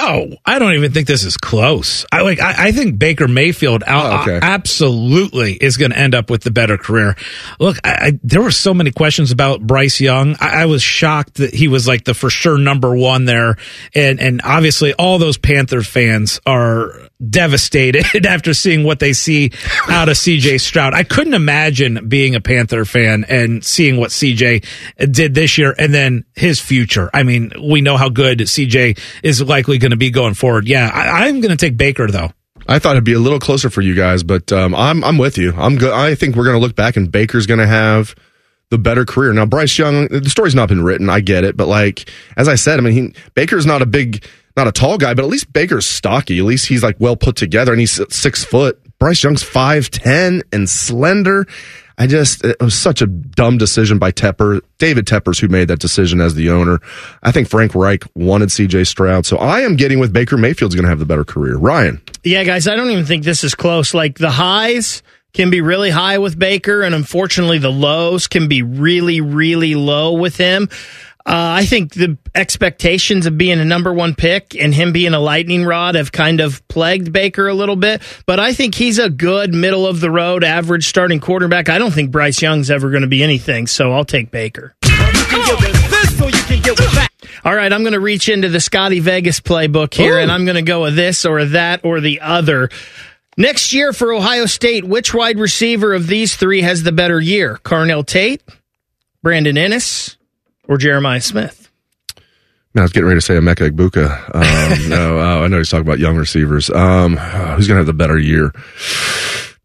Oh, 0.00 0.28
I 0.46 0.60
don't 0.60 0.74
even 0.74 0.92
think 0.92 1.08
this 1.08 1.24
is 1.24 1.36
close. 1.36 2.06
I 2.12 2.22
like. 2.22 2.40
I, 2.40 2.68
I 2.68 2.72
think 2.72 3.00
Baker 3.00 3.26
Mayfield 3.26 3.82
out, 3.84 4.20
Oh, 4.20 4.22
okay. 4.22 4.36
Uh, 4.36 4.48
absolutely 4.48 5.54
is 5.54 5.76
going 5.76 5.90
to 5.90 5.98
end 5.98 6.14
up 6.14 6.30
with 6.30 6.42
the 6.42 6.52
better 6.52 6.78
career. 6.78 7.16
Look, 7.58 7.78
I, 7.82 7.90
I, 7.90 8.18
there 8.22 8.40
were 8.40 8.52
so 8.52 8.72
many 8.72 8.92
questions 8.92 9.32
about 9.32 9.60
Bryce 9.60 10.00
Young. 10.00 10.36
I, 10.40 10.62
I 10.62 10.66
was 10.66 10.82
shocked 10.82 11.34
that 11.34 11.52
he 11.52 11.66
was 11.66 11.88
like 11.88 12.04
the 12.04 12.14
for 12.14 12.30
sure 12.30 12.58
number 12.58 12.94
one 12.94 13.24
there, 13.24 13.56
and 13.92 14.20
and 14.20 14.40
obviously 14.44 14.92
all 14.94 15.18
those 15.18 15.36
Panther 15.36 15.82
fans 15.82 16.40
are 16.46 17.07
devastated 17.26 18.04
after 18.26 18.54
seeing 18.54 18.84
what 18.84 18.98
they 18.98 19.12
see 19.12 19.50
out 19.88 20.08
of 20.08 20.16
CJ 20.16 20.60
Stroud. 20.60 20.94
I 20.94 21.02
couldn't 21.02 21.34
imagine 21.34 22.08
being 22.08 22.34
a 22.34 22.40
Panther 22.40 22.84
fan 22.84 23.24
and 23.28 23.64
seeing 23.64 23.96
what 23.96 24.10
CJ 24.10 24.64
did 25.10 25.34
this 25.34 25.58
year 25.58 25.74
and 25.78 25.92
then 25.92 26.24
his 26.34 26.60
future. 26.60 27.10
I 27.12 27.22
mean, 27.22 27.52
we 27.62 27.80
know 27.80 27.96
how 27.96 28.08
good 28.08 28.38
CJ 28.40 28.98
is 29.22 29.42
likely 29.42 29.78
going 29.78 29.90
to 29.90 29.96
be 29.96 30.10
going 30.10 30.34
forward. 30.34 30.68
Yeah, 30.68 30.90
I, 30.92 31.26
I'm 31.26 31.40
going 31.40 31.50
to 31.50 31.56
take 31.56 31.76
Baker 31.76 32.06
though. 32.06 32.30
I 32.66 32.78
thought 32.78 32.92
it'd 32.92 33.04
be 33.04 33.14
a 33.14 33.18
little 33.18 33.38
closer 33.38 33.70
for 33.70 33.80
you 33.80 33.94
guys, 33.94 34.22
but 34.22 34.52
um, 34.52 34.74
I'm 34.74 35.02
I'm 35.02 35.16
with 35.16 35.38
you. 35.38 35.54
I'm 35.56 35.76
good. 35.76 35.92
I 35.92 36.14
think 36.14 36.36
we're 36.36 36.44
going 36.44 36.56
to 36.56 36.60
look 36.60 36.76
back 36.76 36.96
and 36.96 37.10
Baker's 37.10 37.46
going 37.46 37.60
to 37.60 37.66
have 37.66 38.14
the 38.70 38.78
better 38.78 39.06
career. 39.06 39.32
Now 39.32 39.46
Bryce 39.46 39.78
Young, 39.78 40.08
the 40.08 40.28
story's 40.28 40.54
not 40.54 40.68
been 40.68 40.84
written. 40.84 41.08
I 41.08 41.20
get 41.20 41.44
it, 41.44 41.56
but 41.56 41.66
like 41.66 42.10
as 42.36 42.48
I 42.48 42.56
said, 42.56 42.78
I 42.78 42.82
mean, 42.82 42.92
he, 42.92 43.14
Baker's 43.34 43.64
not 43.64 43.80
a 43.80 43.86
big, 43.86 44.24
not 44.58 44.68
a 44.68 44.72
tall 44.72 44.98
guy, 44.98 45.14
but 45.14 45.24
at 45.24 45.30
least 45.30 45.52
Baker's 45.52 45.86
stocky. 45.86 46.38
At 46.38 46.44
least 46.44 46.68
he's 46.68 46.82
like 46.82 46.96
well 46.98 47.16
put 47.16 47.36
together, 47.36 47.72
and 47.72 47.80
he's 47.80 48.00
six 48.14 48.44
foot. 48.44 48.80
Bryce 48.98 49.22
Young's 49.22 49.42
five 49.42 49.90
ten 49.90 50.42
and 50.52 50.68
slender. 50.68 51.46
I 51.96 52.06
just 52.06 52.44
it 52.44 52.60
was 52.60 52.74
such 52.74 53.02
a 53.02 53.06
dumb 53.06 53.58
decision 53.58 53.98
by 53.98 54.12
Tepper, 54.12 54.60
David 54.78 55.06
Tepper's, 55.06 55.38
who 55.38 55.48
made 55.48 55.68
that 55.68 55.80
decision 55.80 56.20
as 56.20 56.34
the 56.34 56.50
owner. 56.50 56.80
I 57.22 57.32
think 57.32 57.48
Frank 57.48 57.74
Reich 57.74 58.04
wanted 58.14 58.52
C.J. 58.52 58.84
Stroud, 58.84 59.26
so 59.26 59.36
I 59.36 59.60
am 59.60 59.76
getting 59.76 59.98
with 59.98 60.12
Baker 60.12 60.36
Mayfield's 60.36 60.74
going 60.74 60.84
to 60.84 60.90
have 60.90 61.00
the 61.00 61.06
better 61.06 61.24
career. 61.24 61.56
Ryan. 61.56 62.00
Yeah, 62.22 62.44
guys, 62.44 62.68
I 62.68 62.76
don't 62.76 62.90
even 62.90 63.04
think 63.04 63.24
this 63.24 63.42
is 63.42 63.54
close. 63.54 63.94
Like 63.94 64.18
the 64.18 64.30
highs 64.30 65.02
can 65.32 65.50
be 65.50 65.60
really 65.60 65.90
high 65.90 66.18
with 66.18 66.38
Baker, 66.38 66.82
and 66.82 66.94
unfortunately, 66.94 67.58
the 67.58 67.70
lows 67.70 68.28
can 68.28 68.48
be 68.48 68.62
really, 68.62 69.20
really 69.20 69.74
low 69.74 70.12
with 70.12 70.36
him. 70.36 70.68
Uh, 71.28 71.60
I 71.60 71.66
think 71.66 71.92
the 71.92 72.16
expectations 72.34 73.26
of 73.26 73.36
being 73.36 73.60
a 73.60 73.64
number 73.64 73.92
one 73.92 74.14
pick 74.14 74.56
and 74.56 74.74
him 74.74 74.92
being 74.92 75.12
a 75.12 75.20
lightning 75.20 75.62
rod 75.62 75.94
have 75.94 76.10
kind 76.10 76.40
of 76.40 76.66
plagued 76.68 77.12
Baker 77.12 77.48
a 77.48 77.54
little 77.54 77.76
bit. 77.76 78.00
But 78.24 78.40
I 78.40 78.54
think 78.54 78.74
he's 78.74 78.98
a 78.98 79.10
good 79.10 79.52
middle 79.52 79.86
of 79.86 80.00
the 80.00 80.10
road, 80.10 80.42
average 80.42 80.88
starting 80.88 81.20
quarterback. 81.20 81.68
I 81.68 81.76
don't 81.76 81.90
think 81.90 82.10
Bryce 82.12 82.40
Young's 82.40 82.70
ever 82.70 82.88
going 82.88 83.02
to 83.02 83.08
be 83.08 83.22
anything, 83.22 83.66
so 83.66 83.92
I'll 83.92 84.06
take 84.06 84.30
Baker. 84.30 84.74
All 87.44 87.54
right, 87.54 87.72
I'm 87.74 87.82
going 87.82 87.92
to 87.92 88.00
reach 88.00 88.30
into 88.30 88.48
the 88.48 88.60
Scotty 88.60 89.00
Vegas 89.00 89.38
playbook 89.40 89.92
here, 89.92 90.18
and 90.18 90.32
I'm 90.32 90.46
going 90.46 90.56
to 90.56 90.62
go 90.62 90.80
with 90.80 90.96
this 90.96 91.26
or 91.26 91.44
that 91.44 91.84
or 91.84 92.00
the 92.00 92.22
other. 92.22 92.70
Next 93.36 93.74
year 93.74 93.92
for 93.92 94.14
Ohio 94.14 94.46
State, 94.46 94.84
which 94.84 95.12
wide 95.12 95.38
receiver 95.38 95.92
of 95.92 96.06
these 96.06 96.36
three 96.36 96.62
has 96.62 96.84
the 96.84 96.92
better 96.92 97.20
year? 97.20 97.58
Carnell 97.62 98.04
Tate, 98.06 98.42
Brandon 99.22 99.56
Inniss, 99.56 100.16
or 100.68 100.76
Jeremiah 100.78 101.20
Smith? 101.20 101.68
I 102.76 102.82
was 102.82 102.92
getting 102.92 103.08
ready 103.08 103.18
to 103.20 103.24
say 103.26 103.34
Emeka 103.34 103.70
Egbuka. 103.70 104.34
Um, 104.34 104.88
no, 104.88 105.18
uh, 105.18 105.40
I 105.42 105.48
know 105.48 105.58
he's 105.58 105.70
talking 105.70 105.86
about 105.86 105.98
young 105.98 106.16
receivers. 106.16 106.70
Um, 106.70 107.16
who's 107.16 107.66
going 107.66 107.76
to 107.76 107.80
have 107.80 107.86
the 107.86 107.92
better 107.92 108.18
year? 108.18 108.52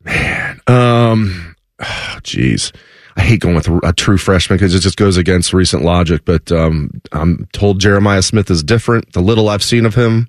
Man, 0.04 0.60
um, 0.68 1.56
jeez. 1.80 2.74
I 3.16 3.22
hate 3.22 3.42
going 3.42 3.56
with 3.56 3.68
a 3.84 3.94
true 3.94 4.18
freshman 4.18 4.58
because 4.58 4.74
it 4.74 4.80
just 4.80 4.98
goes 4.98 5.18
against 5.18 5.54
recent 5.54 5.84
logic. 5.84 6.26
But 6.26 6.52
um, 6.52 6.90
I'm 7.12 7.48
told 7.54 7.80
Jeremiah 7.80 8.24
Smith 8.24 8.50
is 8.50 8.64
different. 8.64 9.14
The 9.14 9.22
little 9.22 9.50
I've 9.50 9.62
seen 9.62 9.86
of 9.86 9.94
him, 9.94 10.28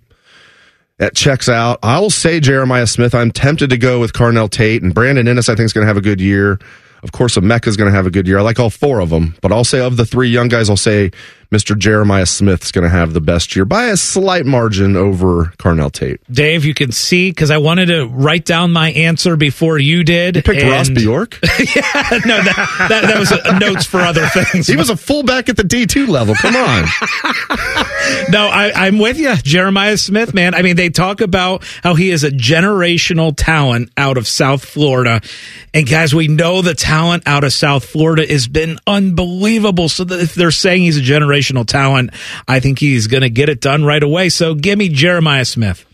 that 0.99 1.15
checks 1.15 1.49
out. 1.49 1.79
I 1.83 1.99
will 1.99 2.11
say 2.11 2.41
Jeremiah 2.41 2.87
Smith. 2.87 3.15
I'm 3.15 3.31
tempted 3.31 3.71
to 3.71 3.79
go 3.79 4.01
with 4.01 4.13
Carnell 4.13 4.51
Tate 4.51 4.83
and 4.83 4.93
Brandon 4.93 5.27
Inniss. 5.27 5.49
I 5.49 5.55
think 5.55 5.65
is 5.65 5.73
going 5.73 5.85
to 5.85 5.89
have 5.89 5.97
a 5.97 6.03
good 6.03 6.21
year. 6.21 6.59
Of 7.05 7.13
course, 7.13 7.37
Emeka 7.37 7.69
is 7.69 7.77
going 7.77 7.91
to 7.91 7.95
have 7.95 8.07
a 8.07 8.11
good 8.11 8.27
year. 8.27 8.39
I 8.39 8.43
like 8.43 8.59
all 8.59 8.71
four 8.71 9.01
of 9.01 9.11
them, 9.11 9.37
but 9.43 9.53
I'll 9.53 9.63
say 9.63 9.79
of 9.79 9.99
the 9.99 10.07
three 10.07 10.31
young 10.31 10.49
guys, 10.49 10.71
I'll 10.71 10.77
say 10.79 11.11
Mr. 11.55 11.79
Jeremiah 11.79 12.27
Smith's 12.27 12.73
going 12.73 12.83
to 12.83 12.89
have 12.89 13.13
the 13.13 13.21
best 13.21 13.55
year 13.55 13.65
by 13.65 13.85
a 13.85 13.97
slight 13.97 14.45
margin 14.45 14.97
over 14.97 15.53
Carnell 15.57 15.93
Tate. 15.93 16.21
Dave, 16.33 16.65
you 16.65 16.75
can 16.75 16.91
see 16.91 17.31
because 17.31 17.53
I 17.53 17.59
wanted 17.59 17.87
to 17.87 18.07
write 18.07 18.45
down 18.45 18.73
my 18.73 18.91
answer 18.91 19.37
before 19.37 19.79
you 19.79 20.03
did. 20.03 20.35
You 20.35 20.43
picked 20.43 20.63
and- 20.63 20.71
Ross 20.71 20.89
Bjork. 20.89 21.39
yeah, 21.43 21.83
no, 22.27 22.43
that, 22.43 22.87
that, 22.89 23.03
that 23.03 23.19
was 23.19 23.31
uh 23.31 23.59
notes 23.61 23.87
for 23.87 24.01
other 24.01 24.27
things. 24.27 24.67
He 24.67 24.75
was 24.75 24.91
a 24.91 24.97
fullback 24.97 25.49
at 25.49 25.57
the 25.57 25.63
D2 25.63 26.09
level. 26.09 26.35
Come 26.35 26.57
on. 26.57 26.85
no, 28.31 28.49
I, 28.49 28.73
I'm 28.75 28.99
with 28.99 29.19
you, 29.19 29.37
Jeremiah 29.37 29.97
Smith, 29.97 30.35
man. 30.35 30.55
I 30.55 30.63
mean, 30.63 30.75
they 30.75 30.91
talk 30.91 31.21
about 31.21 31.63
how 31.85 31.95
he 31.95 32.11
is 32.11 32.25
a 32.25 32.31
generational 32.31 33.33
talent 33.37 33.91
out 33.97 34.17
of 34.19 34.27
South 34.27 34.65
Florida. 34.65 35.21
And 35.73 35.89
guys, 35.89 36.15
we 36.15 36.27
know 36.27 36.63
the 36.63 36.75
talent 36.75 37.25
out 37.27 37.45
of 37.45 37.53
South 37.53 37.85
Florida 37.85 38.27
has 38.27 38.49
been 38.49 38.79
unbelievable. 38.87 39.89
So 39.89 40.05
that 40.05 40.21
if 40.21 40.35
they're 40.35 40.51
saying 40.51 40.83
he's 40.83 40.97
a 40.97 41.01
generational 41.01 41.44
talent, 41.65 42.11
I 42.49 42.61
think 42.61 42.79
he's 42.79 43.07
going 43.07 43.23
to 43.23 43.31
get 43.31 43.49
it 43.49 43.61
done 43.61 43.85
right 43.85 44.03
away. 44.03 44.29
So 44.29 44.55
give 44.55 44.79
me 44.79 44.89
Jeremiah 44.89 45.45
Smith. 45.45 45.85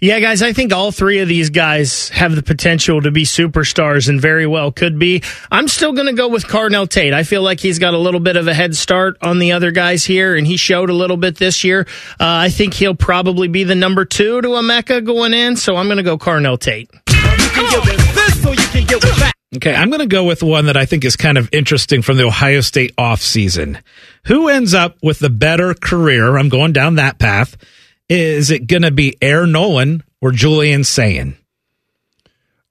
Yeah, 0.00 0.20
guys, 0.20 0.42
I 0.42 0.52
think 0.52 0.72
all 0.72 0.92
three 0.92 1.20
of 1.20 1.28
these 1.28 1.50
guys 1.50 2.08
have 2.10 2.34
the 2.34 2.42
potential 2.42 3.00
to 3.00 3.10
be 3.10 3.24
superstars 3.24 4.08
and 4.08 4.20
very 4.20 4.46
well 4.46 4.70
could 4.70 4.98
be. 4.98 5.22
I'm 5.50 5.68
still 5.68 5.92
going 5.92 6.06
to 6.06 6.12
go 6.12 6.28
with 6.28 6.44
Carnell 6.44 6.88
Tate. 6.88 7.12
I 7.12 7.22
feel 7.22 7.42
like 7.42 7.60
he's 7.60 7.78
got 7.78 7.94
a 7.94 7.98
little 7.98 8.20
bit 8.20 8.36
of 8.36 8.46
a 8.46 8.54
head 8.54 8.76
start 8.76 9.16
on 9.22 9.38
the 9.38 9.52
other 9.52 9.70
guys 9.70 10.04
here, 10.04 10.36
and 10.36 10.46
he 10.46 10.56
showed 10.56 10.90
a 10.90 10.94
little 10.94 11.16
bit 11.16 11.36
this 11.36 11.64
year. 11.64 11.86
Uh, 12.20 12.46
I 12.46 12.48
think 12.48 12.74
he'll 12.74 12.94
probably 12.94 13.48
be 13.48 13.64
the 13.64 13.74
number 13.74 14.04
two 14.04 14.40
to 14.42 14.48
Emeka 14.48 15.04
going 15.04 15.34
in, 15.34 15.56
so 15.56 15.76
I'm 15.76 15.86
going 15.86 15.98
to 15.98 16.02
go 16.02 16.18
Carnell 16.18 16.58
Tate. 16.58 16.90
Okay, 19.56 19.74
I'm 19.74 19.88
going 19.88 20.00
to 20.00 20.06
go 20.06 20.24
with 20.24 20.42
one 20.42 20.66
that 20.66 20.76
I 20.76 20.84
think 20.84 21.04
is 21.04 21.16
kind 21.16 21.38
of 21.38 21.48
interesting 21.50 22.02
from 22.02 22.18
the 22.18 22.26
Ohio 22.26 22.60
State 22.60 22.94
offseason. 22.96 23.80
Who 24.26 24.48
ends 24.48 24.74
up 24.74 24.98
with 25.02 25.18
the 25.18 25.30
better 25.30 25.72
career? 25.72 26.36
I'm 26.36 26.50
going 26.50 26.72
down 26.72 26.96
that 26.96 27.18
path. 27.18 27.56
Is 28.08 28.50
it 28.50 28.66
going 28.66 28.82
to 28.82 28.90
be 28.90 29.16
Air 29.22 29.46
Noland 29.46 30.04
or 30.20 30.30
Julian 30.30 30.84
Sayin? 30.84 31.38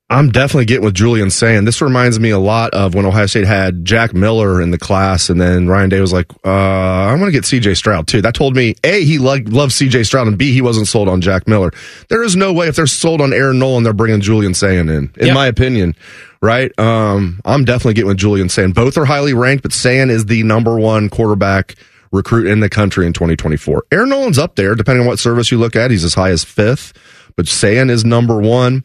I'm 0.08 0.30
definitely 0.30 0.66
getting 0.66 0.86
with 0.86 0.94
Julian 0.94 1.32
Sayin 1.32 1.66
this 1.66 1.82
reminds 1.82 2.20
me 2.20 2.30
a 2.30 2.38
lot 2.38 2.76
of 2.76 2.94
when 2.94 3.08
Ohio 3.08 3.26
State 3.26 3.48
had 3.48 3.84
Jack 3.86 4.14
Miller 4.14 4.62
in 4.62 4.70
the 4.70 4.78
class, 4.78 5.32
and 5.32 5.42
then 5.42 5.68
Ryan 5.68 5.90
Day 5.90 6.00
was 6.00 6.14
like, 6.14 6.32
uh, 6.46 6.50
"I'm 6.50 7.18
going 7.18 7.32
to 7.32 7.36
get 7.36 7.44
C.J. 7.44 7.74
Stroud 7.74 8.08
too." 8.08 8.22
That 8.22 8.36
told 8.36 8.56
me 8.56 8.76
a 8.84 9.04
he 9.04 9.18
loved, 9.18 9.50
loved 9.52 9.74
C.J. 9.74 10.04
Stroud, 10.04 10.28
and 10.28 10.38
b 10.38 10.54
he 10.54 10.62
wasn't 10.62 10.88
sold 10.88 11.10
on 11.10 11.22
Jack 11.22 11.48
Miller. 11.48 11.72
There 12.10 12.22
is 12.22 12.36
no 12.36 12.54
way 12.54 12.68
if 12.68 12.76
they're 12.76 12.86
sold 12.86 13.20
on 13.20 13.34
Air 13.34 13.52
Noland, 13.52 13.84
they're 13.84 13.94
bringing 13.94 14.22
Julian 14.22 14.54
Sayin 14.54 14.90
in. 14.90 15.12
In 15.18 15.28
Yep. 15.28 15.34
my 15.34 15.48
opinion, 15.48 15.96
right? 16.40 16.72
Um, 16.80 17.42
I'm 17.44 17.66
definitely 17.66 17.96
getting 17.96 18.10
with 18.10 18.18
Julian 18.18 18.48
Sayin. 18.50 18.74
Both 18.74 18.98
are 19.00 19.06
highly 19.06 19.34
ranked, 19.34 19.64
but 19.64 19.74
Sayin 19.74 20.12
is 20.12 20.28
the 20.28 20.44
number 20.44 20.78
one 20.78 21.10
quarterback 21.10 21.74
recruit 22.12 22.46
in 22.46 22.60
the 22.60 22.70
country 22.70 23.08
in 23.08 23.14
2024. 23.14 23.86
Air 23.92 24.06
Noland's 24.06 24.38
up 24.38 24.56
there, 24.56 24.76
depending 24.76 25.02
on 25.02 25.08
what 25.08 25.18
service 25.18 25.52
you 25.52 25.58
look 25.58 25.76
at. 25.76 25.90
He's 25.90 26.04
as 26.04 26.14
high 26.14 26.30
as 26.30 26.44
fifth, 26.44 26.94
but 27.36 27.48
Sayin 27.48 27.90
is 27.90 28.06
number 28.06 28.40
one. 28.40 28.84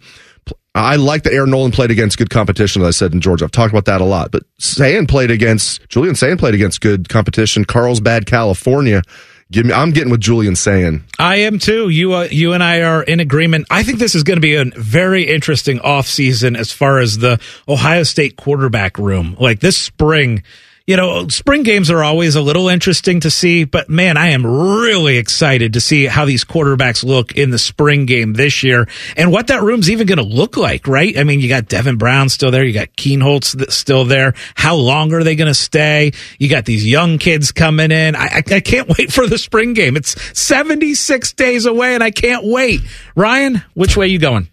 I 0.74 0.96
like 0.96 1.24
that 1.24 1.32
Air 1.32 1.46
Noland 1.46 1.74
played 1.74 1.90
against 1.90 2.16
good 2.16 2.30
competition, 2.30 2.82
as 2.82 2.88
I 2.88 2.90
said 2.92 3.12
in 3.12 3.20
Georgia. 3.20 3.44
I've 3.44 3.50
talked 3.50 3.72
about 3.72 3.86
that 3.86 4.00
a 4.00 4.04
lot. 4.04 4.30
But 4.30 4.44
Sayin 4.58 5.06
played 5.06 5.30
against, 5.30 5.88
Julian 5.88 6.14
Sayin 6.14 6.38
played 6.38 6.54
against 6.54 6.80
good 6.80 7.08
competition. 7.08 7.64
Carlsbad, 7.64 8.26
California. 8.26 9.02
Give 9.50 9.66
me, 9.66 9.72
I'm 9.72 9.90
getting 9.90 10.12
with 10.12 10.20
Julian 10.20 10.54
Sayin. 10.54 11.02
I 11.18 11.36
am 11.36 11.58
too. 11.58 11.88
You, 11.88 12.14
uh, 12.14 12.28
you 12.30 12.52
and 12.52 12.62
I 12.62 12.82
are 12.82 13.02
in 13.02 13.18
agreement. 13.18 13.66
I 13.68 13.82
think 13.82 13.98
this 13.98 14.14
is 14.14 14.22
going 14.22 14.36
to 14.36 14.40
be 14.40 14.54
a 14.54 14.64
very 14.76 15.24
interesting 15.24 15.80
offseason 15.80 16.56
as 16.56 16.70
far 16.70 17.00
as 17.00 17.18
the 17.18 17.40
Ohio 17.68 18.04
State 18.04 18.36
quarterback 18.36 18.96
room. 18.96 19.36
Like 19.40 19.58
this 19.58 19.76
spring, 19.76 20.44
you 20.90 20.96
know, 20.96 21.28
spring 21.28 21.62
games 21.62 21.88
are 21.88 22.02
always 22.02 22.34
a 22.34 22.42
little 22.42 22.68
interesting 22.68 23.20
to 23.20 23.30
see, 23.30 23.62
but 23.62 23.88
man, 23.88 24.16
I 24.16 24.30
am 24.30 24.44
really 24.44 25.18
excited 25.18 25.74
to 25.74 25.80
see 25.80 26.06
how 26.06 26.24
these 26.24 26.44
quarterbacks 26.44 27.04
look 27.04 27.30
in 27.36 27.50
the 27.50 27.60
spring 27.60 28.06
game 28.06 28.32
this 28.32 28.64
year 28.64 28.88
and 29.16 29.30
what 29.30 29.46
that 29.46 29.62
room's 29.62 29.88
even 29.88 30.08
going 30.08 30.18
to 30.18 30.24
look 30.24 30.56
like, 30.56 30.88
right? 30.88 31.16
I 31.16 31.22
mean, 31.22 31.38
you 31.38 31.48
got 31.48 31.68
Devin 31.68 31.96
Brown 31.96 32.28
still 32.28 32.50
there. 32.50 32.64
You 32.64 32.72
got 32.72 32.88
Kienholz 32.96 33.70
still 33.70 34.04
there. 34.04 34.34
How 34.56 34.74
long 34.74 35.12
are 35.12 35.22
they 35.22 35.36
going 35.36 35.46
to 35.46 35.54
stay? 35.54 36.10
You 36.40 36.48
got 36.48 36.64
these 36.64 36.84
young 36.84 37.18
kids 37.18 37.52
coming 37.52 37.92
in. 37.92 38.16
I, 38.16 38.24
I, 38.24 38.42
I 38.56 38.60
can't 38.60 38.88
wait 38.98 39.12
for 39.12 39.28
the 39.28 39.38
spring 39.38 39.74
game. 39.74 39.96
It's 39.96 40.20
76 40.36 41.32
days 41.34 41.66
away 41.66 41.94
and 41.94 42.02
I 42.02 42.10
can't 42.10 42.44
wait. 42.44 42.80
Ryan, 43.14 43.62
which 43.74 43.96
way 43.96 44.08
you 44.08 44.18
going? 44.18 44.48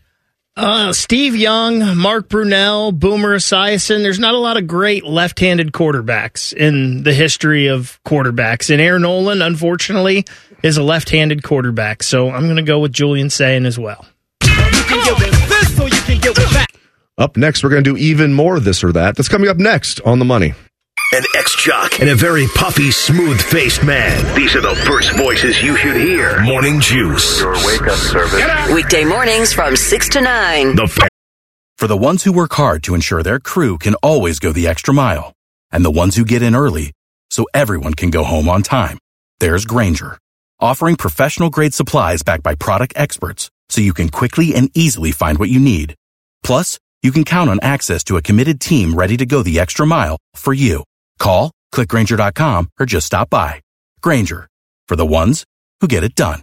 Uh, 0.57 0.91
Steve 0.91 1.35
Young, 1.35 1.95
Mark 1.95 2.29
Brunell, 2.29 2.91
Boomer 2.91 3.35
Esiason. 3.35 4.01
There's 4.01 4.17
not 4.17 4.33
a 4.33 4.39
lot 4.39 4.57
of 4.57 4.65
great 4.65 5.05
left-handed 5.05 5.71
quarterbacks 5.71 6.51
in 6.51 7.03
the 7.03 7.13
history 7.13 7.67
of 7.67 7.99
quarterbacks. 8.03 8.71
And 8.71 8.81
Air 8.81 8.97
Noland, 8.97 9.43
unfortunately, 9.43 10.25
is 10.63 10.77
a 10.77 10.81
left-handed 10.81 11.43
quarterback. 11.43 12.01
So 12.01 12.31
I'm 12.31 12.45
going 12.45 12.55
to 12.55 12.63
go 12.63 12.79
with 12.79 12.91
Julian 12.91 13.29
Sayin 13.29 13.67
as 13.67 13.77
well. 13.77 14.03
Up 17.19 17.37
next, 17.37 17.63
we're 17.63 17.69
going 17.69 17.83
to 17.83 17.91
do 17.91 17.97
even 17.97 18.33
more 18.33 18.59
this 18.59 18.83
or 18.83 18.91
that. 18.93 19.15
That's 19.15 19.29
coming 19.29 19.49
up 19.49 19.57
next 19.57 20.01
on 20.01 20.17
the 20.17 20.25
money. 20.25 20.55
An 21.13 21.23
ex 21.37 21.55
jock 21.55 22.01
and 22.01 22.09
a 22.09 22.15
very 22.15 22.47
puffy, 22.47 22.91
smooth 22.91 23.39
faced 23.39 23.81
man. 23.81 24.35
These 24.35 24.55
are 24.57 24.61
the 24.61 24.75
first 24.75 25.15
voices 25.15 25.63
you 25.63 25.77
should 25.77 25.95
hear. 25.95 26.41
Morning 26.41 26.81
Juice. 26.81 27.39
Your 27.39 27.53
wake 27.65 27.83
up 27.83 27.97
service. 27.97 28.73
Weekday 28.73 29.05
mornings 29.05 29.53
from 29.53 29.77
6 29.77 30.09
to 30.09 30.21
9. 30.21 30.75
The 30.75 30.87
fan. 30.87 31.07
For 31.77 31.87
the 31.87 31.95
ones 31.95 32.23
who 32.23 32.33
work 32.33 32.51
hard 32.53 32.83
to 32.83 32.93
ensure 32.93 33.23
their 33.23 33.39
crew 33.39 33.77
can 33.77 33.95
always 34.03 34.39
go 34.39 34.51
the 34.51 34.67
extra 34.67 34.93
mile, 34.93 35.31
and 35.71 35.85
the 35.85 35.91
ones 35.91 36.17
who 36.17 36.25
get 36.25 36.41
in 36.41 36.53
early 36.53 36.91
so 37.31 37.45
everyone 37.53 37.93
can 37.93 38.09
go 38.09 38.25
home 38.25 38.49
on 38.49 38.61
time, 38.61 38.97
there's 39.39 39.63
Grainger, 39.63 40.17
offering 40.59 40.97
professional 40.97 41.49
grade 41.49 41.73
supplies 41.73 42.21
backed 42.21 42.43
by 42.43 42.55
product 42.55 42.91
experts 42.97 43.49
so 43.69 43.79
you 43.79 43.93
can 43.93 44.09
quickly 44.09 44.53
and 44.55 44.69
easily 44.75 45.13
find 45.13 45.37
what 45.37 45.49
you 45.49 45.61
need. 45.61 45.95
Plus, 46.43 46.79
you 47.01 47.13
can 47.13 47.23
count 47.23 47.49
on 47.49 47.61
access 47.61 48.03
to 48.03 48.17
a 48.17 48.21
committed 48.21 48.59
team 48.59 48.93
ready 48.93 49.15
to 49.15 49.25
go 49.25 49.41
the 49.41 49.61
extra 49.61 49.85
mile 49.87 50.17
for 50.35 50.53
you. 50.53 50.83
Call, 51.19 51.51
clickgrainger.com, 51.73 52.69
or 52.79 52.85
just 52.85 53.07
stop 53.07 53.29
by. 53.29 53.61
Grainger, 54.01 54.47
for 54.87 54.95
the 54.95 55.05
ones 55.05 55.43
who 55.81 55.87
get 55.87 56.03
it 56.03 56.15
done. 56.15 56.41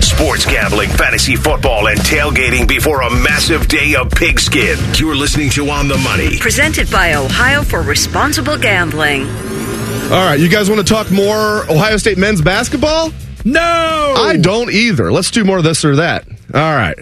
Sports 0.00 0.44
gambling, 0.44 0.90
fantasy 0.90 1.36
football, 1.36 1.88
and 1.88 1.98
tailgating 2.00 2.68
before 2.68 3.00
a 3.02 3.10
massive 3.10 3.66
day 3.68 3.94
of 3.94 4.10
pigskin. 4.10 4.76
You're 4.96 5.14
listening 5.14 5.48
to 5.50 5.70
On 5.70 5.88
the 5.88 5.96
Money. 5.98 6.38
Presented 6.38 6.90
by 6.90 7.14
Ohio 7.14 7.62
for 7.62 7.82
Responsible 7.82 8.58
Gambling. 8.58 9.22
All 9.22 10.24
right, 10.24 10.38
you 10.38 10.48
guys 10.48 10.68
want 10.68 10.86
to 10.86 10.92
talk 10.92 11.10
more 11.10 11.70
Ohio 11.70 11.96
State 11.96 12.18
men's 12.18 12.42
basketball? 12.42 13.10
No, 13.44 14.14
I 14.18 14.36
don't 14.36 14.70
either. 14.70 15.10
Let's 15.10 15.30
do 15.30 15.44
more 15.44 15.58
of 15.58 15.64
this 15.64 15.84
or 15.84 15.96
that. 15.96 16.26
All 16.52 16.60
right. 16.60 16.98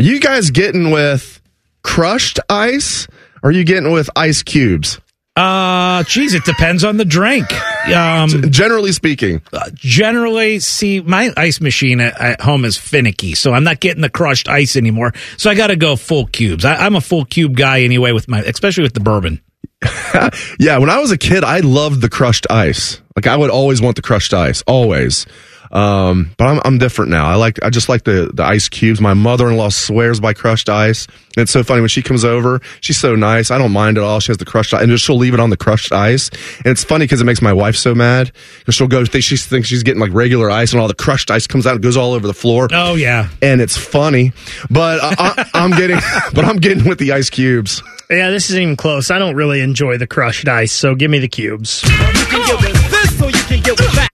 Are 0.00 0.02
you 0.02 0.18
guys 0.18 0.50
getting 0.50 0.90
with 0.92 1.42
crushed 1.82 2.40
ice? 2.48 3.06
Or 3.42 3.50
are 3.50 3.52
you 3.52 3.64
getting 3.64 3.92
with 3.92 4.08
ice 4.16 4.42
cubes? 4.42 4.98
Uh, 5.36 6.04
geez, 6.04 6.32
it 6.32 6.42
depends 6.46 6.84
on 6.84 6.96
the 6.96 7.04
drink. 7.04 7.46
Um, 7.94 8.50
generally 8.50 8.92
speaking, 8.92 9.42
uh, 9.52 9.68
generally, 9.74 10.58
see, 10.58 11.00
my 11.02 11.34
ice 11.36 11.60
machine 11.60 12.00
at, 12.00 12.18
at, 12.18 12.40
home 12.40 12.64
is 12.64 12.78
finicky, 12.78 13.34
so 13.34 13.52
I'm 13.52 13.62
not 13.62 13.80
getting 13.80 14.00
the 14.00 14.08
crushed 14.08 14.48
ice 14.48 14.74
anymore. 14.74 15.12
So 15.36 15.50
I 15.50 15.54
got 15.54 15.66
to 15.66 15.76
go 15.76 15.96
full 15.96 16.24
cubes. 16.24 16.64
I, 16.64 16.76
I'm 16.76 16.96
a 16.96 17.02
full 17.02 17.26
cube 17.26 17.54
guy 17.54 17.82
anyway, 17.82 18.12
with 18.12 18.26
my, 18.26 18.40
especially 18.40 18.84
with 18.84 18.94
the 18.94 19.00
bourbon. 19.00 19.42
yeah, 20.58 20.78
when 20.78 20.88
I 20.88 20.98
was 20.98 21.10
a 21.10 21.18
kid, 21.18 21.44
I 21.44 21.60
loved 21.60 22.00
the 22.00 22.08
crushed 22.08 22.46
ice. 22.48 23.02
Like 23.16 23.26
I 23.26 23.36
would 23.36 23.50
always 23.50 23.82
want 23.82 23.96
the 23.96 24.02
crushed 24.02 24.32
ice, 24.32 24.62
always. 24.66 25.26
Um, 25.70 26.32
but 26.36 26.46
I'm 26.46 26.60
I'm 26.64 26.78
different 26.78 27.10
now. 27.10 27.26
I 27.26 27.36
like 27.36 27.62
I 27.62 27.70
just 27.70 27.88
like 27.88 28.04
the 28.04 28.30
the 28.32 28.44
ice 28.44 28.68
cubes. 28.68 29.00
My 29.00 29.14
mother 29.14 29.48
in 29.48 29.56
law 29.56 29.68
swears 29.68 30.18
by 30.18 30.32
crushed 30.32 30.68
ice. 30.68 31.06
And 31.36 31.42
it's 31.42 31.52
so 31.52 31.62
funny 31.62 31.80
when 31.80 31.88
she 31.88 32.02
comes 32.02 32.24
over. 32.24 32.60
She's 32.80 32.98
so 32.98 33.14
nice. 33.14 33.52
I 33.52 33.58
don't 33.58 33.70
mind 33.70 33.96
at 33.96 34.02
all. 34.02 34.18
She 34.18 34.30
has 34.30 34.38
the 34.38 34.44
crushed 34.44 34.74
ice, 34.74 34.82
and 34.82 34.90
just 34.90 35.04
she'll 35.04 35.16
leave 35.16 35.32
it 35.32 35.38
on 35.38 35.50
the 35.50 35.56
crushed 35.56 35.92
ice. 35.92 36.28
And 36.64 36.66
it's 36.66 36.82
funny 36.82 37.04
because 37.04 37.20
it 37.20 37.24
makes 37.24 37.40
my 37.40 37.52
wife 37.52 37.76
so 37.76 37.94
mad 37.94 38.32
because 38.58 38.74
she'll 38.74 38.88
go. 38.88 39.04
She 39.04 39.36
thinks 39.36 39.68
she's 39.68 39.84
getting 39.84 40.00
like 40.00 40.12
regular 40.12 40.50
ice, 40.50 40.72
and 40.72 40.80
all 40.80 40.88
the 40.88 40.94
crushed 40.94 41.30
ice 41.30 41.46
comes 41.46 41.66
out 41.66 41.74
and 41.74 41.82
goes 41.82 41.96
all 41.96 42.14
over 42.14 42.26
the 42.26 42.34
floor. 42.34 42.68
Oh 42.72 42.96
yeah, 42.96 43.28
and 43.40 43.60
it's 43.60 43.76
funny. 43.76 44.32
But 44.70 44.98
I, 45.02 45.14
I, 45.18 45.50
I'm 45.54 45.70
getting, 45.70 45.98
but 46.34 46.44
I'm 46.44 46.56
getting 46.56 46.88
with 46.88 46.98
the 46.98 47.12
ice 47.12 47.30
cubes. 47.30 47.80
Yeah, 48.10 48.30
this 48.30 48.50
isn't 48.50 48.60
even 48.60 48.76
close. 48.76 49.12
I 49.12 49.20
don't 49.20 49.36
really 49.36 49.60
enjoy 49.60 49.98
the 49.98 50.06
crushed 50.08 50.48
ice, 50.48 50.72
so 50.72 50.96
give 50.96 51.12
me 51.12 51.20
the 51.20 51.28
cubes. 51.28 51.84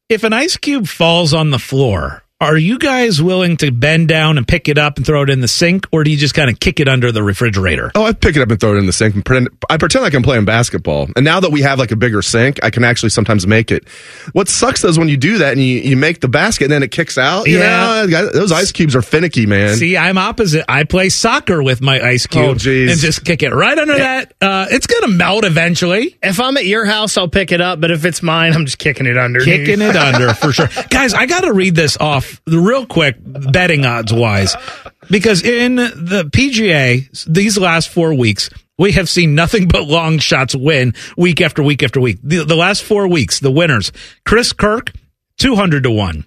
If 0.08 0.22
an 0.22 0.32
ice 0.32 0.56
cube 0.56 0.86
falls 0.86 1.34
on 1.34 1.50
the 1.50 1.58
floor, 1.58 2.22
are 2.38 2.56
you 2.58 2.78
guys 2.78 3.22
willing 3.22 3.56
to 3.56 3.70
bend 3.70 4.08
down 4.08 4.36
and 4.36 4.46
pick 4.46 4.68
it 4.68 4.76
up 4.76 4.98
and 4.98 5.06
throw 5.06 5.22
it 5.22 5.30
in 5.30 5.40
the 5.40 5.48
sink, 5.48 5.86
or 5.90 6.04
do 6.04 6.10
you 6.10 6.18
just 6.18 6.34
kind 6.34 6.50
of 6.50 6.60
kick 6.60 6.80
it 6.80 6.86
under 6.86 7.10
the 7.10 7.22
refrigerator? 7.22 7.90
Oh, 7.94 8.04
I 8.04 8.12
pick 8.12 8.36
it 8.36 8.42
up 8.42 8.50
and 8.50 8.60
throw 8.60 8.74
it 8.74 8.78
in 8.78 8.84
the 8.84 8.92
sink. 8.92 9.14
And 9.14 9.24
pretend, 9.24 9.48
I 9.70 9.78
pretend 9.78 10.02
like 10.02 10.12
I'm 10.12 10.22
playing 10.22 10.44
basketball. 10.44 11.08
And 11.16 11.24
now 11.24 11.40
that 11.40 11.50
we 11.50 11.62
have 11.62 11.78
like 11.78 11.92
a 11.92 11.96
bigger 11.96 12.20
sink, 12.20 12.60
I 12.62 12.68
can 12.68 12.84
actually 12.84 13.08
sometimes 13.08 13.46
make 13.46 13.70
it. 13.70 13.88
What 14.34 14.50
sucks 14.50 14.82
though 14.82 14.88
is 14.90 14.98
when 14.98 15.08
you 15.08 15.16
do 15.16 15.38
that 15.38 15.52
and 15.52 15.62
you, 15.62 15.78
you 15.78 15.96
make 15.96 16.20
the 16.20 16.28
basket 16.28 16.64
and 16.64 16.72
then 16.72 16.82
it 16.82 16.90
kicks 16.90 17.16
out. 17.16 17.46
You 17.48 17.58
Yeah. 17.58 18.04
know, 18.06 18.26
those 18.30 18.52
ice 18.52 18.70
cubes 18.70 18.94
are 18.94 19.00
finicky, 19.02 19.46
man. 19.46 19.76
See, 19.76 19.96
I'm 19.96 20.18
opposite. 20.18 20.66
I 20.68 20.84
play 20.84 21.08
soccer 21.08 21.62
with 21.62 21.80
my 21.80 22.02
ice 22.06 22.26
cube 22.26 22.44
Oh, 22.44 22.50
and 22.50 23.00
just 23.00 23.24
kick 23.24 23.42
it 23.44 23.54
right 23.54 23.78
under 23.78 23.96
that. 23.96 24.34
Uh, 24.42 24.66
it's 24.70 24.86
going 24.86 25.02
to 25.04 25.08
melt 25.16 25.46
eventually. 25.46 26.18
If 26.22 26.38
I'm 26.38 26.58
at 26.58 26.66
your 26.66 26.84
house, 26.84 27.16
I'll 27.16 27.28
pick 27.28 27.50
it 27.50 27.62
up, 27.62 27.80
but 27.80 27.90
if 27.90 28.04
it's 28.04 28.22
mine, 28.22 28.52
I'm 28.52 28.66
just 28.66 28.76
kicking 28.78 29.06
it 29.06 29.16
under. 29.16 29.40
Kicking 29.40 29.80
it 29.80 29.96
under 29.96 30.34
for 30.34 30.52
sure. 30.52 30.68
Guys, 30.90 31.14
I 31.14 31.24
got 31.24 31.40
to 31.44 31.54
read 31.54 31.74
this 31.74 31.96
off 31.96 32.25
real 32.46 32.86
quick, 32.86 33.16
betting 33.20 33.84
odds 33.84 34.12
wise, 34.12 34.54
because 35.10 35.42
in 35.42 35.76
the 35.76 36.28
PGA, 36.32 37.26
these 37.26 37.58
last 37.58 37.88
four 37.88 38.14
weeks, 38.14 38.50
we 38.78 38.92
have 38.92 39.08
seen 39.08 39.34
nothing 39.34 39.68
but 39.68 39.84
long 39.84 40.18
shots 40.18 40.54
win 40.54 40.94
week 41.16 41.40
after 41.40 41.62
week 41.62 41.82
after 41.82 42.00
week. 42.00 42.18
The, 42.22 42.44
the 42.44 42.56
last 42.56 42.82
four 42.82 43.08
weeks, 43.08 43.40
the 43.40 43.50
winners, 43.50 43.92
Chris 44.24 44.52
Kirk, 44.52 44.92
200 45.38 45.82
to 45.84 45.90
1. 45.90 46.24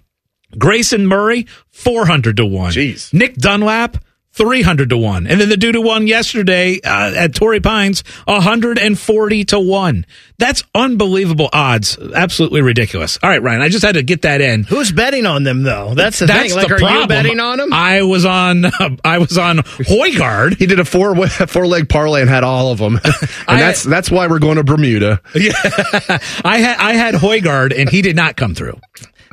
Grayson 0.58 1.06
Murray, 1.06 1.46
400 1.70 2.36
to 2.38 2.46
1. 2.46 2.72
Jeez. 2.72 3.12
Nick 3.12 3.36
Dunlap, 3.36 3.96
300 4.32 4.90
to 4.90 4.96
1. 4.96 5.26
And 5.26 5.40
then 5.40 5.48
the 5.48 5.56
dude 5.56 5.74
who 5.74 5.82
won 5.82 6.06
yesterday 6.06 6.80
uh, 6.84 7.12
at 7.14 7.34
Torrey 7.34 7.60
Pines, 7.60 8.04
140 8.26 9.44
to 9.46 9.58
1. 9.60 10.06
That's 10.38 10.62
unbelievable 10.74 11.50
odds. 11.52 11.98
Absolutely 11.98 12.62
ridiculous. 12.62 13.18
All 13.22 13.28
right, 13.28 13.42
Ryan, 13.42 13.60
I 13.60 13.68
just 13.68 13.84
had 13.84 13.96
to 13.96 14.02
get 14.02 14.22
that 14.22 14.40
in. 14.40 14.62
Who's 14.64 14.92
betting 14.92 15.26
on 15.26 15.42
them 15.42 15.64
though? 15.64 15.94
That's 15.94 16.20
the 16.20 16.26
That's 16.26 16.48
thing. 16.54 16.56
Like, 16.56 16.68
the 16.68 16.74
are 16.76 16.78
problem. 16.78 17.00
you 17.02 17.06
betting 17.08 17.40
on 17.40 17.58
them? 17.58 17.72
I 17.72 18.02
was 18.02 18.24
on. 18.24 18.64
I 19.04 19.18
was 19.18 19.36
on 19.36 19.58
Højgaard. 19.58 20.56
He 20.56 20.66
did 20.66 20.78
a 20.80 20.84
four 20.84 21.14
four 21.28 21.66
leg 21.66 21.88
parlay 21.88 22.22
and 22.22 22.30
had 22.30 22.44
all 22.44 22.72
of 22.72 22.78
them, 22.78 22.94
and 23.04 23.30
I- 23.48 23.58
that's 23.60 23.82
that's 23.84 24.10
why 24.10 24.28
we're 24.28 24.38
going 24.38 24.56
to 24.56 24.64
Bermuda. 24.64 25.20
Yeah, 25.34 25.52
I 26.44 26.58
had 26.58 26.78
I 26.78 26.92
had 26.94 27.14
Højgaard, 27.16 27.78
and 27.78 27.90
he 27.90 28.00
did 28.00 28.16
not 28.16 28.36
come 28.36 28.54
through. 28.54 28.80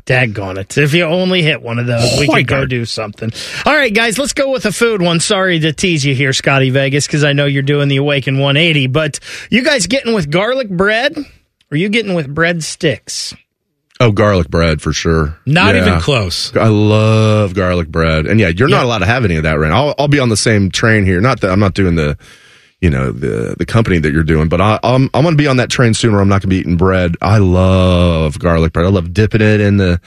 Daggone 0.07 0.57
it. 0.57 0.77
If 0.77 0.93
you 0.93 1.03
only 1.03 1.41
hit 1.43 1.61
one 1.61 1.79
of 1.79 1.85
those, 1.85 2.17
we 2.17 2.27
could 2.27 2.47
go 2.47 2.65
do 2.65 2.85
something. 2.85 3.29
All 3.65 3.75
right, 3.75 3.93
guys, 3.93 4.17
let's 4.17 4.34
go 4.34 4.49
with 4.51 4.65
a 4.65 4.71
food 4.71 5.01
one. 5.01 5.19
Sorry 5.19 5.59
to 5.59 5.73
tease 5.73 6.03
you 6.05 6.15
here, 6.15 6.31
Scotty 6.31 6.69
Vegas, 6.69 7.05
because 7.05 7.25
I 7.25 7.34
know 7.34 7.45
you're 7.45 7.61
doing 7.61 7.89
the 7.89 7.97
Awaken 7.97 8.35
180, 8.39 8.88
but 8.88 9.19
you 9.51 9.63
guys 9.63 9.85
getting 9.88 10.13
with 10.13 10.31
garlic 10.31 10.69
bread 10.69 11.17
or 11.69 11.77
you 11.77 11.89
getting 11.89 12.13
with 12.13 12.34
bread 12.34 12.63
sticks? 12.63 13.35
Oh, 13.99 14.11
garlic 14.11 14.47
bread 14.49 14.81
for 14.81 14.93
sure. 14.93 15.38
Not 15.45 15.75
Yeah. 15.75 15.88
even 15.88 15.99
close. 15.99 16.55
I 16.55 16.67
love 16.67 17.53
garlic 17.53 17.89
bread, 17.89 18.27
and 18.27 18.39
yeah, 18.39 18.47
you're 18.49 18.67
not 18.69 18.85
allowed 18.85 18.99
to 18.99 19.07
have 19.07 19.25
any 19.25 19.35
of 19.35 19.43
that 19.43 19.59
right 19.59 19.69
now. 19.69 19.88
I'll, 19.88 19.95
I'll 19.99 20.07
be 20.07 20.19
on 20.19 20.29
the 20.29 20.38
same 20.38 20.69
train 20.71 21.03
here. 21.03 21.19
Not 21.19 21.41
that 21.41 21.51
I'm 21.51 21.59
not 21.59 21.73
doing 21.73 21.95
the, 21.95 22.17
you 22.82 22.90
know, 22.90 23.12
the 23.12 23.56
the 23.58 23.66
company 23.66 23.99
that 23.99 24.12
you're 24.12 24.24
doing, 24.24 24.49
but 24.49 24.62
I, 24.62 24.80
I'm 24.84 25.10
I'm 25.14 25.24
going 25.24 25.36
to 25.36 25.41
be 25.41 25.48
on 25.48 25.58
that 25.58 25.70
train 25.70 25.94
soon, 25.94 26.12
where 26.14 26.22
I'm 26.22 26.30
not 26.30 26.41
going 26.41 26.49
to 26.49 26.56
be 26.56 26.58
eating 26.58 26.78
bread. 26.78 27.16
I 27.22 27.40
love 27.40 28.38
garlic 28.40 28.74
bread. 28.74 28.86
I 28.86 28.90
love 28.90 29.14
dipping 29.14 29.41
it 29.41 29.62
in 29.62 29.78
the 29.78 29.99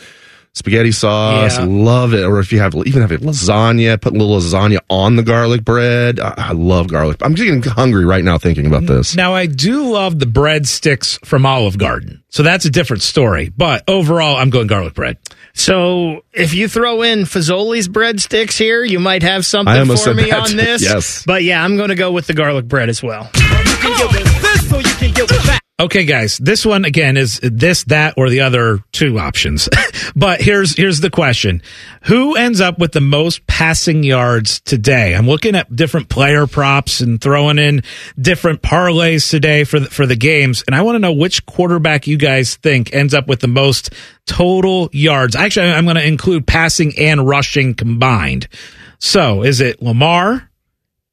spaghetti 0.53 0.93
sauce. 0.93 1.59
Yeah. 1.59 1.65
Love 1.65 2.15
it. 2.15 2.25
Or 2.25 2.39
if 2.39 2.53
you 2.53 2.61
have 2.61 2.75
even 2.75 3.03
have 3.03 3.13
a 3.13 3.19
lasagna, 3.19 4.01
put 4.01 4.15
a 4.15 4.17
little 4.17 4.37
lasagna 4.37 4.79
on 4.89 5.17
the 5.17 5.23
garlic 5.23 5.65
bread. 5.65 6.21
I, 6.21 6.35
I 6.37 6.53
love 6.53 6.89
garlic. 6.89 7.19
I'm 7.23 7.35
getting 7.35 7.63
hungry 7.63 8.05
right 8.05 8.25
now 8.25 8.39
thinking 8.39 8.67
about 8.67 8.87
this. 8.87 9.17
Now, 9.17 9.35
I 9.35 9.47
do 9.47 9.91
love 9.91 10.19
the 10.19 10.27
breadsticks 10.27 11.25
from 11.25 11.47
Olive 11.47 11.79
Garden. 11.79 12.23
So 12.29 12.43
that's 12.43 12.65
a 12.65 12.71
different 12.71 13.03
story. 13.03 13.51
But 13.57 13.85
overall, 13.89 14.37
I'm 14.37 14.51
going 14.51 14.67
garlic 14.67 14.95
bread. 14.95 15.19
So 15.61 16.23
if 16.33 16.55
you 16.55 16.69
throw 16.69 17.03
in 17.03 17.21
Fazoli's 17.21 17.87
breadsticks 17.87 18.57
here, 18.57 18.83
you 18.83 18.99
might 18.99 19.23
have 19.23 19.45
something 19.45 19.87
for 19.87 19.97
said 19.97 20.17
me 20.17 20.31
that 20.31 20.51
on 20.51 20.57
this. 20.57 20.83
Yes. 20.91 21.23
But 21.27 21.45
yeah, 21.45 21.63
I'm 21.63 21.77
going 21.77 21.91
to 21.91 21.95
go 21.95 22.13
with 22.13 22.27
the 22.27 22.33
garlic 22.33 22.67
bread 22.67 22.89
as 22.89 23.03
well. 23.03 23.31
Okay, 25.81 26.05
guys, 26.05 26.37
this 26.37 26.67
one 26.67 26.85
again 26.85 27.17
is 27.17 27.41
this, 27.43 27.85
that, 27.85 28.13
or 28.19 28.29
the 28.29 28.41
other 28.41 28.85
two 28.93 29.19
options. 29.19 29.67
but 30.15 30.43
here's 30.43 30.77
here's 30.77 31.01
the 31.01 31.09
question: 31.09 31.63
Who 32.03 32.37
ends 32.37 32.61
up 32.61 32.79
with 32.79 32.93
the 32.93 33.01
most 33.01 33.47
passing 33.47 34.03
yards 34.03 34.61
today? 34.61 35.15
I'm 35.15 35.27
looking 35.27 35.57
at 35.57 35.75
different 35.75 36.11
player 36.11 36.47
props 36.47 37.01
and 37.01 37.19
throwing 37.19 37.57
in 37.59 37.83
different 38.21 38.61
parlays 38.61 39.31
today 39.31 39.65
for 39.65 39.81
the, 39.81 39.87
for 39.89 40.05
the 40.05 40.17
games, 40.17 40.63
and 40.67 40.77
I 40.77 40.83
want 40.83 40.97
to 40.97 41.01
know 41.01 41.15
which 41.15 41.47
quarterback 41.47 42.07
you 42.07 42.19
guys 42.19 42.57
think 42.57 42.93
ends 42.93 43.15
up 43.15 43.27
with 43.27 43.41
the 43.41 43.49
most 43.49 43.95
total 44.27 44.91
yards. 44.93 45.35
Actually, 45.35 45.73
I'm 45.73 45.85
going 45.85 45.97
to 45.97 46.07
include 46.07 46.47
passing 46.47 46.93
and 46.99 47.27
rushing 47.27 47.73
combined. 47.73 48.49
So, 48.99 49.43
is 49.43 49.63
it 49.63 49.81
Lamar? 49.81 50.51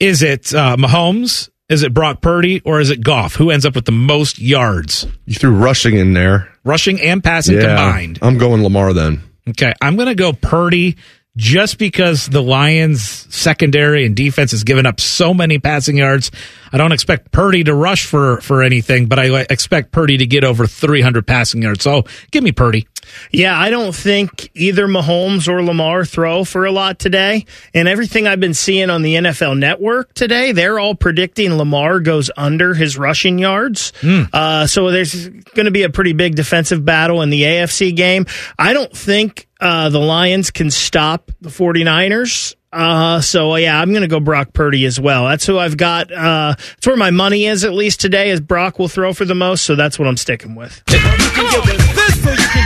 Is 0.02 0.24
it 0.24 0.54
uh, 0.54 0.76
Mahomes? 0.76 1.50
Is 1.70 1.84
it 1.84 1.94
Brock 1.94 2.22
Purdy 2.22 2.62
or 2.62 2.80
is 2.80 2.90
it 2.90 3.02
Goff? 3.02 3.36
Who 3.36 3.52
ends 3.52 3.66
up 3.66 3.76
with 3.76 3.84
the 3.86 3.92
most 3.92 4.40
yards? 4.40 5.06
You 5.26 5.36
threw 5.36 5.52
rushing 5.52 5.98
in 5.98 6.14
there. 6.14 6.50
Rushing 6.64 7.02
and 7.02 7.22
passing 7.22 7.56
Yeah. 7.56 7.76
combined. 7.76 8.20
I'm 8.22 8.38
going 8.38 8.64
Lamar 8.64 8.94
then. 8.94 9.22
Okay, 9.50 9.74
I'm 9.82 9.96
going 9.98 10.08
to 10.08 10.16
go 10.16 10.32
Purdy 10.32 10.96
just 11.36 11.78
because 11.78 12.28
the 12.28 12.42
Lions 12.42 13.02
secondary 13.30 14.06
and 14.06 14.16
defense 14.16 14.52
has 14.52 14.64
given 14.64 14.86
up 14.86 15.00
so 15.02 15.34
many 15.34 15.60
passing 15.60 15.98
yards. 15.98 16.32
I 16.72 16.78
don't 16.78 16.94
expect 16.94 17.32
Purdy 17.32 17.64
to 17.66 17.74
rush 17.76 18.06
for 18.06 18.40
for 18.42 18.64
anything, 18.64 19.08
but 19.08 19.20
I 19.20 19.42
expect 19.50 19.92
Purdy 19.92 20.18
to 20.18 20.26
get 20.26 20.44
over 20.46 20.68
300 20.68 21.28
passing 21.28 21.62
yards. 21.62 21.84
So, 21.84 22.06
give 22.32 22.44
me 22.44 22.52
Purdy. 22.54 22.88
Yeah, 23.32 23.58
I 23.60 23.70
don't 23.70 23.94
think 23.96 24.50
either 24.54 24.88
Mahomes 24.88 25.48
or 25.48 25.64
Lamar 25.64 26.06
throw 26.06 26.44
for 26.44 26.66
a 26.66 26.72
lot 26.72 27.00
today. 27.00 27.46
And 27.74 27.88
everything 27.88 28.28
I've 28.28 28.40
been 28.40 28.54
seeing 28.54 28.90
on 28.90 29.02
the 29.02 29.16
NFL 29.16 29.58
network 29.58 30.14
today, 30.14 30.52
they're 30.52 30.80
all 30.80 30.96
predicting 30.96 31.54
Lamar 31.56 32.00
goes 32.00 32.30
under 32.38 32.74
his 32.74 32.98
rushing 32.98 33.40
yards. 33.40 33.94
Uh, 34.34 34.68
so 34.68 34.92
there's 34.92 35.28
going 35.28 35.66
to 35.66 35.72
be 35.72 35.84
a 35.84 35.90
pretty 35.90 36.14
big 36.14 36.36
defensive 36.36 36.84
battle 36.86 37.22
in 37.22 37.30
the 37.30 37.44
AFC 37.44 37.96
game. 37.96 38.26
I 38.58 38.74
don't 38.74 38.96
think 38.96 39.48
uh, 39.60 39.90
the 39.90 40.00
Lions 40.00 40.52
can 40.52 40.70
stop 40.72 41.32
the 41.42 41.50
49ers. 41.50 42.56
Uh, 42.72 43.22
so 43.22 43.56
yeah, 43.56 43.80
I'm 43.80 43.90
going 43.92 44.02
to 44.02 44.08
go 44.10 44.20
Brock 44.20 44.54
Purdy 44.54 44.86
as 44.86 45.00
well. 45.00 45.26
That's 45.26 45.46
who 45.46 45.58
I've 45.58 45.78
got. 45.78 46.12
Uh, 46.12 46.54
that's 46.58 46.86
where 46.86 46.98
my 46.98 47.12
money 47.12 47.46
is 47.46 47.64
at 47.64 47.74
least 47.74 48.02
today 48.02 48.30
is 48.30 48.42
Brock 48.42 48.78
will 48.78 48.90
throw 48.90 49.14
for 49.14 49.26
the 49.26 49.34
most. 49.34 49.64
So 49.66 49.76
that's 49.76 49.98
what 49.98 50.08
I'm 50.08 50.18
sticking 50.18 50.54
with 50.54 50.84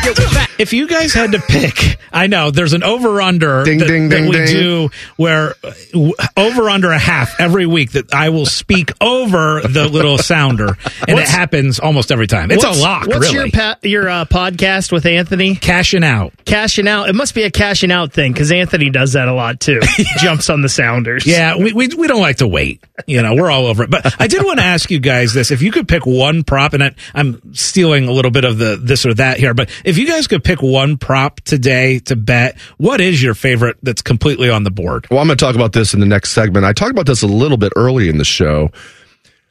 get 0.01 0.17
with 0.17 0.31
that. 0.31 0.50
If 0.61 0.73
you 0.73 0.87
guys 0.87 1.13
had 1.13 1.31
to 1.31 1.39
pick, 1.39 1.97
I 2.13 2.27
know 2.27 2.51
there's 2.51 2.73
an 2.73 2.83
over 2.83 3.19
under 3.19 3.63
Ding, 3.63 3.79
that, 3.79 3.87
ding, 3.87 4.09
that 4.09 4.15
ding, 4.21 4.29
we 4.29 4.35
ding. 4.37 4.45
do 4.47 4.89
where 5.17 5.55
uh, 5.63 6.11
over 6.37 6.69
under 6.69 6.91
a 6.91 6.99
half 6.99 7.39
every 7.39 7.65
week 7.65 7.93
that 7.93 8.13
I 8.13 8.29
will 8.29 8.45
speak 8.45 8.91
over 9.01 9.61
the 9.61 9.87
little 9.89 10.17
sounder, 10.19 10.77
and 11.07 11.15
What's- 11.17 11.29
it 11.29 11.35
happens 11.35 11.79
almost 11.79 12.11
every 12.11 12.27
time. 12.27 12.51
It's 12.51 12.63
a 12.63 12.69
lock, 12.71 13.07
What's 13.07 13.19
really. 13.33 13.33
your 13.33 13.49
pa- 13.51 13.77
your 13.81 14.07
uh, 14.07 14.25
podcast 14.25 14.91
with 14.91 15.05
Anthony? 15.07 15.55
Cashing 15.55 16.03
out. 16.03 16.33
Cashing 16.45 16.87
out. 16.87 17.09
It 17.09 17.15
must 17.15 17.33
be 17.33 17.43
a 17.43 17.49
cashing 17.51 17.91
out 17.91 18.13
thing 18.13 18.31
because 18.31 18.51
Anthony 18.51 18.89
does 18.91 19.13
that 19.13 19.27
a 19.27 19.33
lot 19.33 19.59
too. 19.59 19.79
Jumps 20.17 20.49
on 20.51 20.61
the 20.61 20.69
Sounders. 20.69 21.25
Yeah, 21.25 21.57
we, 21.57 21.73
we 21.73 21.87
we 21.87 22.07
don't 22.07 22.21
like 22.21 22.37
to 22.37 22.47
wait. 22.47 22.83
You 23.07 23.23
know, 23.23 23.33
we're 23.33 23.49
all 23.49 23.65
over 23.65 23.83
it. 23.83 23.89
But 23.89 24.21
I 24.21 24.27
did 24.27 24.43
want 24.45 24.59
to 24.59 24.65
ask 24.65 24.91
you 24.91 24.99
guys 24.99 25.33
this: 25.33 25.49
if 25.49 25.61
you 25.63 25.71
could 25.71 25.87
pick 25.87 26.05
one 26.05 26.43
prop, 26.43 26.73
and 26.73 26.83
I, 26.83 26.95
I'm 27.15 27.55
stealing 27.55 28.07
a 28.07 28.11
little 28.11 28.31
bit 28.31 28.43
of 28.45 28.57
the 28.59 28.79
this 28.81 29.05
or 29.07 29.13
that 29.15 29.37
here, 29.39 29.53
but 29.55 29.69
if 29.83 29.97
you 29.97 30.05
guys 30.07 30.27
could 30.27 30.43
pick 30.43 30.50
one 30.59 30.97
prop 30.97 31.39
today 31.41 31.99
to 31.99 32.15
bet, 32.15 32.59
what 32.77 32.99
is 32.99 33.21
your 33.21 33.33
favorite 33.33 33.77
that's 33.83 34.01
completely 34.01 34.49
on 34.49 34.63
the 34.63 34.71
board? 34.71 35.07
Well, 35.09 35.19
I'm 35.19 35.27
going 35.27 35.37
to 35.37 35.45
talk 35.45 35.55
about 35.55 35.73
this 35.73 35.93
in 35.93 35.99
the 35.99 36.05
next 36.05 36.31
segment. 36.31 36.65
I 36.65 36.73
talked 36.73 36.91
about 36.91 37.05
this 37.05 37.21
a 37.21 37.27
little 37.27 37.57
bit 37.57 37.71
early 37.75 38.09
in 38.09 38.17
the 38.17 38.25
show. 38.25 38.71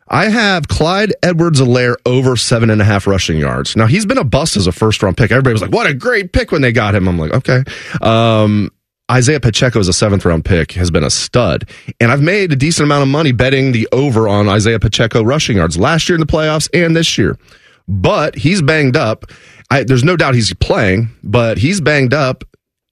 I 0.08 0.28
have 0.28 0.66
Clyde 0.66 1.14
Edwards-Helaire 1.22 1.94
over 2.04 2.36
seven 2.36 2.68
and 2.68 2.82
a 2.82 2.84
half 2.84 3.06
rushing 3.06 3.38
yards. 3.38 3.76
Now, 3.76 3.86
he's 3.86 4.04
been 4.04 4.18
a 4.18 4.24
bust 4.24 4.56
as 4.56 4.66
a 4.66 4.72
first 4.72 5.02
round 5.02 5.16
pick. 5.16 5.30
Everybody 5.30 5.52
was 5.52 5.62
like, 5.62 5.72
what 5.72 5.86
a 5.88 5.94
great 5.94 6.32
pick 6.32 6.50
when 6.50 6.62
they 6.62 6.72
got 6.72 6.96
him. 6.96 7.08
I'm 7.08 7.18
like, 7.18 7.32
okay. 7.32 7.62
Um, 8.02 8.70
Isaiah 9.08 9.40
Pacheco 9.40 9.78
is 9.78 9.88
a 9.88 9.92
seventh 9.92 10.24
round 10.24 10.44
pick, 10.44 10.72
has 10.72 10.90
been 10.90 11.04
a 11.04 11.10
stud. 11.10 11.68
And 12.00 12.10
I've 12.12 12.22
made 12.22 12.52
a 12.52 12.56
decent 12.56 12.84
amount 12.84 13.02
of 13.02 13.08
money 13.08 13.32
betting 13.32 13.72
the 13.72 13.88
over 13.92 14.28
on 14.28 14.48
Isaiah 14.48 14.78
Pacheco 14.78 15.22
rushing 15.22 15.56
yards 15.56 15.78
last 15.78 16.08
year 16.08 16.14
in 16.14 16.20
the 16.20 16.26
playoffs 16.26 16.68
and 16.72 16.94
this 16.94 17.16
year. 17.18 17.36
But 17.90 18.36
he's 18.36 18.62
banged 18.62 18.96
up. 18.96 19.24
I, 19.68 19.82
there's 19.82 20.04
no 20.04 20.16
doubt 20.16 20.36
he's 20.36 20.54
playing, 20.54 21.08
but 21.24 21.58
he's 21.58 21.80
banged 21.80 22.14
up. 22.14 22.44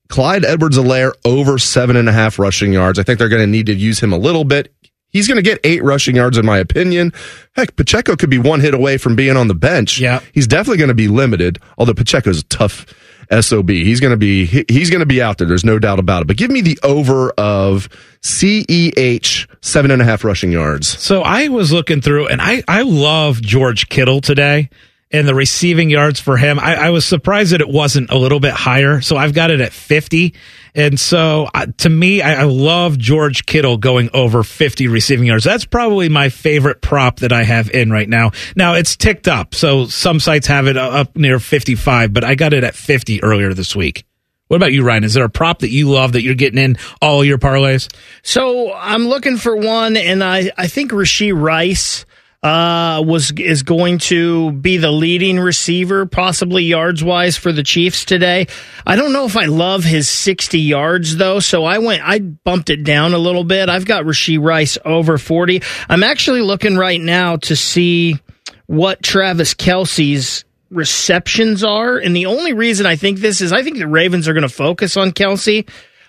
Clyde 0.08 0.44
Edwards-Helaire 0.44 1.12
over 1.24 1.58
seven 1.58 1.94
and 1.94 2.08
a 2.08 2.12
half 2.12 2.38
rushing 2.38 2.72
yards. 2.72 2.98
I 2.98 3.04
think 3.04 3.18
they're 3.18 3.28
going 3.28 3.42
to 3.42 3.46
need 3.46 3.66
to 3.66 3.74
use 3.74 4.00
him 4.00 4.12
a 4.12 4.18
little 4.18 4.44
bit. 4.44 4.74
He's 5.10 5.28
going 5.28 5.36
to 5.36 5.42
get 5.42 5.60
eight 5.64 5.84
rushing 5.84 6.16
yards, 6.16 6.36
in 6.36 6.44
my 6.44 6.58
opinion. 6.58 7.12
Heck, 7.54 7.76
Pacheco 7.76 8.16
could 8.16 8.28
be 8.28 8.38
one 8.38 8.60
hit 8.60 8.74
away 8.74 8.98
from 8.98 9.14
being 9.16 9.36
on 9.36 9.48
the 9.48 9.54
bench. 9.54 10.00
Yeah. 10.00 10.20
He's 10.32 10.46
definitely 10.46 10.78
going 10.78 10.88
to 10.88 10.94
be 10.94 11.08
limited, 11.08 11.58
although 11.78 11.94
Pacheco's 11.94 12.40
a 12.40 12.44
tough 12.44 12.86
SOB. 13.30 13.70
He's 13.70 14.00
going 14.00 14.10
to 14.10 14.16
be, 14.16 14.46
he's 14.46 14.90
going 14.90 15.00
to 15.00 15.06
be 15.06 15.22
out 15.22 15.38
there. 15.38 15.46
There's 15.46 15.64
no 15.64 15.78
doubt 15.78 15.98
about 15.98 16.22
it. 16.22 16.26
But 16.26 16.36
give 16.36 16.50
me 16.50 16.60
the 16.60 16.78
over 16.82 17.30
of 17.30 17.88
CEH 18.22 19.46
seven 19.62 19.90
and 19.90 20.02
a 20.02 20.04
half 20.04 20.24
rushing 20.24 20.52
yards. 20.52 20.88
So 20.88 21.22
I 21.22 21.48
was 21.48 21.72
looking 21.72 22.00
through, 22.00 22.28
and 22.28 22.40
I 22.40 22.62
I 22.66 22.82
love 22.82 23.40
George 23.40 23.88
Kittle 23.88 24.20
today. 24.20 24.70
And 25.10 25.26
the 25.26 25.34
receiving 25.34 25.88
yards 25.88 26.20
for 26.20 26.36
him, 26.36 26.58
I, 26.58 26.74
I 26.74 26.90
was 26.90 27.06
surprised 27.06 27.52
that 27.52 27.62
it 27.62 27.68
wasn't 27.68 28.10
a 28.10 28.18
little 28.18 28.40
bit 28.40 28.52
higher. 28.52 29.00
So 29.00 29.16
I've 29.16 29.32
got 29.32 29.50
it 29.50 29.60
at 29.60 29.72
50. 29.72 30.34
And 30.74 31.00
so 31.00 31.48
uh, 31.54 31.66
to 31.78 31.88
me, 31.88 32.20
I, 32.20 32.42
I 32.42 32.44
love 32.44 32.98
George 32.98 33.46
Kittle 33.46 33.78
going 33.78 34.10
over 34.12 34.42
50 34.42 34.86
receiving 34.88 35.26
yards. 35.26 35.44
That's 35.44 35.64
probably 35.64 36.10
my 36.10 36.28
favorite 36.28 36.82
prop 36.82 37.20
that 37.20 37.32
I 37.32 37.42
have 37.44 37.70
in 37.70 37.90
right 37.90 38.08
now. 38.08 38.32
Now 38.54 38.74
it's 38.74 38.96
ticked 38.96 39.28
up. 39.28 39.54
So 39.54 39.86
some 39.86 40.20
sites 40.20 40.46
have 40.48 40.66
it 40.66 40.76
up 40.76 41.16
near 41.16 41.38
55, 41.38 42.12
but 42.12 42.22
I 42.22 42.34
got 42.34 42.52
it 42.52 42.62
at 42.62 42.74
50 42.74 43.22
earlier 43.22 43.54
this 43.54 43.74
week. 43.74 44.04
What 44.48 44.56
about 44.56 44.72
you, 44.72 44.82
Ryan? 44.82 45.04
Is 45.04 45.14
there 45.14 45.24
a 45.24 45.30
prop 45.30 45.60
that 45.60 45.70
you 45.70 45.90
love 45.90 46.12
that 46.12 46.22
you're 46.22 46.34
getting 46.34 46.58
in 46.58 46.76
all 47.02 47.22
your 47.22 47.38
parlays? 47.38 47.92
So 48.22 48.72
I'm 48.72 49.06
looking 49.06 49.36
for 49.36 49.54
one, 49.54 49.96
and 49.96 50.24
I 50.24 50.50
I 50.56 50.68
think 50.68 50.90
Rashee 50.90 51.38
Rice 51.38 52.06
uh 52.42 53.02
was 53.04 53.32
is 53.32 53.64
going 53.64 53.98
to 53.98 54.52
be 54.52 54.76
the 54.76 54.92
leading 54.92 55.40
receiver 55.40 56.06
possibly 56.06 56.62
yards 56.62 57.02
wise 57.02 57.36
for 57.36 57.50
the 57.50 57.64
Chiefs 57.64 58.04
today. 58.04 58.46
I 58.86 58.94
don't 58.94 59.12
know 59.12 59.24
if 59.24 59.36
I 59.36 59.46
love 59.46 59.82
his 59.82 60.08
60 60.08 60.60
yards 60.60 61.16
though, 61.16 61.40
so 61.40 61.64
I 61.64 61.78
went 61.78 62.02
I 62.04 62.20
bumped 62.20 62.70
it 62.70 62.84
down 62.84 63.12
a 63.12 63.18
little 63.18 63.44
bit. 63.44 63.68
I've 63.68 63.86
got 63.86 64.04
Rashee 64.04 64.40
Rice 64.40 64.78
over 64.84 65.18
40. 65.18 65.62
I'm 65.88 66.04
actually 66.04 66.42
looking 66.42 66.76
right 66.76 67.00
now 67.00 67.36
to 67.36 67.56
see 67.56 68.18
what 68.66 69.02
Travis 69.02 69.54
Kelce's 69.54 70.44
receptions 70.70 71.64
are. 71.64 71.96
And 71.98 72.14
the 72.14 72.26
only 72.26 72.52
reason 72.52 72.86
I 72.86 72.96
think 72.96 73.18
this 73.18 73.40
is 73.40 73.52
I 73.52 73.62
think 73.62 73.78
the 73.78 73.88
Ravens 73.88 74.28
are 74.28 74.34
going 74.34 74.42
to 74.42 74.48
focus 74.48 74.96
on 74.96 75.12
Kelce. 75.12 75.68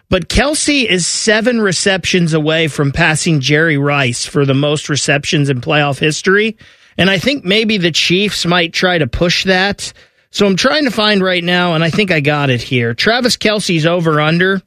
But 0.10 0.28
Kelce 0.28 0.86
is 0.86 1.06
seven 1.06 1.62
receptions 1.62 2.34
away 2.34 2.68
from 2.68 2.92
passing 2.92 3.42
Jerry 3.42 3.78
Rice 3.78 4.26
for 4.26 4.44
the 4.44 4.56
most 4.56 4.90
receptions 4.90 5.50
in 5.50 5.62
playoff 5.62 6.00
history. 6.00 6.58
And 6.98 7.10
I 7.10 7.20
think 7.20 7.46
maybe 7.46 7.78
the 7.78 7.92
Chiefs 7.92 8.46
might 8.46 8.74
try 8.74 8.98
to 8.98 9.06
push 9.06 9.46
that. 9.46 9.94
So 10.32 10.48
I'm 10.48 10.56
trying 10.56 10.86
to 10.86 10.92
find 10.92 11.24
right 11.24 11.44
now, 11.44 11.74
and 11.74 11.84
I 11.84 11.92
think 11.92 12.12
I 12.12 12.20
got 12.22 12.50
it 12.50 12.62
here. 12.62 12.94
Travis 12.94 13.38
Kelce's 13.38 13.86
over 13.86 14.20
under 14.20 14.62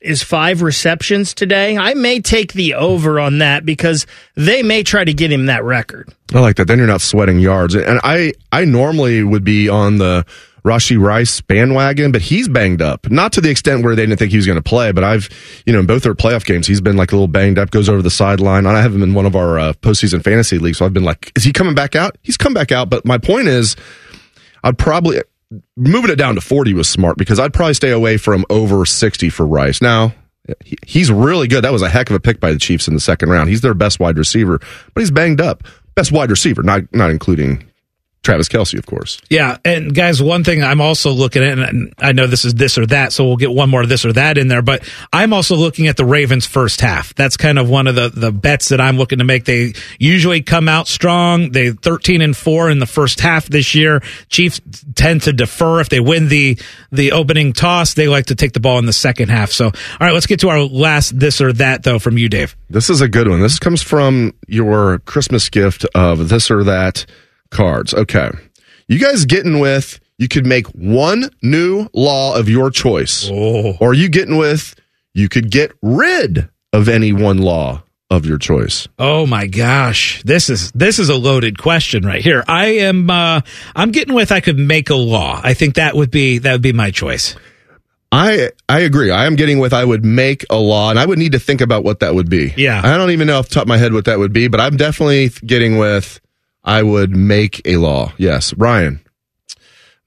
is 0.00 0.22
five 0.22 0.62
receptions 0.62 1.34
today. 1.34 1.76
I 1.76 1.94
may 1.94 2.20
take 2.20 2.52
the 2.52 2.74
over 2.74 3.18
on 3.18 3.38
that 3.38 3.66
because 3.66 4.06
they 4.36 4.62
may 4.62 4.84
try 4.84 5.04
to 5.04 5.12
get 5.12 5.32
him 5.32 5.46
that 5.46 5.64
record. 5.64 6.12
I 6.32 6.40
like 6.40 6.56
that. 6.56 6.66
Then 6.68 6.78
you're 6.78 6.86
not 6.86 7.00
sweating 7.00 7.40
yards. 7.40 7.74
And 7.74 8.00
I, 8.04 8.34
I 8.52 8.64
normally 8.64 9.22
would 9.22 9.44
be 9.44 9.68
on 9.68 9.98
the 9.98 10.24
Rashee 10.66 11.00
Rice 11.00 11.40
bandwagon, 11.40 12.10
but 12.10 12.20
he's 12.20 12.48
banged 12.48 12.82
up. 12.82 13.08
Not 13.08 13.32
to 13.34 13.40
the 13.40 13.50
extent 13.50 13.84
where 13.84 13.94
they 13.94 14.02
didn't 14.02 14.18
think 14.18 14.32
he 14.32 14.36
was 14.36 14.46
going 14.46 14.58
to 14.58 14.62
play, 14.62 14.90
but 14.90 15.04
I've, 15.04 15.28
you 15.64 15.72
know, 15.72 15.78
in 15.78 15.86
both 15.86 16.02
their 16.02 16.14
playoff 16.14 16.44
games, 16.44 16.66
he's 16.66 16.80
been 16.80 16.96
like 16.96 17.12
a 17.12 17.14
little 17.14 17.28
banged 17.28 17.56
up, 17.56 17.70
goes 17.70 17.88
over 17.88 18.02
the 18.02 18.10
sideline. 18.10 18.66
I 18.66 18.82
have 18.82 18.92
him 18.92 19.02
in 19.02 19.14
one 19.14 19.26
of 19.26 19.36
our 19.36 19.58
uh, 19.60 19.72
postseason 19.74 20.24
fantasy 20.24 20.58
leagues. 20.58 20.78
So 20.78 20.84
I've 20.84 20.92
been 20.92 21.04
like, 21.04 21.30
is 21.36 21.44
he 21.44 21.52
coming 21.52 21.76
back 21.76 21.94
out? 21.94 22.18
He's 22.22 22.36
come 22.36 22.52
back 22.52 22.72
out. 22.72 22.90
But 22.90 23.04
my 23.04 23.16
point 23.16 23.46
is, 23.46 23.76
I'd 24.64 24.76
probably, 24.76 25.22
moving 25.76 26.10
it 26.10 26.16
down 26.16 26.34
to 26.34 26.40
40 26.40 26.74
was 26.74 26.88
smart 26.88 27.16
because 27.16 27.38
I'd 27.38 27.54
probably 27.54 27.74
stay 27.74 27.92
away 27.92 28.16
from 28.16 28.44
over 28.50 28.84
60 28.84 29.30
for 29.30 29.46
Rice. 29.46 29.80
Now, 29.80 30.14
he's 30.84 31.12
really 31.12 31.46
good. 31.46 31.62
That 31.62 31.72
was 31.72 31.82
a 31.82 31.88
heck 31.88 32.10
of 32.10 32.16
a 32.16 32.20
pick 32.20 32.40
by 32.40 32.52
the 32.52 32.58
Chiefs 32.58 32.88
in 32.88 32.94
the 32.94 33.00
second 33.00 33.30
round. 33.30 33.48
He's 33.48 33.60
their 33.60 33.74
best 33.74 34.00
wide 34.00 34.18
receiver, 34.18 34.58
but 34.58 35.00
he's 35.00 35.12
banged 35.12 35.40
up. 35.40 35.62
Best 35.94 36.10
wide 36.10 36.30
receiver, 36.30 36.62
not 36.62 36.82
not 36.92 37.10
including 37.10 37.64
Travis 38.26 38.48
Kelce, 38.48 38.76
of 38.76 38.86
course. 38.86 39.20
Yeah, 39.30 39.58
and 39.64 39.94
guys, 39.94 40.20
one 40.20 40.42
thing 40.42 40.60
I'm 40.60 40.80
also 40.80 41.12
looking 41.12 41.44
at, 41.44 41.60
and 41.60 41.94
I 41.98 42.10
know 42.10 42.26
this 42.26 42.44
is 42.44 42.54
this 42.54 42.76
or 42.76 42.84
that, 42.86 43.12
so 43.12 43.24
we'll 43.24 43.36
get 43.36 43.52
one 43.52 43.70
more 43.70 43.86
this 43.86 44.04
or 44.04 44.12
that 44.14 44.36
in 44.36 44.48
there, 44.48 44.62
but 44.62 44.82
I'm 45.12 45.32
also 45.32 45.54
looking 45.54 45.86
at 45.86 45.96
the 45.96 46.04
Ravens 46.04 46.44
first 46.44 46.80
half. 46.80 47.14
That's 47.14 47.36
kind 47.36 47.56
of 47.56 47.70
one 47.70 47.86
of 47.86 47.94
the, 47.94 48.08
the 48.08 48.32
bets 48.32 48.70
that 48.70 48.80
I'm 48.80 48.96
looking 48.96 49.18
to 49.18 49.24
make. 49.24 49.44
They 49.44 49.74
usually 50.00 50.42
come 50.42 50.68
out 50.68 50.88
strong. 50.88 51.52
They 51.52 51.70
13 51.70 52.20
and 52.20 52.36
4 52.36 52.68
in 52.68 52.80
the 52.80 52.86
first 52.86 53.20
half 53.20 53.46
this 53.46 53.76
year. 53.76 54.02
Chiefs 54.28 54.60
tend 54.96 55.22
to 55.22 55.32
defer 55.32 55.78
if 55.78 55.88
they 55.88 56.00
win 56.00 56.26
the 56.26 56.58
the 56.90 57.12
opening 57.12 57.52
toss. 57.52 57.94
They 57.94 58.08
like 58.08 58.26
to 58.26 58.34
take 58.34 58.54
the 58.54 58.60
ball 58.60 58.80
in 58.80 58.86
the 58.86 58.92
second 58.92 59.28
half. 59.28 59.52
So, 59.52 59.66
all 59.66 59.72
right, 60.00 60.12
let's 60.12 60.26
get 60.26 60.40
to 60.40 60.48
our 60.48 60.62
last 60.62 61.16
this 61.16 61.40
or 61.40 61.52
that 61.52 61.84
though 61.84 62.00
from 62.00 62.18
you, 62.18 62.28
Dave. 62.28 62.56
This 62.68 62.90
is 62.90 63.00
a 63.00 63.08
good 63.08 63.28
one. 63.28 63.40
This 63.40 63.60
comes 63.60 63.82
from 63.82 64.34
your 64.48 64.98
Christmas 65.00 65.48
gift 65.48 65.86
of 65.94 66.28
this 66.28 66.50
or 66.50 66.64
that 66.64 67.06
cards. 67.50 67.94
Okay. 67.94 68.30
You 68.88 68.98
guys 68.98 69.24
getting 69.24 69.58
with 69.58 70.00
you 70.18 70.28
could 70.28 70.46
make 70.46 70.66
one 70.68 71.30
new 71.42 71.88
law 71.92 72.36
of 72.36 72.48
your 72.48 72.70
choice. 72.70 73.28
Oh. 73.30 73.76
Or 73.80 73.94
you 73.94 74.08
getting 74.08 74.36
with 74.36 74.74
you 75.14 75.28
could 75.28 75.50
get 75.50 75.72
rid 75.82 76.48
of 76.72 76.88
any 76.88 77.12
one 77.12 77.38
law 77.38 77.82
of 78.10 78.24
your 78.24 78.38
choice. 78.38 78.86
Oh 78.98 79.26
my 79.26 79.46
gosh. 79.46 80.22
This 80.22 80.48
is 80.48 80.70
this 80.72 80.98
is 80.98 81.08
a 81.08 81.16
loaded 81.16 81.58
question 81.58 82.06
right 82.06 82.22
here. 82.22 82.44
I 82.46 82.66
am 82.66 83.10
uh 83.10 83.40
I'm 83.74 83.90
getting 83.90 84.14
with 84.14 84.30
I 84.30 84.40
could 84.40 84.58
make 84.58 84.90
a 84.90 84.94
law. 84.94 85.40
I 85.42 85.54
think 85.54 85.74
that 85.74 85.96
would 85.96 86.10
be 86.10 86.38
that 86.38 86.52
would 86.52 86.62
be 86.62 86.72
my 86.72 86.90
choice. 86.90 87.34
I 88.12 88.50
I 88.68 88.80
agree. 88.80 89.10
I 89.10 89.26
am 89.26 89.34
getting 89.34 89.58
with 89.58 89.72
I 89.72 89.84
would 89.84 90.04
make 90.04 90.44
a 90.50 90.56
law 90.56 90.90
and 90.90 90.98
I 90.98 91.04
would 91.04 91.18
need 91.18 91.32
to 91.32 91.40
think 91.40 91.60
about 91.60 91.82
what 91.82 92.00
that 92.00 92.14
would 92.14 92.30
be. 92.30 92.54
Yeah. 92.56 92.80
I 92.82 92.96
don't 92.96 93.10
even 93.10 93.26
know 93.26 93.38
off 93.38 93.48
the 93.48 93.54
top 93.54 93.62
of 93.62 93.68
my 93.68 93.78
head 93.78 93.92
what 93.92 94.04
that 94.04 94.18
would 94.18 94.32
be, 94.32 94.46
but 94.48 94.60
I'm 94.60 94.76
definitely 94.76 95.30
getting 95.44 95.76
with 95.76 96.20
I 96.66 96.82
would 96.82 97.16
make 97.16 97.62
a 97.64 97.76
law. 97.76 98.12
Yes. 98.18 98.52
Ryan. 98.54 99.00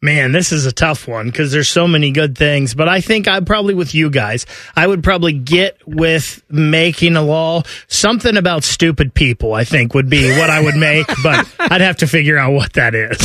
Man, 0.02 0.32
this 0.32 0.54
is 0.54 0.66
a 0.66 0.72
tough 0.72 1.10
one 1.10 1.26
because 1.26 1.52
there's 1.52 1.68
so 1.68 1.86
many 1.86 2.12
good 2.12 2.38
things. 2.38 2.74
But 2.74 2.88
I 2.88 3.02
think 3.02 3.28
I'm 3.28 3.44
probably 3.44 3.74
with 3.74 3.94
you 3.94 4.10
guys. 4.10 4.46
I 4.74 4.88
would 4.88 5.04
probably 5.04 5.34
get 5.34 5.78
with 5.86 6.42
making 6.50 7.18
a 7.18 7.22
law. 7.22 7.64
Something 7.90 8.38
about 8.38 8.64
stupid 8.64 9.14
people, 9.14 9.54
I 9.54 9.66
think, 9.66 9.94
would 9.94 10.10
be 10.10 10.30
what 10.38 10.50
I 10.50 10.62
would 10.62 10.76
make. 10.78 11.06
but 11.24 11.46
I'd 11.60 11.82
have 11.82 11.98
to 11.98 12.08
figure 12.08 12.38
out 12.38 12.54
what 12.54 12.74
that 12.74 12.96
is. 12.96 13.18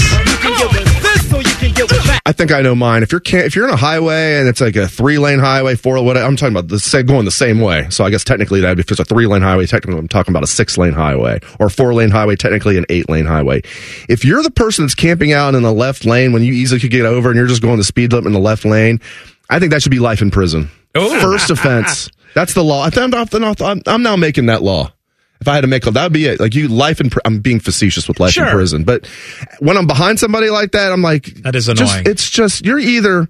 I 2.26 2.32
think 2.32 2.52
I 2.52 2.60
know 2.60 2.74
mine. 2.74 3.02
If 3.02 3.10
you're 3.12 3.20
can- 3.20 3.44
if 3.44 3.56
you're 3.56 3.66
in 3.66 3.72
a 3.72 3.76
highway 3.76 4.38
and 4.38 4.48
it's 4.48 4.60
like 4.60 4.76
a 4.76 4.86
three 4.86 5.18
lane 5.18 5.38
highway, 5.38 5.76
four 5.76 6.02
what 6.02 6.16
I'm 6.16 6.36
talking 6.36 6.54
about 6.54 6.68
the 6.68 6.78
same 6.78 7.06
going 7.06 7.24
the 7.24 7.30
same 7.30 7.60
way. 7.60 7.86
So 7.90 8.04
I 8.04 8.10
guess 8.10 8.24
technically 8.24 8.60
that 8.60 8.78
if 8.78 8.90
it's 8.90 9.00
a 9.00 9.04
three 9.04 9.26
lane 9.26 9.42
highway, 9.42 9.66
technically 9.66 9.98
I'm 9.98 10.08
talking 10.08 10.32
about 10.32 10.42
a 10.42 10.46
six 10.46 10.76
lane 10.78 10.92
highway 10.92 11.40
or 11.58 11.68
four 11.70 11.94
lane 11.94 12.10
highway, 12.10 12.36
technically 12.36 12.76
an 12.78 12.84
eight 12.88 13.08
lane 13.08 13.26
highway. 13.26 13.62
If 14.08 14.24
you're 14.24 14.42
the 14.42 14.50
person 14.50 14.84
that's 14.84 14.94
camping 14.94 15.32
out 15.32 15.54
in 15.54 15.62
the 15.62 15.72
left 15.72 16.04
lane 16.04 16.32
when 16.32 16.42
you 16.42 16.52
easily 16.52 16.80
could 16.80 16.90
get 16.90 17.06
over 17.06 17.30
and 17.30 17.36
you're 17.36 17.46
just 17.46 17.62
going 17.62 17.78
the 17.78 17.84
speed 17.84 18.12
limit 18.12 18.26
in 18.26 18.32
the 18.32 18.38
left 18.40 18.64
lane, 18.64 19.00
I 19.50 19.58
think 19.58 19.72
that 19.72 19.82
should 19.82 19.92
be 19.92 19.98
life 20.00 20.22
in 20.22 20.30
prison. 20.30 20.70
Oh. 20.94 21.20
First 21.20 21.50
offense. 21.50 22.10
That's 22.34 22.54
the 22.54 22.64
law. 22.64 22.82
I 22.84 22.90
found 22.90 23.14
off 23.14 23.32
I'm, 23.34 23.82
I'm 23.86 24.02
now 24.02 24.16
making 24.16 24.46
that 24.46 24.62
law. 24.62 24.93
If 25.44 25.48
I 25.48 25.54
had 25.56 25.60
to 25.60 25.66
make 25.66 25.86
a 25.86 25.90
that 25.90 26.02
would 26.04 26.12
be 26.14 26.24
it. 26.24 26.40
Like 26.40 26.54
you, 26.54 26.68
life 26.68 27.02
in. 27.02 27.10
Pr- 27.10 27.18
I'm 27.26 27.40
being 27.40 27.60
facetious 27.60 28.08
with 28.08 28.18
life 28.18 28.32
Sure. 28.32 28.46
in 28.46 28.52
prison, 28.52 28.84
but 28.84 29.06
when 29.58 29.76
I'm 29.76 29.86
behind 29.86 30.18
somebody 30.18 30.48
like 30.48 30.72
that, 30.72 30.90
I'm 30.90 31.02
like, 31.02 31.26
That 31.42 31.54
is 31.54 31.66
just- 31.66 31.80
annoying. 31.80 32.04
it's 32.06 32.30
just 32.30 32.64
you're 32.64 32.78
either 32.78 33.28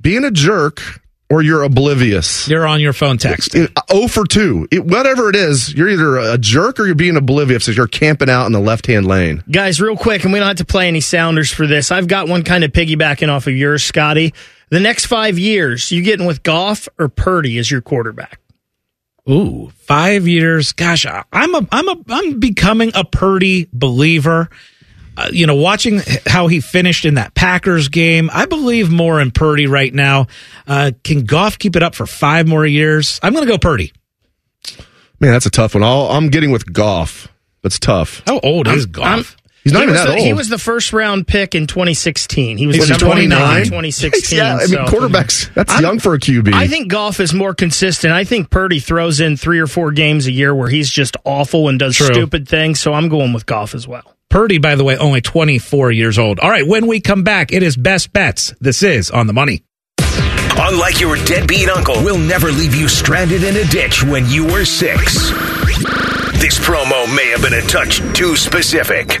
being 0.00 0.24
a 0.24 0.30
jerk 0.30 0.80
or 1.28 1.42
you're 1.42 1.62
oblivious. 1.62 2.48
You're 2.48 2.66
on 2.66 2.80
your 2.80 2.92
phone 2.94 3.18
texting. 3.18 3.70
Oh 3.90 4.08
for 4.08 4.24
two. 4.26 4.66
It, 4.70 4.84
whatever 4.86 5.28
it 5.28 5.36
is, 5.36 5.72
you're 5.74 5.88
either 5.90 6.16
a 6.18 6.38
jerk 6.38 6.80
or 6.80 6.86
you're 6.86 6.94
being 6.94 7.16
oblivious 7.16 7.68
as 7.68 7.76
you're 7.76 7.86
camping 7.88 8.30
out 8.30 8.46
in 8.46 8.52
the 8.52 8.60
left 8.60 8.86
hand 8.86 9.06
lane. 9.06 9.42
Guys, 9.50 9.80
real 9.82 9.96
quick, 9.98 10.24
and 10.24 10.32
we 10.32 10.38
don't 10.38 10.48
have 10.48 10.56
to 10.56 10.64
play 10.64 10.88
any 10.88 11.00
sounders 11.00 11.50
for 11.52 11.66
this. 11.66 11.90
I've 11.90 12.08
got 12.08 12.26
one 12.28 12.42
kind 12.42 12.64
of 12.64 12.72
piggybacking 12.72 13.28
off 13.28 13.46
of 13.46 13.54
yours, 13.54 13.84
Scotty. 13.84 14.32
The 14.70 14.80
next 14.80 15.06
five 15.06 15.38
years, 15.38 15.90
you 15.92 16.02
getting 16.02 16.26
with 16.26 16.42
Goff 16.42 16.88
or 16.98 17.08
Purdy 17.08 17.58
as 17.58 17.70
your 17.70 17.80
quarterback? 17.82 18.38
Ooh, 19.28 19.70
five 19.80 20.28
years. 20.28 20.72
Gosh, 20.72 21.06
I- 21.06 21.24
I'm 21.32 21.54
a, 21.54 21.66
I'm 21.72 21.88
a, 21.88 21.96
I'm 22.10 22.40
becoming 22.40 22.92
a 22.94 23.04
Purdy 23.04 23.68
believer. 23.72 24.50
Uh, 25.16 25.28
you 25.32 25.46
know, 25.46 25.54
watching 25.54 26.00
how 26.26 26.48
he 26.48 26.60
finished 26.60 27.04
in 27.04 27.14
that 27.14 27.34
Packers 27.34 27.88
game, 27.88 28.28
I 28.32 28.46
believe 28.46 28.90
more 28.90 29.20
in 29.20 29.30
Purdy 29.30 29.66
right 29.68 29.94
now. 29.94 30.26
Uh, 30.66 30.90
can 31.04 31.24
Goff 31.24 31.56
keep 31.58 31.76
it 31.76 31.82
up 31.84 31.94
for 31.94 32.04
five 32.04 32.48
more 32.48 32.66
years? 32.66 33.20
I'm 33.22 33.32
going 33.32 33.46
to 33.46 33.50
go 33.50 33.56
Purdy. 33.56 33.92
Man, 35.20 35.30
that's 35.30 35.46
a 35.46 35.50
tough 35.50 35.74
one. 35.74 35.84
I'll, 35.84 36.08
I'm 36.10 36.28
getting 36.30 36.50
with 36.50 36.70
Goff. 36.72 37.28
That's 37.62 37.78
tough. 37.78 38.22
How 38.26 38.40
old 38.40 38.66
is 38.66 38.84
I'm- 38.86 38.92
Goff? 38.92 39.36
He's 39.64 39.72
not 39.72 39.78
he 39.80 39.82
even 39.84 39.92
was 39.94 40.02
that 40.02 40.06
the, 40.10 40.16
old. 40.18 40.26
He 40.26 40.32
was 40.34 40.48
the 40.50 40.58
first 40.58 40.92
round 40.92 41.26
pick 41.26 41.54
in 41.54 41.66
2016. 41.66 42.58
He 42.58 42.66
was 42.66 42.76
He's 42.76 42.84
the 42.86 42.92
number 42.92 43.06
29? 43.06 43.38
29 43.38 43.56
in 43.58 43.64
2016. 43.64 44.38
yeah, 44.38 44.54
I 44.56 44.58
mean, 44.58 44.68
so- 44.68 44.84
quarterbacks, 44.84 45.52
that's 45.54 45.72
I'm- 45.72 45.82
young 45.82 45.98
for 45.98 46.12
a 46.14 46.18
QB. 46.20 46.52
I 46.52 46.66
think 46.68 46.88
Goff 46.88 47.18
is 47.18 47.32
more 47.32 47.54
consistent. 47.54 48.12
I 48.12 48.24
think 48.24 48.50
Purdy 48.50 48.78
throws 48.78 49.20
in 49.20 49.36
three 49.38 49.58
or 49.60 49.66
four 49.66 49.90
games 49.92 50.26
a 50.26 50.32
year 50.32 50.54
where 50.54 50.68
he's 50.68 50.90
just 50.90 51.16
awful 51.24 51.68
and 51.68 51.78
does 51.78 51.96
True. 51.96 52.06
stupid 52.08 52.46
things. 52.46 52.78
So 52.78 52.92
I'm 52.92 53.08
going 53.08 53.32
with 53.32 53.46
Goff 53.46 53.74
as 53.74 53.88
well. 53.88 54.14
Purdy, 54.28 54.58
by 54.58 54.74
the 54.74 54.84
way, 54.84 54.96
only 54.98 55.20
24 55.22 55.92
years 55.92 56.18
old. 56.18 56.40
All 56.40 56.50
right, 56.50 56.66
when 56.66 56.86
we 56.86 57.00
come 57.00 57.22
back, 57.22 57.52
it 57.52 57.62
is 57.62 57.76
best 57.76 58.12
bets. 58.12 58.52
This 58.60 58.82
is 58.82 59.10
on 59.10 59.26
the 59.28 59.32
money. 59.32 59.62
Unlike 60.56 61.00
your 61.00 61.16
deadbeat 61.24 61.68
uncle, 61.68 61.94
we'll 62.04 62.18
never 62.18 62.50
leave 62.52 62.74
you 62.74 62.86
stranded 62.88 63.42
in 63.44 63.56
a 63.56 63.64
ditch 63.70 64.04
when 64.04 64.28
you 64.28 64.44
were 64.44 64.64
six. 64.64 65.30
This 66.40 66.58
promo 66.58 67.06
may 67.14 67.28
have 67.30 67.42
been 67.42 67.54
a 67.54 67.62
touch 67.62 67.98
too 68.12 68.36
specific. 68.36 69.20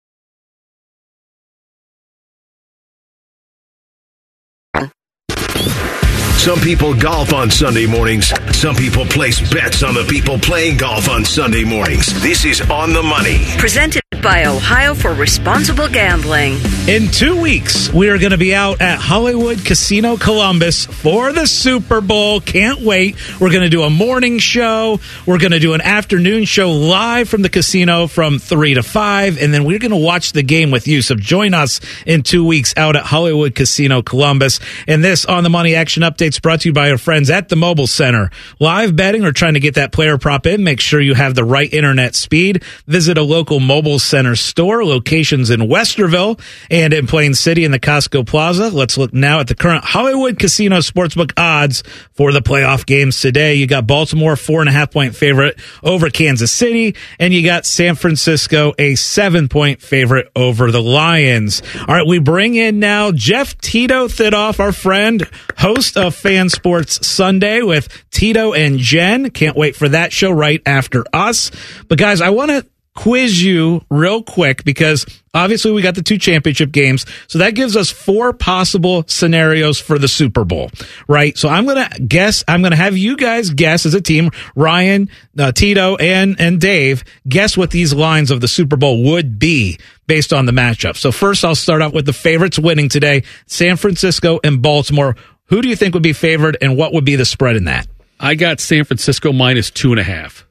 Some 6.41 6.59
people 6.59 6.95
golf 6.95 7.33
on 7.33 7.51
Sunday 7.51 7.85
mornings. 7.85 8.33
Some 8.57 8.75
people 8.75 9.05
place 9.05 9.39
bets 9.53 9.83
on 9.83 9.93
the 9.93 10.03
people 10.05 10.39
playing 10.39 10.77
golf 10.77 11.07
on 11.07 11.23
Sunday 11.23 11.63
mornings. 11.63 12.19
This 12.23 12.45
is 12.45 12.61
On 12.61 12.93
the 12.93 13.03
Money. 13.03 13.45
Presented 13.59 14.01
by 14.21 14.45
Ohio 14.45 14.93
for 14.93 15.13
Responsible 15.13 15.87
Gambling. 15.87 16.53
In 16.87 17.07
two 17.07 17.39
weeks, 17.41 17.91
we 17.91 18.09
are 18.09 18.19
going 18.19 18.31
to 18.31 18.37
be 18.37 18.53
out 18.53 18.81
at 18.81 18.99
Hollywood 18.99 19.65
Casino 19.65 20.15
Columbus 20.15 20.85
for 20.85 21.33
the 21.33 21.47
Super 21.47 22.01
Bowl. 22.01 22.39
Can't 22.39 22.81
wait. 22.81 23.15
We're 23.39 23.49
going 23.49 23.63
to 23.63 23.69
do 23.69 23.81
a 23.83 23.89
morning 23.89 24.37
show. 24.37 24.99
We're 25.25 25.39
going 25.39 25.51
to 25.53 25.59
do 25.59 25.73
an 25.73 25.81
afternoon 25.81 26.45
show 26.45 26.71
live 26.71 27.29
from 27.29 27.41
the 27.41 27.49
casino 27.49 28.07
from 28.07 28.37
3 28.37 28.75
to 28.75 28.83
5. 28.83 29.41
And 29.41 29.53
then 29.53 29.63
we're 29.63 29.79
going 29.79 29.91
to 29.91 29.97
watch 29.97 30.33
the 30.33 30.43
game 30.43 30.69
with 30.69 30.87
you. 30.87 31.01
So 31.01 31.15
join 31.15 31.53
us 31.53 31.81
in 32.05 32.21
two 32.21 32.45
weeks 32.45 32.75
out 32.77 32.95
at 32.95 33.03
Hollywood 33.03 33.55
Casino 33.55 34.01
Columbus. 34.01 34.59
And 34.87 35.03
this 35.03 35.25
on 35.25 35.43
the 35.43 35.49
money 35.49 35.73
action 35.73 36.03
updates 36.31 36.41
brought 36.41 36.61
to 36.61 36.69
you 36.69 36.73
by 36.73 36.91
our 36.91 36.97
friends 36.97 37.29
at 37.29 37.49
the 37.49 37.55
Mobile 37.55 37.87
Center. 37.87 38.29
Live 38.59 38.95
betting 38.95 39.23
or 39.23 39.31
trying 39.31 39.53
to 39.55 39.59
get 39.59 39.75
that 39.75 39.91
player 39.91 40.17
prop 40.17 40.45
in, 40.45 40.63
make 40.63 40.79
sure 40.79 40.99
you 40.99 41.13
have 41.13 41.35
the 41.35 41.43
right 41.43 41.71
internet 41.71 42.15
speed. 42.15 42.63
Visit 42.87 43.17
a 43.17 43.23
local 43.23 43.59
Mobile 43.59 43.99
Center 43.99 44.35
store, 44.35 44.85
locations 44.85 45.49
in 45.49 45.61
Westerville 45.61 46.39
and 46.69 46.93
in 46.93 47.07
Plain 47.07 47.33
City 47.33 47.65
in 47.65 47.71
the 47.71 47.79
Costco 47.79 48.25
Plaza. 48.25 48.69
Let's 48.69 48.97
look 48.97 49.13
now 49.13 49.39
at 49.39 49.47
the 49.47 49.55
current 49.55 49.83
Hollywood 49.83 50.39
Casino 50.39 50.77
Sportsbook 50.77 51.33
odds 51.37 51.83
for 52.13 52.31
the 52.31 52.41
playoff 52.41 52.85
games 52.85 53.19
today. 53.19 53.55
You 53.55 53.67
got 53.67 53.87
Baltimore, 53.87 54.35
four 54.35 54.61
and 54.61 54.69
a 54.69 54.73
half 54.73 54.91
point 54.91 55.15
favorite 55.15 55.59
over 55.83 56.09
Kansas 56.09 56.51
City, 56.51 56.95
and 57.19 57.33
you 57.33 57.43
got 57.43 57.65
San 57.65 57.95
Francisco, 57.95 58.73
a 58.79 58.95
seven 58.95 59.47
point 59.47 59.81
favorite 59.81 60.29
over 60.35 60.71
the 60.71 60.81
Lions. 60.81 61.61
All 61.87 61.95
right, 61.95 62.07
we 62.07 62.19
bring 62.19 62.55
in 62.55 62.79
now 62.79 63.11
Jeff 63.11 63.57
Tito 63.57 64.07
Thidoff, 64.07 64.59
our 64.59 64.71
friend, 64.71 65.27
host 65.57 65.97
of 65.97 66.15
Fan 66.21 66.49
Sports 66.49 67.05
Sunday 67.05 67.63
with 67.63 67.89
Tito 68.11 68.53
and 68.53 68.77
Jen. 68.77 69.31
Can't 69.31 69.57
wait 69.57 69.75
for 69.75 69.89
that 69.89 70.13
show 70.13 70.31
right 70.31 70.61
after 70.65 71.03
us. 71.11 71.51
But 71.87 71.97
guys, 71.97 72.21
I 72.21 72.29
want 72.29 72.51
to 72.51 72.65
quiz 72.93 73.41
you 73.41 73.81
real 73.89 74.21
quick 74.21 74.63
because 74.65 75.05
obviously 75.33 75.71
we 75.71 75.81
got 75.81 75.95
the 75.95 76.03
two 76.03 76.17
championship 76.17 76.71
games. 76.71 77.05
So 77.27 77.39
that 77.39 77.55
gives 77.55 77.77
us 77.77 77.89
four 77.89 78.33
possible 78.33 79.05
scenarios 79.07 79.79
for 79.79 79.97
the 79.97 80.07
Super 80.07 80.43
Bowl, 80.43 80.69
right? 81.07 81.37
So 81.37 81.47
I'm 81.47 81.65
going 81.65 81.89
to 81.89 82.01
guess, 82.01 82.43
I'm 82.47 82.61
going 82.61 82.71
to 82.71 82.77
have 82.77 82.97
you 82.97 83.15
guys 83.15 83.49
guess 83.49 83.85
as 83.85 83.93
a 83.93 84.01
team, 84.01 84.29
Ryan, 84.55 85.09
uh, 85.39 85.51
Tito, 85.53 85.95
and, 85.95 86.39
and 86.39 86.59
Dave, 86.59 87.03
guess 87.27 87.55
what 87.55 87.71
these 87.71 87.93
lines 87.93 88.29
of 88.29 88.41
the 88.41 88.47
Super 88.47 88.75
Bowl 88.75 89.03
would 89.03 89.39
be 89.39 89.79
based 90.05 90.33
on 90.33 90.45
the 90.45 90.51
matchup. 90.51 90.97
So 90.97 91.11
first 91.11 91.45
I'll 91.45 91.55
start 91.55 91.81
out 91.81 91.93
with 91.93 92.05
the 92.05 92.13
favorites 92.13 92.59
winning 92.59 92.89
today, 92.89 93.23
San 93.47 93.77
Francisco 93.77 94.39
and 94.43 94.61
Baltimore. 94.61 95.15
Who 95.51 95.61
do 95.61 95.67
you 95.67 95.75
think 95.75 95.93
would 95.93 96.01
be 96.01 96.13
favored, 96.13 96.57
and 96.61 96.77
what 96.77 96.93
would 96.93 97.03
be 97.03 97.17
the 97.17 97.25
spread 97.25 97.57
in 97.57 97.65
that? 97.65 97.85
I 98.21 98.35
got 98.35 98.61
San 98.61 98.85
Francisco 98.85 99.33
minus 99.33 99.69
two 99.69 99.91
and 99.91 99.99
a 99.99 100.03
half. 100.03 100.47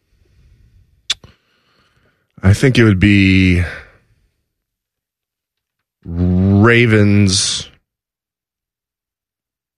I 2.43 2.52
think 2.52 2.77
it 2.77 2.85
would 2.85 3.01
be 3.01 3.64
Ravens 6.05 7.70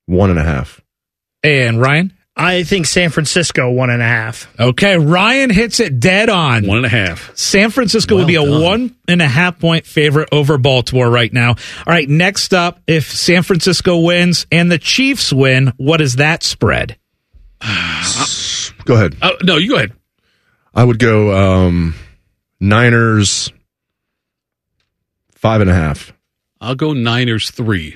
one 0.07 0.31
and 0.31 0.41
a 0.41 0.45
half. 0.45 0.81
And 1.45 1.81
Ryan? 1.81 2.13
I 2.35 2.63
think 2.65 2.87
San 2.87 3.11
Francisco 3.11 3.71
one 3.71 3.91
and 3.91 4.01
a 4.01 4.07
half. 4.07 4.49
Okay, 4.59 4.97
Ryan 4.97 5.51
hits 5.51 5.81
it 5.81 6.01
dead 6.01 6.31
on. 6.31 6.67
One 6.67 6.79
and 6.79 6.87
a 6.87 6.89
half. 6.89 7.37
San 7.37 7.69
Francisco 7.71 8.15
Well 8.15 8.25
would 8.25 8.29
be 8.29 8.37
a 8.37 8.43
done. 8.45 8.63
one 8.63 8.97
and 9.07 9.21
a 9.21 9.29
half 9.29 9.59
point 9.59 9.85
favorite 9.87 10.31
over 10.33 10.57
Baltimore 10.57 11.11
right 11.11 11.31
now. 11.33 11.51
All 11.51 11.57
right, 11.87 12.09
next 12.09 12.55
up, 12.55 12.81
if 12.87 13.11
San 13.13 13.43
Francisco 13.43 13.99
wins 13.99 14.47
and 14.51 14.73
the 14.73 14.79
Chiefs 14.79 15.31
win, 15.33 15.73
what 15.77 16.01
is 16.01 16.17
that 16.17 16.43
spread? 16.43 16.97
Go 18.85 18.95
ahead. 18.95 19.17
Oh, 19.23 19.37
no, 19.45 19.57
you 19.59 19.69
go 19.69 19.77
ahead. 19.77 19.93
I 20.75 20.83
would 20.85 20.99
go 20.99 21.33
um, 21.67 21.95
Niners 22.61 23.53
five 25.35 25.61
and 25.61 25.69
a 25.71 25.75
half. 25.75 26.13
I'll 26.61 26.75
go 26.75 26.93
Niners 26.93 27.51
three. 27.51 27.95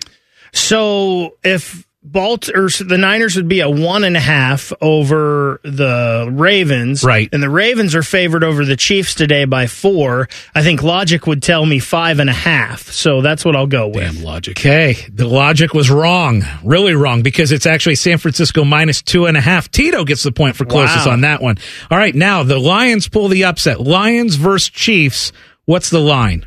So 0.53 1.37
if 1.43 1.87
Balt 2.09 2.49
or 2.49 2.69
the 2.69 2.97
Niners 2.97 3.35
would 3.35 3.49
be 3.49 3.61
a 3.61 3.69
one 3.69 4.05
and 4.05 4.16
a 4.16 4.20
half 4.20 4.73
over 4.81 5.61
the 5.65 6.28
Ravens, 6.31 7.03
Right. 7.03 7.28
And 7.33 7.43
the 7.43 7.51
Ravens 7.51 7.95
are 7.97 8.03
favored 8.05 8.45
over 8.45 8.65
the 8.65 8.77
Chiefs 8.77 9.15
today 9.15 9.45
by 9.45 9.66
four. 9.66 10.28
I 10.55 10.62
think 10.62 10.83
logic 10.85 11.27
would 11.27 11.43
tell 11.43 11.66
me 11.66 11.81
five 11.81 12.20
and 12.20 12.31
a 12.31 12.33
half. 12.33 12.91
So 12.93 13.23
that's 13.23 13.45
what 13.45 13.57
I'll 13.57 13.66
go 13.66 13.89
with. 13.89 14.15
Damn 14.15 14.23
logic. 14.23 14.57
Okay, 14.59 14.97
the 15.12 15.27
logic 15.27 15.74
was 15.74 15.91
wrong, 15.91 16.45
really 16.62 16.95
wrong, 16.95 17.23
because 17.23 17.51
it's 17.51 17.66
actually 17.66 17.97
San 17.97 18.19
Francisco 18.19 18.65
minus 18.65 19.03
two 19.03 19.27
and 19.27 19.37
a 19.37 19.41
half. 19.41 19.70
Tito 19.70 20.05
gets 20.05 20.23
the 20.23 20.33
point 20.33 20.55
for 20.57 20.65
closest 20.65 21.07
Wow. 21.07 21.12
on 21.15 21.20
that 21.23 21.43
one. 21.43 21.59
All 21.91 21.99
right, 21.99 22.15
now 22.15 22.43
the 22.45 22.59
Lions 22.59 23.09
pull 23.09 23.28
the 23.28 23.45
upset. 23.45 23.81
Lions 23.81 24.37
versus 24.37 24.70
Chiefs. 24.70 25.33
What's 25.65 25.91
the 25.91 25.99
line? 26.01 26.47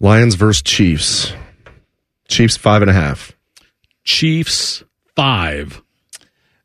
Lions 0.00 0.34
versus 0.34 0.62
Chiefs. 0.62 1.32
Chiefs 2.28 2.56
five 2.56 2.82
and 2.82 2.90
a 2.90 2.94
half. 2.94 3.32
Chiefs 4.06 4.82
five. 5.14 5.82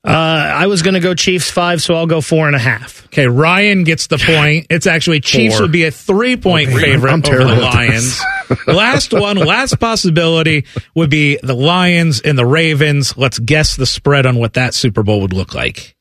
Uh, 0.03 0.09
I 0.09 0.65
was 0.65 0.81
going 0.81 0.95
to 0.95 0.99
go 0.99 1.13
Chiefs 1.13 1.51
five, 1.51 1.81
so 1.81 1.93
I'll 1.93 2.07
go 2.07 2.22
four 2.22 2.47
and 2.47 2.55
a 2.55 2.59
half. 2.59 3.05
Okay, 3.07 3.27
Ryan 3.27 3.84
gets 3.84 4.07
the 4.07 4.18
point. 4.18 4.68
It's 4.72 4.88
actually 4.88 5.19
Chiefs 5.19 5.55
Four. 5.55 5.65
would 5.65 5.72
be 5.72 5.84
a 5.84 5.91
three 5.91 6.38
point 6.38 6.69
Okay, 6.69 6.80
favorite 6.80 7.11
I'm 7.11 7.23
over 7.23 7.43
the 7.43 7.61
Lions. 7.61 8.19
last 8.68 9.13
one, 9.13 9.38
last 9.38 9.80
possibility 9.80 10.65
would 10.95 11.11
be 11.11 11.38
the 11.43 11.53
Lions 11.53 12.19
and 12.22 12.35
the 12.38 12.45
Ravens. 12.45 13.15
Let's 13.15 13.38
guess 13.38 13.76
the 13.76 13.85
spread 13.85 14.26
on 14.26 14.38
what 14.38 14.53
that 14.53 14.73
Super 14.73 15.03
Bowl 15.03 15.22
would 15.22 15.34
look 15.34 15.53
like. 15.53 15.95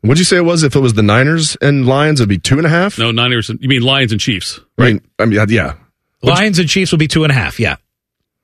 What'd 0.00 0.18
you 0.18 0.24
say 0.24 0.38
it 0.38 0.44
was? 0.44 0.64
If 0.64 0.74
it 0.74 0.80
was 0.80 0.94
the 0.94 1.02
Niners 1.02 1.56
and 1.62 1.86
Lions, 1.86 2.20
it'd 2.20 2.28
be 2.28 2.38
two 2.38 2.56
and 2.58 2.66
a 2.66 2.70
half. 2.70 2.98
No, 2.98 3.12
Niners. 3.12 3.50
You 3.60 3.68
mean 3.68 3.82
Lions 3.82 4.10
and 4.10 4.20
Chiefs? 4.20 4.60
I 4.78 4.86
mean, 4.86 5.00
I 5.18 5.26
mean, 5.26 5.48
yeah. 5.48 5.74
Lions 6.22 6.58
and 6.58 6.68
Chiefs 6.68 6.90
would 6.92 6.98
be 6.98 7.08
two 7.08 7.22
and 7.22 7.30
a 7.30 7.34
half. 7.34 7.60
Yeah. 7.60 7.76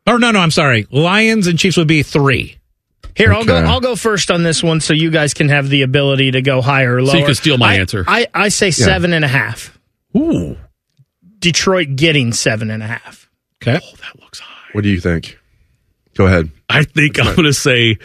Or 0.06 0.18
no, 0.18 0.30
no, 0.30 0.40
I'm 0.40 0.50
sorry. 0.50 0.86
Lions 0.90 1.46
and 1.46 1.58
Chiefs 1.58 1.76
would 1.76 1.88
be 1.88 2.02
three. 2.02 2.56
Here, 3.16 3.32
I'll 3.32 3.44
go. 3.44 3.56
Okay. 3.56 3.66
I'll 3.66 3.80
go 3.80 3.96
first 3.96 4.30
on 4.30 4.42
this 4.42 4.62
one, 4.62 4.80
so 4.80 4.94
you 4.94 5.10
guys 5.10 5.34
can 5.34 5.48
have 5.48 5.68
the 5.68 5.82
ability 5.82 6.30
to 6.32 6.42
go 6.42 6.62
higher 6.62 6.96
or 6.96 7.02
lower. 7.02 7.12
So 7.12 7.18
you 7.18 7.24
can 7.26 7.34
steal 7.34 7.58
my 7.58 7.74
I- 7.74 7.78
answer. 7.78 8.04
I, 8.06 8.26
I 8.32 8.48
say 8.48 8.70
seven 8.70 9.12
and 9.12 9.24
a 9.24 9.28
half. 9.28 9.78
Ooh. 10.16 10.56
Detroit 11.38 11.96
getting 11.96 12.32
seven 12.32 12.70
and 12.70 12.82
a 12.82 12.86
half. 12.86 13.30
Okay. 13.62 13.78
Oh, 13.82 13.96
that 13.96 14.20
looks 14.20 14.38
high. 14.40 14.68
What 14.72 14.84
do 14.84 14.90
you 14.90 15.00
think? 15.00 15.38
Go 16.14 16.26
ahead. 16.26 16.50
I 16.68 16.84
think 16.84 17.18
I'm 17.18 17.34
going 17.34 17.44
to 17.46 17.52
say 17.52 17.98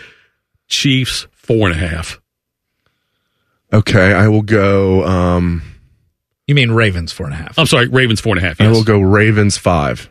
Chiefs 0.67 1.27
four 1.31 1.69
and 1.69 1.75
a 1.81 1.87
half. 1.87 2.19
Okay, 3.73 4.13
I 4.13 4.27
will 4.27 4.41
go. 4.41 5.03
Um, 5.05 5.61
You 6.47 6.55
mean 6.55 6.71
Ravens 6.71 7.11
four 7.11 7.25
and 7.25 7.33
a 7.33 7.37
half? 7.37 7.57
I'm 7.59 7.65
sorry, 7.65 7.87
Ravens 7.87 8.21
four 8.21 8.35
and 8.35 8.43
a 8.43 8.47
half. 8.47 8.61
I 8.61 8.69
will 8.69 8.83
go 8.83 8.99
Ravens 8.99 9.57
five. 9.57 10.09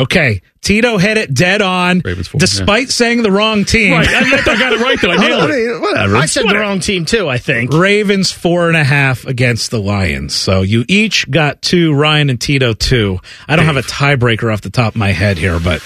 Okay. 0.00 0.40
Tito 0.62 0.98
hit 0.98 1.16
it 1.16 1.32
dead 1.32 1.62
on, 1.62 2.00
Ravens 2.04 2.28
four, 2.28 2.38
despite 2.38 2.90
saying 2.90 3.22
the 3.22 3.30
wrong 3.30 3.64
team. 3.64 3.92
Right. 3.92 4.06
I, 4.06 4.20
I 4.20 4.58
got 4.58 4.72
it 4.72 4.80
right 4.80 5.00
though. 5.00 5.10
I 5.10 5.16
oh, 5.16 5.18
nailed 5.18 5.50
it. 5.50 5.80
whatever. 5.80 6.16
I 6.16 6.26
said 6.26 6.48
the 6.48 6.58
wrong 6.58 6.80
team 6.80 7.06
too. 7.06 7.28
I 7.28 7.38
think. 7.38 7.72
Ravens 7.72 8.30
four 8.30 8.68
and 8.68 8.76
a 8.76 8.84
half 8.84 9.24
against 9.24 9.70
the 9.70 9.80
Lions. 9.80 10.34
So 10.34 10.60
you 10.62 10.84
each 10.86 11.30
got 11.30 11.62
two. 11.62 11.94
Ryan 11.94 12.30
and 12.30 12.40
Tito 12.40 12.74
two. 12.74 13.20
I 13.48 13.56
don't 13.56 13.64
have 13.64 13.78
a 13.78 13.82
tiebreaker 13.82 14.52
off 14.52 14.60
the 14.60 14.70
top 14.70 14.94
of 14.94 14.98
my 14.98 15.12
head 15.12 15.38
here, 15.38 15.58
but 15.60 15.80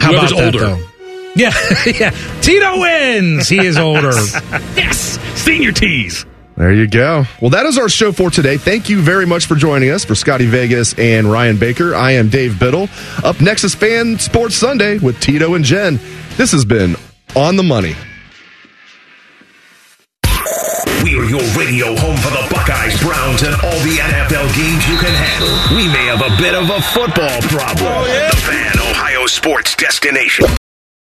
how 0.00 0.12
Whoever's 0.12 0.32
about 0.32 0.52
that, 0.52 0.54
older. 0.54 0.58
though? 0.58 0.88
Yeah, 1.36 1.52
yeah. 1.86 2.40
Tito 2.40 2.80
wins. 2.80 3.48
He 3.48 3.58
is 3.64 3.76
older. 3.78 4.12
Yes. 4.76 5.18
Senior 5.34 5.72
tees. 5.72 6.24
There 6.58 6.72
you 6.72 6.88
go. 6.88 7.24
Well, 7.40 7.50
that 7.50 7.66
is 7.66 7.78
our 7.78 7.88
show 7.88 8.10
for 8.10 8.30
today. 8.30 8.56
Thank 8.56 8.88
you 8.88 9.00
very 9.00 9.26
much 9.26 9.46
for 9.46 9.54
joining 9.54 9.90
us. 9.90 10.04
For 10.04 10.16
Scotty 10.16 10.46
Vegas 10.46 10.92
and 10.98 11.30
Ryan 11.30 11.56
Baker, 11.56 11.94
I 11.94 12.12
am 12.12 12.30
Dave 12.30 12.58
Biddle. 12.58 12.88
Up 13.22 13.40
next 13.40 13.62
is 13.62 13.76
Fan 13.76 14.18
Sports 14.18 14.56
Sunday 14.56 14.98
with 14.98 15.20
Tito 15.20 15.54
and 15.54 15.64
Jen. 15.64 16.00
This 16.36 16.50
has 16.50 16.64
been 16.64 16.96
On 17.36 17.54
the 17.54 17.62
Money. 17.62 17.94
We're 21.04 21.30
your 21.30 21.46
radio 21.54 21.94
home 21.94 22.16
for 22.16 22.30
the 22.30 22.44
Buckeyes, 22.52 23.00
Browns, 23.02 23.42
and 23.44 23.54
all 23.54 23.78
the 23.86 23.96
NFL 24.02 24.56
games 24.56 24.88
you 24.88 24.98
can 24.98 25.14
handle. 25.14 25.76
We 25.76 25.86
may 25.86 26.06
have 26.06 26.22
a 26.22 26.36
bit 26.42 26.54
of 26.56 26.68
a 26.70 26.82
football 26.82 27.40
problem. 27.54 27.86
Oh 27.86 28.30
The 28.30 28.36
Fan 28.36 28.80
Ohio 28.80 29.26
Sports 29.26 29.76
Destination. 29.76 30.46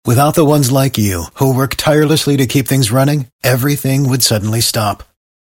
Without 0.07 0.33
the 0.33 0.43
ones 0.43 0.71
like 0.71 0.97
you, 0.97 1.25
who 1.35 1.55
work 1.55 1.75
tirelessly 1.75 2.35
to 2.37 2.47
keep 2.47 2.67
things 2.67 2.91
running, 2.91 3.27
everything 3.43 4.09
would 4.09 4.23
suddenly 4.23 4.61
stop. 4.61 5.03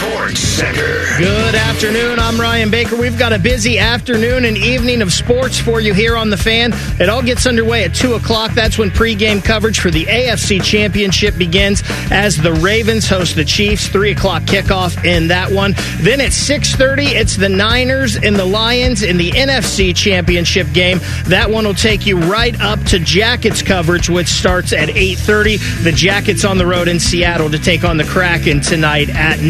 Sports 0.00 0.40
Center. 0.40 1.04
Good 1.18 1.54
afternoon. 1.54 2.18
I'm 2.18 2.40
Ryan 2.40 2.70
Baker. 2.70 2.96
We've 2.96 3.18
got 3.18 3.34
a 3.34 3.38
busy 3.38 3.78
afternoon 3.78 4.46
and 4.46 4.56
evening 4.56 5.02
of 5.02 5.12
sports 5.12 5.60
for 5.60 5.78
you 5.78 5.92
here 5.92 6.16
on 6.16 6.30
the 6.30 6.38
fan. 6.38 6.72
It 6.98 7.10
all 7.10 7.22
gets 7.22 7.46
underway 7.46 7.84
at 7.84 7.94
two 7.94 8.14
o'clock. 8.14 8.52
That's 8.52 8.78
when 8.78 8.88
pregame 8.90 9.44
coverage 9.44 9.78
for 9.78 9.90
the 9.90 10.06
AFC 10.06 10.62
Championship 10.62 11.36
begins 11.36 11.82
as 12.10 12.38
the 12.38 12.52
Ravens 12.54 13.08
host 13.08 13.36
the 13.36 13.44
Chiefs. 13.44 13.88
Three 13.88 14.12
o'clock 14.12 14.42
kickoff 14.44 15.04
in 15.04 15.28
that 15.28 15.50
one. 15.50 15.74
Then 15.98 16.22
at 16.22 16.32
six 16.32 16.74
thirty, 16.74 17.06
it's 17.06 17.36
the 17.36 17.50
Niners 17.50 18.16
and 18.16 18.36
the 18.36 18.46
Lions 18.46 19.02
in 19.02 19.18
the 19.18 19.32
NFC 19.32 19.94
Championship 19.94 20.72
game. 20.72 20.98
That 21.26 21.50
one 21.50 21.66
will 21.66 21.74
take 21.74 22.06
you 22.06 22.16
right 22.18 22.58
up 22.62 22.82
to 22.84 22.98
Jackets 22.98 23.60
coverage, 23.60 24.08
which 24.08 24.28
starts 24.28 24.72
at 24.72 24.88
eight 24.90 25.18
thirty. 25.18 25.58
The 25.58 25.92
Jackets 25.92 26.46
on 26.46 26.56
the 26.56 26.66
road 26.66 26.88
in 26.88 26.98
Seattle 27.00 27.50
to 27.50 27.58
take 27.58 27.84
on 27.84 27.98
the 27.98 28.04
Kraken 28.04 28.62
tonight 28.62 29.10
at 29.10 29.40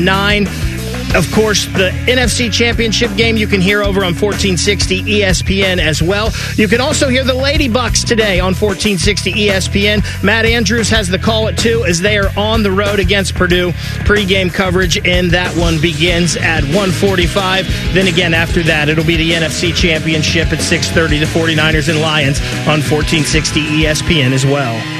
Of 1.15 1.31
course, 1.33 1.67
the 1.67 1.91
NFC 2.07 2.53
Championship 2.53 3.15
game 3.17 3.37
you 3.37 3.49
can 3.49 3.61
hear 3.61 3.83
over 3.83 4.01
on 4.01 4.15
1460 4.15 5.03
ESPN 5.03 5.81
as 5.81 6.01
well. 6.01 6.31
You 6.55 6.69
can 6.69 6.81
also 6.81 7.09
hear 7.09 7.25
the 7.25 7.35
Lady 7.35 7.69
Bucks 7.69 8.05
today 8.05 8.39
on 8.39 8.55
1460 8.55 9.33
ESPN. 9.33 10.23
Matt 10.23 10.47
Andrews 10.47 10.89
has 10.91 11.09
the 11.09 11.19
call 11.19 11.49
at 11.49 11.59
2 11.59 11.85
as 11.85 12.01
they 12.01 12.17
are 12.17 12.31
on 12.39 12.63
the 12.63 12.71
road 12.71 13.01
against 13.01 13.35
Purdue. 13.35 13.73
Pre-game 14.05 14.51
coverage 14.51 15.05
and 15.05 15.33
that 15.33 15.55
one 15.57 15.81
begins 15.81 16.37
at 16.37 16.63
145. 16.63 17.67
Then 17.93 18.07
again 18.07 18.33
after 18.33 18.63
that, 18.63 18.89
it'll 18.89 19.05
be 19.05 19.17
the 19.17 19.33
NFC 19.33 19.75
Championship 19.75 20.53
at 20.53 20.63
630, 20.63 21.19
the 21.19 21.27
49ers 21.27 21.89
and 21.89 22.01
Lions 22.01 22.39
on 22.69 22.81
1460 22.87 23.61
ESPN 23.83 24.31
as 24.31 24.47
well. 24.47 25.00